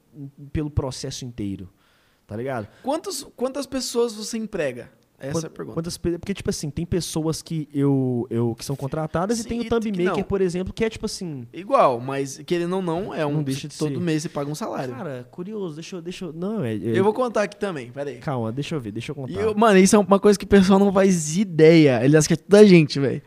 pelo 0.52 0.68
processo 0.70 1.24
inteiro? 1.24 1.70
Tá 2.26 2.36
ligado? 2.36 2.68
Quantos, 2.82 3.26
quantas 3.36 3.66
pessoas 3.66 4.12
você 4.12 4.36
emprega? 4.36 4.90
Essa 5.18 5.32
Quant- 5.32 5.44
é 5.44 5.46
a 5.46 5.50
pergunta. 5.50 5.74
Quantas, 5.74 5.96
porque, 5.96 6.34
tipo 6.34 6.50
assim, 6.50 6.68
tem 6.68 6.84
pessoas 6.84 7.40
que 7.40 7.66
eu, 7.72 8.26
eu 8.28 8.54
que 8.54 8.62
são 8.64 8.76
contratadas 8.76 9.38
Sim, 9.38 9.44
e 9.44 9.48
tem 9.48 9.60
o 9.60 9.62
e 9.64 9.68
Thumb. 9.68 10.04
Maker, 10.04 10.24
por 10.26 10.42
exemplo, 10.42 10.74
que 10.74 10.84
é 10.84 10.90
tipo 10.90 11.06
assim. 11.06 11.46
Igual, 11.52 11.98
mas 12.00 12.38
querendo 12.46 12.76
ou 12.76 12.82
não, 12.82 13.14
é 13.14 13.24
um. 13.24 13.36
Não 13.36 13.42
deixa 13.42 13.66
de 13.66 13.78
todo 13.78 13.94
ser. 13.94 14.00
mês 14.00 14.22
você 14.22 14.28
paga 14.28 14.50
um 14.50 14.54
salário. 14.54 14.94
Cara, 14.94 15.26
curioso, 15.30 15.76
deixa 15.76 15.96
eu. 15.96 16.02
Deixa 16.02 16.26
eu 16.26 16.32
não, 16.34 16.62
é. 16.62 16.74
é- 16.74 16.98
eu 16.98 17.02
vou 17.02 17.14
contar 17.14 17.44
aqui 17.44 17.56
também, 17.56 17.90
peraí. 17.90 18.18
Calma, 18.18 18.52
deixa 18.52 18.74
eu 18.74 18.80
ver, 18.80 18.92
deixa 18.92 19.12
eu 19.12 19.14
contar. 19.16 19.32
E 19.32 19.36
eu- 19.36 19.54
mano, 19.54 19.78
isso 19.78 19.96
é 19.96 19.98
uma 19.98 20.20
coisa 20.20 20.38
que 20.38 20.44
o 20.44 20.48
pessoal 20.48 20.78
não 20.78 20.92
faz 20.92 21.36
ideia. 21.38 22.04
Ele 22.04 22.14
acha 22.16 22.28
que 22.28 22.34
é 22.34 22.36
tudo 22.36 22.54
a 22.54 22.64
gente, 22.64 23.00
velho. 23.00 23.22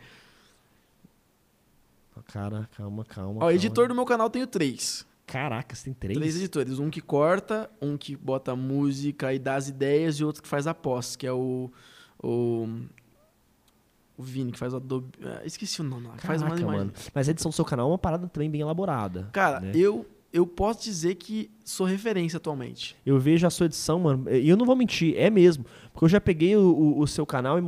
Cara, 2.32 2.68
calma, 2.76 3.04
calma. 3.04 3.36
Ó, 3.36 3.38
calma. 3.40 3.52
editor 3.54 3.88
do 3.88 3.94
meu 3.94 4.04
canal 4.04 4.30
tenho 4.30 4.46
três. 4.46 5.04
Caraca, 5.30 5.76
você 5.76 5.84
tem 5.84 5.94
três? 5.94 6.18
Três 6.18 6.36
editores. 6.36 6.80
Um 6.80 6.90
que 6.90 7.00
corta, 7.00 7.70
um 7.80 7.96
que 7.96 8.16
bota 8.16 8.56
música 8.56 9.32
e 9.32 9.38
dá 9.38 9.54
as 9.54 9.68
ideias, 9.68 10.16
e 10.16 10.24
outro 10.24 10.42
que 10.42 10.48
faz 10.48 10.66
a 10.66 10.74
pós, 10.74 11.14
que 11.14 11.26
é 11.26 11.32
o. 11.32 11.70
O, 12.22 12.68
o 14.18 14.22
Vini, 14.22 14.52
que 14.52 14.58
faz 14.58 14.74
o 14.74 14.76
Adobe. 14.76 15.08
ah, 15.24 15.40
esqueci 15.44 15.80
o 15.80 15.84
nome 15.84 16.08
lá. 16.08 16.16
faz 16.18 16.42
imagens. 16.42 16.66
mano. 16.66 16.92
Mas 17.14 17.28
a 17.28 17.30
edição 17.30 17.50
do 17.50 17.54
seu 17.54 17.64
canal 17.64 17.86
é 17.86 17.92
uma 17.92 17.98
parada 17.98 18.26
também 18.26 18.50
bem 18.50 18.60
elaborada. 18.60 19.30
Cara, 19.32 19.60
né? 19.60 19.72
eu, 19.74 20.04
eu 20.32 20.46
posso 20.46 20.84
dizer 20.84 21.16
que 21.16 21.50
sou 21.64 21.84
referência 21.86 22.36
atualmente. 22.36 22.94
Eu 23.04 23.18
vejo 23.18 23.46
a 23.46 23.50
sua 23.50 23.66
edição, 23.66 23.98
mano, 23.98 24.26
e 24.30 24.48
eu 24.48 24.56
não 24.56 24.64
vou 24.64 24.76
mentir, 24.76 25.14
é 25.16 25.28
mesmo. 25.28 25.64
Porque 25.92 26.04
eu 26.04 26.08
já 26.08 26.20
peguei 26.20 26.54
o, 26.56 26.60
o- 26.60 27.00
o 27.00 27.06
seu 27.06 27.26
canal 27.26 27.58
e 27.58 27.62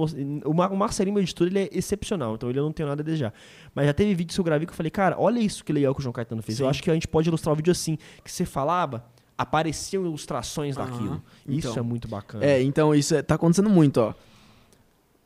o, 0.44 0.54
Mar- 0.54 0.72
o 0.72 0.76
Marcelinho, 0.76 1.14
meu 1.14 1.22
editor, 1.22 1.48
ele 1.48 1.58
é 1.58 1.68
excepcional, 1.72 2.34
então 2.36 2.48
ele 2.48 2.58
eu 2.60 2.62
não 2.64 2.72
tenho 2.72 2.88
nada 2.88 3.02
a 3.02 3.04
desejar. 3.04 3.34
Mas 3.74 3.86
já 3.86 3.92
teve 3.92 4.14
vídeos 4.14 4.36
que 4.36 4.40
eu 4.40 4.44
gravei 4.44 4.66
que 4.66 4.72
eu 4.72 4.76
falei, 4.76 4.90
cara, 4.90 5.16
olha 5.18 5.40
isso 5.40 5.64
que 5.64 5.72
legal 5.72 5.92
que 5.94 6.00
o 6.00 6.02
João 6.02 6.12
Caetano 6.12 6.40
fez. 6.42 6.60
Eu 6.60 6.66
Sim. 6.66 6.70
acho 6.70 6.82
que 6.82 6.90
a 6.90 6.94
gente 6.94 7.08
pode 7.08 7.28
ilustrar 7.28 7.52
o 7.52 7.56
vídeo 7.56 7.72
assim, 7.72 7.98
que 8.24 8.30
você 8.30 8.44
falava, 8.44 9.04
apareciam 9.36 10.04
ilustrações 10.06 10.76
Aham. 10.76 10.86
daquilo. 10.90 11.22
Isso 11.48 11.68
Então. 11.70 11.78
é 11.78 11.82
muito 11.82 12.06
bacana. 12.06 12.44
É, 12.44 12.62
então 12.62 12.94
isso 12.94 13.14
é- 13.14 13.22
tá 13.22 13.34
acontecendo 13.34 13.68
muito, 13.70 13.98
ó. 13.98 14.14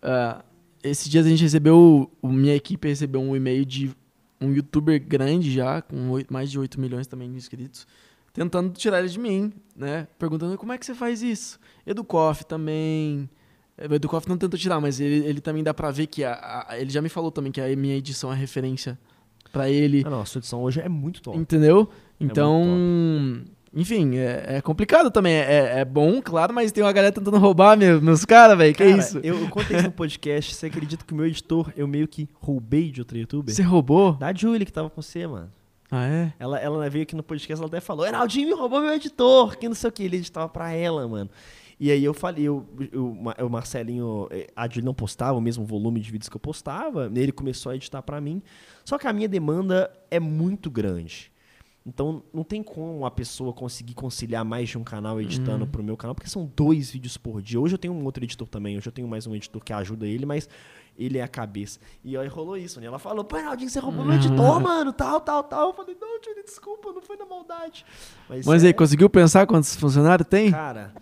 Ah, 0.02 0.42
esses 0.82 1.08
dias 1.08 1.26
a 1.26 1.28
gente 1.28 1.42
recebeu, 1.42 2.10
minha 2.22 2.54
equipe 2.54 2.86
recebeu 2.88 3.20
um 3.20 3.34
e-mail 3.36 3.64
de 3.64 3.90
um 4.40 4.52
youtuber 4.52 5.02
grande 5.04 5.50
já, 5.52 5.80
com 5.82 5.96
mais 6.30 6.50
de 6.50 6.58
8 6.58 6.80
milhões 6.80 7.06
também 7.06 7.30
de 7.30 7.36
inscritos, 7.36 7.86
tentando 8.32 8.70
tirar 8.72 8.98
ele 9.00 9.08
de 9.08 9.18
mim, 9.18 9.52
né? 9.74 10.06
Perguntando 10.18 10.56
como 10.58 10.72
é 10.72 10.78
que 10.78 10.84
você 10.86 10.94
faz 10.94 11.22
isso. 11.22 11.58
Educoff 11.86 12.44
também. 12.44 13.28
O 13.90 13.94
Educoff 13.94 14.28
não 14.28 14.38
tentou 14.38 14.58
tirar, 14.58 14.80
mas 14.80 15.00
ele, 15.00 15.26
ele 15.26 15.40
também 15.40 15.62
dá 15.62 15.72
pra 15.74 15.90
ver 15.90 16.06
que 16.06 16.24
a, 16.24 16.66
a- 16.68 16.78
ele 16.78 16.90
já 16.90 17.00
me 17.02 17.08
falou 17.08 17.30
também 17.30 17.52
que 17.52 17.60
a 17.60 17.76
minha 17.76 17.94
edição 17.96 18.32
é 18.32 18.36
referência 18.36 18.98
pra 19.52 19.68
ele. 19.70 20.02
Ah, 20.06 20.10
não, 20.10 20.20
a 20.22 20.24
sua 20.24 20.38
edição 20.38 20.62
hoje 20.62 20.80
é 20.80 20.88
muito 20.88 21.20
top. 21.22 21.36
Entendeu? 21.38 21.88
É 22.20 22.24
Então, 22.24 22.62
enfim, 23.76 24.16
é, 24.16 24.56
é 24.56 24.60
complicado 24.62 25.10
também. 25.10 25.34
É, 25.34 25.80
é 25.80 25.84
bom, 25.84 26.20
claro, 26.22 26.52
mas 26.54 26.72
tem 26.72 26.82
uma 26.82 26.92
galera 26.92 27.12
tentando 27.12 27.36
roubar 27.36 27.76
meu- 27.76 28.00
meus 28.00 28.24
caras, 28.24 28.56
velho. 28.56 28.74
Que 28.74 28.84
Cara, 28.84 28.96
isso? 28.98 29.20
Eu, 29.22 29.38
eu 29.38 29.48
contei 29.50 29.76
isso 29.76 29.86
no 29.86 29.92
podcast, 29.94 30.54
você 30.54 30.66
acredita 30.66 31.04
que 31.04 31.12
o 31.12 31.16
meu 31.16 31.26
editor, 31.26 31.70
eu 31.76 31.86
meio 31.86 32.08
que 32.08 32.26
roubei 32.40 32.90
de 32.90 33.00
outro 33.02 33.18
youtuber? 33.18 33.54
Você 33.54 33.62
roubou? 33.62 34.14
Da 34.14 34.32
Julie 34.32 34.64
que 34.64 34.72
tava 34.72 34.88
com 34.88 35.02
você, 35.02 35.26
mano. 35.26 35.52
Ah, 35.90 36.06
é? 36.06 36.32
Ela, 36.38 36.58
ela 36.58 36.90
veio 36.90 37.02
aqui 37.04 37.14
no 37.14 37.22
podcast, 37.22 37.60
ela 37.62 37.68
até 37.68 37.80
falou, 37.80 38.04
Heraldinho 38.06 38.48
me 38.48 38.54
roubou 38.54 38.80
meu 38.80 38.92
editor, 38.94 39.56
que 39.56 39.68
não 39.68 39.74
sei 39.76 39.88
o 39.88 39.92
que, 39.92 40.02
ele 40.02 40.16
editava 40.16 40.48
pra 40.48 40.72
ela, 40.72 41.06
mano. 41.06 41.30
E 41.78 41.90
aí 41.92 42.02
eu 42.02 42.14
falei, 42.14 42.44
eu, 42.44 42.66
o 42.94 43.48
Marcelinho, 43.50 44.26
eh, 44.30 44.46
a 44.56 44.66
Julie 44.66 44.82
não 44.84 44.94
postava 44.94 45.36
o 45.36 45.40
mesmo 45.42 45.64
volume 45.66 46.00
de 46.00 46.10
vídeos 46.10 46.28
que 46.28 46.34
eu 46.34 46.40
postava, 46.40 47.12
ele 47.14 47.30
começou 47.30 47.70
a 47.70 47.76
editar 47.76 48.00
pra 48.02 48.18
mim. 48.18 48.42
Só 48.82 48.96
que 48.96 49.06
a 49.06 49.12
minha 49.12 49.28
demanda 49.28 49.90
é 50.10 50.18
muito 50.18 50.70
grande. 50.70 51.30
Então 51.86 52.22
não 52.34 52.42
tem 52.42 52.64
como 52.64 53.06
a 53.06 53.10
pessoa 53.12 53.52
conseguir 53.52 53.94
conciliar 53.94 54.44
mais 54.44 54.68
de 54.68 54.76
um 54.76 54.82
canal 54.82 55.20
editando 55.20 55.64
Uhum. 55.64 55.70
pro 55.70 55.84
meu 55.84 55.96
canal, 55.96 56.14
porque 56.16 56.28
são 56.28 56.50
dois 56.56 56.90
vídeos 56.90 57.16
por 57.16 57.40
dia. 57.40 57.60
Hoje 57.60 57.74
eu 57.74 57.78
tenho 57.78 57.94
um 57.94 58.04
outro 58.04 58.24
editor 58.24 58.48
também, 58.48 58.76
hoje 58.76 58.88
eu 58.88 58.92
tenho 58.92 59.06
mais 59.06 59.24
um 59.26 59.34
editor 59.36 59.62
que 59.62 59.72
ajuda 59.72 60.04
ele, 60.06 60.26
mas 60.26 60.48
ele 60.98 61.18
é 61.18 61.22
a 61.22 61.28
cabeça. 61.28 61.78
E 62.02 62.16
aí 62.16 62.26
rolou 62.26 62.56
isso, 62.56 62.80
né? 62.80 62.86
Ela 62.86 62.98
falou, 62.98 63.22
pô, 63.22 63.36
Heraldinho, 63.36 63.70
você 63.70 63.78
roubou 63.78 64.04
meu 64.04 64.14
Uhum. 64.14 64.18
editor, 64.18 64.60
mano, 64.60 64.92
tal, 64.92 65.20
tal, 65.20 65.44
tal. 65.44 65.68
Eu 65.68 65.74
falei, 65.74 65.96
não, 66.00 66.20
Julie, 66.24 66.42
desculpa, 66.42 66.90
não 66.92 67.00
foi 67.02 67.16
na 67.16 67.24
maldade. 67.26 67.84
Mas 68.28 68.64
é, 68.64 68.68
aí, 68.68 68.74
conseguiu 68.74 69.08
pensar 69.08 69.46
quantos 69.46 69.76
funcionários 69.76 70.26
tem? 70.28 70.50
Cara, 70.50 70.92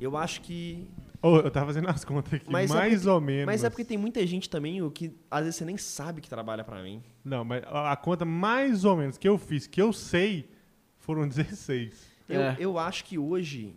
eu 0.00 0.16
acho 0.16 0.40
que. 0.40 0.88
Ô, 1.22 1.36
eu 1.36 1.50
tava 1.52 1.66
fazendo 1.66 1.88
as 1.88 2.04
contas 2.04 2.34
aqui, 2.34 2.50
Mas 2.50 2.70
é 2.70 2.74
mais 2.74 2.94
porque- 2.94 3.08
ou 3.10 3.20
menos. 3.20 3.46
Mas 3.46 3.62
é 3.62 3.70
porque 3.70 3.84
tem 3.84 3.96
muita 3.96 4.26
gente 4.26 4.50
também 4.50 4.82
o 4.82 4.90
que 4.90 5.14
às 5.30 5.44
vezes 5.44 5.56
você 5.56 5.64
nem 5.64 5.76
sabe 5.76 6.20
que 6.20 6.28
trabalha 6.28 6.64
pra 6.64 6.82
mim. 6.82 7.00
Não, 7.24 7.44
mas 7.44 7.62
a 7.64 7.94
conta 7.96 8.24
mais 8.24 8.84
ou 8.84 8.96
menos 8.96 9.16
que 9.16 9.28
eu 9.28 9.38
fiz, 9.38 9.66
que 9.68 9.80
eu 9.80 9.92
sei, 9.92 10.50
foram 10.98 11.26
16. 11.28 12.10
Eu, 12.28 12.40
É. 12.40 12.56
eu 12.58 12.78
acho 12.78 13.04
que 13.04 13.18
hoje, 13.18 13.72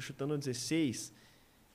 chutando 0.00 0.36
16, 0.36 1.12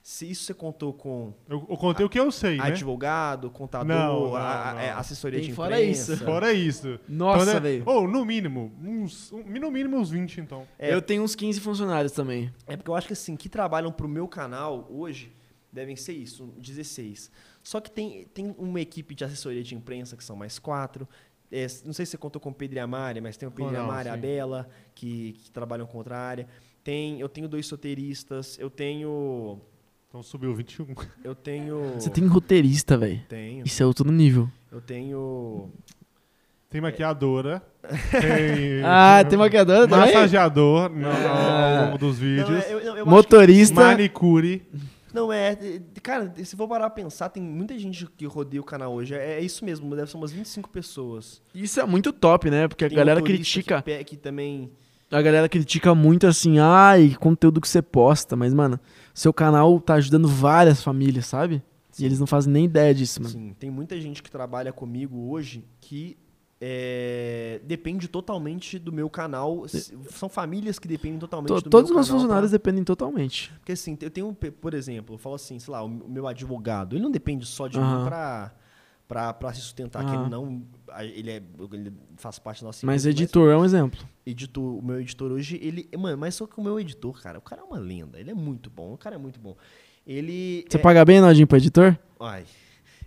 se 0.03 0.29
isso 0.29 0.43
você 0.45 0.53
contou 0.53 0.93
com 0.93 1.33
Eu, 1.47 1.65
eu 1.69 1.77
contei 1.77 2.05
o 2.05 2.09
que 2.09 2.19
eu 2.19 2.31
sei, 2.31 2.57
né? 2.57 2.63
advogado, 2.65 3.49
contador, 3.51 3.87
Não, 3.87 4.29
não, 4.29 4.35
a- 4.35 4.69
a- 4.69 4.73
não. 4.73 4.79
é, 4.79 4.89
assessoria 4.91 5.39
Tem 5.39 5.49
de 5.49 5.55
fora 5.55 5.79
imprensa. 5.79 6.13
isso. 6.13 6.25
Fora 6.25 6.53
isso. 6.53 6.99
Nossa, 7.07 7.43
Então, 7.43 7.53
né? 7.53 7.59
velho. 7.59 7.83
Ou, 7.85 8.07
no 8.07 8.25
mínimo, 8.25 8.71
uns, 8.83 9.31
um- 9.31 9.43
no 9.43 9.69
mínimo 9.71 9.97
uns 9.97 10.09
20, 10.09 10.41
então. 10.41 10.67
É. 10.79 10.93
Eu 10.93 11.01
tenho 11.01 11.21
uns 11.23 11.35
15 11.35 11.59
funcionários 11.59 12.11
também. 12.13 12.51
É 12.65 12.75
porque 12.75 12.89
eu 12.89 12.95
acho 12.95 13.05
que 13.07 13.13
assim, 13.13 13.35
que 13.35 13.47
trabalham 13.47 13.91
pro 13.91 14.07
meu 14.07 14.27
canal 14.27 14.87
hoje 14.89 15.31
devem 15.71 15.95
ser 15.95 16.13
isso, 16.13 16.53
16. 16.57 17.31
Só 17.63 17.79
que 17.79 17.91
tem, 17.91 18.25
tem 18.33 18.55
uma 18.57 18.81
equipe 18.81 19.13
de 19.13 19.23
assessoria 19.23 19.61
de 19.63 19.75
imprensa 19.75 20.17
que 20.17 20.23
são 20.23 20.35
mais 20.35 20.57
quatro. 20.57 21.07
É, 21.51 21.67
não 21.85 21.93
sei 21.93 22.05
se 22.05 22.11
você 22.11 22.17
contou 22.17 22.41
com 22.41 22.49
o 22.49 22.53
Pedro 22.53 22.77
e 22.77 22.79
a 22.79 22.87
Mari, 22.87 23.21
mas 23.21 23.37
tem 23.37 23.47
o 23.47 23.51
Pedro 23.51 23.73
e 23.73 23.75
a 23.75 23.81
Não, 23.81 23.87
Mari 23.87 24.07
e 24.07 24.11
a 24.11 24.15
sim. 24.15 24.19
Bela, 24.21 24.69
que, 24.95 25.33
que 25.33 25.51
trabalham 25.51 25.85
contra 25.85 26.15
a 26.17 26.19
área. 26.19 26.47
Tem, 26.83 27.19
eu 27.19 27.29
tenho 27.29 27.47
dois 27.47 27.69
roteiristas, 27.69 28.57
eu 28.57 28.69
tenho. 28.69 29.61
Então 30.11 30.21
subiu 30.21 30.53
21. 30.53 30.87
Eu 31.23 31.33
tenho. 31.33 31.93
Você 31.93 32.09
tem 32.09 32.25
roteirista, 32.27 32.97
velho. 32.97 33.21
Tenho. 33.29 33.63
Isso 33.65 33.81
é 33.81 33.85
outro 33.85 34.11
nível. 34.11 34.49
Eu 34.69 34.81
tenho. 34.81 35.69
Tem 36.69 36.81
maquiadora. 36.81 37.61
Tem. 38.11 38.81
Ah, 38.83 39.23
tem 39.27 39.37
maquiadora 39.39 39.87
também? 39.87 40.13
Massageador 40.13 40.89
no- 40.89 41.07
Ah. 41.07 41.79
ao 41.79 41.85
longo 41.85 41.97
dos 41.97 42.19
vídeos. 42.19 42.49
Não, 42.49 42.57
é, 42.57 42.73
eu- 42.73 42.79
eu- 42.79 42.95
eu 42.97 43.05
Motorista. 43.05 43.81
Manicure. 43.81 44.59
que- 44.59 44.79
não, 45.13 45.31
é. 45.31 45.51
é, 45.53 45.81
Cara, 46.01 46.33
se 46.43 46.55
for 46.57 46.67
parar 46.67 46.89
pra 46.89 47.03
pensar, 47.03 47.29
tem 47.29 47.41
muita 47.43 47.77
gente 47.79 48.05
que 48.17 48.25
rodeia 48.25 48.59
o 48.61 48.63
canal 48.65 48.93
hoje. 48.93 49.13
É, 49.13 49.33
é 49.39 49.41
isso 49.41 49.63
mesmo, 49.63 49.93
deve 49.95 50.09
ser 50.11 50.17
umas 50.17 50.31
25 50.31 50.69
pessoas. 50.69 51.41
Isso 51.55 51.79
é 51.79 51.85
muito 51.85 52.11
top, 52.13 52.49
né? 52.49 52.67
Porque 52.67 52.83
a 52.85 52.89
Tem 52.89 52.97
galera 52.97 53.19
motorista 53.21 53.43
critica. 53.61 53.81
Que, 53.81 54.03
que 54.03 54.17
também. 54.17 54.71
A 55.09 55.21
galera 55.21 55.49
critica 55.49 55.93
muito 55.93 56.25
assim, 56.25 56.57
ai, 56.59 57.15
conteúdo 57.19 57.59
que 57.59 57.67
você 57.67 57.81
posta. 57.81 58.37
Mas, 58.37 58.53
mano, 58.53 58.79
seu 59.13 59.33
canal 59.33 59.79
tá 59.79 59.95
ajudando 59.95 60.27
várias 60.27 60.81
famílias, 60.83 61.25
sabe? 61.25 61.61
E 61.99 62.05
eles 62.05 62.19
não 62.19 62.27
fazem 62.27 62.51
nem 62.53 62.65
ideia 62.65 62.93
disso, 62.95 63.21
mano. 63.21 63.33
Sim, 63.33 63.55
tem 63.59 63.69
muita 63.69 63.99
gente 63.99 64.23
que 64.23 64.31
trabalha 64.31 64.71
comigo 64.71 65.29
hoje 65.29 65.65
que 65.81 66.17
é, 66.63 67.59
depende 67.65 68.07
totalmente 68.07 68.77
do 68.79 68.91
meu 68.93 69.09
canal. 69.09 69.63
São 70.11 70.29
famílias 70.29 70.77
que 70.79 70.87
dependem 70.87 71.19
totalmente 71.19 71.49
To- 71.49 71.61
do 71.61 71.69
todos 71.69 71.85
os 71.85 71.89
meu 71.89 71.95
meus 71.97 72.07
canal. 72.07 72.17
pra- 72.19 72.21
funcionários 72.23 72.51
dependem 72.51 72.83
totalmente. 72.83 73.51
Porque 73.59 73.71
assim, 73.73 73.97
eu 73.99 74.09
tenho, 74.11 74.33
por 74.33 74.73
exemplo, 74.73 75.15
eu 75.15 75.19
falo 75.19 75.35
assim, 75.35 75.57
sei 75.59 75.71
lá, 75.71 75.83
o 75.83 75.89
meu 75.89 76.27
advogado, 76.27 76.95
ele 76.95 77.03
não 77.03 77.11
depende 77.11 77.45
só 77.45 77.67
de 77.67 77.77
mim 77.79 77.83
Aham. 77.83 78.05
pra, 78.05 78.51
pra, 79.07 79.33
pra 79.33 79.53
se 79.53 79.61
sustentar, 79.61 80.05
que 80.05 80.11
Aham. 80.11 80.21
ele 80.21 80.29
não. 80.29 80.61
Ele, 80.99 81.31
é, 81.31 81.41
ele 81.73 81.93
faz 82.17 82.37
parte 82.39 82.61
da 82.61 82.67
nossa 82.67 82.85
Mas 82.85 83.05
equipe, 83.05 83.23
editor 83.23 83.51
é 83.51 83.57
um 83.57 83.63
exemplo. 83.65 83.99
editor, 84.25 84.77
o 84.77 84.81
meu 84.81 84.99
editor 84.99 85.31
hoje, 85.31 85.59
ele. 85.61 85.89
Mano, 85.97 86.17
mas 86.17 86.35
só 86.35 86.45
que 86.47 86.59
o 86.59 86.63
meu 86.63 86.79
editor, 86.79 87.21
cara, 87.21 87.37
o 87.37 87.41
cara 87.41 87.61
é 87.61 87.63
uma 87.65 87.79
lenda. 87.79 88.19
Ele 88.19 88.31
é 88.31 88.33
muito 88.33 88.69
bom. 88.69 88.93
O 88.93 88.97
cara 88.97 89.15
é 89.15 89.19
muito 89.19 89.39
bom. 89.39 89.55
Ele. 90.05 90.65
Você 90.69 90.77
é, 90.77 90.79
paga 90.81 91.03
bem, 91.05 91.21
Naldinho, 91.21 91.47
pro 91.47 91.57
editor? 91.57 91.97
Ai, 92.19 92.43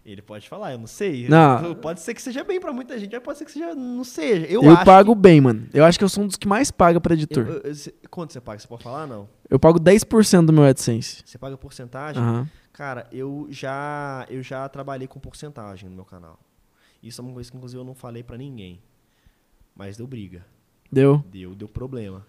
ele 0.07 0.20
pode 0.22 0.49
falar, 0.49 0.72
eu 0.72 0.78
não 0.78 0.87
sei. 0.87 1.28
Não. 1.28 1.74
Pode 1.74 2.01
ser 2.01 2.14
que 2.14 2.20
seja 2.22 2.45
bem 2.45 2.61
pra 2.61 2.72
muita 2.72 2.99
gente, 2.99 3.12
mas 3.12 3.22
pode 3.22 3.39
ser 3.39 3.45
que 3.45 3.53
seja. 3.53 3.74
Não 3.74 4.05
seja. 4.05 4.47
Eu, 4.47 4.62
Eu, 4.62 4.85
pago 4.85 5.14
bem, 5.14 5.41
mano. 5.41 5.66
Eu 5.72 5.85
acho 5.85 5.99
que 5.99 6.05
eu 6.05 6.09
sou 6.09 6.24
um 6.24 6.26
dos 6.26 6.37
que 6.37 6.47
mais 6.47 6.70
paga 6.70 7.01
pra 7.01 7.14
que- 7.16 7.22
editor. 7.22 7.47
eu- 7.47 7.61
eu- 7.61 7.74
cê- 7.74 7.95
quanto 8.11 8.32
você 8.32 8.41
paga? 8.41 8.59
Você 8.59 8.68
pode 8.68 8.82
falar? 8.82 9.07
Não. 9.07 9.28
Eu 9.51 9.59
pago 9.59 9.78
10% 9.80 10.47
do 10.47 10.53
meu 10.53 10.64
AdSense. 10.64 11.22
Você 11.24 11.39
paga 11.39 11.57
porcentagem? 11.57 12.22
Aham. 12.22 12.49
Cara, 12.72 13.07
eu 13.12 13.47
já, 13.51 14.26
eu 14.28 14.43
já 14.43 14.68
trabalhei 14.68 15.07
com 15.07 15.20
porcentagem 15.20 15.89
no 15.89 15.95
meu 15.95 16.05
canal. 16.05 16.39
Isso 17.05 17.20
é 17.20 17.24
uma 17.24 17.34
coisa 17.34 17.50
que, 17.50 17.57
inclusive, 17.57 17.78
eu 17.78 17.84
não 17.84 17.94
falei 17.94 18.22
pra 18.22 18.38
ninguém. 18.38 18.80
Mas 19.76 19.98
deu 19.98 20.07
briga. 20.07 20.44
Deu? 20.90 21.22
Deu, 21.30 21.55
deu 21.55 21.68
problema. 21.68 22.26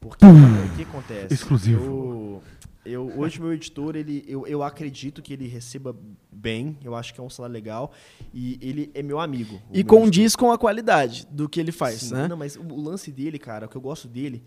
Porque 0.00 0.24
o 0.26 0.76
que 0.76 0.82
acontece? 0.82 1.32
Exclusivo. 1.32 1.84
Eu, 1.84 2.42
eu, 2.84 3.18
hoje, 3.18 3.40
meu 3.40 3.52
editor, 3.52 3.94
ele, 3.94 4.24
eu, 4.26 4.44
eu 4.46 4.64
acredito 4.64 5.22
que 5.22 5.32
ele 5.32 5.46
receba 5.46 5.96
bem. 6.30 6.76
Eu 6.82 6.96
acho 6.96 7.14
que 7.14 7.20
é 7.20 7.22
um 7.22 7.30
salário 7.30 7.54
legal. 7.54 7.92
E 8.34 8.58
ele 8.60 8.90
é 8.94 9.02
meu 9.02 9.20
amigo. 9.20 9.62
E 9.70 9.78
meu 9.78 9.86
condiz 9.86 10.34
com 10.34 10.50
a 10.50 10.58
qualidade 10.58 11.26
do 11.30 11.48
que 11.48 11.60
ele 11.60 11.72
faz, 11.72 12.00
Sim, 12.00 12.14
né? 12.14 12.28
Não, 12.28 12.36
mas 12.36 12.56
o, 12.56 12.62
o 12.62 12.82
lance 12.82 13.12
dele, 13.12 13.38
cara, 13.38 13.66
o 13.66 13.68
que 13.68 13.76
eu 13.76 13.80
gosto 13.80 14.08
dele 14.08 14.42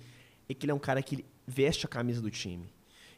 é 0.50 0.54
que 0.54 0.66
ele 0.66 0.72
é 0.72 0.76
um 0.76 0.80
cara 0.80 1.02
que 1.02 1.24
veste 1.48 1.86
a 1.86 1.90
camisa 1.90 2.22
do 2.22 2.30
time. 2.30 2.68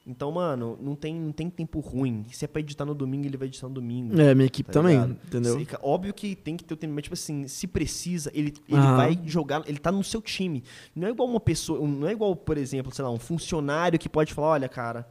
Então, 0.06 0.32
mano, 0.32 0.80
não 0.82 0.95
tem, 0.95 1.14
não 1.14 1.32
tem 1.32 1.47
tempo 1.47 1.80
ruim. 1.80 2.26
Se 2.32 2.43
é 2.43 2.47
pra 2.47 2.60
editar 2.60 2.86
no 2.86 2.95
domingo, 2.95 3.28
ele 3.28 3.38
vai 3.38 3.47
editar 3.47 3.68
no 3.68 3.74
domingo. 3.76 4.20
É, 4.20 4.34
minha 4.34 4.47
equipe 4.47 4.68
tá 4.72 4.80
também, 4.80 4.95
ligado? 4.99 5.12
entendeu? 5.28 5.54
Sei, 5.56 5.68
óbvio 5.84 6.12
que 6.12 6.36
tem 6.36 6.58
que 6.58 6.64
ter 6.64 6.74
o 6.74 6.78
tempo, 6.78 6.93
mas 6.95 7.04
tipo 7.04 7.14
assim, 7.14 7.47
se 7.47 7.68
precisa, 7.68 8.32
ele, 8.34 8.52
ele 8.68 8.80
Aham. 8.80 8.95
vai 8.95 9.20
jogar, 9.26 9.62
ele 9.68 9.78
tá 9.78 9.91
no 9.91 10.04
seu 10.04 10.20
time. 10.20 10.64
Não 10.95 11.08
é 11.08 11.12
igual 11.12 11.30
uma 11.30 11.39
pessoa, 11.39 11.88
não 11.88 12.08
é 12.08 12.14
igual, 12.14 12.36
por 12.36 12.58
exemplo, 12.58 12.91
sei 12.93 13.06
lá, 13.06 13.12
um 13.12 13.20
funcionário 13.20 13.99
que 13.99 14.10
pode 14.10 14.34
falar, 14.34 14.47
olha, 14.47 14.68
cara, 14.68 15.08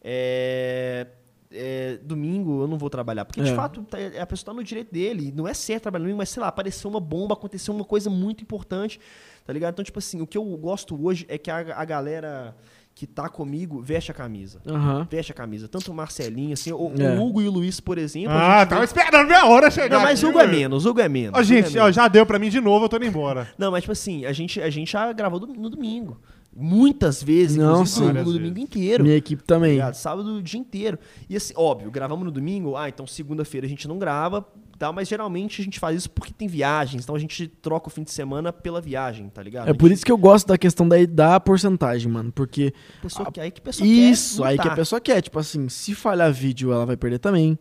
é, 0.00 1.08
é, 1.50 1.96
domingo 2.04 2.62
eu 2.62 2.68
não 2.68 2.78
vou 2.78 2.88
trabalhar. 2.88 3.24
Porque, 3.24 3.42
de 3.42 3.50
É. 3.50 3.54
fato, 3.56 3.82
tá- 3.82 3.98
a 4.20 4.26
pessoa 4.26 4.46
tá 4.46 4.54
no 4.54 4.62
direito 4.62 4.92
dele. 4.92 5.32
Não 5.34 5.48
é 5.48 5.54
certo 5.54 5.82
trabalhar 5.82 6.02
domingo, 6.04 6.18
mas, 6.18 6.28
sei 6.28 6.40
lá, 6.40 6.46
apareceu 6.48 6.88
uma 6.88 7.00
bomba, 7.00 7.34
aconteceu 7.34 7.74
uma 7.74 7.84
coisa 7.84 8.08
muito 8.08 8.42
importante, 8.42 9.00
tá 9.44 9.52
ligado? 9.52 9.72
Então, 9.74 9.84
tipo 9.84 9.98
assim, 9.98 10.20
o 10.20 10.26
que 10.28 10.38
eu 10.38 10.44
gosto 10.56 10.96
hoje 11.04 11.26
é 11.28 11.36
que 11.36 11.50
a, 11.50 11.56
a 11.76 11.84
galera 11.84 12.56
que 12.98 13.06
tá 13.06 13.28
comigo 13.28 13.80
veste 13.80 14.10
a 14.10 14.14
camisa. 14.14 14.60
Aham. 14.66 15.06
Veste 15.08 15.30
a 15.30 15.34
camisa. 15.34 15.68
Tanto 15.68 15.92
o 15.92 15.94
Marcelinho, 15.94 16.52
assim, 16.54 16.72
o, 16.72 16.92
É. 16.98 17.12
o 17.16 17.22
Hugo 17.24 17.40
e 17.40 17.46
o 17.46 17.50
Luiz, 17.52 17.78
por 17.78 17.96
exemplo. 17.96 18.32
Ah, 18.32 18.66
tava 18.66 18.80
vê- 18.80 18.86
esperando 18.86 19.28
minha 19.28 19.46
hora 19.46 19.70
chegar. 19.70 19.98
não, 19.98 20.02
mas 20.04 20.20
Hugo 20.20 20.40
é 20.40 20.48
menos, 20.48 20.84
Hugo 20.84 20.98
é 21.00 21.08
menos. 21.08 21.38
Ó, 21.38 21.40
é 21.40 21.44
gente, 21.44 21.78
ó, 21.78 21.82
menos. 21.82 21.94
já 21.94 22.08
deu 22.08 22.26
pra 22.26 22.40
mim 22.40 22.48
de 22.50 22.60
novo, 22.60 22.86
eu 22.86 22.88
tô 22.88 22.96
indo 22.96 23.04
embora. 23.06 23.46
Não, 23.56 23.70
mas 23.70 23.82
tipo 23.84 23.92
assim, 23.92 24.24
a 24.24 24.32
gente, 24.32 24.60
a 24.60 24.68
gente 24.68 24.90
já 24.90 25.12
gravou 25.12 25.38
no 25.38 25.70
domingo. 25.70 26.18
Muitas 26.60 27.22
vezes, 27.22 27.56
Não, 27.56 27.82
inclusive, 27.82 28.18
sim. 28.18 28.32
domingo 28.32 28.58
inteiro. 28.58 29.04
Minha 29.04 29.16
equipe 29.16 29.42
tá 29.44 29.54
também. 29.54 29.72
ligado? 29.72 29.94
Sábado 29.94 30.34
o 30.38 30.42
dia 30.42 30.58
inteiro. 30.58 30.98
E 31.30 31.36
assim, 31.36 31.54
óbvio, 31.56 31.88
gravamos 31.90 32.24
no 32.24 32.30
domingo, 32.32 32.74
ah, 32.76 32.88
então 32.88 33.06
segunda-feira 33.06 33.64
a 33.64 33.70
gente 33.70 33.86
não 33.86 33.96
grava, 33.96 34.44
tá? 34.76 34.90
Mas 34.92 35.06
geralmente 35.06 35.60
a 35.62 35.64
gente 35.64 35.78
faz 35.78 35.96
isso 35.98 36.10
porque 36.10 36.32
tem 36.32 36.48
viagens, 36.48 37.04
então 37.04 37.14
a 37.14 37.18
gente 37.18 37.46
troca 37.46 37.86
o 37.86 37.90
fim 37.90 38.02
de 38.02 38.10
semana 38.10 38.52
pela 38.52 38.80
viagem, 38.80 39.28
tá 39.28 39.40
ligado? 39.40 39.68
É 39.68 39.72
por 39.72 39.92
isso 39.92 40.04
que 40.04 40.10
eu 40.10 40.18
gosto 40.18 40.48
da 40.48 40.58
questão 40.58 40.88
da, 40.88 40.96
da 41.08 41.38
porcentagem, 41.38 42.10
mano. 42.10 42.32
Porque 42.32 42.72
a 42.98 43.02
pessoa, 43.02 43.30
que- 43.30 43.40
aí 43.40 43.50
que 43.52 43.60
a 43.60 43.64
pessoa 43.64 43.86
isso, 43.86 44.42
quer 44.42 44.48
aí 44.48 44.58
que 44.58 44.68
a 44.68 44.74
pessoa 44.74 45.00
quer. 45.00 45.20
Tipo 45.22 45.38
assim, 45.38 45.68
se 45.68 45.94
falhar 45.94 46.32
vídeo, 46.32 46.72
ela 46.72 46.84
vai 46.84 46.96
perder 46.96 47.18
também. 47.20 47.56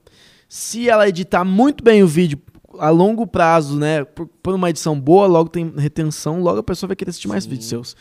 Se 0.49 0.89
ela 0.89 1.07
editar 1.07 1.43
muito 1.45 1.83
bem 1.83 2.01
o 2.01 2.07
vídeo 2.07 2.39
a 2.79 2.89
longo 2.89 3.25
prazo, 3.25 3.77
né? 3.77 4.03
Por, 4.03 4.27
por 4.27 4.53
uma 4.53 4.69
edição 4.69 4.99
boa, 4.99 5.25
logo 5.27 5.49
tem 5.49 5.73
retenção, 5.77 6.41
logo 6.41 6.59
a 6.59 6.63
pessoa 6.63 6.87
vai 6.87 6.95
querer 6.95 7.09
assistir 7.09 7.27
mais 7.27 7.43
Sim. 7.43 7.49
vídeos 7.51 7.67
seus. 7.69 7.95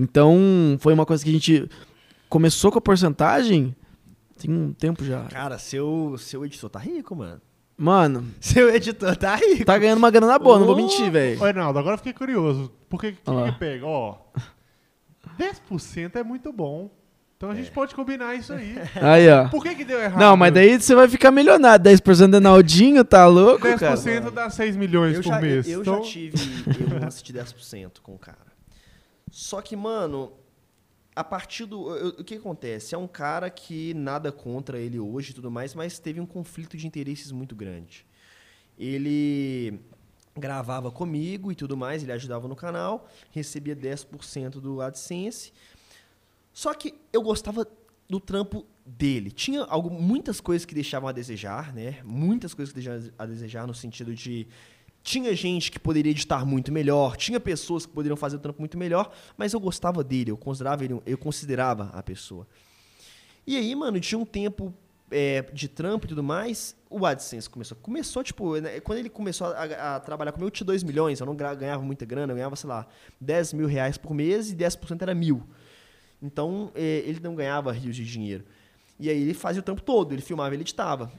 Então, 0.00 0.38
foi 0.78 0.94
uma 0.94 1.04
coisa 1.04 1.24
que 1.24 1.30
a 1.30 1.32
gente 1.32 1.68
começou 2.28 2.70
com 2.70 2.78
a 2.78 2.80
porcentagem 2.80 3.74
tem 4.38 4.52
um 4.52 4.72
tempo 4.72 5.04
já. 5.04 5.24
Cara, 5.24 5.58
seu, 5.58 6.14
seu 6.16 6.44
editor 6.44 6.70
tá 6.70 6.78
rico, 6.78 7.16
mano. 7.16 7.40
Mano, 7.76 8.24
Seu 8.40 8.72
editor 8.74 9.16
tá 9.16 9.34
rico. 9.36 9.64
tá 9.64 9.76
ganhando 9.76 9.98
uma 9.98 10.10
grana 10.10 10.38
boa, 10.38 10.58
não 10.58 10.66
vou 10.66 10.76
mentir, 10.76 11.10
velho. 11.10 11.40
Ô, 11.40 11.44
Reinaldo, 11.44 11.78
agora 11.78 11.94
eu 11.94 11.98
fiquei 11.98 12.12
curioso. 12.12 12.72
Por 12.88 13.00
que 13.00 13.16
lá. 13.26 13.52
que 13.52 13.58
pega? 13.58 13.86
Ó, 13.86 14.16
10% 15.38 16.16
é 16.16 16.22
muito 16.22 16.52
bom. 16.52 16.90
Então 17.36 17.50
a 17.50 17.54
gente 17.54 17.70
pode 17.70 17.94
combinar 17.94 18.34
isso 18.34 18.52
aí. 18.52 18.76
Aí, 19.00 19.28
ó. 19.30 19.48
Por 19.48 19.62
que 19.62 19.72
que 19.76 19.84
deu 19.84 20.00
errado? 20.00 20.18
Não, 20.18 20.36
mas 20.36 20.52
daí 20.52 20.80
você 20.80 20.92
vai 20.92 21.06
ficar 21.08 21.30
milionário. 21.30 21.84
10% 21.84 22.30
de 22.32 22.40
Naldinho, 22.40 23.04
tá 23.04 23.26
louco, 23.28 23.62
cara? 23.76 23.96
10% 23.96 24.30
dá 24.32 24.50
6 24.50 24.76
milhões 24.76 25.14
Eu 25.14 25.22
por 25.22 25.28
já, 25.28 25.40
mês. 25.40 25.68
eu 25.68 25.80
então, 25.82 26.02
já 26.02 26.10
tive 26.10 26.94
um 26.94 26.98
lance 27.00 27.22
de 27.22 27.32
10% 27.32 28.00
com 28.02 28.16
o 28.16 28.18
cara. 28.18 28.47
Só 29.30 29.60
que, 29.60 29.76
mano, 29.76 30.32
a 31.14 31.22
partir 31.24 31.66
do. 31.66 31.94
eu- 31.96 32.08
O 32.20 32.24
que 32.24 32.34
acontece? 32.36 32.94
É 32.94 32.98
um 32.98 33.08
cara 33.08 33.50
que 33.50 33.92
nada 33.94 34.30
contra 34.32 34.78
ele 34.78 34.98
hoje 34.98 35.30
e 35.30 35.34
tudo 35.34 35.50
mais, 35.50 35.74
mas 35.74 35.98
teve 35.98 36.20
um 36.20 36.26
conflito 36.26 36.76
de 36.76 36.86
interesses 36.86 37.30
muito 37.32 37.54
grande. 37.54 38.06
Ele 38.78 39.80
gravava 40.36 40.90
comigo 40.90 41.50
e 41.50 41.54
tudo 41.54 41.76
mais, 41.76 42.02
ele 42.02 42.12
ajudava 42.12 42.46
no 42.46 42.54
canal, 42.54 43.08
recebia 43.32 43.74
10% 43.74 44.60
do 44.60 44.80
AdSense. 44.80 45.52
Só 46.52 46.72
que 46.74 46.94
eu 47.12 47.22
gostava 47.22 47.66
do 48.08 48.20
trampo 48.20 48.64
dele. 48.86 49.30
Tinha 49.32 49.62
algo, 49.64 49.90
muitas 49.90 50.40
coisas 50.40 50.64
que 50.64 50.74
deixavam 50.74 51.08
a 51.08 51.12
desejar, 51.12 51.74
né? 51.74 52.00
Muitas 52.04 52.54
coisas 52.54 52.72
que 52.72 52.80
deixavam 52.80 53.10
a 53.18 53.26
desejar 53.26 53.66
no 53.66 53.74
sentido 53.74 54.14
de 54.14 54.46
tinha 55.02 55.34
gente 55.34 55.70
que 55.70 55.78
poderia 55.78 56.10
editar 56.10 56.44
muito 56.44 56.70
melhor, 56.72 57.16
tinha 57.16 57.40
pessoas 57.40 57.86
que 57.86 57.92
poderiam 57.92 58.16
fazer 58.16 58.36
o 58.36 58.38
trampo 58.38 58.60
muito 58.60 58.76
melhor, 58.76 59.12
mas 59.36 59.52
eu 59.52 59.60
gostava 59.60 60.04
dele, 60.04 60.30
eu 60.30 60.36
considerava 60.36 60.84
ele, 60.84 61.00
eu 61.06 61.18
considerava 61.18 61.90
a 61.92 62.02
pessoa. 62.02 62.46
E 63.46 63.56
aí, 63.56 63.74
mano, 63.74 63.98
tinha 63.98 64.18
um 64.18 64.26
tempo 64.26 64.74
é, 65.10 65.42
de 65.52 65.68
trampo 65.68 66.06
e 66.06 66.08
tudo 66.08 66.22
mais, 66.22 66.76
o 66.90 67.04
AdSense 67.06 67.48
começou. 67.48 67.76
Começou, 67.80 68.22
tipo, 68.22 68.60
né, 68.60 68.80
quando 68.80 68.98
ele 68.98 69.08
começou 69.08 69.48
a, 69.48 69.96
a 69.96 70.00
trabalhar 70.00 70.32
comigo, 70.32 70.48
eu 70.48 70.50
tinha 70.50 70.66
2 70.66 70.82
milhões, 70.82 71.20
eu 71.20 71.26
não 71.26 71.34
ganhava 71.34 71.82
muita 71.82 72.04
grana, 72.04 72.32
eu 72.32 72.36
ganhava, 72.36 72.56
sei 72.56 72.68
lá, 72.68 72.86
10 73.20 73.54
mil 73.54 73.66
reais 73.66 73.96
por 73.96 74.12
mês 74.14 74.50
e 74.50 74.56
10% 74.56 75.00
era 75.02 75.14
mil. 75.14 75.42
Então, 76.20 76.70
é, 76.74 77.02
ele 77.06 77.20
não 77.20 77.34
ganhava 77.34 77.72
rios 77.72 77.96
de 77.96 78.04
dinheiro. 78.04 78.44
E 78.98 79.08
aí 79.08 79.22
ele 79.22 79.34
fazia 79.34 79.60
o 79.60 79.62
trampo 79.62 79.80
todo, 79.80 80.12
ele 80.12 80.22
filmava, 80.22 80.54
ele 80.54 80.62
editava. 80.62 81.10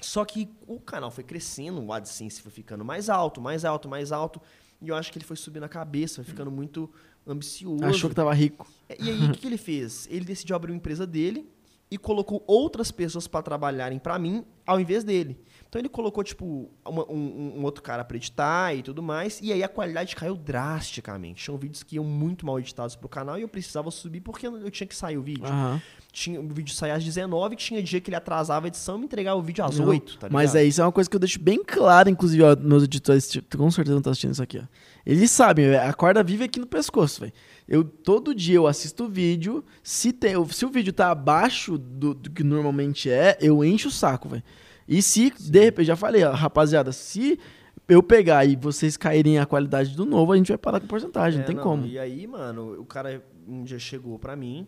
Só 0.00 0.24
que 0.24 0.48
o 0.66 0.78
canal 0.80 1.10
foi 1.10 1.24
crescendo, 1.24 1.82
o 1.82 1.92
AdSense 1.92 2.40
foi 2.40 2.52
ficando 2.52 2.84
mais 2.84 3.08
alto, 3.10 3.40
mais 3.40 3.64
alto, 3.64 3.88
mais 3.88 4.12
alto. 4.12 4.40
E 4.80 4.88
eu 4.88 4.94
acho 4.96 5.10
que 5.10 5.18
ele 5.18 5.24
foi 5.24 5.36
subindo 5.36 5.64
a 5.64 5.68
cabeça, 5.68 6.16
foi 6.16 6.24
ficando 6.24 6.50
muito 6.50 6.88
ambicioso. 7.26 7.84
Achou 7.84 8.08
que 8.08 8.14
tava 8.16 8.32
rico. 8.32 8.66
E 8.98 9.10
aí, 9.10 9.24
o 9.28 9.32
que, 9.32 9.40
que 9.40 9.46
ele 9.46 9.58
fez? 9.58 10.06
Ele 10.10 10.24
decidiu 10.24 10.54
abrir 10.54 10.70
uma 10.72 10.76
empresa 10.78 11.06
dele 11.06 11.48
e 11.90 11.96
colocou 11.98 12.44
outras 12.46 12.90
pessoas 12.90 13.26
para 13.26 13.42
trabalharem 13.42 13.98
para 13.98 14.18
mim 14.18 14.44
ao 14.66 14.78
invés 14.78 15.02
dele. 15.02 15.40
Então 15.66 15.80
ele 15.80 15.88
colocou, 15.88 16.22
tipo, 16.22 16.70
uma- 16.86 17.10
um, 17.10 17.54
um 17.58 17.64
outro 17.64 17.82
cara 17.82 18.04
para 18.04 18.16
editar 18.18 18.74
e 18.74 18.82
tudo 18.82 19.02
mais. 19.02 19.40
E 19.42 19.52
aí 19.52 19.62
a 19.62 19.68
qualidade 19.68 20.14
caiu 20.14 20.36
drasticamente. 20.36 21.42
Tinham 21.44 21.56
vídeos 21.58 21.82
que 21.82 21.96
iam 21.96 22.04
muito 22.04 22.44
mal 22.46 22.58
editados 22.60 22.94
pro 22.94 23.08
canal 23.08 23.38
e 23.38 23.42
eu 23.42 23.48
precisava 23.48 23.90
subir 23.90 24.20
porque 24.20 24.46
eu 24.46 24.70
tinha 24.70 24.86
que 24.86 24.94
sair 24.94 25.16
o 25.18 25.22
vídeo. 25.22 25.46
Aham. 25.46 25.80
Tinha, 26.10 26.40
o 26.40 26.48
vídeo 26.48 26.74
saía 26.74 26.94
às 26.94 27.04
19 27.04 27.54
tinha 27.54 27.82
dia 27.82 28.00
que 28.00 28.08
ele 28.08 28.16
atrasava 28.16 28.66
a 28.66 28.68
edição 28.68 28.96
e 28.96 29.00
me 29.00 29.04
entregava 29.04 29.38
o 29.38 29.42
vídeo 29.42 29.62
às 29.62 29.78
Não, 29.78 29.88
8, 29.88 30.18
tá 30.18 30.28
Mas 30.30 30.54
é 30.54 30.64
isso 30.64 30.80
é 30.80 30.84
uma 30.84 30.90
coisa 30.90 31.08
que 31.08 31.14
eu 31.14 31.20
deixo 31.20 31.38
bem 31.38 31.62
claro, 31.62 32.08
inclusive, 32.08 32.42
ó, 32.42 32.56
meus 32.56 32.84
editores, 32.84 33.28
tipo, 33.30 33.58
com 33.58 33.70
certeza 33.70 33.94
não 33.94 33.98
estão 34.00 34.10
assistindo 34.10 34.32
isso 34.32 34.42
aqui, 34.42 34.58
ó. 34.58 34.62
Eles 35.04 35.30
sabem, 35.30 35.66
é, 35.66 35.78
a 35.86 35.92
corda 35.92 36.22
vive 36.22 36.44
aqui 36.44 36.58
no 36.58 36.66
pescoço, 36.66 37.20
velho. 37.20 37.32
Eu 37.68 37.84
todo 37.84 38.34
dia 38.34 38.56
eu 38.56 38.66
assisto 38.66 39.04
o 39.04 39.08
vídeo, 39.08 39.64
se 39.82 40.12
tem, 40.12 40.32
se 40.48 40.64
o 40.64 40.70
vídeo 40.70 40.92
tá 40.92 41.10
abaixo 41.10 41.76
do, 41.76 42.14
do 42.14 42.30
que 42.30 42.42
normalmente 42.42 43.10
é, 43.10 43.36
eu 43.40 43.62
encho 43.62 43.88
o 43.88 43.92
saco, 43.92 44.28
velho. 44.30 44.42
E 44.88 45.02
se 45.02 45.30
de 45.38 45.60
repente, 45.60 45.86
já 45.86 45.96
falei, 45.96 46.24
ó, 46.24 46.32
rapaziada, 46.32 46.90
se 46.90 47.38
eu 47.86 48.02
pegar 48.02 48.44
e 48.46 48.56
vocês 48.56 48.96
caírem 48.96 49.38
a 49.38 49.46
qualidade 49.46 49.94
do 49.94 50.04
novo, 50.06 50.32
a 50.32 50.36
gente 50.36 50.48
vai 50.48 50.58
parar 50.58 50.80
com 50.80 50.86
porcentagem, 50.86 51.40
É, 51.40 51.42
não 51.42 51.46
tem 51.46 51.56
como. 51.56 51.86
E 51.86 51.98
aí, 51.98 52.26
mano, 52.26 52.80
o 52.80 52.84
cara 52.84 53.22
um 53.46 53.62
dia 53.62 53.78
chegou 53.78 54.18
pra 54.18 54.36
mim 54.36 54.66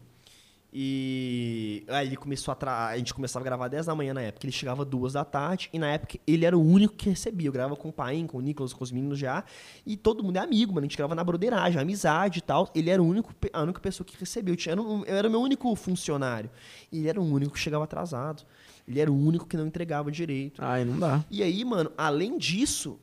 e 0.73 1.85
aí 1.89 2.07
ele 2.07 2.17
começou 2.17 2.53
a 2.53 2.55
tra... 2.55 2.87
a 2.89 2.97
gente 2.97 3.13
começava 3.13 3.43
a 3.43 3.47
gravar 3.47 3.69
10 3.69 3.87
da 3.87 3.95
manhã 3.95 4.15
na 4.15 4.23
época, 4.23 4.47
ele 4.47 4.53
chegava 4.53 4.85
duas 4.85 5.15
da 5.15 5.25
tarde 5.25 5.69
e 5.73 5.79
na 5.79 5.89
época 5.89 6.19
ele 6.27 6.45
era 6.45 6.57
o 6.57 6.63
único 6.63 6.95
que 6.95 7.09
recebia. 7.09 7.49
Eu 7.49 7.53
gravava 7.53 7.77
com 7.77 7.89
o 7.89 7.93
Paim, 7.93 8.27
com 8.27 8.39
o 8.39 8.41
Nicolas, 8.41 8.73
com 8.73 8.85
os 8.85 8.93
meninos 8.93 9.19
já, 9.19 9.45
e 9.85 9.97
todo 9.97 10.23
mundo 10.23 10.37
é 10.37 10.41
amigo, 10.41 10.73
mano, 10.73 10.85
a 10.85 10.89
gente 10.89 10.97
gravava 10.97 11.15
na 11.15 11.25
broderagem, 11.25 11.81
amizade 11.81 12.39
e 12.39 12.43
tal. 12.43 12.71
Ele 12.75 12.91
era 12.91 13.03
o 13.03 13.07
único 13.07 13.35
a 13.53 13.63
única 13.63 13.81
pessoa 13.81 14.07
que 14.07 14.17
recebeu. 14.17 14.55
Eu, 14.55 14.57
tinha, 14.57 14.73
era 14.73 14.81
eu 14.81 15.05
era 15.17 15.29
o 15.29 15.31
meu 15.31 15.41
único 15.41 15.75
funcionário. 15.75 16.51
E 16.93 16.99
ele 16.99 17.09
era 17.09 17.21
o 17.21 17.25
único 17.25 17.55
que 17.55 17.59
chegava 17.59 17.85
atrasado. 17.85 18.45
Ele 18.87 19.01
era 19.01 19.11
o 19.11 19.17
único 19.17 19.47
que 19.47 19.57
não 19.57 19.67
entregava 19.67 20.11
direito. 20.11 20.63
Ai, 20.63 20.85
não 20.85 20.99
dá. 20.99 21.25
E 21.31 21.43
aí, 21.43 21.65
mano, 21.65 21.93
além 21.97 22.39
disso, 22.39 22.99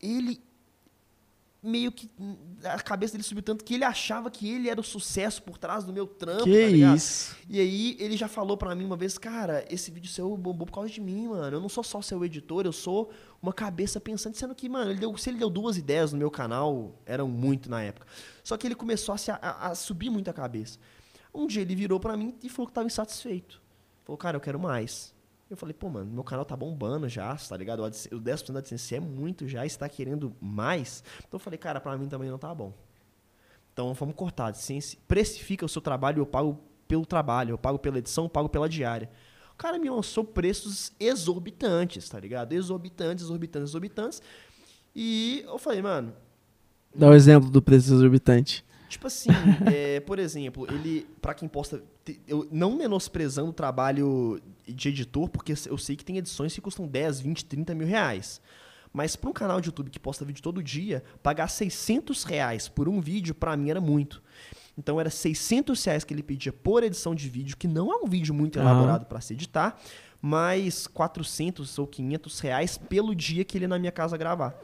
ele 0.00 0.40
meio 1.66 1.90
que 1.90 2.10
hum, 2.18 2.36
a 2.64 2.80
cabeça 2.80 3.12
dele 3.12 3.24
subiu 3.24 3.42
tanto 3.42 3.64
que 3.64 3.74
ele 3.74 3.84
achava 3.84 4.30
que 4.30 4.48
ele 4.48 4.68
era 4.68 4.80
o 4.80 4.84
sucesso 4.84 5.42
por 5.42 5.58
trás 5.58 5.84
do 5.84 5.92
meu 5.92 6.06
trampo, 6.06 6.44
que 6.44 6.52
tá 6.52 6.68
ligado? 6.68 6.96
isso. 6.96 7.36
E 7.48 7.60
aí 7.60 7.96
ele 7.98 8.16
já 8.16 8.28
falou 8.28 8.56
pra 8.56 8.74
mim 8.74 8.84
uma 8.84 8.96
vez, 8.96 9.18
cara, 9.18 9.64
esse 9.68 9.90
vídeo 9.90 10.10
seu 10.10 10.36
bombou 10.36 10.66
por 10.66 10.72
causa 10.72 10.90
de 10.90 11.00
mim, 11.00 11.28
mano. 11.28 11.56
Eu 11.56 11.60
não 11.60 11.68
sou 11.68 11.82
só 11.82 12.00
seu 12.00 12.24
editor, 12.24 12.64
eu 12.64 12.72
sou 12.72 13.10
uma 13.42 13.52
cabeça 13.52 14.00
pensante, 14.00 14.38
sendo 14.38 14.54
que, 14.54 14.68
mano, 14.68 14.90
ele 14.92 15.00
deu, 15.00 15.16
se 15.16 15.30
ele 15.30 15.38
deu 15.38 15.50
duas 15.50 15.76
ideias 15.76 16.12
no 16.12 16.18
meu 16.18 16.30
canal, 16.30 16.94
eram 17.04 17.28
muito 17.28 17.68
na 17.68 17.82
época. 17.82 18.06
Só 18.44 18.56
que 18.56 18.66
ele 18.66 18.74
começou 18.74 19.14
a, 19.14 19.18
se, 19.18 19.30
a, 19.30 19.38
a 19.40 19.74
subir 19.74 20.10
muito 20.10 20.30
a 20.30 20.32
cabeça. 20.32 20.78
Um 21.34 21.46
dia 21.46 21.62
ele 21.62 21.74
virou 21.74 21.98
pra 21.98 22.16
mim 22.16 22.36
e 22.42 22.48
falou 22.48 22.68
que 22.68 22.72
tava 22.72 22.86
insatisfeito. 22.86 23.60
Falou, 24.04 24.16
cara, 24.16 24.36
eu 24.36 24.40
quero 24.40 24.58
mais. 24.58 25.15
Eu 25.48 25.56
falei, 25.56 25.72
pô, 25.72 25.88
mano, 25.88 26.10
meu 26.10 26.24
canal 26.24 26.44
tá 26.44 26.56
bombando 26.56 27.08
já, 27.08 27.34
tá 27.36 27.56
ligado? 27.56 27.80
O 27.80 27.84
AdSense- 27.84 28.12
o 28.14 28.20
10% 28.20 28.52
da 28.52 28.58
AdSense 28.58 28.94
é 28.96 29.00
muito 29.00 29.46
já, 29.46 29.64
e 29.64 29.70
você 29.70 29.78
tá 29.78 29.88
querendo 29.88 30.34
mais. 30.40 31.04
Então 31.18 31.34
eu 31.34 31.38
falei, 31.38 31.56
cara, 31.58 31.80
pra 31.80 31.96
mim 31.96 32.08
também 32.08 32.28
não 32.28 32.38
tá 32.38 32.52
bom. 32.54 32.72
Então 33.72 33.94
vamos 33.94 34.14
cortar 34.16 34.46
a 34.46 34.48
AdSense. 34.48 34.96
Precifica 35.06 35.64
o 35.64 35.68
seu 35.68 35.80
trabalho, 35.80 36.20
eu 36.20 36.26
pago 36.26 36.58
pelo 36.88 37.06
trabalho, 37.06 37.50
eu 37.50 37.58
pago 37.58 37.78
pela 37.78 37.98
edição, 37.98 38.24
eu 38.24 38.28
pago 38.30 38.48
pela 38.48 38.68
diária. 38.68 39.08
O 39.52 39.56
cara 39.56 39.78
me 39.78 39.88
lançou 39.88 40.24
preços 40.24 40.92
exorbitantes, 40.98 42.08
tá 42.08 42.18
ligado? 42.18 42.52
Exorbitantes, 42.52 43.24
exorbitantes, 43.24 43.70
exorbitantes. 43.70 44.22
E 44.94 45.42
eu 45.46 45.58
falei, 45.58 45.80
mano, 45.80 46.12
Dá 46.94 47.08
o 47.10 47.14
exemplo 47.14 47.50
do 47.50 47.60
preço 47.60 47.92
exorbitante. 47.92 48.64
Tipo 48.96 49.08
assim, 49.08 49.28
é, 49.70 50.00
por 50.00 50.18
exemplo, 50.18 50.66
ele, 50.72 51.06
pra 51.20 51.34
quem 51.34 51.46
posta, 51.46 51.84
eu 52.26 52.48
não 52.50 52.74
menosprezando 52.74 53.50
o 53.50 53.52
trabalho 53.52 54.40
de 54.66 54.88
editor, 54.88 55.28
porque 55.28 55.52
eu 55.66 55.76
sei 55.76 55.96
que 55.96 56.04
tem 56.04 56.16
edições 56.16 56.54
que 56.54 56.62
custam 56.62 56.86
10, 56.86 57.20
20, 57.20 57.44
30 57.44 57.74
mil 57.74 57.86
reais. 57.86 58.40
Mas 58.94 59.14
pra 59.14 59.28
um 59.28 59.34
canal 59.34 59.60
de 59.60 59.68
YouTube 59.68 59.90
que 59.90 60.00
posta 60.00 60.24
vídeo 60.24 60.42
todo 60.42 60.62
dia, 60.62 61.04
pagar 61.22 61.48
600 61.48 62.24
reais 62.24 62.68
por 62.68 62.88
um 62.88 62.98
vídeo, 62.98 63.34
pra 63.34 63.54
mim 63.54 63.68
era 63.68 63.82
muito. 63.82 64.22
Então 64.78 64.98
era 64.98 65.10
600 65.10 65.84
reais 65.84 66.02
que 66.02 66.14
ele 66.14 66.22
pedia 66.22 66.52
por 66.52 66.82
edição 66.82 67.14
de 67.14 67.28
vídeo, 67.28 67.54
que 67.54 67.68
não 67.68 67.92
é 67.92 67.96
um 67.96 68.06
vídeo 68.06 68.32
muito 68.32 68.58
elaborado 68.58 69.04
pra 69.04 69.20
se 69.20 69.34
editar, 69.34 69.78
mais 70.22 70.86
400 70.86 71.78
ou 71.78 71.86
500 71.86 72.40
reais 72.40 72.78
pelo 72.78 73.14
dia 73.14 73.44
que 73.44 73.58
ele 73.58 73.66
na 73.66 73.78
minha 73.78 73.92
casa 73.92 74.16
gravar. 74.16 74.58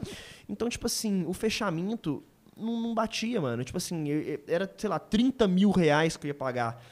Então, 0.49 0.67
tipo 0.67 0.87
assim, 0.87 1.23
o 1.27 1.33
fechamento 1.33 2.23
não, 2.57 2.79
não 2.81 2.93
batia, 2.93 3.39
mano. 3.41 3.63
Tipo 3.63 3.77
assim, 3.77 4.07
eu- 4.07 4.41
era, 4.47 4.71
sei 4.77 4.89
lá, 4.89 4.99
30 4.99 5.47
mil 5.47 5.71
reais 5.71 6.17
que 6.17 6.25
eu 6.25 6.29
ia 6.29 6.33
pagar 6.33 6.83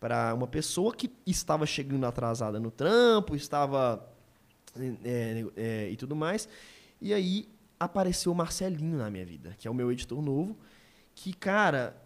para 0.00 0.32
uma 0.34 0.46
pessoa 0.46 0.94
que 0.94 1.10
estava 1.26 1.66
chegando 1.66 2.04
atrasada 2.06 2.60
no 2.60 2.70
trampo, 2.70 3.34
estava. 3.34 4.08
é, 5.04 5.44
é, 5.56 5.90
e 5.90 5.96
tudo 5.96 6.14
mais. 6.14 6.48
E 7.00 7.12
aí 7.12 7.48
apareceu 7.80 8.30
o 8.32 8.34
Marcelinho 8.34 8.98
na 8.98 9.10
minha 9.10 9.24
vida, 9.24 9.54
que 9.58 9.66
é 9.66 9.70
o 9.70 9.74
meu 9.74 9.90
editor 9.90 10.20
novo, 10.22 10.56
que, 11.14 11.32
cara, 11.32 11.96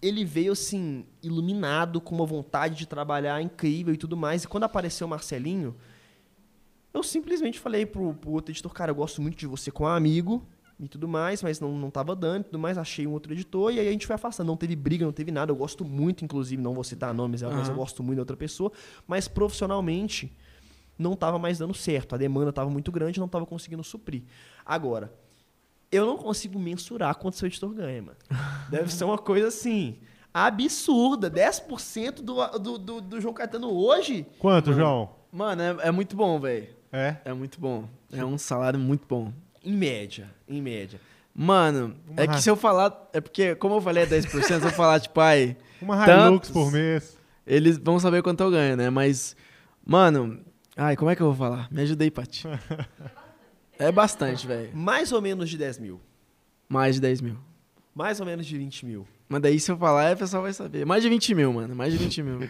ele 0.00 0.24
veio 0.24 0.52
assim, 0.52 1.06
iluminado, 1.22 2.00
com 2.00 2.14
uma 2.14 2.26
vontade 2.26 2.74
de 2.76 2.86
trabalhar 2.86 3.40
incrível 3.40 3.94
e 3.94 3.96
tudo 3.96 4.16
mais. 4.16 4.44
E 4.44 4.48
quando 4.48 4.64
apareceu 4.64 5.06
o 5.06 5.10
Marcelinho, 5.10 5.76
eu 6.92 7.02
simplesmente 7.02 7.58
falei 7.58 7.86
pro, 7.86 8.12
pro 8.14 8.30
outro 8.32 8.52
editor, 8.52 8.72
cara, 8.72 8.90
eu 8.90 8.94
gosto 8.94 9.22
muito 9.22 9.36
de 9.36 9.46
você 9.46 9.70
como 9.70 9.88
amigo 9.88 10.46
e 10.78 10.88
tudo 10.88 11.06
mais, 11.06 11.42
mas 11.42 11.60
não, 11.60 11.76
não 11.76 11.90
tava 11.90 12.14
dando 12.16 12.42
e 12.42 12.44
tudo 12.44 12.58
mais, 12.58 12.76
achei 12.76 13.06
um 13.06 13.12
outro 13.12 13.32
editor 13.32 13.72
e 13.72 13.80
aí 13.80 13.88
a 13.88 13.92
gente 13.92 14.06
foi 14.06 14.14
afastando. 14.14 14.48
Não 14.48 14.56
teve 14.56 14.74
briga, 14.74 15.04
não 15.04 15.12
teve 15.12 15.30
nada. 15.30 15.50
Eu 15.52 15.56
gosto 15.56 15.84
muito, 15.84 16.24
inclusive, 16.24 16.60
não 16.60 16.74
vou 16.74 16.84
citar 16.84 17.12
nomes, 17.14 17.42
mas 17.42 17.68
eu 17.68 17.74
gosto 17.74 18.02
muito 18.02 18.16
da 18.16 18.22
outra 18.22 18.36
pessoa. 18.36 18.72
Mas 19.06 19.28
profissionalmente 19.28 20.32
não 20.98 21.14
tava 21.14 21.38
mais 21.38 21.58
dando 21.58 21.74
certo. 21.74 22.14
A 22.14 22.18
demanda 22.18 22.52
tava 22.52 22.70
muito 22.70 22.90
grande, 22.90 23.20
não 23.20 23.28
tava 23.28 23.46
conseguindo 23.46 23.82
suprir. 23.82 24.22
Agora, 24.64 25.12
eu 25.90 26.06
não 26.06 26.16
consigo 26.16 26.58
mensurar 26.58 27.14
quanto 27.16 27.36
seu 27.36 27.46
editor 27.46 27.70
ganha, 27.70 28.02
mano. 28.02 28.18
Deve 28.70 28.92
ser 28.92 29.04
uma 29.04 29.18
coisa 29.18 29.48
assim. 29.48 29.98
Absurda. 30.32 31.30
10% 31.30 32.22
do, 32.22 32.58
do, 32.58 32.78
do, 32.78 33.00
do 33.00 33.20
João 33.20 33.34
Caetano 33.34 33.70
hoje. 33.70 34.26
Quanto, 34.38 34.72
João? 34.72 35.10
Mano, 35.30 35.62
é, 35.62 35.88
é 35.88 35.90
muito 35.90 36.16
bom, 36.16 36.40
velho. 36.40 36.68
É? 36.90 37.16
É 37.24 37.32
muito 37.32 37.60
bom. 37.60 37.88
É 38.10 38.24
um 38.24 38.36
salário 38.36 38.78
muito 38.78 39.06
bom. 39.08 39.32
Em 39.64 39.72
média. 39.72 40.30
Em 40.48 40.60
média. 40.60 41.00
Mano, 41.34 41.96
é 42.16 42.24
Uma- 42.24 42.34
que 42.34 42.42
se 42.42 42.50
eu 42.50 42.56
falar. 42.56 43.08
É 43.12 43.20
porque, 43.20 43.54
como 43.54 43.76
eu 43.76 43.80
falei, 43.80 44.02
é 44.02 44.06
10%, 44.06 44.60
se 44.60 44.66
eu 44.66 44.70
falar, 44.72 45.00
tipo, 45.00 45.18
ai, 45.20 45.56
Uma 45.80 46.04
Tantos. 46.04 46.48
Hilux 46.48 46.50
por 46.50 46.70
mês. 46.72 47.18
eles 47.46 47.78
vão 47.78 47.98
saber 47.98 48.22
quanto 48.22 48.42
eu 48.42 48.50
ganho, 48.50 48.76
né? 48.76 48.90
Mas, 48.90 49.34
mano. 49.84 50.40
Ai, 50.76 50.96
como 50.96 51.10
é 51.10 51.16
que 51.16 51.22
eu 51.22 51.26
vou 51.26 51.34
falar? 51.34 51.68
Me 51.70 51.82
ajuda 51.82 52.04
aí, 52.04 52.10
Paty. 52.10 52.44
É 53.78 53.90
bastante, 53.90 54.46
velho. 54.46 54.70
Mais 54.76 55.10
ou 55.10 55.20
menos 55.20 55.50
de 55.50 55.58
10 55.58 55.78
mil. 55.78 56.00
Mais 56.68 56.94
de 56.94 57.00
10 57.00 57.20
mil. 57.20 57.36
Mais 57.94 58.20
ou 58.20 58.26
menos 58.26 58.46
de 58.46 58.56
20 58.56 58.86
mil. 58.86 59.06
Mas 59.28 59.40
daí, 59.42 59.58
se 59.58 59.72
eu 59.72 59.76
falar, 59.76 60.14
o 60.14 60.16
pessoal 60.18 60.42
vai 60.42 60.52
saber. 60.52 60.84
Mais 60.86 61.02
de 61.02 61.08
20 61.08 61.34
mil, 61.34 61.52
mano. 61.52 61.74
Mais 61.74 61.92
de 61.92 61.98
20 61.98 62.22
mil. 62.22 62.48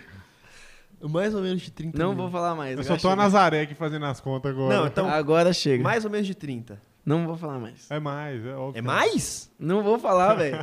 Mais 1.00 1.34
ou 1.34 1.40
menos 1.40 1.62
de 1.62 1.70
30 1.70 1.96
Não 1.98 2.10
mil. 2.10 2.18
vou 2.18 2.30
falar 2.30 2.54
mais. 2.54 2.76
Eu 2.76 2.84
só 2.84 2.96
tô 2.96 3.08
a 3.08 3.12
chega. 3.12 3.16
Nazaré 3.16 3.62
aqui 3.62 3.74
fazendo 3.74 4.04
as 4.04 4.20
contas 4.20 4.50
agora. 4.52 4.76
Não, 4.76 4.86
então, 4.86 5.08
Agora 5.08 5.52
chega. 5.54 5.82
mais 5.82 6.04
ou 6.04 6.10
menos 6.10 6.26
de 6.26 6.34
30. 6.34 6.80
Não 7.04 7.26
vou 7.26 7.36
falar 7.36 7.58
mais. 7.58 7.90
É 7.90 7.98
mais, 7.98 8.44
é 8.46 8.54
óbvio. 8.54 8.78
É 8.78 8.82
mais? 8.82 9.50
Não 9.58 9.82
vou 9.82 9.98
falar, 9.98 10.34
velho. 10.38 10.58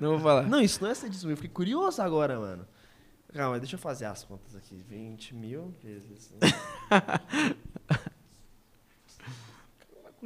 Não 0.00 0.10
vou 0.10 0.18
falar. 0.20 0.42
Não, 0.42 0.60
isso 0.60 0.82
não 0.82 0.90
é 0.90 0.94
ser 0.94 1.08
desumilde. 1.08 1.38
Eu 1.38 1.42
fiquei 1.42 1.54
curioso 1.54 2.02
agora, 2.02 2.38
mano. 2.38 2.66
Calma, 3.32 3.60
deixa 3.60 3.76
eu 3.76 3.78
fazer 3.78 4.06
as 4.06 4.24
contas 4.24 4.56
aqui. 4.56 4.74
20 4.88 5.34
mil 5.36 5.72
vezes. 5.82 6.32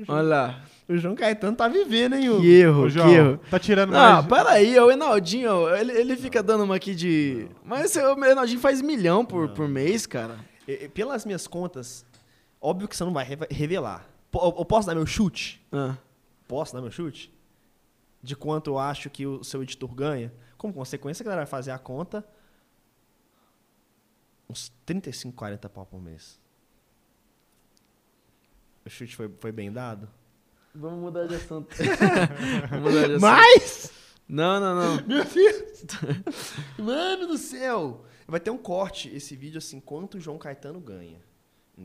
Olha 0.08 0.22
lá. 0.22 0.60
o 0.88 0.96
João 0.96 1.14
Caetano 1.14 1.56
tá 1.56 1.68
vivendo, 1.68 2.14
hein, 2.16 2.28
Hugo? 2.28 2.40
Que 2.40 2.52
erro, 2.54 2.82
que 2.84 2.90
João, 2.90 3.08
erro. 3.10 3.40
tá 3.48 3.58
tirando 3.60 3.90
Não, 3.92 3.98
mais... 4.22 4.26
peraí, 4.26 4.76
o 4.80 4.90
Enaldinho, 4.90 5.68
ele, 5.76 5.92
ele 5.92 6.16
fica 6.16 6.42
dando 6.42 6.64
uma 6.64 6.74
aqui 6.76 6.94
de. 6.96 7.46
Mas 7.64 7.94
o 7.94 8.24
Enaldinho 8.24 8.58
faz 8.58 8.82
milhão 8.82 9.24
por, 9.24 9.50
por 9.50 9.68
mês, 9.68 10.04
cara. 10.04 10.36
Pelas 10.94 11.24
minhas 11.24 11.46
contas, 11.46 12.04
óbvio 12.60 12.88
que 12.88 12.96
você 12.96 13.04
não 13.04 13.12
vai 13.12 13.24
reve- 13.24 13.46
revelar. 13.50 14.04
Eu 14.34 14.64
posso 14.64 14.86
dar 14.86 14.94
meu 14.94 15.06
chute? 15.06 15.64
Ah, 15.72 15.96
Posso 16.46 16.74
dar 16.74 16.80
meu 16.82 16.90
chute? 16.90 17.32
De 18.22 18.34
quanto 18.36 18.70
eu 18.70 18.78
acho 18.78 19.08
que 19.10 19.26
o 19.26 19.42
seu 19.44 19.62
editor 19.62 19.94
ganha? 19.94 20.32
Como 20.56 20.72
consequência, 20.72 21.22
a 21.22 21.24
galera 21.24 21.42
vai 21.42 21.50
fazer 21.50 21.70
a 21.70 21.78
conta. 21.78 22.26
Uns 24.48 24.70
35, 24.84 25.34
40 25.34 25.68
pau 25.68 25.86
por 25.86 26.00
mês. 26.00 26.38
O 28.84 28.90
chute 28.90 29.16
foi, 29.16 29.30
foi 29.40 29.52
bem 29.52 29.72
dado? 29.72 30.08
Vamos 30.74 31.00
mudar 31.00 31.26
de 31.26 31.34
assunto. 31.36 31.74
Vamos 32.70 32.92
mudar 32.92 33.06
de 33.06 33.14
assunto. 33.14 33.20
Mais? 33.20 33.92
Não, 34.28 34.58
não, 34.60 34.74
não. 34.74 35.06
Meu 35.06 35.24
Deus! 35.24 35.84
Mano 36.78 37.26
do 37.26 37.38
céu! 37.38 38.04
Vai 38.26 38.40
ter 38.40 38.50
um 38.50 38.58
corte 38.58 39.14
esse 39.14 39.36
vídeo 39.36 39.58
assim, 39.58 39.80
quanto 39.80 40.16
o 40.16 40.20
João 40.20 40.38
Caetano 40.38 40.80
ganha. 40.80 41.20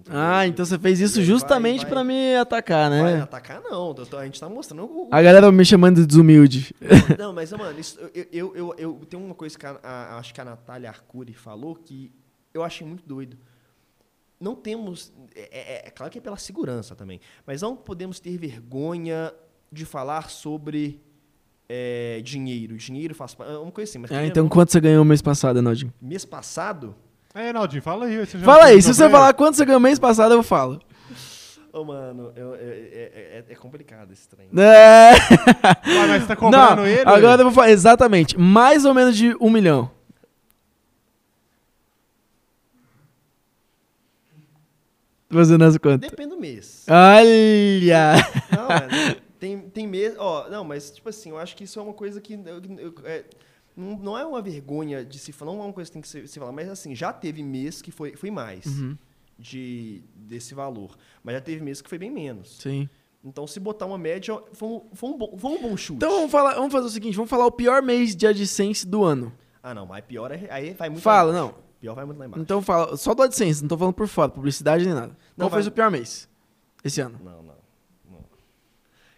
Ah, 0.07 0.45
então 0.45 0.63
você 0.63 0.77
fez 0.77 0.99
isso 0.99 1.15
Vai- 1.15 1.23
justamente 1.25 1.81
vai- 1.81 1.89
pra 1.89 2.03
me 2.03 2.35
atacar, 2.35 2.89
Vai 2.91 3.15
né? 3.15 3.21
atacar, 3.21 3.59
não. 3.61 3.95
A 4.19 4.25
gente 4.25 4.39
tá 4.39 4.47
mostrando 4.47 4.83
o. 4.85 5.09
A 5.11 5.19
galera 5.21 5.51
me 5.51 5.65
chamando 5.65 5.95
de 6.01 6.05
desumilde. 6.05 6.75
Não, 7.17 7.33
mas, 7.33 7.51
mano, 7.51 7.79
isso- 7.79 7.99
eu, 8.13 8.25
eu, 8.31 8.55
eu, 8.55 8.75
eu- 8.77 9.01
tem 9.09 9.19
uma 9.19 9.33
coisa 9.33 9.57
que 9.57 9.65
a, 9.65 9.79
a- 9.81 10.17
acho 10.19 10.31
que 10.33 10.39
a 10.39 10.45
Natália 10.45 10.89
Arcuri 10.89 11.33
falou 11.33 11.73
que 11.75 12.11
eu 12.53 12.63
achei 12.63 12.85
muito 12.85 13.03
doido. 13.07 13.35
Não 14.39 14.55
temos. 14.55 15.11
É, 15.35 15.49
é- 15.85 15.87
é 15.87 15.89
claro 15.89 16.11
que 16.11 16.19
é 16.19 16.21
pela 16.21 16.37
segurança 16.37 16.95
também, 16.95 17.19
mas 17.45 17.61
não 17.63 17.75
podemos 17.75 18.19
ter 18.19 18.37
vergonha 18.37 19.33
de 19.71 19.85
falar 19.85 20.29
sobre 20.29 21.01
é, 21.67 22.21
dinheiro. 22.23 22.77
Dinheiro 22.77 23.15
faz. 23.15 23.35
é 23.39 23.57
Uma 23.57 23.71
coisa 23.71 23.89
assim, 23.89 23.97
mas. 23.97 24.11
Ah, 24.11 24.23
então 24.25 24.47
quanto 24.47 24.71
você 24.71 24.79
ganhou 24.79 25.03
mês 25.03 25.21
passado, 25.21 25.57
Enaldinho? 25.57 25.91
não, 25.99 26.09
mês 26.09 26.25
passado. 26.25 26.95
É, 27.33 27.53
Naldinho, 27.53 27.81
fala 27.81 28.05
aí. 28.05 28.17
Você 28.25 28.37
já 28.39 28.45
Fala 28.45 28.65
aí, 28.65 28.81
se 28.81 28.93
você 28.93 29.09
falar 29.09 29.33
quanto 29.33 29.55
você 29.55 29.65
ganhou 29.65 29.79
mês 29.79 29.99
passado, 29.99 30.33
eu 30.33 30.43
falo. 30.43 30.81
Ô, 31.71 31.83
mano, 31.83 32.33
eu- 32.35 32.55
é, 32.55 32.59
é- 32.59 33.43
é- 33.49 33.53
é 33.53 33.55
complicado 33.55 34.11
esse 34.11 34.27
trem. 34.27 34.47
É. 34.57 35.11
ele? 35.13 35.99
Ué, 35.99 36.07
mas 36.07 36.21
você 36.23 36.27
tá 36.27 36.35
cobrando 36.35 36.77
Não, 36.77 36.87
ele? 36.87 37.01
agora 37.07 37.41
eu 37.41 37.45
vou 37.45 37.53
falar, 37.53 37.69
exatamente, 37.69 38.37
mais 38.39 38.85
ou 38.85 38.93
menos 38.93 39.15
de 39.15 39.35
um 39.39 39.49
milhão. 39.51 39.91
Fazendo 45.31 45.63
as 45.63 45.77
contas. 45.77 46.09
Depende 46.09 46.29
do 46.29 46.39
mês. 46.39 46.85
Olha! 46.89 48.15
Não, 48.51 48.67
mano, 48.67 49.15
tem, 49.39 49.59
tem 49.69 49.87
mês. 49.87 50.15
Ó, 50.17 50.49
não, 50.49 50.63
mas, 50.63 50.89
tipo 50.89 51.07
assim, 51.09 51.29
eu 51.29 51.37
acho 51.37 51.55
que 51.55 51.65
isso 51.65 51.79
é 51.79 51.83
uma 51.83 51.93
coisa 51.93 52.19
que. 52.19 52.33
eu- 52.33 52.61
eu- 52.79 52.93
é, 53.05 53.23
não, 53.79 53.97
não 53.97 54.17
é 54.17 54.25
uma 54.25 54.41
vergonha 54.41 55.03
de 55.05 55.17
se 55.17 55.31
falar, 55.31 55.53
não 55.53 55.61
é 55.61 55.65
uma 55.65 55.73
coisa 55.73 55.89
que 55.89 55.93
tem 55.93 56.01
que 56.01 56.07
se, 56.07 56.27
se 56.27 56.39
falar, 56.39 56.51
mas 56.51 56.67
assim, 56.69 56.93
já 56.95 57.11
teve 57.13 57.41
mês 57.43 57.81
que 57.81 57.91
foi, 57.91 58.15
foi 58.15 58.29
mais 58.29 58.65
Uhum, 58.65 58.97
de, 59.37 60.03
desse 60.15 60.53
valor. 60.53 60.95
Mas 61.23 61.35
já 61.35 61.41
teve 61.41 61.63
mês 61.63 61.81
que 61.81 61.89
foi 61.89 61.97
bem 61.97 62.11
menos. 62.11 62.57
sim. 62.59 62.89
Então, 63.21 63.45
se 63.45 63.59
botar 63.59 63.85
uma 63.85 63.97
média, 63.97 64.33
foi 64.53 64.69
um, 64.69 64.81
foi 64.93 65.09
um, 65.09 65.17
bom, 65.17 65.37
foi 65.37 65.51
um 65.51 65.61
bom 65.61 65.75
chute. 65.75 65.97
Então 65.97 66.09
vamos, 66.09 66.31
falar, 66.31 66.53
vamos 66.55 66.71
fazer 66.71 66.85
o 66.87 66.89
seguinte, 66.89 67.15
vamos 67.17 67.29
falar 67.29 67.45
o 67.47 67.51
pior 67.51 67.81
mês 67.81 68.15
de 68.15 68.25
AdSense 68.25 68.87
do 68.87 69.03
ano. 69.03 69.33
Ah, 69.61 69.73
não, 69.73 69.85
mas 69.85 70.05
pior 70.05 70.31
é. 70.31 70.47
Aí 70.49 70.71
vai 70.73 70.87
muito 70.89 71.01
Fala, 71.03 71.33
não. 71.33 71.53
Pior 71.81 71.95
vai 71.95 72.05
muito 72.05 72.17
lá 72.17 72.25
embaixo. 72.25 72.41
Então 72.41 72.61
fala, 72.61 72.95
só 72.95 73.13
do 73.13 73.21
AdSense, 73.21 73.61
não 73.61 73.67
tô 73.67 73.77
falando 73.77 73.93
por 73.93 74.07
fora, 74.07 74.29
publicidade 74.31 74.85
nem 74.85 74.93
nada. 74.93 75.17
Não, 75.35 75.47
Qual 75.47 75.49
foi 75.49 75.61
vai- 75.61 75.67
o 75.69 75.71
pior 75.73 75.91
mês 75.91 76.29
esse 76.81 77.01
ano? 77.01 77.19
Não, 77.21 77.43
não. 77.43 77.55
não. 78.09 78.23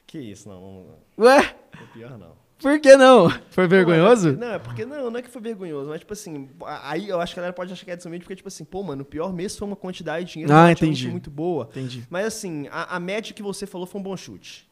Que 0.07 0.17
isso, 0.17 0.49
não, 0.49 0.59
não, 0.59 0.83
não. 1.17 1.25
Ué, 1.27 1.55
Foi 1.77 1.87
pior 1.93 2.17
não. 2.17 2.33
Por 2.61 2.79
que 2.79 2.95
não? 2.95 3.29
Foi 3.49 3.67
vergonhoso? 3.67 4.33
Não, 4.37 4.53
é 4.53 4.59
porque 4.59 4.85
não, 4.85 5.09
não 5.09 5.19
é 5.19 5.21
que 5.21 5.29
foi 5.29 5.41
vergonhoso, 5.41 5.89
mas 5.89 5.99
tipo 5.99 6.13
assim, 6.13 6.49
aí 6.83 7.09
eu 7.09 7.19
acho 7.19 7.33
que 7.33 7.39
a 7.39 7.41
galera 7.41 7.53
pode 7.53 7.73
achar 7.73 7.83
que 7.83 7.91
é 7.91 7.95
desumilde 7.95 8.23
porque 8.23 8.35
tipo 8.35 8.47
assim, 8.47 8.63
pô, 8.63 8.83
mano, 8.83 9.01
o 9.01 9.05
pior 9.05 9.33
mês 9.33 9.57
foi 9.57 9.67
uma 9.67 9.75
quantidade 9.75 10.25
de 10.25 10.31
dinheiro 10.33 10.53
Ah, 10.53 10.71
entendi. 10.71 11.07
muito 11.09 11.29
boa. 11.31 11.67
Entendi. 11.71 12.03
Mas 12.09 12.25
assim, 12.25 12.67
a, 12.71 12.95
a 12.95 12.99
média 12.99 13.33
que 13.33 13.41
você 13.43 13.65
falou 13.65 13.85
foi 13.87 13.99
um 13.99 14.03
bom 14.03 14.15
chute. 14.15 14.69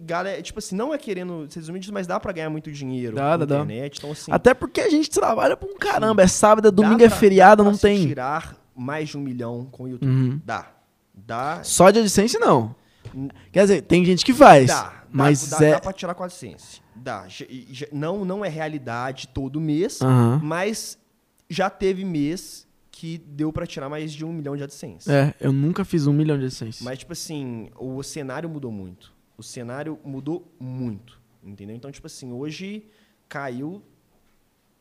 Galera, 0.00 0.42
tipo 0.42 0.58
assim, 0.58 0.74
não 0.74 0.92
é 0.92 0.98
querendo 0.98 1.46
ser 1.48 1.60
desumilde, 1.60 1.92
mas 1.92 2.06
dá 2.08 2.18
pra 2.18 2.32
ganhar 2.32 2.50
muito 2.50 2.72
dinheiro 2.72 3.14
Dá, 3.14 3.22
na 3.22 3.36
dá, 3.36 3.44
dá. 3.44 3.54
internet, 3.62 3.98
então 3.98 4.10
assim, 4.10 4.32
Até 4.32 4.52
porque 4.52 4.80
a 4.80 4.90
gente 4.90 5.08
trabalha 5.10 5.56
pra 5.56 5.68
um 5.68 5.76
caramba. 5.76 6.22
É 6.22 6.26
sábado, 6.26 6.66
é 6.66 6.70
dá 6.72 6.74
domingo, 6.74 7.02
é 7.04 7.08
pra- 7.08 7.16
feriado, 7.16 7.62
dá 7.62 7.64
pra 7.64 7.70
não 7.70 7.76
se 7.76 7.82
tem. 7.82 8.04
tirar 8.06 8.56
mais 8.74 9.10
de 9.10 9.16
um 9.16 9.20
milhão 9.20 9.68
com 9.70 9.84
o 9.84 9.88
YouTube. 9.88 10.08
Uhum. 10.10 10.40
Dá. 10.44 10.66
Dá. 11.14 11.60
Só 11.62 11.90
de 11.92 12.00
AdSense, 12.00 12.36
não. 12.40 12.74
Quer 13.52 13.60
dizer, 13.62 13.82
tem 13.82 14.04
gente 14.04 14.24
que 14.24 14.32
faz. 14.34 14.66
Dá, 14.66 15.04
mas 15.12 15.48
dá, 15.48 15.58
dá, 15.58 15.66
é. 15.66 15.70
dá 15.72 15.80
pra 15.80 15.92
tirar 15.92 16.14
com 16.14 16.24
a 16.24 16.26
AdSense. 16.26 16.82
Dá. 17.04 17.28
Já- 17.28 17.44
já- 17.70 17.86
não, 17.92 18.24
não 18.24 18.42
é 18.42 18.48
realidade 18.48 19.28
todo 19.28 19.60
mês, 19.60 20.00
Aham. 20.00 20.40
mas 20.42 20.98
já 21.50 21.68
teve 21.68 22.02
mês 22.02 22.66
que 22.90 23.18
deu 23.18 23.52
pra 23.52 23.66
tirar 23.66 23.90
mais 23.90 24.10
de 24.10 24.24
um 24.24 24.32
milhão 24.32 24.56
de 24.56 24.62
AdSense. 24.62 25.10
É, 25.12 25.34
eu 25.38 25.52
nunca 25.52 25.84
fiz 25.84 26.06
um 26.06 26.12
milhão 26.14 26.38
de 26.38 26.44
AdSense. 26.46 26.82
Mas, 26.82 27.00
tipo 27.00 27.12
assim, 27.12 27.68
o 27.76 28.02
cenário 28.02 28.48
mudou 28.48 28.72
muito. 28.72 29.12
O 29.36 29.42
cenário 29.42 29.98
mudou 30.02 30.50
muito. 30.58 31.20
Entendeu? 31.42 31.76
Então, 31.76 31.90
tipo 31.92 32.06
assim, 32.06 32.32
hoje 32.32 32.86
caiu 33.28 33.82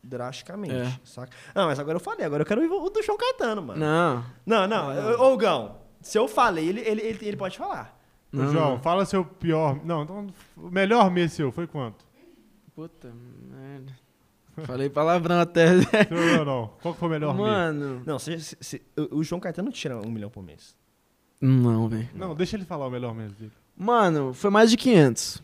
drasticamente. 0.02 0.74
É. 0.76 1.00
Saca? 1.04 1.36
Ah, 1.54 1.66
mas 1.66 1.78
agora 1.80 1.98
eu 1.98 2.00
falei, 2.00 2.26
agora 2.26 2.44
eu 2.44 2.46
quero 2.46 2.62
o 2.62 2.90
do 2.90 3.04
João 3.04 3.18
Caetano, 3.18 3.62
mano. 3.62 3.80
Não. 3.80 4.24
Não, 4.46 4.66
não. 4.68 5.22
Ô, 5.22 5.36
Gão, 5.36 5.76
se 6.02 6.18
eu 6.18 6.28
falei, 6.30 6.70
ele, 6.70 6.80
ele, 6.82 7.02
ele, 7.02 7.26
ele 7.26 7.38
pode 7.38 7.58
falar. 7.58 8.00
Não, 8.32 8.52
João, 8.52 8.72
não. 8.72 8.80
fala 8.80 9.06
seu 9.06 9.24
pior. 9.26 9.80
Não, 9.86 10.04
então, 10.04 10.28
o 10.58 10.70
melhor 10.70 11.12
mês 11.12 11.34
seu 11.34 11.52
foi 11.52 11.68
quanto? 11.68 12.04
Puta 12.76 13.12
merda. 13.52 13.94
Falei 14.66 14.90
palavrão 14.90 15.40
até. 15.40 15.66
Não, 16.12 16.38
não, 16.38 16.46
não. 16.46 16.68
Qual 16.82 16.94
que 16.94 17.00
foi 17.00 17.10
o 17.10 17.12
melhor 17.12 17.34
mês? 17.36 17.48
Mano. 17.48 18.04
Não, 18.06 18.20
se- 18.20 18.40
se- 18.40 18.58
se- 18.62 18.82
o 18.96 19.18
o 19.20 19.24
João 19.24 19.40
Caetano 19.40 19.72
tira 19.72 19.98
um 19.98 20.12
milhão 20.12 20.30
por 20.30 20.44
mês. 20.44 20.76
Não, 21.42 21.88
velho. 21.90 22.08
Não, 22.14 22.36
deixa 22.36 22.56
ele 22.56 22.64
falar 22.66 22.86
o 22.88 22.90
melhor 22.92 23.14
mês 23.16 23.34
dele. 23.34 23.52
Mano, 23.76 24.34
foi 24.34 24.50
mais 24.52 24.70
de 24.70 24.78
500. 24.78 25.42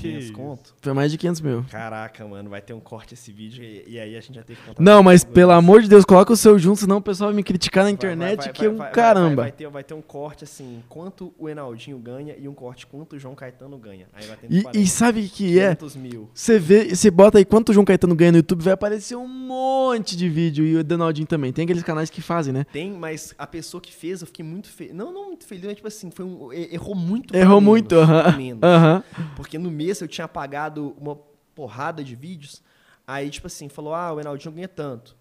Que 0.00 0.08
500 0.08 0.24
isso? 0.24 0.32
conto. 0.32 0.74
Foi 0.80 0.92
mais 0.92 1.10
de 1.10 1.18
500 1.18 1.40
mil. 1.40 1.64
Caraca, 1.70 2.26
mano, 2.26 2.48
vai 2.50 2.60
ter 2.60 2.72
um 2.72 2.80
corte 2.80 3.14
esse 3.14 3.30
vídeo 3.32 3.62
e, 3.62 3.84
e 3.86 3.98
aí 4.00 4.16
a 4.16 4.20
gente 4.20 4.34
já 4.36 4.42
tem 4.42 4.56
que 4.56 4.62
contar. 4.62 4.82
Não, 4.82 5.02
mas 5.02 5.24
pelo 5.24 5.50
isso. 5.52 5.58
amor 5.58 5.82
de 5.82 5.88
Deus, 5.88 6.04
coloca 6.04 6.32
o 6.32 6.36
seu 6.36 6.58
junto, 6.58 6.80
senão 6.80 6.98
o 6.98 7.02
pessoal 7.02 7.28
vai 7.30 7.36
me 7.36 7.42
criticar 7.42 7.84
na 7.84 7.90
internet 7.90 8.36
vai- 8.36 8.44
vai- 8.46 8.52
que 8.54 8.64
é 8.66 8.70
um 8.70 8.78
caramba. 8.92 9.28
Vai, 9.28 9.36
vai 9.36 9.52
ter, 9.52 9.68
vai 9.68 9.84
ter 9.84 9.94
um 9.94 10.02
corte 10.02 10.44
assim, 10.44 10.82
quanto 10.88 11.32
o 11.38 11.48
Enaldinho 11.48 11.98
ganha 11.98 12.34
e 12.38 12.48
um 12.48 12.54
corte 12.54 12.86
quanto 12.86 13.16
o 13.16 13.18
João 13.18 13.34
Caetano 13.34 13.76
ganha. 13.78 14.06
Aí 14.14 14.26
vai 14.26 14.36
ter 14.36 14.46
E, 14.50 14.82
e 14.82 14.86
sabe 14.86 15.20
o 15.20 15.28
que 15.28 15.58
é? 15.58 15.74
500 15.74 15.96
mil. 15.96 16.28
Você 16.34 16.58
vê, 16.58 16.94
você 16.94 17.10
bota 17.10 17.38
aí 17.38 17.44
quanto 17.44 17.70
o 17.70 17.72
João 17.72 17.84
Caetano 17.84 18.14
ganha 18.14 18.32
no 18.32 18.38
YouTube, 18.38 18.62
vai 18.62 18.74
aparecer 18.74 19.16
um 19.16 19.26
monte 19.28 20.16
de 20.16 20.28
vídeo. 20.28 20.64
E 20.64 20.76
o 20.76 20.84
Donaldinho 20.84 21.26
também. 21.26 21.52
Tem 21.52 21.64
aqueles 21.64 21.82
canais 21.82 22.10
que 22.10 22.20
fazem, 22.20 22.52
né? 22.52 22.64
Tem, 22.72 22.92
mas 22.92 23.34
a 23.38 23.46
pessoa 23.46 23.80
que 23.80 23.92
fez, 23.94 24.20
eu 24.20 24.26
fiquei 24.26 24.44
muito 24.44 24.68
feliz. 24.68 24.94
Não, 24.94 25.12
não 25.12 25.26
muito 25.26 25.44
feliz, 25.46 25.64
mas 25.64 25.74
tipo 25.76 25.88
assim, 25.88 26.10
foi 26.10 26.24
um, 26.24 26.52
errou 26.52 26.94
muito. 26.94 27.34
Errou 27.34 27.60
menos, 27.60 27.68
muito, 27.68 27.94
aham. 27.96 28.22
pra 28.22 28.32
menos. 28.32 28.62
Aham. 28.62 29.04
Porque 29.36 29.58
no 29.58 29.70
mês 29.88 30.00
eu 30.00 30.08
tinha 30.08 30.24
apagado 30.26 30.94
uma 30.98 31.16
porrada 31.54 32.04
de 32.04 32.14
vídeos. 32.14 32.62
Aí, 33.06 33.30
tipo 33.30 33.46
assim, 33.46 33.68
falou, 33.68 33.94
ah, 33.94 34.12
o 34.12 34.20
Enaldinho 34.20 34.52
ganha 34.54 34.68
tanto. 34.68 35.16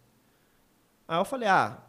Aí 1.07 1.17
eu 1.17 1.25
falei, 1.25 1.47
ah, 1.47 1.79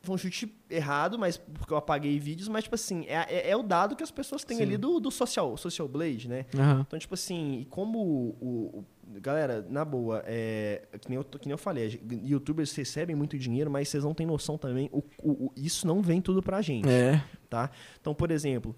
foi 0.00 0.14
um 0.14 0.18
chute 0.18 0.52
errado, 0.70 1.18
mas 1.18 1.36
porque 1.36 1.72
eu 1.72 1.76
apaguei 1.76 2.18
vídeos, 2.18 2.48
mas, 2.48 2.64
tipo 2.64 2.74
assim, 2.74 3.04
é, 3.06 3.26
é, 3.28 3.50
é 3.50 3.56
o 3.56 3.62
dado 3.62 3.94
que 3.94 4.02
as 4.02 4.10
pessoas 4.10 4.42
têm 4.44 4.56
Sim. 4.56 4.62
ali 4.64 4.76
do, 4.78 4.98
do 4.98 5.10
social, 5.10 5.56
social 5.58 5.86
Blade, 5.86 6.26
né? 6.28 6.46
Aham. 6.54 6.84
Então, 6.86 6.98
tipo 6.98 7.14
assim, 7.14 7.60
e 7.60 7.64
como 7.66 7.98
o. 7.98 8.28
o- 8.40 8.78
o- 8.78 8.84
galera, 9.20 9.64
na 9.68 9.84
boa, 9.84 10.22
é, 10.26 10.82
que, 11.00 11.10
nem 11.10 11.16
eu, 11.18 11.24
que 11.24 11.46
nem 11.46 11.52
eu 11.52 11.58
falei, 11.58 12.00
youtubers 12.24 12.74
recebem 12.74 13.14
muito 13.14 13.38
dinheiro, 13.38 13.70
mas 13.70 13.90
vocês 13.90 14.02
não 14.04 14.14
têm 14.14 14.26
noção 14.26 14.56
também, 14.56 14.88
o, 14.90 15.02
o- 15.22 15.52
isso 15.54 15.86
não 15.86 16.00
vem 16.00 16.18
tudo 16.22 16.42
pra 16.42 16.62
gente 16.62 16.88
É. 16.88 17.22
tá? 17.50 17.70
Então, 18.00 18.14
por 18.14 18.30
exemplo, 18.30 18.74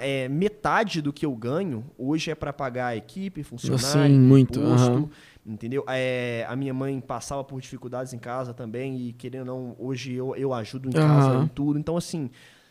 é, 0.00 0.28
metade 0.28 1.02
do 1.02 1.12
que 1.12 1.26
eu 1.26 1.34
ganho 1.34 1.84
hoje 1.98 2.30
é 2.30 2.34
para 2.34 2.52
pagar 2.52 2.86
a 2.88 2.96
equipe, 2.96 3.42
funcionário, 3.42 4.14
Sim, 4.14 4.18
muito, 4.20 4.58
imposto, 4.60 4.92
aham. 4.98 5.10
entendeu? 5.44 5.84
É, 5.88 6.46
a 6.48 6.54
minha 6.56 6.72
mãe 6.72 7.00
passava 7.00 7.42
por 7.44 7.60
dificuldades 7.60 8.12
em 8.12 8.18
casa 8.18 8.54
também 8.54 8.96
e 8.96 9.12
querendo 9.12 9.48
ou 9.50 9.58
não, 9.58 9.76
hoje 9.78 10.12
eu, 10.14 10.34
eu 10.36 10.52
ajudo 10.54 10.88
em 10.88 10.92
casa 10.92 11.30
Aham. 11.32 11.44
em 11.44 11.48
tudo. 11.48 11.78
Então, 11.78 11.96
assim, 11.96 12.30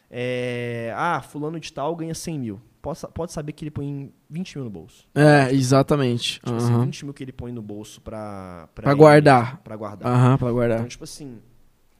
é, 0.10 0.94
ah, 0.96 1.22
fulano 1.22 1.60
de 1.60 1.72
tal 1.74 1.96
ganha 1.96 2.14
100 2.16 2.40
mil. 2.40 2.62
Pode, 2.82 3.00
pode 3.14 3.32
saber 3.32 3.54
que 3.54 3.64
ele 3.64 3.72
põe 3.72 4.12
20 4.30 4.56
mil 4.58 4.66
no 4.66 4.70
bolso. 4.70 5.08
É, 5.16 5.54
exatamente. 5.54 6.34
Tipo 6.42 6.54
assim, 6.56 6.74
Aham. 6.74 6.86
20 6.86 7.06
mil 7.06 7.14
que 7.14 7.24
ele 7.24 7.32
põe 7.32 7.52
no 7.52 7.62
bolso 7.62 8.02
pra... 8.02 8.68
Pra 8.76 8.92
ele- 8.92 8.98
guardar. 8.98 9.58
Pra 9.64 9.76
guardar. 9.76 10.12
Aham, 10.12 10.38
pra 10.38 10.48
Então, 10.48 10.54
guardar. 10.54 10.88
tipo 10.88 11.04
assim, 11.06 11.40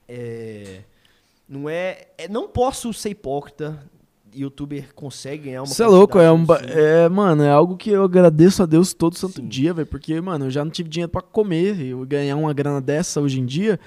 é, 0.08 0.82
não 1.48 1.70
é, 1.70 2.08
é- 2.18 2.28
Não 2.28 2.48
posso 2.50 2.94
ser 2.94 3.10
hipócrita. 3.12 3.80
Youtuber 4.36 4.94
consegue 4.94 5.46
ganhar 5.46 5.62
uma 5.62 5.68
Você 5.68 5.84
é 5.84 5.88
louco, 5.88 6.20
é, 6.20 6.32
um, 6.32 6.46
é, 6.68 7.10
mano, 7.10 7.44
é 7.44 7.50
algo 7.50 7.78
que 7.78 7.90
eu 7.90 8.04
agradeço 8.04 8.64
a 8.64 8.66
Deus 8.66 8.94
todo 8.94 9.18
santo 9.18 9.42
Sim. 9.42 9.48
dia, 9.48 9.74
velho, 9.74 9.88
porque, 9.88 10.20
mano, 10.22 10.46
eu 10.46 10.52
já 10.52 10.64
não 10.64 10.72
tive 10.72 10.90
dinheiro 10.90 11.12
pra 11.12 11.22
comer, 11.22 11.80
e 11.80 11.90
eu 11.90 12.06
ganhar 12.06 12.36
uma 12.36 12.54
grana 12.54 12.82
dessa 12.82 13.22
hoje 13.22 13.40
em 13.40 13.46
dia 13.46 13.80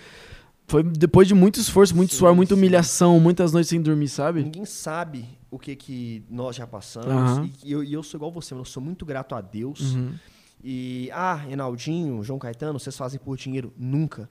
foi 0.67 0.83
depois 0.83 1.29
de 1.29 1.35
muito 1.35 1.61
esforço, 1.61 1.95
muito 1.95 2.13
Sim, 2.13 2.19
suor, 2.19 2.35
muita 2.35 2.55
sim. 2.55 2.61
humilhação, 2.61 3.21
muitas 3.21 3.53
noites 3.53 3.69
sem 3.69 3.81
dormir, 3.81 4.09
sabe? 4.09 4.43
Ninguém 4.43 4.65
sabe 4.65 5.25
o 5.51 5.59
que, 5.59 5.77
que 5.77 6.25
nós 6.29 6.57
já 6.57 6.67
passamos. 6.67 7.09
Aham. 7.09 7.51
E, 7.65 7.73
eu, 7.73 7.85
e 7.85 7.93
eu 7.93 8.03
sou 8.03 8.19
igual 8.19 8.33
você, 8.33 8.53
mano. 8.53 8.63
Eu 8.63 8.67
sou 8.69 8.83
muito 8.83 9.07
grato 9.07 9.35
a 9.35 9.41
Deus. 9.41 9.95
Uhum. 9.95 10.15
E, 10.63 11.09
ah, 11.13 11.35
Renaldinho, 11.35 12.23
João 12.25 12.39
Caetano, 12.39 12.81
vocês 12.81 12.97
fazem 12.97 13.21
por 13.21 13.37
dinheiro? 13.37 13.73
Nunca. 13.77 14.29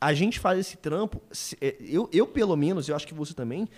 A 0.00 0.14
gente 0.14 0.38
faz 0.38 0.58
esse 0.58 0.76
trampo, 0.76 1.20
é, 1.60 1.76
eu, 1.80 2.08
eu 2.12 2.26
pelo 2.26 2.54
menos, 2.56 2.88
eu 2.88 2.94
acho 2.94 3.06
que 3.06 3.14
você 3.14 3.32
também, 3.32 3.68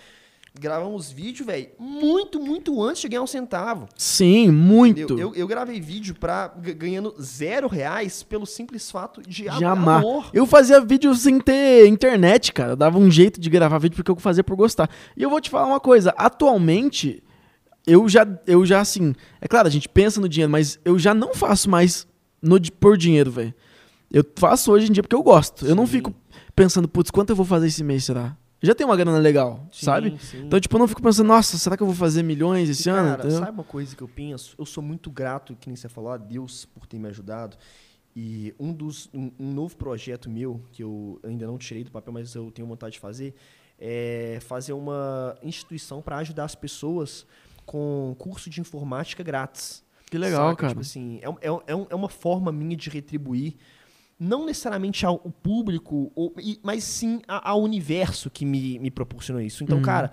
gravamos 0.59 1.11
vídeo, 1.11 1.45
velho, 1.45 1.69
muito, 1.79 2.39
muito 2.39 2.81
antes 2.81 3.01
de 3.01 3.09
ganhar 3.09 3.21
um 3.21 3.27
centavo. 3.27 3.87
Sim, 3.97 4.51
muito. 4.51 5.17
Eu, 5.19 5.33
eu, 5.35 5.47
gravei 5.47 5.79
vídeo 5.79 6.15
pra, 6.15 6.47
ganhando 6.47 7.13
zero 7.21 7.67
reais 7.67 8.23
pelo 8.23 8.45
simples 8.45 8.89
fato 8.91 9.21
de, 9.21 9.43
De 9.43 9.49
am- 9.49 9.71
amar. 9.71 9.97
amor. 9.99 10.29
Eu 10.33 10.45
fazia 10.45 10.81
vídeo 10.81 11.13
sem 11.15 11.39
ter 11.39 11.87
internet, 11.87 12.51
cara. 12.53 12.71
Eu 12.71 12.75
dava 12.75 12.97
um 12.97 13.09
jeito 13.09 13.39
de 13.39 13.49
gravar 13.49 13.77
vídeo 13.77 13.95
porque 13.95 14.11
eu 14.11 14.15
fazia 14.17 14.43
por 14.43 14.55
gostar. 14.55 14.89
E 15.15 15.23
eu 15.23 15.29
vou 15.29 15.39
te 15.41 15.49
falar 15.49 15.67
uma 15.67 15.79
coisa. 15.79 16.13
Atualmente, 16.17 17.23
eu 17.85 18.07
já, 18.09 18.27
eu 18.45 18.65
já 18.65 18.81
assim... 18.81 19.13
É 19.39 19.47
claro, 19.47 19.67
a 19.67 19.71
gente 19.71 19.87
pensa 19.87 20.19
no 20.19 20.27
dinheiro, 20.27 20.51
mas 20.51 20.79
eu 20.83 20.97
já 20.99 21.13
não 21.13 21.33
faço 21.33 21.69
mais 21.69 22.07
no, 22.41 22.59
por 22.79 22.97
dinheiro, 22.97 23.31
velho. 23.31 23.53
Eu 24.11 24.23
faço 24.37 24.71
hoje 24.71 24.87
em 24.89 24.91
dia 24.91 25.03
porque 25.03 25.15
eu 25.15 25.23
gosto. 25.23 25.65
Eu 25.65 25.75
não 25.75 25.85
Sim. 25.85 25.93
fico 25.93 26.13
pensando, 26.55 26.87
putz, 26.87 27.11
quanto 27.11 27.29
eu 27.31 27.35
vou 27.35 27.45
fazer 27.45 27.67
esse 27.67 27.83
mês, 27.83 28.05
será? 28.05 28.35
Já 28.61 28.73
tem 28.73 28.85
uma 28.87 28.95
grana 28.97 29.19
legal, 29.19 29.67
Sim, 29.71 29.85
sabe? 29.85 30.17
sim. 30.19 30.45
Então, 30.45 30.59
tipo, 30.59 30.75
eu 30.75 30.79
não 30.79 30.87
fico 30.87 31.01
pensando, 31.01 31.27
nossa, 31.27 31.57
será 31.57 31.77
que 31.77 31.83
eu 31.83 31.87
vou 31.87 31.95
fazer 31.95 32.23
milhões 32.23 32.67
esse 32.69 32.89
ano? 32.89 33.09
cara, 33.09 33.19
Entendeu? 33.21 33.39
sabe 33.39 33.51
uma 33.51 33.63
coisa 33.63 33.95
que 33.95 34.01
eu 34.01 34.07
penso? 34.07 34.55
Eu 34.57 34.65
sou 34.65 34.81
muito 34.83 35.11
grato, 35.11 35.55
que 35.59 35.67
nem 35.69 35.75
você 35.75 35.87
falou, 35.87 36.11
a 36.11 36.17
Deus 36.17 36.65
por 36.65 36.87
ter 36.87 36.97
me 36.97 37.07
ajudado. 37.07 37.55
E 38.15 38.55
um 38.59 38.73
dos 38.73 39.09
um, 39.13 39.31
um 39.39 39.53
novo 39.53 39.75
projeto 39.77 40.27
meu 40.27 40.59
que 40.71 40.81
eu 40.83 41.19
ainda 41.23 41.45
não 41.45 41.55
tirei 41.57 41.83
do 41.83 41.91
papel, 41.91 42.11
mas 42.11 42.33
eu 42.33 42.49
tenho 42.49 42.67
vontade 42.67 42.93
de 42.93 42.99
fazer, 42.99 43.35
é 43.79 44.39
fazer 44.41 44.73
uma 44.73 45.37
instituição 45.43 46.01
para 46.01 46.17
ajudar 46.17 46.45
as 46.45 46.55
pessoas 46.55 47.27
com 47.63 48.15
curso 48.17 48.49
de 48.49 48.59
informática 48.59 49.21
grátis. 49.23 49.83
Que 50.09 50.17
legal, 50.17 50.49
Saca? 50.49 50.55
cara. 50.61 50.69
Tipo 50.69 50.81
assim, 50.81 51.19
é, 51.21 51.27
é, 51.47 51.51
é, 51.67 51.87
é 51.91 51.95
uma 51.95 52.09
forma 52.09 52.51
minha 52.51 52.75
de 52.75 52.89
retribuir, 52.89 53.55
não 54.19 54.45
necessariamente 54.45 55.05
ao 55.05 55.19
público, 55.19 56.11
ou- 56.15 56.33
mas 56.63 56.83
sim 56.83 57.21
ao 57.27 57.61
universo 57.61 58.29
que 58.29 58.45
me, 58.45 58.79
me 58.79 58.89
proporcionou 58.91 59.41
isso. 59.41 59.63
Então, 59.63 59.77
Uhum. 59.77 59.83
cara, 59.83 60.11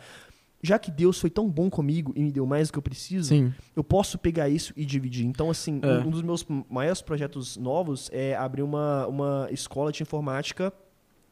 já 0.62 0.78
que 0.78 0.90
Deus 0.90 1.18
foi 1.20 1.30
tão 1.30 1.48
bom 1.48 1.68
comigo 1.70 2.12
e 2.16 2.22
me 2.22 2.30
deu 2.32 2.46
mais 2.46 2.68
do 2.68 2.72
que 2.72 2.78
eu 2.78 2.82
preciso, 2.82 3.28
Sim. 3.28 3.52
eu 3.76 3.82
posso 3.84 4.18
pegar 4.18 4.48
isso 4.48 4.72
e 4.76 4.84
dividir. 4.84 5.24
Então, 5.26 5.50
assim, 5.50 5.80
É. 5.82 5.98
um, 6.06 6.10
dos 6.10 6.22
meus 6.22 6.44
maiores 6.70 7.00
projetos 7.02 7.56
novos 7.56 8.10
é 8.12 8.34
abrir 8.36 8.62
uma, 8.62 9.06
uma 9.06 9.48
escola 9.50 9.90
de 9.92 10.02
informática 10.02 10.72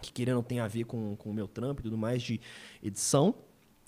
que, 0.00 0.12
querendo, 0.12 0.42
tem 0.42 0.58
a 0.60 0.66
ver 0.68 0.84
com, 0.84 1.14
com 1.16 1.30
o 1.30 1.34
meu 1.34 1.46
trampo 1.46 1.80
e 1.80 1.84
tudo 1.84 1.96
mais, 1.96 2.22
de 2.22 2.40
edição. 2.82 3.34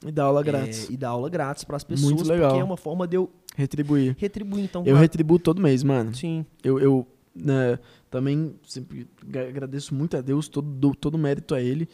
E 0.06 0.12
dá 0.12 0.24
aula 0.24 0.42
grátis. 0.42 0.88
é, 0.90 0.92
e 0.92 0.96
dar 0.96 1.08
aula 1.10 1.30
grátis 1.30 1.64
para 1.64 1.76
as 1.76 1.84
pessoas, 1.84 2.12
Muito 2.12 2.28
legal. 2.28 2.50
porque 2.50 2.60
é 2.60 2.64
uma 2.64 2.76
forma 2.76 3.06
de 3.08 3.16
eu 3.16 3.30
Retribuir. 3.56 4.14
retribuir. 4.18 4.64
Então, 4.64 4.82
Eu 4.84 4.96
a- 4.96 5.00
retribuo 5.00 5.38
todo 5.38 5.60
mês, 5.62 5.82
mano. 5.82 6.14
Sim. 6.14 6.44
Eu, 6.62 6.78
eu 6.78 7.06
né, 7.34 7.78
também 8.14 8.54
sempre 8.66 9.08
gra- 9.26 9.48
agradeço 9.48 9.92
muito 9.94 10.16
a 10.16 10.20
Deus, 10.20 10.46
todo, 10.46 10.94
todo 10.94 11.18
mérito 11.18 11.52
a 11.54 11.60
Ele. 11.60 11.88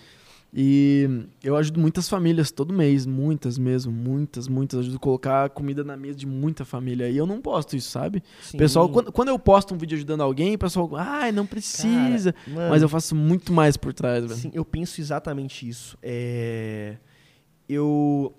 E 0.53 1.09
eu 1.45 1.57
ajudo 1.57 1.79
muitas 1.81 2.09
famílias 2.09 2.51
todo 2.51 2.75
mês, 2.75 3.07
muitas 3.07 3.57
mesmo, 3.57 3.91
muitas, 3.93 4.49
muitas. 4.49 4.81
Ajudo 4.81 4.97
a 4.97 4.99
colocar 4.99 5.49
comida 5.51 5.83
na 5.85 5.97
mesa 5.97 6.19
de 6.19 6.27
muita 6.27 6.65
família. 6.65 7.09
E 7.09 7.17
eu 7.17 7.25
não 7.25 7.41
posto 7.41 7.77
isso, 7.77 7.89
sabe? 7.89 8.23
sim. 8.43 8.59
Pessoal, 8.59 8.89
quando, 8.89 9.13
quando 9.13 9.29
eu 9.29 9.39
posto 9.39 9.73
um 9.75 9.79
vídeo 9.79 9.97
ajudando 9.97 10.23
alguém, 10.23 10.57
o 10.57 10.59
pessoal, 10.59 10.91
ai, 10.97 11.31
não 11.33 11.47
precisa. 11.47 12.33
Cara, 12.33 12.55
mano, 12.55 12.69
Mas 12.71 12.83
eu 12.83 12.89
faço 12.89 13.15
muito 13.15 13.53
mais 13.53 13.77
por 13.77 13.95
trás, 13.95 14.25
velho. 14.25 14.37
Sim, 14.41 14.51
eu 14.53 14.65
penso 14.65 15.01
exatamente 15.01 15.69
isso. 15.69 15.97
É, 16.03 16.97
Eu 17.69 18.35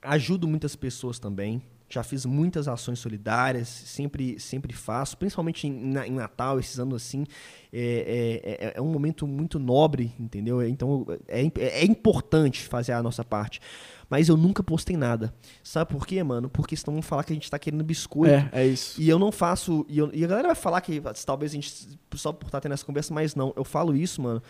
ajudo 0.00 0.46
muitas 0.48 0.76
pessoas 0.76 1.18
também. 1.18 1.60
Já 1.92 2.04
fiz 2.04 2.24
muitas 2.24 2.68
ações 2.68 3.00
solidárias, 3.00 3.66
sempre, 3.68 4.38
sempre 4.38 4.72
faço, 4.72 5.18
principalmente 5.18 5.66
em, 5.66 5.92
em 6.06 6.12
Natal, 6.12 6.60
esses 6.60 6.78
anos 6.78 7.02
assim. 7.02 7.24
É, 7.72 8.40
é- 8.44 8.66
é- 8.68 8.72
é 8.76 8.80
um 8.80 8.86
momento 8.92 9.26
muito 9.26 9.58
nobre, 9.58 10.12
entendeu? 10.18 10.62
Então 10.66 11.04
é, 11.26 11.42
im- 11.42 11.52
é 11.56 11.84
importante 11.84 12.62
fazer 12.62 12.92
a 12.92 13.02
nossa 13.02 13.24
parte. 13.24 13.60
Mas 14.08 14.28
eu 14.28 14.36
nunca 14.36 14.62
postei 14.62 14.96
nada. 14.96 15.32
Sabe 15.62 15.92
por 15.92 16.04
quê, 16.06 16.22
mano? 16.22 16.48
Porque 16.48 16.76
senão 16.76 16.94
vão 16.94 17.02
falar 17.02 17.22
que 17.24 17.32
a 17.32 17.34
gente 17.34 17.48
tá 17.50 17.58
querendo 17.58 17.82
biscoito. 17.84 18.32
É, 18.32 18.48
é 18.52 18.66
isso. 18.66 19.00
E 19.00 19.08
eu 19.08 19.18
não 19.18 19.30
faço. 19.32 19.84
E, 19.88 19.98
eu- 19.98 20.10
e 20.12 20.24
a 20.24 20.28
galera 20.28 20.48
vai 20.48 20.56
falar 20.56 20.80
que 20.80 21.00
talvez 21.26 21.52
a 21.52 21.54
gente. 21.54 21.88
Só 22.14 22.32
por 22.32 22.46
estar 22.46 22.60
tendo 22.60 22.72
essa 22.72 22.84
conversa, 22.84 23.12
mas 23.14 23.34
não. 23.36 23.52
Eu 23.56 23.64
falo 23.64 23.94
isso, 23.96 24.20
mano, 24.22 24.42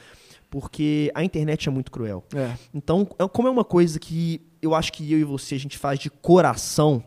porque 0.50 1.10
a 1.14 1.22
internet 1.24 1.68
é 1.68 1.72
muito 1.72 1.90
cruel. 1.90 2.24
É. 2.34 2.54
Então, 2.74 3.06
é- 3.18 3.28
como 3.28 3.48
é 3.48 3.50
uma 3.50 3.64
coisa 3.64 3.98
que 3.98 4.40
eu 4.62 4.74
acho 4.74 4.92
que 4.92 5.10
eu 5.12 5.18
e 5.18 5.24
você 5.24 5.54
a 5.54 5.58
gente 5.60 5.76
faz 5.78 5.98
de 5.98 6.08
coração, 6.10 7.02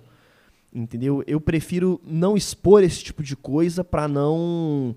entendeu? 0.73 1.23
Eu 1.27 1.39
prefiro 1.39 2.01
não 2.05 2.35
expor 2.35 2.83
esse 2.83 3.03
tipo 3.03 3.21
de 3.21 3.35
coisa 3.35 3.83
pra 3.83 4.07
não 4.07 4.95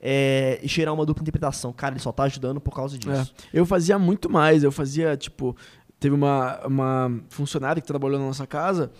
é, 0.00 0.60
gerar 0.62 0.92
uma 0.92 1.04
dupla 1.04 1.22
interpretação. 1.22 1.72
Cara, 1.72 1.94
ele 1.94 2.00
só 2.00 2.12
tá 2.12 2.24
ajudando 2.24 2.60
por 2.60 2.74
causa 2.74 2.98
disso. 2.98 3.34
Eu 3.52 3.66
fazia 3.66 3.98
muito 3.98 4.30
mais. 4.30 4.62
Eu 4.62 4.72
fazia, 4.72 5.16
tipo, 5.16 5.56
teve 6.00 6.14
uma, 6.14 6.66
uma 6.66 7.20
funcionária 7.28 7.80
que 7.82 7.88
trabalhou 7.88 8.18
na 8.18 8.26
nossa 8.26 8.46
casa 8.46 8.90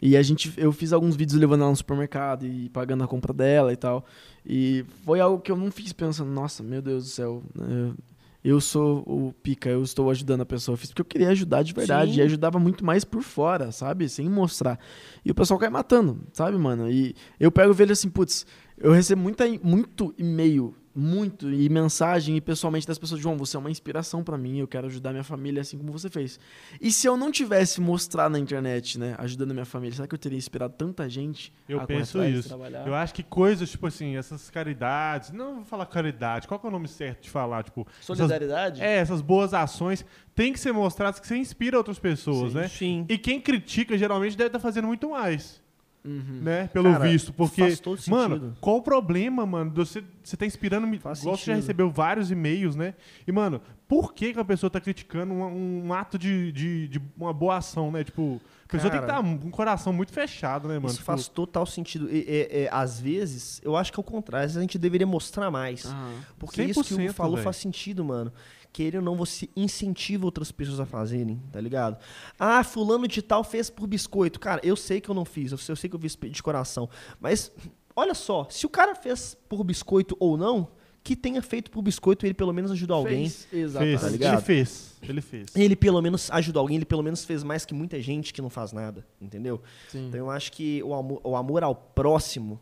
e 0.00 0.16
a 0.16 0.22
gente, 0.22 0.52
eu 0.56 0.72
fiz 0.72 0.92
alguns 0.92 1.16
vídeos 1.16 1.38
levando 1.38 1.62
ela 1.62 1.70
no 1.70 1.76
supermercado 1.76 2.46
e 2.46 2.68
pagando 2.68 3.04
a 3.04 3.08
compra 3.08 3.32
dela 3.32 3.72
e 3.72 3.76
tal. 3.76 4.04
E 4.44 4.84
foi 5.04 5.20
algo 5.20 5.40
que 5.40 5.50
eu 5.50 5.56
não 5.56 5.70
fiz 5.70 5.92
pensando, 5.92 6.30
nossa, 6.30 6.62
meu 6.62 6.82
Deus 6.82 7.04
do 7.04 7.10
céu, 7.10 7.42
né, 7.54 7.92
eu 8.48 8.60
sou 8.60 8.98
o 9.06 9.34
pica, 9.42 9.68
eu 9.68 9.82
estou 9.82 10.08
ajudando 10.08 10.42
a 10.42 10.46
pessoa. 10.46 10.74
Eu 10.74 10.76
fiz 10.76 10.90
porque 10.90 11.02
eu 11.02 11.06
queria 11.06 11.30
ajudar 11.30 11.64
de 11.64 11.72
verdade. 11.72 12.12
Sim. 12.12 12.18
E 12.20 12.22
ajudava 12.22 12.60
muito 12.60 12.84
mais 12.84 13.04
por 13.04 13.20
fora, 13.22 13.72
sabe? 13.72 14.08
Sem 14.08 14.28
mostrar. 14.30 14.78
E 15.24 15.32
o 15.32 15.34
pessoal 15.34 15.58
cai 15.58 15.68
matando, 15.68 16.20
sabe, 16.32 16.56
mano? 16.56 16.88
E 16.88 17.16
eu 17.40 17.50
pego 17.50 17.72
e 17.72 17.74
vejo 17.74 17.92
assim, 17.92 18.08
putz, 18.08 18.46
eu 18.78 18.92
recebo 18.92 19.20
muita, 19.20 19.44
muito 19.62 20.14
e-mail, 20.16 20.76
muito, 20.96 21.52
e 21.52 21.68
mensagem, 21.68 22.36
e 22.36 22.40
pessoalmente 22.40 22.86
das 22.86 22.98
pessoas, 22.98 23.20
João, 23.20 23.36
você 23.36 23.56
é 23.56 23.60
uma 23.60 23.70
inspiração 23.70 24.24
pra 24.24 24.38
mim, 24.38 24.58
eu 24.58 24.66
quero 24.66 24.86
ajudar 24.86 25.10
minha 25.12 25.22
família 25.22 25.60
assim 25.60 25.76
como 25.76 25.92
você 25.92 26.08
fez. 26.08 26.40
E 26.80 26.90
se 26.90 27.06
eu 27.06 27.16
não 27.16 27.30
tivesse 27.30 27.80
mostrado 27.80 28.32
na 28.32 28.38
internet, 28.38 28.98
né, 28.98 29.14
ajudando 29.18 29.52
minha 29.52 29.66
família, 29.66 29.94
será 29.94 30.08
que 30.08 30.14
eu 30.14 30.18
teria 30.18 30.38
inspirado 30.38 30.74
tanta 30.76 31.08
gente 31.08 31.52
Eu 31.68 31.86
penso 31.86 32.22
isso. 32.24 32.48
trabalhar? 32.48 32.86
Eu 32.86 32.94
acho 32.94 33.12
que 33.12 33.22
coisas, 33.22 33.70
tipo 33.70 33.86
assim, 33.86 34.16
essas 34.16 34.48
caridades. 34.48 35.32
Não 35.32 35.56
vou 35.56 35.64
falar 35.64 35.86
caridade, 35.86 36.48
qual 36.48 36.58
que 36.58 36.66
é 36.66 36.68
o 36.68 36.72
nome 36.72 36.88
certo 36.88 37.24
de 37.24 37.30
falar? 37.30 37.62
Tipo, 37.62 37.86
essas, 38.00 38.16
Solidariedade? 38.16 38.82
é, 38.82 38.96
essas 38.96 39.20
boas 39.20 39.52
ações 39.52 40.04
têm 40.34 40.52
que 40.52 40.58
ser 40.58 40.72
mostradas 40.72 41.20
que 41.20 41.26
você 41.26 41.36
inspira 41.36 41.76
outras 41.76 41.98
pessoas, 41.98 42.52
Sim, 42.52 42.58
né? 42.58 42.68
Sim. 42.68 43.06
E 43.08 43.18
quem 43.18 43.40
critica 43.40 43.96
geralmente 43.98 44.36
deve 44.36 44.48
estar 44.48 44.60
fazendo 44.60 44.86
muito 44.86 45.10
mais, 45.10 45.60
Uhum. 46.06 46.40
né? 46.42 46.68
Pelo 46.68 46.92
Cara, 46.92 47.04
visto. 47.08 47.32
Porque, 47.32 47.60
faz 47.62 47.80
todo 47.80 48.00
mano, 48.08 48.36
sentido. 48.36 48.56
qual 48.60 48.76
o 48.76 48.82
problema, 48.82 49.44
mano? 49.44 49.72
Você, 49.74 50.04
você 50.22 50.36
tá 50.36 50.46
inspirando. 50.46 50.86
Faz 51.00 51.20
igual 51.20 51.36
você 51.36 51.40
já 51.40 51.52
sentido. 51.54 51.56
recebeu 51.62 51.90
vários 51.90 52.30
e-mails, 52.30 52.76
né? 52.76 52.94
E, 53.26 53.32
mano, 53.32 53.60
por 53.88 54.14
que, 54.14 54.32
que 54.32 54.38
a 54.40 54.44
pessoa 54.44 54.70
tá 54.70 54.80
criticando 54.80 55.34
um, 55.34 55.86
um 55.86 55.92
ato 55.92 56.18
de, 56.18 56.52
de, 56.52 56.88
de 56.88 57.02
uma 57.16 57.32
boa 57.32 57.56
ação, 57.56 57.90
né? 57.90 58.04
Tipo, 58.04 58.40
a 58.64 58.68
pessoa 58.68 58.90
tem 58.90 59.00
que 59.00 59.06
Cara, 59.06 59.20
estar 59.20 59.38
com 59.38 59.48
o 59.48 59.50
coração 59.50 59.92
muito 59.92 60.12
fechado, 60.12 60.68
né, 60.68 60.74
mano? 60.74 60.86
Isso 60.86 60.96
Tipo, 60.96 61.06
faz 61.06 61.28
total 61.28 61.66
sentido. 61.66 62.08
E, 62.10 62.24
é, 62.28 62.62
é, 62.64 62.68
às 62.72 63.00
vezes, 63.00 63.60
eu 63.64 63.76
acho 63.76 63.92
que 63.92 63.98
é 63.98 64.02
o 64.02 64.04
contrário. 64.04 64.44
Às 64.44 64.52
vezes 64.52 64.58
a 64.58 64.62
gente 64.62 64.78
deveria 64.78 65.06
mostrar 65.06 65.50
mais. 65.50 65.86
Aham. 65.86 66.14
Porque 66.38 66.62
isso 66.62 66.82
que 66.84 66.94
o 66.94 66.96
100%, 66.96 67.04
Hugo 67.04 67.12
falou 67.12 67.34
velho. 67.34 67.44
faz 67.44 67.56
sentido, 67.56 68.04
mano. 68.04 68.32
Querer 68.76 68.98
ou 68.98 69.02
não, 69.02 69.16
você 69.16 69.48
incentiva 69.56 70.26
outras 70.26 70.52
pessoas 70.52 70.78
a 70.78 70.84
fazerem, 70.84 71.40
tá 71.50 71.58
ligado? 71.58 71.96
Ah, 72.38 72.62
fulano 72.62 73.08
de 73.08 73.22
tal 73.22 73.42
fez 73.42 73.70
por 73.70 73.86
biscoito. 73.86 74.38
Cara, 74.38 74.60
eu 74.62 74.76
sei 74.76 75.00
que 75.00 75.08
eu 75.08 75.14
não 75.14 75.24
fiz, 75.24 75.50
eu 75.50 75.56
sei, 75.56 75.72
eu 75.72 75.76
sei 75.76 75.88
que 75.88 75.96
eu 75.96 76.00
fiz 76.00 76.14
de 76.14 76.42
coração. 76.42 76.86
Mas, 77.18 77.50
olha 77.96 78.12
só, 78.12 78.46
se 78.50 78.66
o 78.66 78.68
cara 78.68 78.94
fez 78.94 79.34
por 79.48 79.64
biscoito 79.64 80.14
ou 80.20 80.36
não, 80.36 80.68
que 81.02 81.16
tenha 81.16 81.40
feito 81.40 81.70
por 81.70 81.80
biscoito, 81.80 82.26
ele 82.26 82.34
pelo 82.34 82.52
menos 82.52 82.70
ajudou 82.70 82.98
alguém. 82.98 83.30
Fez, 83.30 83.48
exatamente. 83.50 83.98
fez, 83.98 84.00
tá 84.02 84.08
ligado? 84.10 84.34
ele 84.34 84.42
fez. 84.42 84.96
Ele 85.00 85.20
fez. 85.22 85.56
Ele 85.56 85.74
pelo 85.74 86.02
menos 86.02 86.30
ajudou 86.30 86.60
alguém, 86.60 86.76
ele 86.76 86.84
pelo 86.84 87.02
menos 87.02 87.24
fez 87.24 87.42
mais 87.42 87.64
que 87.64 87.72
muita 87.72 87.98
gente 88.02 88.30
que 88.34 88.42
não 88.42 88.50
faz 88.50 88.72
nada, 88.72 89.06
entendeu? 89.18 89.62
Sim. 89.88 90.08
Então 90.08 90.20
eu 90.20 90.30
acho 90.30 90.52
que 90.52 90.82
o 90.82 90.92
amor, 90.92 91.22
o 91.24 91.34
amor 91.34 91.64
ao 91.64 91.74
próximo 91.74 92.60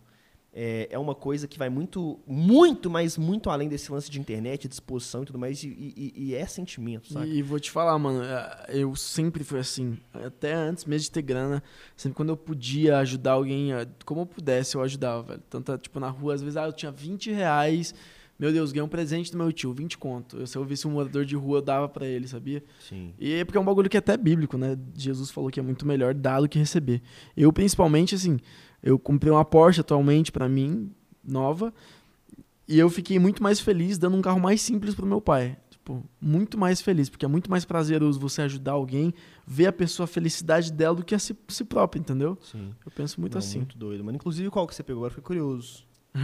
é, 0.56 0.86
é 0.88 0.98
uma 0.98 1.14
coisa 1.16 1.48
que 1.48 1.58
vai 1.58 1.68
muito, 1.68 2.20
muito, 2.26 2.88
mas 2.88 3.18
muito 3.18 3.50
além 3.50 3.68
desse 3.68 3.90
lance 3.90 4.08
de 4.08 4.20
internet, 4.20 4.68
de 4.68 4.74
exposição 4.74 5.24
e 5.24 5.26
tudo 5.26 5.38
mais, 5.38 5.62
e, 5.64 5.66
e- 5.68 6.12
e 6.16 6.34
é 6.34 6.46
sentimento, 6.46 7.12
sabe? 7.12 7.28
E 7.28 7.42
vou 7.42 7.58
te 7.58 7.70
falar, 7.72 7.98
mano, 7.98 8.22
é, 8.22 8.66
eu 8.68 8.94
sempre 8.94 9.42
fui 9.42 9.58
assim. 9.58 9.98
Até 10.12 10.54
antes 10.54 10.84
mesmo 10.84 11.02
de 11.04 11.10
ter 11.10 11.22
grana, 11.22 11.60
sempre 11.96 12.14
quando 12.16 12.28
eu 12.28 12.36
podia 12.36 12.98
ajudar 12.98 13.32
alguém, 13.32 13.72
é, 13.72 13.84
como 14.04 14.20
eu 14.20 14.26
pudesse, 14.26 14.76
eu 14.76 14.82
ajudava, 14.82 15.22
velho. 15.24 15.42
Tanto, 15.50 15.76
tipo, 15.78 15.98
na 15.98 16.08
rua, 16.08 16.34
às 16.34 16.40
vezes, 16.40 16.56
ah, 16.56 16.66
eu 16.66 16.72
tinha 16.72 16.92
20 16.92 17.32
reais. 17.32 17.92
Meu 18.36 18.52
Deus, 18.52 18.72
ganhei 18.72 18.84
um 18.84 18.88
presente 18.88 19.30
do 19.30 19.38
meu 19.38 19.52
tio, 19.52 19.72
20 19.72 19.96
conto. 19.96 20.38
Eu, 20.38 20.46
se 20.46 20.56
eu 20.58 20.64
visse 20.64 20.88
um 20.88 20.90
morador 20.90 21.24
de 21.24 21.36
rua, 21.36 21.58
eu 21.58 21.62
dava 21.62 21.88
pra 21.88 22.04
ele, 22.04 22.26
sabia? 22.26 22.64
Sim. 22.80 23.14
E 23.16 23.32
é 23.34 23.44
porque 23.44 23.56
é 23.56 23.60
um 23.60 23.64
bagulho 23.64 23.88
que 23.88 23.96
é 23.96 24.00
até 24.00 24.16
bíblico, 24.16 24.58
né? 24.58 24.76
Jesus 24.96 25.30
falou 25.30 25.50
que 25.50 25.60
é 25.60 25.62
muito 25.62 25.86
melhor 25.86 26.12
dar 26.14 26.40
do 26.40 26.48
que 26.48 26.58
receber. 26.58 27.00
Eu, 27.36 27.52
principalmente, 27.52 28.16
assim, 28.16 28.38
eu 28.84 28.98
comprei 28.98 29.32
uma 29.32 29.44
Porsche 29.44 29.80
atualmente 29.80 30.30
pra 30.30 30.46
mim, 30.46 30.92
nova, 31.26 31.72
e 32.68 32.78
eu 32.78 32.90
fiquei 32.90 33.18
muito 33.18 33.42
mais 33.42 33.58
feliz 33.58 33.96
dando 33.96 34.16
um 34.16 34.22
carro 34.22 34.38
mais 34.38 34.60
simples 34.60 34.94
pro 34.94 35.06
meu 35.06 35.22
pai. 35.22 35.56
Tipo, 35.70 36.04
muito 36.20 36.58
mais 36.58 36.82
feliz, 36.82 37.08
porque 37.08 37.24
é 37.24 37.28
muito 37.28 37.50
mais 37.50 37.64
prazeroso 37.64 38.20
você 38.20 38.42
ajudar 38.42 38.72
alguém, 38.72 39.12
ver 39.46 39.66
a 39.66 39.72
pessoa, 39.72 40.04
a 40.04 40.06
felicidade 40.06 40.70
dela 40.70 40.96
do 40.96 41.04
que 41.04 41.14
a 41.14 41.18
si, 41.18 41.36
si 41.48 41.64
própria, 41.64 41.98
entendeu? 41.98 42.38
Sim. 42.42 42.74
Eu 42.84 42.92
penso 42.92 43.20
muito 43.20 43.34
Não, 43.34 43.38
assim. 43.38 43.58
Muito 43.58 43.76
doido, 43.78 44.04
mano. 44.04 44.16
Inclusive, 44.16 44.50
qual 44.50 44.66
que 44.66 44.74
você 44.74 44.82
pegou? 44.82 45.00
Agora 45.00 45.10
fiquei 45.10 45.24
curioso. 45.24 45.84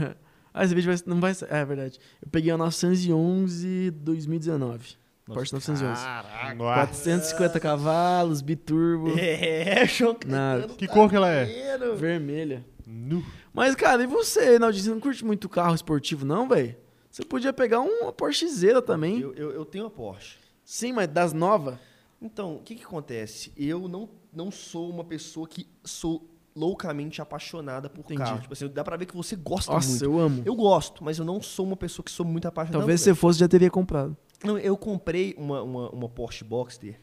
ah, 0.53 0.65
esse 0.65 0.75
vídeo 0.75 0.93
vai, 0.93 1.03
não 1.07 1.21
vai 1.21 1.35
ser. 1.35 1.51
É, 1.51 1.59
é 1.59 1.65
verdade. 1.65 1.99
Eu 2.23 2.29
peguei 2.31 2.51
a 2.53 2.59
911 2.59 3.91
2019. 3.91 5.00
Porsche 5.35 5.53
911. 5.53 6.03
Caraca. 6.05 6.55
Nossa. 6.55 6.75
450 6.75 7.61
cavalos, 7.61 8.41
biturbo, 8.43 9.15
É, 9.19 9.85
Nada. 10.27 10.61
Caetano 10.61 10.77
Que 10.77 10.87
cor 10.89 11.09
que 11.09 11.17
ela 11.17 11.29
é? 11.29 11.79
Vermelha. 11.97 12.65
Nu. 12.87 13.25
Mas, 13.53 13.75
cara, 13.75 14.03
e 14.03 14.07
você, 14.07 14.59
Naldinho? 14.59 14.85
Você 14.85 14.91
não 14.91 15.01
curte 15.01 15.25
muito 15.25 15.49
carro 15.49 15.75
esportivo, 15.75 16.25
não, 16.25 16.49
velho? 16.49 16.77
Você 17.11 17.25
podia 17.25 17.53
pegar 17.53 17.81
uma 17.81 18.13
Porschezeira 18.13 18.81
também. 18.81 19.21
Eu, 19.21 19.35
eu, 19.35 19.51
eu 19.51 19.65
tenho 19.65 19.85
uma 19.85 19.91
Porsche. 19.91 20.37
Sim, 20.65 20.93
mas 20.93 21.09
das 21.09 21.33
novas? 21.33 21.77
Então, 22.23 22.57
o 22.57 22.61
que 22.61 22.75
que 22.77 22.85
acontece? 22.85 23.53
Eu 23.57 23.89
não, 23.89 24.09
não 24.33 24.51
sou 24.51 24.89
uma 24.91 25.03
pessoa 25.03 25.49
que 25.49 25.67
sou 25.85 26.29
loucamente 26.55 27.23
apaixonada 27.23 27.89
por 27.89 28.01
Entendi. 28.01 28.21
carro. 28.21 28.41
Tipo 28.41 28.53
assim, 28.53 28.69
dá 28.69 28.85
pra 28.85 28.97
ver 28.97 29.07
que 29.07 29.17
você 29.17 29.35
gosta 29.37 29.73
Nossa, 29.73 29.89
muito. 29.89 30.05
eu 30.05 30.19
amo. 30.19 30.43
Eu 30.45 30.55
gosto, 30.55 31.03
mas 31.03 31.19
eu 31.19 31.25
não 31.25 31.41
sou 31.41 31.67
uma 31.67 31.77
pessoa 31.77 32.05
que 32.05 32.11
sou 32.11 32.27
muito 32.27 32.47
apaixonada. 32.47 32.79
Talvez 32.79 33.01
se 33.01 33.05
você 33.05 33.15
fosse, 33.15 33.39
já 33.39 33.49
teria 33.49 33.71
comprado. 33.71 34.17
Não, 34.45 34.59
eu 34.59 34.77
comprei 34.77 35.35
uma, 35.37 35.63
uma, 35.63 35.91
uma 35.91 36.09
Porsche 36.09 36.45
Boxster 36.45 36.99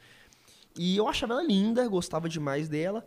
e 0.77 0.95
eu 0.95 1.07
achava 1.07 1.33
ela 1.33 1.43
linda, 1.43 1.87
gostava 1.87 2.29
demais 2.29 2.67
dela. 2.67 3.05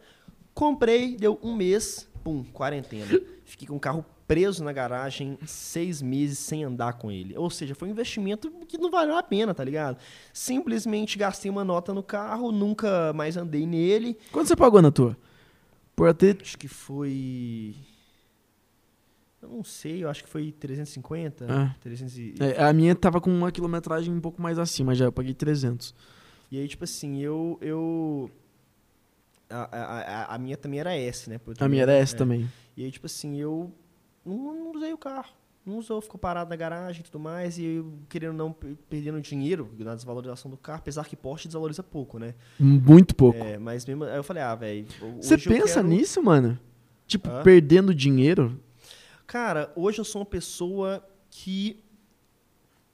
Comprei, 0.52 1.16
deu 1.16 1.38
um 1.42 1.54
mês, 1.54 2.08
pum, 2.22 2.44
quarentena. 2.44 3.20
Fiquei 3.44 3.66
com 3.66 3.76
o 3.76 3.80
carro 3.80 4.04
preso 4.26 4.62
na 4.62 4.72
garagem 4.72 5.38
seis 5.44 6.00
meses 6.00 6.38
sem 6.38 6.62
andar 6.64 6.94
com 6.94 7.10
ele. 7.10 7.36
Ou 7.36 7.50
seja, 7.50 7.74
foi 7.74 7.88
um 7.88 7.90
investimento 7.90 8.50
que 8.68 8.78
não 8.78 8.90
valeu 8.90 9.16
a 9.16 9.22
pena, 9.22 9.52
tá 9.52 9.64
ligado? 9.64 9.98
Simplesmente 10.32 11.18
gastei 11.18 11.50
uma 11.50 11.64
nota 11.64 11.92
no 11.92 12.02
carro, 12.02 12.52
nunca 12.52 13.12
mais 13.12 13.36
andei 13.36 13.66
nele. 13.66 14.16
Quanto 14.30 14.46
você 14.46 14.56
pagou 14.56 14.80
na 14.80 14.90
tua? 14.90 15.16
Por 15.96 16.14
ter. 16.14 16.38
Acho 16.40 16.56
que 16.56 16.68
foi. 16.68 17.74
Eu 19.42 19.48
não 19.48 19.64
sei, 19.64 20.04
eu 20.04 20.08
acho 20.10 20.22
que 20.22 20.28
foi 20.28 20.52
350. 20.52 21.46
Ah. 21.48 21.74
300 21.80 22.18
e... 22.18 22.34
É, 22.40 22.62
a 22.62 22.72
minha 22.72 22.94
tava 22.94 23.20
com 23.20 23.30
uma 23.30 23.50
quilometragem 23.50 24.12
um 24.12 24.20
pouco 24.20 24.40
mais 24.42 24.58
acima 24.58 24.94
já, 24.94 25.06
eu 25.06 25.12
paguei 25.12 25.32
300. 25.34 25.94
E 26.50 26.58
aí, 26.58 26.68
tipo 26.68 26.84
assim, 26.84 27.20
eu. 27.22 27.58
eu 27.62 28.30
a, 29.48 30.26
a, 30.30 30.34
a- 30.34 30.38
minha 30.38 30.56
também 30.56 30.78
era 30.80 30.94
S, 30.94 31.28
né? 31.28 31.40
Eu 31.44 31.54
A 31.58 31.68
minha 31.68 31.82
era 31.82 31.92
também- 31.92 32.02
essa 32.02 32.14
é. 32.14 32.18
também. 32.18 32.50
E 32.76 32.84
aí, 32.84 32.90
tipo 32.90 33.06
assim, 33.06 33.36
eu 33.40 33.72
não, 34.24 34.36
não 34.54 34.72
usei 34.72 34.92
o 34.92 34.98
carro. 34.98 35.30
Não 35.66 35.76
usou, 35.78 36.00
ficou 36.00 36.18
parado 36.18 36.48
na 36.50 36.56
garagem 36.56 37.00
e 37.00 37.04
tudo 37.04 37.18
mais. 37.20 37.58
E 37.58 37.64
eu, 37.64 37.92
querendo 38.08 38.32
não, 38.34 38.52
pe- 38.52 38.76
perdendo 38.88 39.20
dinheiro 39.20 39.70
na 39.78 39.94
desvalorização 39.94 40.50
do 40.50 40.56
carro, 40.56 40.78
apesar 40.78 41.04
que 41.06 41.14
Porsche 41.16 41.48
desvaloriza 41.48 41.82
pouco, 41.82 42.18
né? 42.18 42.34
Muito 42.58 43.14
pouco. 43.14 43.38
É, 43.38 43.58
mas 43.58 43.84
mesmo. 43.86 44.04
Aí 44.04 44.16
eu 44.16 44.22
falei, 44.24 44.42
ah, 44.42 44.54
velho. 44.54 44.86
Você 45.20 45.36
pensa 45.36 45.74
quero- 45.76 45.88
nisso, 45.88 46.22
mano? 46.22 46.58
Tipo, 47.06 47.28
perdendo 47.42 47.94
dinheiro? 47.94 48.58
Cara, 49.30 49.72
hoje 49.76 50.00
eu 50.00 50.04
sou 50.04 50.22
uma 50.22 50.26
pessoa 50.26 51.08
que 51.30 51.84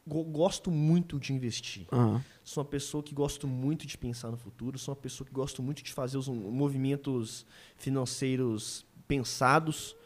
go- 0.07 0.23
gosto 0.23 0.71
muito 0.71 1.19
de 1.19 1.33
investir. 1.33 1.87
Ah, 1.91 2.21
Sou 2.45 2.63
uma 2.63 2.69
pessoa 2.69 3.03
que 3.03 3.15
gosto 3.15 3.49
muito 3.49 3.87
de 3.87 3.97
pensar 3.97 4.31
no 4.31 4.37
futuro, 4.37 4.79
sou 4.79 4.93
uma 4.93 5.01
pessoa 5.01 5.27
que 5.27 5.33
gosto 5.33 5.63
muito 5.63 5.83
de 5.83 5.91
fazer 5.95 6.19
os 6.19 6.29
movimentos 6.29 7.47
financeiros 7.79 8.85
pensados. 9.09 9.97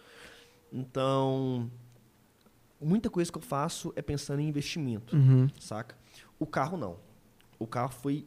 Então, 0.72 1.68
muita 2.80 3.10
coisa 3.10 3.32
que 3.32 3.38
eu 3.38 3.42
faço 3.42 3.92
é 3.96 4.00
pensando 4.00 4.38
em 4.38 4.48
investimento, 4.48 5.16
uhum. 5.16 5.48
saca? 5.58 5.98
O 6.38 6.46
carro 6.46 6.76
não. 6.76 6.96
O 7.58 7.66
carro 7.66 7.90
foi 7.92 8.24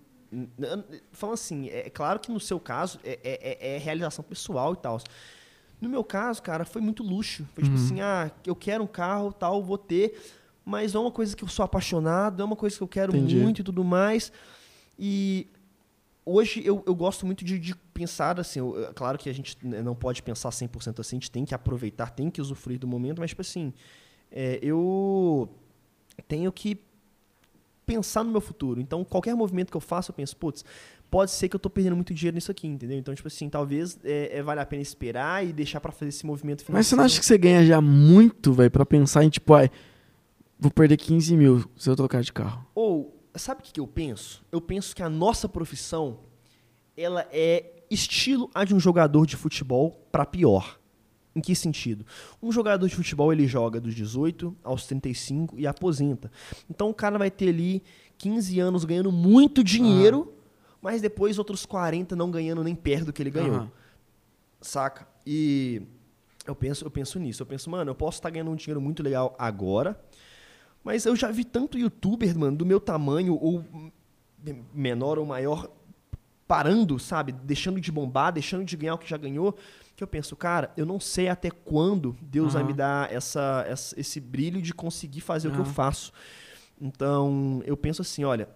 Falando 1.13 1.35
assim, 1.35 1.69
é 1.69 1.89
claro 1.89 2.19
que 2.19 2.31
no 2.31 2.39
seu 2.39 2.59
caso 2.59 2.99
é, 3.03 3.17
é- 3.23 3.57
é- 3.61 3.75
é 3.75 3.77
realização 3.77 4.25
pessoal 4.25 4.73
e 4.73 4.77
tal. 4.77 4.99
No 5.83 5.89
meu 5.89 6.03
caso, 6.03 6.41
cara, 6.41 6.63
foi 6.65 6.81
muito 6.81 7.03
luxo. 7.03 7.45
Foi 7.53 7.63
tipo 7.63 7.75
assim, 7.75 7.99
ah, 8.01 8.31
eu 8.45 8.55
quero 8.55 8.83
um 8.83 8.87
carro, 8.87 9.33
tal, 9.33 9.61
vou 9.61 9.77
ter, 9.77 10.17
mas 10.63 10.95
é 10.95 10.99
uma 10.99 11.11
coisa 11.11 11.35
que 11.35 11.43
eu 11.43 11.47
sou 11.47 11.63
apaixonado, 11.65 12.41
é 12.41 12.45
uma 12.45 12.55
coisa 12.55 12.77
que 12.77 12.81
eu 12.81 12.87
quero 12.87 13.15
Entendi. 13.15 13.35
muito 13.37 13.59
e 13.61 13.63
tudo 13.63 13.83
mais. 13.83 14.31
E 14.97 15.47
hoje 16.25 16.61
eu, 16.65 16.81
eu 16.87 16.95
gosto 16.95 17.25
muito 17.25 17.43
de, 17.43 17.59
de 17.59 17.75
pensar 17.93 18.39
assim, 18.39 18.59
eu- 18.59 18.85
é 18.89 18.93
claro 18.93 19.17
que 19.17 19.29
a 19.29 19.33
gente 19.33 19.57
né, 19.61 19.81
não 19.81 19.93
pode 19.93 20.23
pensar 20.23 20.49
100% 20.51 21.01
assim, 21.01 21.17
a 21.17 21.19
gente 21.19 21.31
tem 21.31 21.43
que 21.43 21.53
aproveitar, 21.53 22.11
tem 22.11 22.29
que 22.29 22.39
usufruir 22.41 22.79
do 22.79 22.87
momento, 22.87 23.19
mas 23.19 23.31
tipo 23.31 23.41
assim, 23.41 23.73
é, 24.31 24.57
eu 24.61 25.49
tenho 26.27 26.51
que 26.51 26.79
pensar 27.85 28.23
no 28.23 28.31
meu 28.31 28.41
futuro. 28.41 28.79
Então, 28.79 29.03
qualquer 29.03 29.35
movimento 29.35 29.69
que 29.69 29.75
eu 29.77 29.81
faço, 29.81 30.11
eu 30.11 30.15
penso, 30.15 30.37
putz, 30.37 30.63
pode 31.13 31.29
ser 31.29 31.47
que 31.47 31.55
eu 31.55 31.59
tô 31.59 31.69
perdendo 31.69 31.95
muito 31.95 32.11
dinheiro 32.11 32.33
nisso 32.33 32.49
aqui, 32.49 32.65
entendeu? 32.65 32.97
Então, 32.97 33.13
tipo 33.13 33.27
assim, 33.27 33.47
talvez 33.47 33.99
é, 34.03 34.39
é, 34.39 34.41
vale 34.41 34.59
a 34.59 34.65
pena 34.65 34.81
esperar 34.81 35.45
e 35.45 35.53
deixar 35.53 35.79
pra 35.79 35.91
fazer 35.91 36.09
esse 36.09 36.25
movimento 36.25 36.65
financeiro. 36.65 36.79
Mas 36.79 36.87
você 36.87 36.95
não 36.95 37.03
acha 37.03 37.19
que 37.19 37.25
você 37.27 37.37
ganha 37.37 37.63
já 37.63 37.79
muito, 37.79 38.51
velho, 38.51 38.71
pra 38.71 38.83
pensar 38.83 39.23
em, 39.23 39.29
tipo, 39.29 39.53
ai, 39.53 39.69
vou 40.57 40.71
perder 40.71 40.97
15 40.97 41.37
mil 41.37 41.69
se 41.77 41.87
eu 41.87 41.95
trocar 41.95 42.23
de 42.23 42.33
carro? 42.33 42.65
Ou, 42.73 43.15
sabe 43.35 43.61
o 43.61 43.63
que, 43.63 43.73
que 43.73 43.79
eu 43.79 43.85
penso? 43.85 44.43
Eu 44.51 44.59
penso 44.59 44.95
que 44.95 45.03
a 45.03 45.09
nossa 45.09 45.47
profissão, 45.47 46.17
ela 46.97 47.27
é 47.31 47.83
estilo 47.91 48.49
a 48.51 48.65
de 48.65 48.73
um 48.73 48.79
jogador 48.79 49.27
de 49.27 49.35
futebol 49.35 50.07
pra 50.11 50.25
pior. 50.25 50.79
Em 51.35 51.41
que 51.41 51.53
sentido? 51.53 52.07
Um 52.41 52.51
jogador 52.51 52.87
de 52.87 52.95
futebol, 52.95 53.31
ele 53.31 53.45
joga 53.45 53.79
dos 53.79 53.93
18 53.93 54.55
aos 54.63 54.87
35 54.87 55.59
e 55.59 55.67
aposenta. 55.67 56.31
Então 56.67 56.89
o 56.89 56.93
cara 56.93 57.19
vai 57.19 57.29
ter 57.29 57.49
ali 57.49 57.83
15 58.17 58.59
anos 58.59 58.83
ganhando 58.83 59.11
muito 59.11 59.63
dinheiro, 59.63 60.33
mas 60.83 61.01
depois 61.01 61.39
outros 61.39 61.65
40 61.65 62.13
não 62.15 62.29
ganhando 62.29 62.61
nem 62.63 62.75
perto 62.75 63.05
do 63.05 63.13
que 63.13 63.23
ele 63.23 63.31
ganhou. 63.31 63.55
Aham. 63.55 63.71
Saca? 64.61 65.07
E 65.25 65.81
eu 66.45 66.53
penso, 66.53 66.85
eu 66.85 66.91
penso 66.91 67.17
nisso. 67.19 67.41
Eu 67.41 67.47
penso, 67.47 67.69
mano, 67.69 67.89
eu 67.91 67.95
posso 67.95 68.17
estar 68.17 68.29
ganhando 68.29 68.51
um 68.51 68.55
dinheiro 68.55 68.81
muito 68.81 69.01
legal 69.01 69.33
agora, 69.39 69.97
mas 70.83 71.05
eu 71.05 71.15
já 71.15 71.31
vi 71.31 71.45
tanto 71.45 71.77
youtuber, 71.77 72.37
mano, 72.37 72.57
do 72.57 72.65
meu 72.65 72.79
tamanho, 72.79 73.35
ou 73.41 73.63
menor 74.73 75.17
ou 75.17 75.25
maior, 75.25 75.69
parando, 76.45 76.99
sabe? 76.99 77.31
Deixando 77.31 77.79
de 77.79 77.89
bombar, 77.91 78.33
deixando 78.33 78.65
de 78.65 78.75
ganhar 78.75 78.95
o 78.95 78.97
que 78.97 79.09
já 79.09 79.15
ganhou, 79.15 79.55
que 79.95 80.03
eu 80.03 80.07
penso, 80.07 80.35
cara, 80.35 80.69
eu 80.75 80.85
não 80.85 80.99
sei 80.99 81.29
até 81.29 81.49
quando 81.49 82.15
Deus 82.21 82.53
vai 82.53 82.61
Aham. 82.61 82.67
me 82.67 82.73
dar 82.73 83.11
essa, 83.13 83.63
essa- 83.67 83.97
esse 83.97 84.19
brilho 84.19 84.61
de 84.61 84.73
conseguir 84.73 85.21
fazer 85.21 85.47
o 85.47 85.51
que 85.53 85.59
eu 85.59 85.65
faço. 85.65 86.11
Então, 86.81 87.61
eu 87.65 87.77
penso 87.77 88.01
assim, 88.01 88.25
olha, 88.25 88.49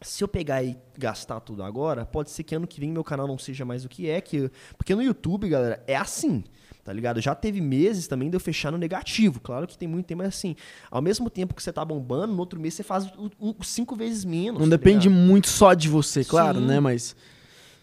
se 0.00 0.22
eu 0.22 0.28
pegar 0.28 0.62
e 0.62 0.76
gastar 0.96 1.40
tudo 1.40 1.62
agora, 1.62 2.06
pode 2.06 2.30
ser 2.30 2.42
que 2.44 2.54
ano 2.54 2.66
que 2.66 2.78
vem 2.80 2.90
meu 2.92 3.02
canal 3.04 3.26
não 3.26 3.38
seja 3.38 3.64
mais 3.64 3.84
o 3.84 3.88
que 3.88 4.08
é, 4.08 4.20
que 4.20 4.50
porque 4.76 4.94
no 4.94 5.02
YouTube, 5.02 5.48
galera, 5.48 5.82
é 5.86 5.96
assim, 5.96 6.44
tá 6.84 6.92
ligado? 6.92 7.20
Já 7.20 7.34
teve 7.34 7.60
meses 7.60 8.06
também 8.06 8.30
de 8.30 8.36
eu 8.36 8.40
fechar 8.40 8.70
no 8.70 8.78
negativo. 8.78 9.40
Claro 9.40 9.66
que 9.66 9.76
tem 9.76 9.88
muito 9.88 10.06
tempo, 10.06 10.18
mas 10.22 10.28
assim, 10.28 10.54
ao 10.90 11.02
mesmo 11.02 11.28
tempo 11.28 11.52
que 11.54 11.62
você 11.62 11.72
tá 11.72 11.84
bombando, 11.84 12.32
no 12.32 12.38
outro 12.38 12.60
mês 12.60 12.74
você 12.74 12.82
faz 12.82 13.06
o- 13.16 13.30
o- 13.58 13.64
cinco 13.64 13.96
vezes 13.96 14.24
menos. 14.24 14.60
Não 14.60 14.68
tá 14.68 14.76
depende 14.76 15.08
ligado? 15.08 15.26
muito 15.26 15.48
só 15.48 15.74
de 15.74 15.88
você, 15.88 16.24
claro, 16.24 16.60
Sim. 16.60 16.66
né? 16.66 16.80
Mas. 16.80 17.16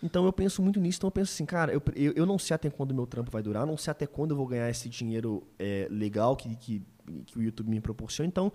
Então 0.03 0.23
eu 0.25 0.31
penso 0.33 0.61
muito 0.61 0.79
nisso, 0.79 0.99
então 0.99 1.07
eu 1.07 1.11
penso 1.11 1.33
assim, 1.33 1.45
cara, 1.45 1.73
eu, 1.73 1.81
eu, 1.95 2.13
eu 2.15 2.25
não 2.27 2.37
sei 2.37 2.53
até 2.53 2.69
quando 2.69 2.91
o 2.91 2.93
meu 2.95 3.07
trampo 3.07 3.31
vai 3.31 3.41
durar, 3.41 3.65
não 3.65 3.75
sei 3.77 3.89
até 3.91 4.05
quando 4.05 4.31
eu 4.31 4.37
vou 4.37 4.45
ganhar 4.45 4.69
esse 4.69 4.87
dinheiro 4.87 5.41
é, 5.57 5.87
legal 5.89 6.35
que, 6.35 6.55
que, 6.57 6.81
que 7.25 7.39
o 7.39 7.41
YouTube 7.41 7.69
me 7.69 7.79
proporciona, 7.81 8.27
então 8.27 8.53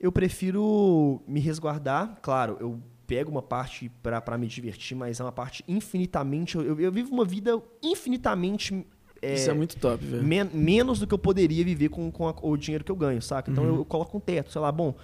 eu 0.00 0.10
prefiro 0.10 1.20
me 1.28 1.38
resguardar, 1.40 2.18
claro, 2.22 2.56
eu 2.60 2.80
pego 3.06 3.30
uma 3.30 3.42
parte 3.42 3.90
pra 4.02 4.38
me 4.38 4.46
divertir, 4.46 4.96
mas 4.96 5.20
é 5.20 5.24
uma 5.24 5.32
parte 5.32 5.62
infinitamente, 5.68 6.56
eu, 6.56 6.78
eu- 6.80 6.92
vivo 6.92 7.12
uma 7.12 7.24
vida 7.24 7.60
infinitamente 7.82 8.86
é, 9.22 9.34
Isso 9.34 9.50
é 9.50 9.54
muito 9.54 9.76
top, 9.76 10.02
velho. 10.06 10.24
men- 10.24 10.48
menos 10.54 10.98
do 10.98 11.06
que 11.06 11.12
eu 11.12 11.18
poderia 11.18 11.62
viver 11.62 11.90
com, 11.90 12.10
com 12.10 12.26
a- 12.26 12.34
o 12.40 12.56
dinheiro 12.56 12.82
que 12.82 12.90
eu 12.90 12.96
ganho, 12.96 13.20
saca? 13.20 13.50
Então 13.50 13.64
Uhum. 13.64 13.70
eu, 13.70 13.76
eu 13.78 13.84
coloco 13.84 14.16
um 14.16 14.20
teto, 14.20 14.50
sei 14.50 14.60
lá, 14.62 14.72
bom, 14.72 14.94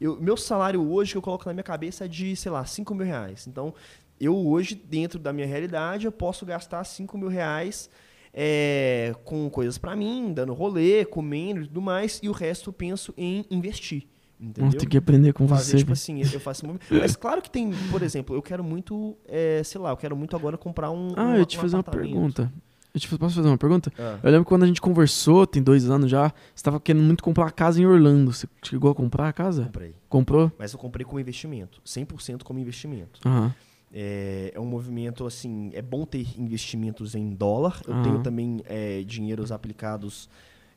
eu- 0.00 0.18
meu 0.18 0.34
salário 0.36 0.80
hoje 0.90 1.12
que 1.12 1.18
eu 1.18 1.22
coloco 1.22 1.44
na 1.46 1.52
minha 1.52 1.62
cabeça 1.62 2.06
é 2.06 2.08
de, 2.08 2.34
sei 2.36 2.50
lá, 2.50 2.64
5 2.64 2.94
mil 2.94 3.04
reais. 3.04 3.46
Então, 3.46 3.74
eu 4.18 4.34
hoje, 4.34 4.74
dentro 4.74 5.18
da 5.18 5.30
minha 5.30 5.46
realidade, 5.46 6.06
eu 6.06 6.12
posso 6.12 6.46
gastar 6.46 6.82
5 6.84 7.18
mil 7.18 7.28
reais 7.28 7.90
é, 8.32 9.12
com 9.24 9.50
coisas 9.50 9.76
pra 9.76 9.94
mim, 9.94 10.32
dando 10.32 10.54
rolê, 10.54 11.04
comendo 11.04 11.60
e 11.62 11.66
tudo 11.66 11.82
mais, 11.82 12.18
e 12.22 12.28
o 12.28 12.32
resto 12.32 12.70
eu 12.70 12.72
penso 12.72 13.12
em 13.16 13.44
investir. 13.50 14.06
Entendeu? 14.40 14.80
Ter 14.80 14.86
que 14.86 14.96
aprender 14.96 15.34
com 15.34 15.46
fazer, 15.46 15.72
você. 15.72 15.78
tipo 15.78 15.92
assim, 15.92 16.22
eu 16.22 16.40
faço. 16.40 16.64
Mas 16.90 17.14
claro 17.14 17.42
que 17.42 17.50
tem, 17.50 17.70
por 17.90 18.02
exemplo, 18.02 18.34
eu 18.34 18.40
quero 18.40 18.64
muito, 18.64 19.14
é, 19.28 19.62
sei 19.62 19.78
lá, 19.78 19.90
eu 19.90 19.96
quero 19.98 20.16
muito 20.16 20.34
agora 20.34 20.56
comprar 20.56 20.90
um. 20.90 21.08
ah, 21.14 21.36
eu 21.36 21.44
te 21.44 21.58
um 21.58 21.60
fazer 21.60 21.76
uma 21.76 21.82
pergunta. 21.82 22.50
Eu 22.92 22.98
te 22.98 23.08
posso 23.18 23.36
fazer 23.36 23.48
uma 23.48 23.58
pergunta? 23.58 23.92
Ah. 23.98 24.18
Eu 24.22 24.30
lembro 24.30 24.44
que 24.44 24.48
quando 24.48 24.64
a 24.64 24.66
gente 24.66 24.80
conversou, 24.80 25.46
tem 25.46 25.62
dois 25.62 25.88
anos 25.88 26.10
já, 26.10 26.32
você 26.54 26.64
tava 26.64 26.80
querendo 26.80 27.04
muito 27.04 27.22
comprar 27.22 27.44
uma 27.44 27.50
casa 27.50 27.80
em 27.80 27.86
Orlando. 27.86 28.32
Você 28.32 28.48
chegou 28.64 28.90
a 28.90 28.94
comprar 28.94 29.28
a 29.28 29.32
casa? 29.32 29.64
Comprei. 29.64 29.94
Comprou? 30.08 30.52
Mas 30.58 30.72
eu 30.72 30.78
comprei 30.78 31.04
como 31.04 31.20
investimento. 31.20 31.80
100% 31.86 32.42
como 32.42 32.58
investimento. 32.58 33.20
Aham. 33.24 33.54
É, 33.92 34.52
é 34.54 34.60
um 34.60 34.64
movimento, 34.64 35.26
assim, 35.26 35.70
é 35.72 35.82
bom 35.82 36.04
ter 36.04 36.26
investimentos 36.38 37.14
em 37.14 37.30
dólar. 37.30 37.80
Eu 37.86 37.94
Aham. 37.94 38.02
tenho 38.02 38.18
também 38.22 38.60
é, 38.64 39.02
dinheiros 39.02 39.52
aplicados 39.52 40.28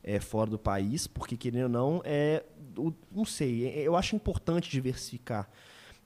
é, 0.04 0.20
fora 0.20 0.50
do 0.50 0.58
país, 0.58 1.06
porque 1.06 1.36
querendo 1.36 1.64
ou 1.64 1.68
não, 1.68 2.02
é, 2.04 2.44
o- 2.76 2.94
não 3.14 3.24
sei, 3.24 3.66
é- 3.68 3.82
eu 3.82 3.96
acho 3.96 4.14
importante 4.16 4.70
diversificar. 4.70 5.48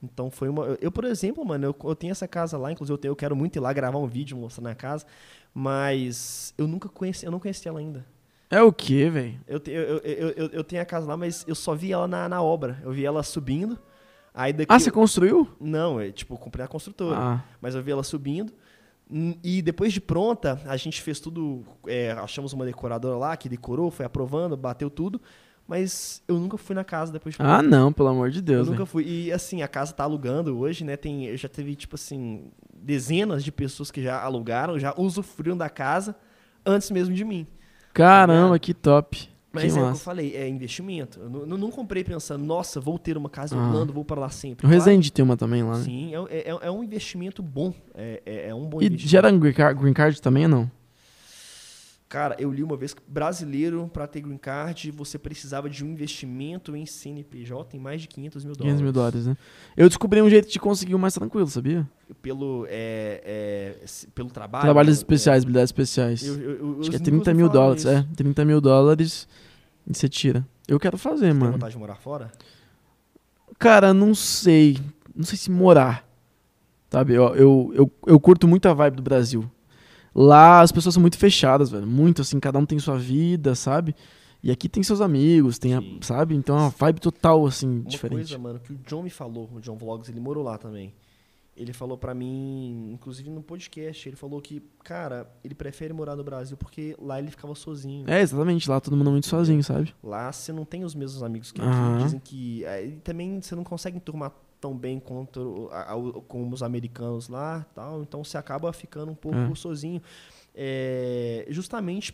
Então 0.02 0.30
foi 0.30 0.48
uma. 0.48 0.76
Eu, 0.80 0.92
por 0.92 1.04
exemplo, 1.04 1.44
mano, 1.44 1.64
eu, 1.66 1.76
eu 1.88 1.94
tenho 1.96 2.12
essa 2.12 2.28
casa 2.28 2.56
lá, 2.56 2.70
inclusive 2.70 2.94
eu, 2.94 2.98
tenho- 2.98 3.10
eu 3.12 3.16
quero 3.16 3.34
muito 3.34 3.56
ir 3.56 3.60
lá 3.60 3.72
gravar 3.72 3.98
um 3.98 4.06
vídeo 4.06 4.36
mostrando 4.36 4.68
a 4.68 4.74
casa, 4.74 5.04
mas 5.52 6.54
eu 6.56 6.68
nunca 6.68 6.88
conheci, 6.88 7.26
eu 7.26 7.32
não 7.32 7.40
conheci 7.40 7.66
ela 7.68 7.80
ainda. 7.80 8.06
É 8.50 8.62
o 8.62 8.72
quê, 8.72 9.10
velho? 9.10 9.38
Eu, 9.46 9.60
eu, 9.66 9.98
eu, 9.98 10.28
eu, 10.30 10.46
eu 10.48 10.64
tenho 10.64 10.80
a 10.80 10.84
casa 10.84 11.06
lá, 11.06 11.16
mas 11.16 11.44
eu 11.46 11.54
só 11.54 11.74
vi 11.74 11.92
ela 11.92 12.08
na, 12.08 12.28
na 12.28 12.40
obra. 12.42 12.80
Eu 12.82 12.92
vi 12.92 13.04
ela 13.04 13.22
subindo. 13.22 13.78
Aí 14.32 14.52
daqui. 14.52 14.72
Ah, 14.72 14.78
você 14.78 14.90
construiu? 14.90 15.48
Não, 15.60 16.00
é 16.00 16.10
tipo, 16.12 16.32
eu 16.34 16.38
comprei 16.38 16.62
na 16.62 16.68
construtora. 16.68 17.18
Ah, 17.18 17.44
Mas 17.60 17.74
eu 17.74 17.82
vi 17.82 17.90
ela 17.90 18.02
subindo. 18.02 18.52
E 19.42 19.60
depois 19.62 19.92
de 19.92 20.00
pronta, 20.00 20.60
a 20.66 20.76
gente 20.76 21.02
fez 21.02 21.18
tudo. 21.20 21.64
é, 21.86 22.12
achamos 22.12 22.52
uma 22.52 22.64
decoradora 22.64 23.16
lá 23.18 23.36
que 23.36 23.48
decorou, 23.48 23.90
foi 23.90 24.06
aprovando, 24.06 24.56
bateu 24.56 24.88
tudo. 24.88 25.20
Mas 25.68 26.22
eu 26.26 26.38
nunca 26.38 26.56
fui 26.56 26.74
na 26.74 26.82
casa 26.82 27.12
depois 27.12 27.34
de 27.34 27.42
ah 27.42 27.62
não, 27.62 27.92
pelo 27.92 28.08
amor 28.08 28.30
de 28.30 28.38
eu 28.38 28.42
Deus, 28.42 28.66
nunca 28.68 28.78
velho. 28.78 28.86
fui. 28.86 29.04
E 29.06 29.30
assim, 29.32 29.60
a 29.60 29.68
casa 29.68 29.92
tá 29.92 30.02
alugando 30.02 30.58
hoje, 30.58 30.82
né? 30.82 30.96
Tem, 30.96 31.26
eu 31.26 31.36
já 31.36 31.46
teve, 31.48 31.76
tipo 31.76 31.94
assim, 31.94 32.50
dezenas 32.74 33.44
de 33.44 33.52
pessoas 33.52 33.90
que 33.90 34.02
já 34.02 34.18
alugaram, 34.22 34.78
já 34.78 34.94
usufruíram 34.96 35.58
da 35.58 35.68
casa 35.68 36.16
antes 36.64 36.90
mesmo 36.90 37.14
de 37.14 37.22
mim. 37.22 37.46
Caramba, 37.92 38.58
que 38.58 38.72
top. 38.72 39.28
Mas 39.52 39.72
que 39.72 39.78
é 39.78 39.82
o 39.82 39.86
que 39.86 39.92
eu 39.92 39.96
falei, 39.96 40.36
é 40.36 40.46
investimento. 40.48 41.18
Eu 41.20 41.28
não, 41.30 41.40
eu 41.40 41.46
não 41.58 41.70
comprei 41.70 42.04
pensando, 42.04 42.44
nossa, 42.44 42.80
vou 42.80 42.98
ter 42.98 43.16
uma 43.16 43.28
casa 43.30 43.54
em 43.56 43.58
Ah. 43.58 43.66
Orlando, 43.66 43.92
vou 43.92 44.04
para 44.04 44.20
lá 44.20 44.28
sempre. 44.28 44.64
O 44.66 44.68
Claro, 44.68 44.74
Resende 44.74 45.10
tem 45.12 45.24
uma 45.24 45.36
também 45.36 45.62
lá, 45.62 45.78
né? 45.78 45.84
Sim, 45.84 46.12
é, 46.30 46.50
é, 46.50 46.58
é 46.62 46.70
um 46.70 46.82
investimento 46.84 47.42
bom. 47.42 47.72
É, 47.94 48.22
é, 48.24 48.48
é 48.48 48.54
um 48.54 48.66
bom 48.66 48.80
E 48.80 48.86
investimento. 48.86 49.10
gera 49.10 49.30
green 49.32 49.52
card, 49.52 49.80
green 49.80 49.92
card 49.94 50.20
também 50.22 50.44
ou 50.44 50.50
não? 50.50 50.70
Cara, 52.08 52.34
eu 52.38 52.50
li 52.50 52.62
uma 52.62 52.74
vez 52.74 52.94
que 52.94 53.02
brasileiro, 53.06 53.86
para 53.92 54.06
ter 54.06 54.22
green 54.22 54.38
card, 54.38 54.90
você 54.92 55.18
precisava 55.18 55.68
de 55.68 55.84
um 55.84 55.88
investimento 55.88 56.74
em 56.74 56.86
CNPJ 56.86 57.76
em 57.76 57.80
mais 57.80 58.00
de 58.00 58.08
500 58.08 58.44
mil 58.46 58.54
500 58.54 58.58
dólares. 58.66 58.82
mil 58.82 58.92
dólares, 58.92 59.26
né? 59.26 59.36
Eu 59.76 59.88
descobri 59.88 60.22
um 60.22 60.30
jeito 60.30 60.48
de 60.50 60.58
conseguir 60.58 60.94
o 60.94 60.98
mais 60.98 61.12
tranquilo, 61.12 61.46
sabia? 61.48 61.86
Pelo, 62.22 62.64
é, 62.70 63.76
é, 63.84 63.86
pelo 64.14 64.30
trabalho. 64.30 64.62
Trabalhos 64.64 64.96
especiais, 64.96 65.42
habilidades 65.42 65.68
especiais. 65.68 66.26
Eu- 66.26 66.40
eu- 66.40 66.80
Acho 66.80 66.88
que 66.88 66.96
é 66.96 66.98
os 66.98 67.02
30 67.04 67.08
amigos 67.10 67.26
me 67.28 67.34
mil 67.34 67.48
dólares, 67.50 67.82
isso. 67.82 67.90
é. 67.90 68.06
30 68.16 68.42
mil 68.42 68.60
dólares 68.62 69.28
e 69.86 69.92
você 69.94 70.08
tira. 70.08 70.46
Eu 70.66 70.80
quero 70.80 70.96
fazer, 70.96 71.26
Tem 71.26 71.34
mano. 71.34 71.52
vontade 71.52 71.72
de 71.74 71.78
morar 71.78 71.96
fora? 71.96 72.32
Cara, 73.58 73.92
não 73.92 74.14
sei. 74.14 74.78
Não 75.14 75.24
sei 75.24 75.36
se 75.36 75.50
morar. 75.50 76.08
Sabe? 76.90 77.12
Eu, 77.12 77.34
eu, 77.34 77.72
eu, 77.74 77.92
eu 78.06 78.18
curto 78.18 78.48
muito 78.48 78.66
a 78.66 78.72
vibe 78.72 78.96
do 78.96 79.02
Brasil. 79.02 79.50
Lá 80.20 80.60
as 80.62 80.72
pessoas 80.72 80.94
são 80.94 81.00
muito 81.00 81.16
fechadas, 81.16 81.70
velho. 81.70 81.86
Muito 81.86 82.22
assim, 82.22 82.40
cada 82.40 82.58
um 82.58 82.66
tem 82.66 82.78
sua 82.78 82.98
vida, 82.98 83.54
sabe? 83.54 83.94
E 84.42 84.50
aqui 84.50 84.68
tem 84.68 84.82
seus 84.82 85.00
amigos, 85.00 85.58
tem, 85.58 85.74
a- 85.74 85.82
sabe? 86.00 86.34
Então 86.34 86.56
é 86.56 86.60
uma 86.62 86.70
vibe 86.70 87.00
total, 87.00 87.46
assim, 87.46 87.68
Uma 87.80 87.84
diferente. 87.84 88.16
coisa, 88.18 88.38
mano, 88.38 88.58
que 88.58 88.72
o 88.72 88.76
John 88.86 89.02
me 89.02 89.10
falou, 89.10 89.48
o 89.54 89.60
John 89.60 89.76
Vlogs, 89.76 90.08
ele 90.08 90.20
morou 90.20 90.42
lá 90.42 90.58
também. 90.58 90.92
Ele 91.56 91.72
falou 91.72 91.98
pra 91.98 92.14
mim, 92.14 92.92
inclusive 92.92 93.28
no 93.30 93.42
podcast, 93.42 94.08
ele 94.08 94.14
falou 94.14 94.40
que, 94.40 94.62
cara, 94.84 95.28
ele 95.42 95.56
prefere 95.56 95.92
morar 95.92 96.14
no 96.14 96.22
Brasil 96.22 96.56
porque 96.56 96.94
lá 97.00 97.18
ele 97.18 97.30
ficava 97.32 97.52
sozinho. 97.56 98.08
É, 98.08 98.20
exatamente. 98.20 98.70
Lá 98.70 98.80
todo 98.80 98.96
mundo 98.96 99.08
é 99.08 99.12
muito 99.12 99.26
sozinho, 99.26 99.62
sabe? 99.64 99.92
Lá 100.02 100.30
você 100.30 100.52
não 100.52 100.64
tem 100.64 100.84
os 100.84 100.94
mesmos 100.94 101.20
amigos 101.20 101.50
que. 101.50 101.60
Aham. 101.60 101.98
Dizem 102.04 102.20
que. 102.20 102.64
é, 102.64 102.86
E 102.86 102.92
também 103.00 103.40
você 103.40 103.56
não 103.56 103.64
consegue 103.64 103.96
enturmar 103.96 104.32
tão 104.60 104.76
bem 104.76 104.98
quanto 104.98 105.68
a- 105.72 105.92
a- 105.94 106.20
como 106.26 106.52
os 106.54 106.62
americanos 106.62 107.28
lá 107.28 107.64
tal. 107.74 108.02
Então 108.02 108.22
você 108.24 108.36
acaba 108.38 108.72
ficando 108.72 109.12
um 109.12 109.14
pouco 109.14 109.38
É. 109.38 109.54
sozinho. 109.54 110.02
É, 110.54 111.46
justamente, 111.50 112.12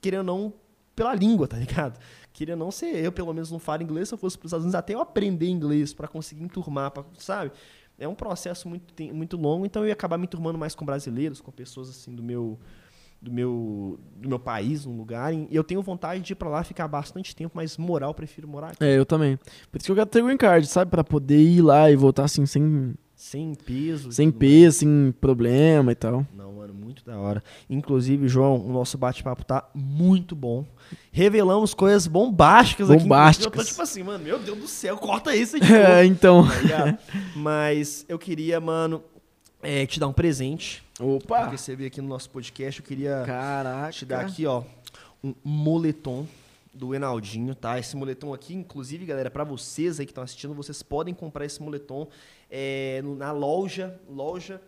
querendo 0.00 0.20
ou 0.20 0.24
não, 0.24 0.52
pela 0.94 1.14
língua, 1.14 1.46
tá 1.48 1.56
ligado? 1.56 1.98
Querendo 2.32 2.60
ou 2.60 2.66
não 2.66 2.70
ser 2.70 2.96
eu, 3.04 3.10
pelo 3.10 3.32
menos 3.32 3.50
não 3.50 3.58
falo 3.58 3.82
inglês, 3.82 4.08
se 4.08 4.14
eu 4.14 4.18
fosse 4.18 4.36
para 4.38 4.46
os 4.46 4.50
Estados 4.50 4.64
Unidos, 4.64 4.74
até 4.76 4.94
eu 4.94 5.00
aprender 5.00 5.48
inglês 5.48 5.92
para 5.92 6.06
conseguir 6.08 6.42
enturmar, 6.44 6.90
pra, 6.90 7.04
sabe? 7.18 7.52
é 8.00 8.06
um 8.06 8.14
processo 8.14 8.68
muito, 8.68 8.94
muito 9.12 9.36
longo, 9.36 9.66
então 9.66 9.82
eu 9.82 9.88
ia 9.88 9.92
acabar 9.92 10.16
me 10.16 10.28
turmando 10.28 10.56
mais 10.56 10.72
com 10.72 10.84
brasileiros, 10.84 11.40
com 11.40 11.50
pessoas 11.50 11.88
assim 11.90 12.14
do 12.14 12.22
meu 12.22 12.56
do 13.20 13.32
meu 13.32 13.98
do 14.16 14.28
meu 14.28 14.38
país, 14.38 14.86
um 14.86 14.96
lugar, 14.96 15.32
e 15.32 15.46
eu 15.50 15.62
tenho 15.64 15.80
vontade 15.82 16.20
de 16.22 16.32
ir 16.32 16.36
pra 16.36 16.48
lá 16.48 16.64
ficar 16.64 16.88
bastante 16.88 17.34
tempo, 17.36 17.52
mas 17.54 17.76
moral 17.76 18.10
eu 18.10 18.14
prefiro 18.14 18.48
morar 18.48 18.68
aqui, 18.68 18.82
É, 18.84 18.96
eu 18.98 19.06
também. 19.06 19.36
Por 19.70 19.78
isso 19.78 19.86
que 19.86 19.92
eu 19.92 19.96
quero 19.96 20.06
ter 20.08 20.22
green 20.22 20.36
card, 20.36 20.66
sabe? 20.66 20.90
Pra 20.90 21.04
poder 21.04 21.40
ir 21.40 21.60
lá 21.62 21.90
e 21.90 21.96
voltar 21.96 22.24
assim, 22.24 22.44
sem, 22.46 22.94
sem 23.14 23.54
peso. 23.54 24.10
sem 24.12 24.26
mais. 24.28 24.38
peso, 24.38 24.78
sem 24.80 25.14
problema 25.20 25.92
e 25.92 25.94
tal. 25.94 26.26
Não, 26.34 26.52
mano, 26.52 26.74
muito 26.74 27.04
da 27.04 27.16
hora. 27.18 27.42
Inclusive, 27.70 28.26
João, 28.28 28.56
o 28.56 28.72
nosso 28.72 28.96
bate-papo 28.98 29.44
tá 29.44 29.68
muito 29.74 30.34
bom. 30.34 30.64
Revelamos 31.12 31.74
coisas 31.74 32.06
bombásticas, 32.06 32.90
aqui. 32.90 33.02
Bombásticas. 33.02 33.46
Eu 33.58 33.64
tô 33.64 33.68
tipo 33.70 33.82
assim, 33.82 34.02
mano, 34.02 34.22
meu 34.24 34.38
Deus 34.38 34.58
do 34.58 34.68
céu, 34.68 34.96
corta 34.96 35.34
isso 35.34 35.56
aí. 35.62 35.62
É, 35.62 36.04
então. 36.04 36.44
tá? 36.68 36.98
Mas 37.36 38.04
eu 38.08 38.18
queria, 38.18 38.60
mano, 38.60 39.02
é, 39.62 39.86
te 39.86 39.98
dar 39.98 40.08
um 40.08 40.12
presente. 40.12 40.82
Opa! 41.00 41.48
Você 41.50 41.74
veio 41.74 41.88
aqui 41.88 42.00
no 42.00 42.08
nosso 42.08 42.30
podcast, 42.30 42.80
eu 42.80 42.86
queria 42.86 43.22
Caraca. 43.26 43.92
te 43.92 44.04
dar 44.04 44.20
aqui, 44.20 44.46
ó, 44.46 44.62
um 45.22 45.34
moletom 45.44 46.26
do 46.72 46.94
Enaldinho, 46.94 47.54
tá? 47.54 47.78
Esse 47.78 47.96
moletom 47.96 48.32
aqui, 48.32 48.54
inclusive, 48.54 49.04
galera, 49.04 49.30
pra 49.30 49.44
vocês 49.44 49.98
aí 49.98 50.06
que 50.06 50.12
estão 50.12 50.22
assistindo, 50.22 50.54
vocês 50.54 50.82
podem 50.82 51.12
comprar 51.12 51.44
esse 51.44 51.60
moletom 51.60 52.08
é, 52.50 53.02
na 53.16 53.32
loja, 53.32 54.00
loja, 54.08 54.60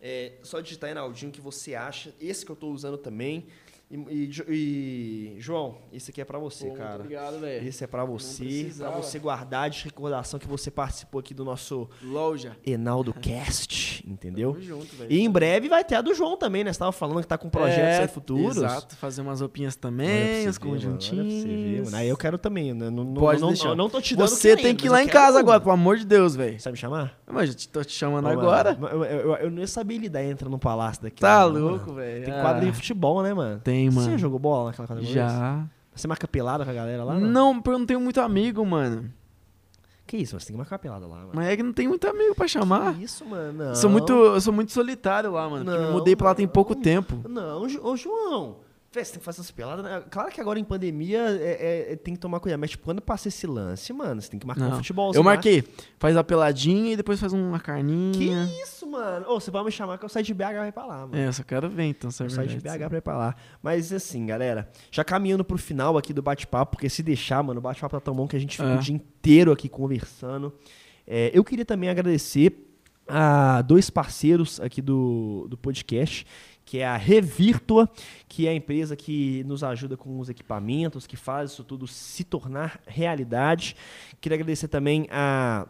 é, 0.00 0.32
só 0.42 0.60
digitar 0.60 0.90
Enaldinho 0.90 1.32
que 1.32 1.40
você 1.40 1.74
acha. 1.74 2.14
Esse 2.20 2.44
que 2.44 2.52
eu 2.52 2.56
tô 2.56 2.68
usando 2.70 2.98
também. 2.98 3.46
E, 3.90 3.96
e 3.96 4.28
e, 4.48 5.40
João, 5.40 5.78
esse 5.90 6.10
aqui 6.10 6.20
é 6.20 6.24
pra 6.24 6.38
você, 6.38 6.66
Pô, 6.68 6.74
cara. 6.74 6.96
obrigado, 6.96 7.40
velho. 7.40 7.66
Esse 7.66 7.84
é 7.84 7.86
pra 7.86 8.04
você, 8.04 8.36
pra 8.44 8.44
precisava. 8.46 9.02
você 9.02 9.18
guardar 9.18 9.70
de 9.70 9.84
recordação 9.84 10.38
que 10.38 10.46
você 10.46 10.70
participou 10.70 11.20
aqui 11.20 11.32
do 11.32 11.42
nosso 11.42 11.88
Loja. 12.02 12.54
Enaldo 12.66 13.14
Cast, 13.14 14.04
entendeu? 14.06 14.52
Tamo 14.52 14.62
junto, 14.62 14.94
velho. 14.96 15.10
E 15.10 15.20
em 15.20 15.30
breve 15.30 15.68
vai 15.70 15.82
ter 15.84 15.94
a 15.94 16.02
do 16.02 16.12
João 16.12 16.36
também, 16.36 16.64
né? 16.64 16.72
Você 16.72 16.78
tava 16.78 16.92
falando 16.92 17.20
que 17.22 17.26
tá 17.26 17.38
com 17.38 17.48
projetos 17.48 17.98
É, 17.98 18.02
aí 18.02 18.08
futuros. 18.08 18.58
Exato, 18.58 18.94
fazer 18.96 19.22
umas 19.22 19.40
roupinhas 19.40 19.74
também, 19.74 20.46
os 20.46 20.58
conjuntinhos. 20.58 21.94
Aí 21.94 22.08
eu 22.08 22.16
quero 22.16 22.36
também, 22.36 22.74
né? 22.74 22.90
Não, 22.90 23.04
não, 23.04 23.14
Pode 23.14 23.40
não, 23.40 23.48
deixar. 23.48 23.68
não, 23.68 23.74
não 23.76 23.88
tô 23.90 24.00
te 24.02 24.14
dando 24.14 24.28
Você 24.28 24.54
tem 24.56 24.76
que 24.76 24.86
ir 24.86 24.90
lá 24.90 25.00
eu 25.00 25.06
em 25.06 25.08
casa 25.08 25.38
agora, 25.38 25.60
pelo 25.60 25.72
amor 25.72 25.96
de 25.96 26.04
Deus, 26.04 26.36
velho. 26.36 26.60
Sabe 26.60 26.74
me 26.74 26.78
chamar? 26.78 27.18
Mas 27.26 27.50
eu 27.50 27.54
te- 27.54 27.68
tô 27.68 27.82
te 27.82 27.92
chamando 27.92 28.26
Ô, 28.26 28.28
mano, 28.28 28.40
agora. 28.40 28.76
Eu, 28.80 29.04
eu, 29.04 29.34
eu 29.36 29.50
não 29.50 29.60
ia 29.60 29.66
saber 29.66 29.96
lidar 29.98 30.22
entra 30.22 30.48
no 30.48 30.58
palácio 30.58 31.02
daqui. 31.02 31.20
Tá 31.20 31.48
não, 31.48 31.58
louco, 31.70 31.94
velho. 31.94 32.24
Tem 32.24 32.34
Ah, 32.34 32.40
quadro 32.42 32.66
de 32.66 32.72
futebol, 32.72 33.22
né, 33.22 33.32
mano? 33.32 33.60
Tem, 33.60 33.77
Você 33.86 33.96
mano. 33.96 34.10
já 34.12 34.16
jogou 34.16 34.38
bola 34.38 34.70
naquela 34.70 34.88
quadra? 34.88 35.04
Já. 35.04 35.66
Você 35.94 36.06
marca 36.06 36.28
pelada 36.28 36.64
com 36.64 36.70
a 36.70 36.74
galera 36.74 37.04
lá? 37.04 37.14
Não, 37.18 37.60
porque 37.60 37.74
eu 37.74 37.78
não 37.78 37.86
tenho 37.86 38.00
muito 38.00 38.20
amigo, 38.20 38.64
mano. 38.64 39.12
Que 40.06 40.16
isso, 40.16 40.38
você 40.38 40.46
tem 40.46 40.54
que 40.54 40.58
marcar 40.58 40.78
pelada 40.78 41.06
lá, 41.06 41.18
mano. 41.18 41.32
Mas 41.34 41.48
é 41.48 41.56
que 41.56 41.62
não 41.62 41.72
tem 41.72 41.86
muito 41.86 42.08
amigo 42.08 42.34
pra 42.34 42.48
chamar. 42.48 42.94
Que 42.94 43.04
isso, 43.04 43.26
mano? 43.26 43.52
Não. 43.52 43.74
Sou 43.74 43.90
muito, 43.90 44.12
eu 44.12 44.40
sou 44.40 44.52
muito 44.54 44.72
solitário 44.72 45.32
lá, 45.32 45.48
mano. 45.48 45.64
Não, 45.64 45.86
me 45.86 45.92
mudei 45.92 46.16
pra 46.16 46.28
lá 46.28 46.34
tem 46.34 46.48
pouco 46.48 46.74
não. 46.74 46.80
tempo. 46.80 47.28
Não, 47.28 47.62
ô 47.82 47.96
João. 47.96 48.56
Véi, 48.90 49.04
você 49.04 49.12
tem 49.12 49.18
que 49.18 49.24
fazer 49.26 49.42
essa 49.42 49.52
pelada. 49.52 49.82
né? 49.82 50.02
Claro 50.10 50.30
que 50.32 50.40
agora 50.40 50.58
em 50.58 50.64
pandemia 50.64 51.18
é, 51.28 51.88
é- 51.90 51.92
é- 51.92 51.96
tem 51.96 52.14
que 52.14 52.20
tomar 52.20 52.40
cuidado. 52.40 52.58
Mas 52.58 52.70
tipo, 52.70 52.84
quando 52.84 53.02
passa 53.02 53.28
esse 53.28 53.46
lance, 53.46 53.92
mano, 53.92 54.20
você 54.22 54.30
tem 54.30 54.40
que 54.40 54.46
marcar 54.46 54.64
um 54.64 54.70
Não. 54.70 54.76
futebol. 54.78 55.12
Eu 55.14 55.22
marquei. 55.22 55.62
Faz 55.98 56.16
a 56.16 56.24
peladinha 56.24 56.94
e 56.94 56.96
depois 56.96 57.20
faz 57.20 57.34
uma 57.34 57.58
Que 57.58 57.66
carninha. 57.66 58.48
isso, 58.62 58.86
mano? 58.86 59.26
Ô, 59.28 59.38
você 59.38 59.50
vai 59.50 59.62
me 59.62 59.70
chamar 59.70 59.98
que 59.98 60.06
eu 60.06 60.08
saio 60.08 60.24
de 60.24 60.32
BH 60.32 60.68
ir 60.68 60.72
pra 60.72 60.86
lá, 60.86 61.00
mano. 61.06 61.16
É, 61.16 61.26
eu 61.26 61.32
só 61.34 61.42
quero 61.42 61.68
ver 61.68 61.84
então, 61.84 62.10
se 62.10 62.22
é 62.22 62.26
Eu 62.26 62.30
saio 62.30 62.48
de. 62.48 62.56
BH 62.56 62.88
pra 62.88 62.96
ir 62.98 63.02
pra 63.02 63.16
lá. 63.18 63.34
Mas 63.62 63.92
assim, 63.92 64.24
galera, 64.24 64.70
já 64.90 65.04
caminhando 65.04 65.44
pro 65.44 65.58
final 65.58 65.98
aqui 65.98 66.14
do 66.14 66.22
bate-papo, 66.22 66.72
porque 66.72 66.88
se 66.88 67.02
deixar, 67.02 67.42
mano, 67.42 67.58
o 67.58 67.62
bate-papo 67.62 67.94
tá 67.94 68.00
tão 68.00 68.14
bom 68.14 68.26
que 68.26 68.36
a 68.36 68.40
gente 68.40 68.56
fica 68.56 68.70
É. 68.70 68.76
o 68.76 68.78
dia 68.78 68.94
inteiro 68.94 69.52
aqui 69.52 69.68
conversando. 69.68 70.50
É, 71.06 71.30
eu 71.34 71.44
queria 71.44 71.64
também 71.66 71.90
agradecer 71.90 72.64
a 73.06 73.62
dois 73.62 73.88
parceiros 73.90 74.60
aqui 74.60 74.80
do, 74.82 75.46
do 75.48 75.56
podcast, 75.58 76.26
que 76.68 76.80
é 76.80 76.86
a 76.86 76.98
Revirtua, 76.98 77.88
que 78.28 78.46
é 78.46 78.50
a 78.50 78.54
empresa 78.54 78.94
que 78.94 79.42
nos 79.44 79.64
ajuda 79.64 79.96
com 79.96 80.18
os 80.18 80.28
equipamentos, 80.28 81.06
que 81.06 81.16
faz 81.16 81.52
isso 81.52 81.64
tudo 81.64 81.86
se 81.86 82.24
tornar 82.24 82.78
realidade. 82.86 83.74
Queria 84.20 84.36
agradecer 84.36 84.68
também 84.68 85.06
a 85.10 85.66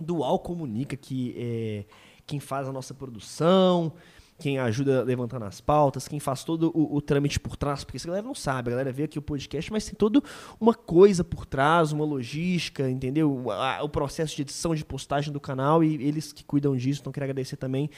Dual 0.00 0.38
Comunica, 0.38 0.96
que 0.96 1.34
é 1.36 1.84
quem 2.26 2.40
faz 2.40 2.66
a 2.66 2.72
nossa 2.72 2.94
produção, 2.94 3.92
quem 4.38 4.58
ajuda 4.58 5.02
levantando 5.04 5.44
as 5.44 5.60
pautas, 5.60 6.08
quem 6.08 6.18
faz 6.18 6.42
todo 6.44 6.70
o, 6.74 6.96
o 6.96 7.00
trâmite 7.02 7.38
por 7.38 7.54
trás, 7.54 7.84
porque 7.84 7.98
essa 7.98 8.06
galera 8.08 8.26
não 8.26 8.34
sabe, 8.34 8.68
a 8.68 8.72
galera 8.72 8.92
vê 8.92 9.02
aqui 9.02 9.18
o 9.18 9.22
podcast, 9.22 9.70
mas 9.70 9.84
tem 9.84 9.94
toda 9.94 10.22
uma 10.58 10.72
coisa 10.72 11.22
por 11.22 11.44
trás, 11.44 11.92
uma 11.92 12.06
logística, 12.06 12.88
entendeu? 12.88 13.30
O, 13.44 13.50
a- 13.50 13.82
o 13.82 13.88
processo 13.88 14.34
de 14.34 14.40
edição, 14.42 14.74
de 14.74 14.82
postagem 14.82 15.30
do 15.30 15.40
canal 15.40 15.84
e 15.84 15.94
eles 16.02 16.32
que 16.32 16.42
cuidam 16.42 16.74
disso, 16.74 17.00
então 17.02 17.12
queria 17.12 17.26
agradecer 17.26 17.56
também 17.56 17.90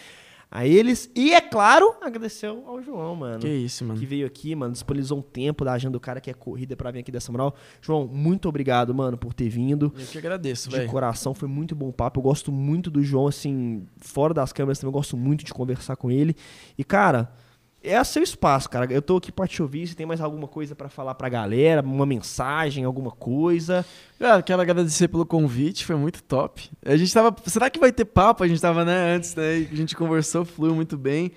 a 0.51 0.67
eles 0.67 1.11
e, 1.15 1.35
é 1.35 1.41
claro, 1.43 1.95
agradecer 2.01 2.47
ao 2.47 2.83
João, 2.83 3.15
mano 3.15 3.39
Que 3.41 3.49
isso, 3.49 3.85
mano. 3.85 4.01
que 4.01 4.07
veio 4.07 4.27
aqui, 4.27 4.55
mano, 4.55 4.73
disponibilizou 4.73 5.19
um 5.19 5.23
tempo 5.23 5.65
da 5.65 5.73
agenda 5.75 5.93
do 5.93 6.01
cara 6.01 6.21
que 6.23 6.31
é 6.31 6.35
corrida 6.35 6.75
pra 6.75 6.91
vir 6.91 7.01
aqui 7.01 7.13
dessa 7.13 7.31
moral. 7.31 7.55
João, 7.83 8.07
muito 8.07 8.49
obrigado, 8.49 8.95
mano, 8.95 9.19
por 9.19 9.35
ter 9.35 9.49
vindo. 9.51 9.93
Eu 9.99 10.07
que 10.07 10.17
agradeço, 10.19 10.71
De 10.71 10.77
velho. 10.77 10.91
coração, 10.91 11.35
foi 11.35 11.49
muito 11.49 11.75
bom 11.75 11.93
papo. 11.93 12.19
Eu 12.21 12.23
gosto 12.25 12.51
muito 12.51 12.91
do 12.91 13.03
João, 13.03 13.27
assim, 13.27 13.87
fora 13.99 14.33
das 14.33 14.53
câmeras 14.53 14.79
também, 14.79 14.89
eu 14.89 14.93
gosto 14.93 15.17
muito 15.17 15.45
de 15.45 15.53
conversar 15.53 15.97
com 15.97 16.11
ele. 16.11 16.35
E, 16.79 16.83
cara, 16.85 17.31
é 17.93 18.03
seu 18.05 18.23
espaço, 18.23 18.69
cara. 18.69 18.93
Eu 18.93 19.03
tô 19.03 19.17
aqui 19.17 19.33
pra 19.33 19.47
te 19.47 19.63
ouvir. 19.63 19.87
Se 19.87 19.97
tem 19.97 20.07
mais 20.07 20.21
alguma 20.21 20.47
coisa 20.47 20.75
pra 20.75 20.89
falar 20.89 21.15
pra 21.15 21.29
galera, 21.29 21.83
uma 21.83 22.07
mensagem, 22.07 22.85
alguma 22.85 23.11
coisa. 23.11 23.85
Cara, 24.19 24.43
quero 24.43 24.61
agradecer 24.61 25.09
pelo 25.09 25.25
convite, 25.25 25.85
foi 25.85 25.97
muito 25.97 26.23
top. 26.23 26.71
A 26.85 26.97
gente 26.97 27.13
tava. 27.13 27.35
Será 27.47 27.71
que 27.71 27.79
vai 27.79 27.93
ter 27.93 28.05
papo? 28.05 28.45
A 28.45 28.49
gente 28.49 28.61
tava, 28.61 28.85
né, 28.85 29.15
antes, 29.15 29.35
né? 29.35 29.69
A 29.71 29.77
gente 29.77 29.97
conversou, 29.97 30.45
fluiu 30.45 30.75
muito 30.75 30.97
bem. 30.97 31.33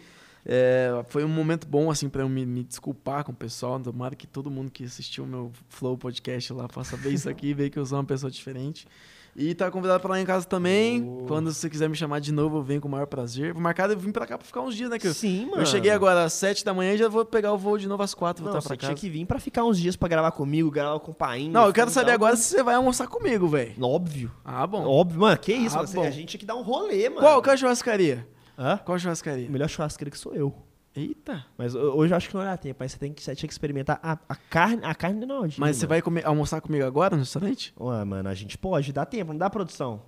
É, 0.46 1.04
foi 1.08 1.24
um 1.24 1.30
momento 1.30 1.68
bom, 1.68 1.92
assim, 1.92 2.10
pra 2.10 2.24
eu 2.24 2.30
me, 2.30 2.46
me 2.46 2.64
desculpar 2.64 3.24
com 3.24 3.32
o 3.32 3.36
pessoal. 3.36 3.80
Tomara 3.80 4.16
que 4.16 4.28
todo 4.28 4.50
mundo 4.50 4.72
que 4.72 4.84
assistiu 4.84 5.24
o 5.24 5.28
meu 5.28 5.52
Flow 5.70 5.98
podcast 5.98 6.52
lá 6.54 6.68
possa 6.68 6.98
ver 6.98 7.14
isso 7.14 7.30
aqui, 7.30 7.54
ver 7.54 7.70
que 7.70 7.78
eu 7.78 7.86
sou 7.86 7.98
uma 7.98 8.04
pessoa 8.04 8.32
diferente. 8.32 8.88
E 9.36 9.56
tá 9.56 9.72
convidado 9.72 10.02
pra 10.02 10.12
lá 10.12 10.20
em 10.20 10.26
casa 10.26 10.46
também. 10.46 11.02
Oh. 11.08 11.26
Quando 11.26 11.54
você 11.54 11.70
quiser 11.70 11.88
me 11.88 11.96
chamar 11.96 12.20
de 12.20 12.34
novo, 12.34 12.58
eu 12.58 12.64
venho 12.64 12.82
com 12.82 12.88
o 12.90 12.92
maior 12.92 13.06
prazer. 13.08 13.54
Vou 13.54 13.62
marcar, 13.62 13.90
eu 13.90 13.98
vim 13.98 14.12
pra 14.12 14.28
cá 14.28 14.38
pra 14.38 14.46
ficar 14.46 14.60
uns 14.62 14.76
dias, 14.76 14.90
né? 14.90 15.00
Que 15.00 15.08
eu, 15.08 15.14
Sim, 15.14 15.46
mano. 15.46 15.62
eu 15.62 15.66
cheguei 15.66 15.90
agora 15.90 16.24
às 16.26 16.34
7 16.34 16.66
da 16.66 16.74
manhã 16.74 16.94
e 16.94 16.98
já 16.98 17.08
vou 17.08 17.24
pegar 17.24 17.54
o 17.54 17.58
voo 17.58 17.78
de 17.78 17.88
novo 17.88 18.04
às 18.04 18.14
4 18.14 18.44
Não, 18.44 18.52
voltar 18.52 18.62
você 18.62 18.68
pra 18.68 18.78
tinha 18.78 18.90
casa. 18.90 19.00
que 19.00 19.10
vir 19.10 19.26
pra 19.26 19.40
ficar 19.40 19.64
uns 19.64 19.80
dias 19.80 19.96
pra 19.96 20.10
gravar 20.10 20.32
comigo, 20.32 20.70
gravar 20.70 21.00
com 21.00 21.12
o 21.12 21.14
Painho. 21.16 21.52
Não, 21.54 21.66
eu 21.66 21.72
quero 21.74 21.90
saber 21.90 22.12
agora 22.12 22.36
se 22.36 22.44
você 22.50 22.62
vai 22.62 22.76
almoçar 22.76 23.08
comigo, 23.08 23.48
velho. 23.48 23.74
Óbvio. 23.82 24.32
Ah, 24.44 24.68
bom. 24.68 24.86
Óbvio, 24.86 25.22
mano. 25.22 25.38
Que 25.38 25.54
isso, 25.54 25.76
Ah, 25.76 25.84
mano, 25.84 25.88
você- 25.88 26.00
a 26.00 26.12
gente 26.12 26.28
tinha 26.28 26.40
que 26.40 26.46
dar 26.46 26.56
um 26.56 26.62
rolê, 26.62 27.08
mano. 27.08 27.22
Qual, 27.22 27.42
qual 27.42 27.54
a 27.54 27.58
churrascaria? 27.58 28.28
Hã? 28.60 28.78
Qual 28.84 28.96
a 28.96 29.00
churrascaria? 29.00 29.48
O 29.48 29.52
melhor 29.52 29.70
churrasqueiro 29.70 30.12
que 30.12 30.18
sou 30.20 30.34
eu. 30.36 30.54
Eita. 30.96 31.46
Mas 31.58 31.74
ho- 31.74 31.80
hoje 31.96 32.14
eu 32.14 32.18
acho 32.18 32.28
que 32.30 32.36
não 32.36 32.44
dá 32.44 32.58
tempo. 32.58 32.78
Mas 32.80 32.92
você, 32.92 32.98
tem 32.98 33.14
que, 33.14 33.24
você 33.24 33.34
tinha 33.36 33.48
que 33.48 33.54
experimentar 33.54 34.00
a, 34.04 34.18
a 34.28 34.36
carne, 34.36 34.82
a 34.84 34.94
carne 34.94 35.26
Naldinho. 35.26 35.60
Mas 35.60 35.78
você 35.78 35.88
vai 35.88 36.02
comer, 36.02 36.26
almoçar 36.26 36.60
comigo 36.62 36.86
agora 36.86 37.16
no 37.16 37.22
restaurante? 37.22 37.74
Ué, 37.80 38.04
mano, 38.04 38.28
a 38.28 38.34
gente 38.34 38.58
pode, 38.58 38.92
dá 38.92 39.06
tempo, 39.06 39.32
não 39.32 39.38
dá 39.40 39.50
produção. 39.50 40.02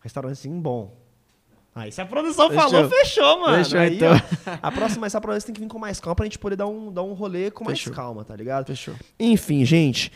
Restaurantezinho 0.00 0.58
bom. 0.60 0.96
Aí 1.74 1.92
se 1.92 2.00
a 2.00 2.06
produção 2.06 2.48
Fechou. 2.48 2.70
falou, 2.70 2.88
fechou, 2.90 3.40
mano. 3.40 3.64
Fechou, 3.64 3.78
Aí, 3.78 3.96
então. 3.96 4.12
ó, 4.14 4.58
a 4.62 4.72
próxima, 4.72 5.06
essa 5.06 5.20
próxima 5.20 5.46
tem 5.46 5.54
que 5.54 5.60
vir 5.60 5.68
com 5.68 5.78
mais 5.78 6.00
calma 6.00 6.16
pra 6.16 6.24
gente 6.24 6.38
poder 6.38 6.56
dar 6.56 6.66
um, 6.66 6.90
dar 6.92 7.02
um 7.02 7.12
rolê 7.12 7.50
com 7.50 7.64
mais 7.64 7.78
Fechou. 7.78 7.92
calma, 7.94 8.24
tá 8.24 8.34
ligado? 8.34 8.66
Fechou. 8.66 8.94
Enfim, 9.20 9.64
gente. 9.64 10.10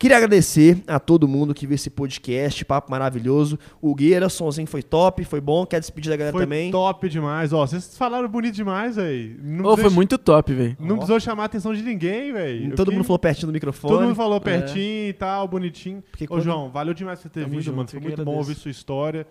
Queria 0.00 0.16
agradecer 0.16 0.80
a 0.86 1.00
todo 1.00 1.26
mundo 1.26 1.52
que 1.52 1.66
viu 1.66 1.74
esse 1.74 1.90
podcast, 1.90 2.64
papo 2.64 2.88
maravilhoso. 2.88 3.58
O 3.82 3.92
Gueira, 3.96 4.28
somzinho 4.28 4.68
foi 4.68 4.80
top, 4.80 5.24
foi 5.24 5.40
bom. 5.40 5.66
Quer 5.66 5.80
despedir 5.80 6.08
da 6.10 6.16
galera 6.16 6.32
Foi 6.32 6.44
também? 6.44 6.70
top 6.70 7.08
demais. 7.08 7.52
Ó, 7.52 7.66
vocês 7.66 7.98
falaram 7.98 8.28
bonito 8.28 8.54
demais, 8.54 8.94
velho. 8.94 9.66
Ô, 9.66 9.76
foi 9.76 9.90
muito 9.90 10.16
top, 10.16 10.54
velho. 10.54 10.76
não 10.78 10.94
Ó. 10.94 10.98
precisou 10.98 11.18
chamar 11.18 11.42
a 11.42 11.46
atenção 11.46 11.74
de 11.74 11.82
ninguém, 11.82 12.32
velho. 12.32 12.76
Todo 12.76 12.92
mundo 12.92 13.00
que- 13.00 13.06
falou 13.08 13.18
pertinho 13.18 13.48
do 13.48 13.52
microfone. 13.52 13.92
Todo 13.92 14.04
mundo 14.04 14.14
falou 14.14 14.40
pertinho 14.40 15.08
e 15.08 15.12
tal, 15.14 15.48
bonitinho. 15.48 16.00
Porque 16.12 16.26
Ô, 16.26 16.28
quando- 16.28 16.42
João, 16.44 16.70
valeu 16.70 16.94
demais 16.94 17.18
você 17.18 17.28
ter 17.28 17.40
Tamo 17.40 17.50
vindo, 17.54 17.62
junto, 17.62 17.76
mano. 17.78 17.88
Foi 17.88 17.98
muito 17.98 18.14
bom 18.18 18.22
agradeço. 18.30 18.38
ouvir 18.50 18.54
sua 18.54 18.70
história. 18.70 19.26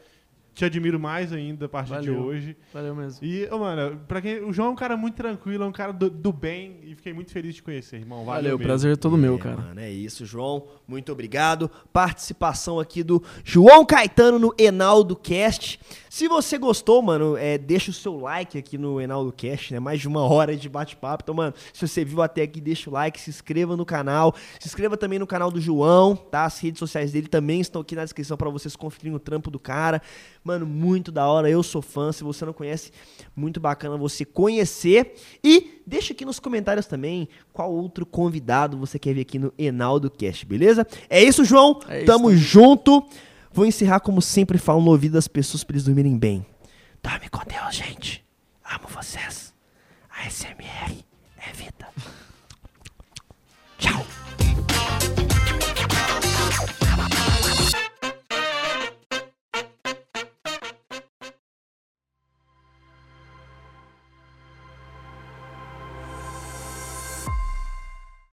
Te 0.57 0.65
admiro 0.65 0.99
mais 0.99 1.31
ainda 1.31 1.67
a 1.67 1.69
partir 1.69 1.99
de 2.01 2.09
Valeu. 2.09 2.23
hoje. 2.23 2.57
Valeu 2.73 2.95
mesmo. 2.95 3.23
E, 3.23 3.47
ô, 3.51 3.59
mano, 3.59 4.01
pra 4.07 4.19
quem. 4.19 4.43
O 4.43 4.51
João 4.51 4.69
é 4.69 4.71
um 4.71 4.75
cara 4.75 4.97
muito 4.97 5.13
tranquilo, 5.13 5.63
é 5.63 5.67
um 5.67 5.71
cara 5.71 5.93
do, 5.93 6.09
do 6.09 6.33
bem 6.33 6.79
e 6.81 6.95
fiquei 6.95 7.13
muito 7.13 7.31
feliz 7.31 7.51
de 7.51 7.57
te 7.57 7.63
conhecer, 7.63 7.97
irmão. 7.97 8.25
Valeu. 8.25 8.33
Valeu, 8.41 8.57
mesmo. 8.57 8.67
prazer 8.67 8.93
é 8.93 8.95
todo 8.95 9.15
meu, 9.15 9.35
É, 9.35 9.37
cara. 9.37 9.57
Mano, 9.57 9.79
é 9.79 9.91
isso, 9.91 10.25
João. 10.25 10.65
Muito 10.87 11.11
obrigado. 11.11 11.69
Participação 11.93 12.79
aqui 12.79 13.03
do 13.03 13.21
João 13.43 13.85
Caetano 13.85 14.39
no 14.39 14.55
Enaldo 14.57 15.15
Cast. 15.15 15.79
Se 16.09 16.27
você 16.27 16.57
gostou, 16.57 17.03
mano, 17.03 17.37
é, 17.37 17.59
deixa 17.59 17.91
o 17.91 17.93
seu 17.93 18.17
like 18.19 18.57
aqui 18.57 18.79
no 18.79 18.99
Enaldo 18.99 19.31
Cast, 19.31 19.71
né? 19.71 19.79
Mais 19.79 19.99
de 20.01 20.07
uma 20.07 20.21
hora 20.21 20.55
de 20.57 20.67
bate-papo. 20.67 21.21
Então, 21.23 21.35
mano, 21.35 21.53
se 21.71 21.87
você 21.87 22.03
viu 22.03 22.23
até 22.23 22.41
aqui, 22.41 22.59
deixa 22.59 22.89
o 22.89 22.93
like, 22.93 23.21
se 23.21 23.29
inscreva 23.29 23.77
no 23.77 23.85
canal. 23.85 24.33
Se 24.59 24.67
inscreva 24.67 24.97
também 24.97 25.19
no 25.19 25.27
canal 25.27 25.51
do 25.51 25.61
João, 25.61 26.15
tá? 26.15 26.45
As 26.45 26.57
redes 26.59 26.79
sociais 26.79 27.11
dele 27.11 27.27
também 27.27 27.61
estão 27.61 27.83
aqui 27.83 27.95
na 27.95 28.03
descrição 28.03 28.35
pra 28.35 28.49
vocês 28.49 28.75
conferirem 28.75 29.15
o 29.15 29.19
trampo 29.19 29.51
do 29.51 29.59
cara. 29.59 30.01
Mano, 30.47 30.65
muito 30.65 31.11
da 31.11 31.27
hora. 31.27 31.49
Eu 31.49 31.61
sou 31.61 31.81
fã. 31.81 32.09
Se 32.13 32.23
você 32.23 32.45
não 32.45 32.53
conhece, 32.53 32.89
muito 33.35 33.59
bacana 33.59 33.97
você 33.97 34.23
conhecer. 34.23 35.15
E 35.43 35.81
deixa 35.85 36.13
aqui 36.13 36.23
nos 36.23 36.39
comentários 36.39 36.85
também 36.85 37.27
qual 37.51 37.69
outro 37.69 38.05
convidado 38.05 38.77
você 38.77 38.97
quer 38.97 39.13
ver 39.13 39.21
aqui 39.21 39.37
no 39.37 39.53
Enaldo 39.57 40.09
Cast, 40.09 40.45
beleza? 40.45 40.87
É 41.09 41.21
isso, 41.21 41.43
João. 41.43 41.81
É 41.89 41.97
isso, 41.97 42.05
tamo 42.05 42.33
junto. 42.33 43.05
Vou 43.51 43.65
encerrar 43.65 43.99
como 43.99 44.21
sempre 44.21 44.57
falo 44.57 44.81
no 44.81 44.91
ouvido 44.91 45.13
das 45.13 45.27
pessoas 45.27 45.65
pra 45.65 45.73
eles 45.73 45.83
dormirem 45.83 46.17
bem. 46.17 46.45
Dorme 47.03 47.27
com 47.27 47.43
Deus, 47.45 47.75
gente. 47.75 48.25
Amo 48.63 48.87
vocês. 48.87 49.53
A 50.09 50.29
SMR 50.29 51.03
é 51.45 51.51
vida. 51.51 51.89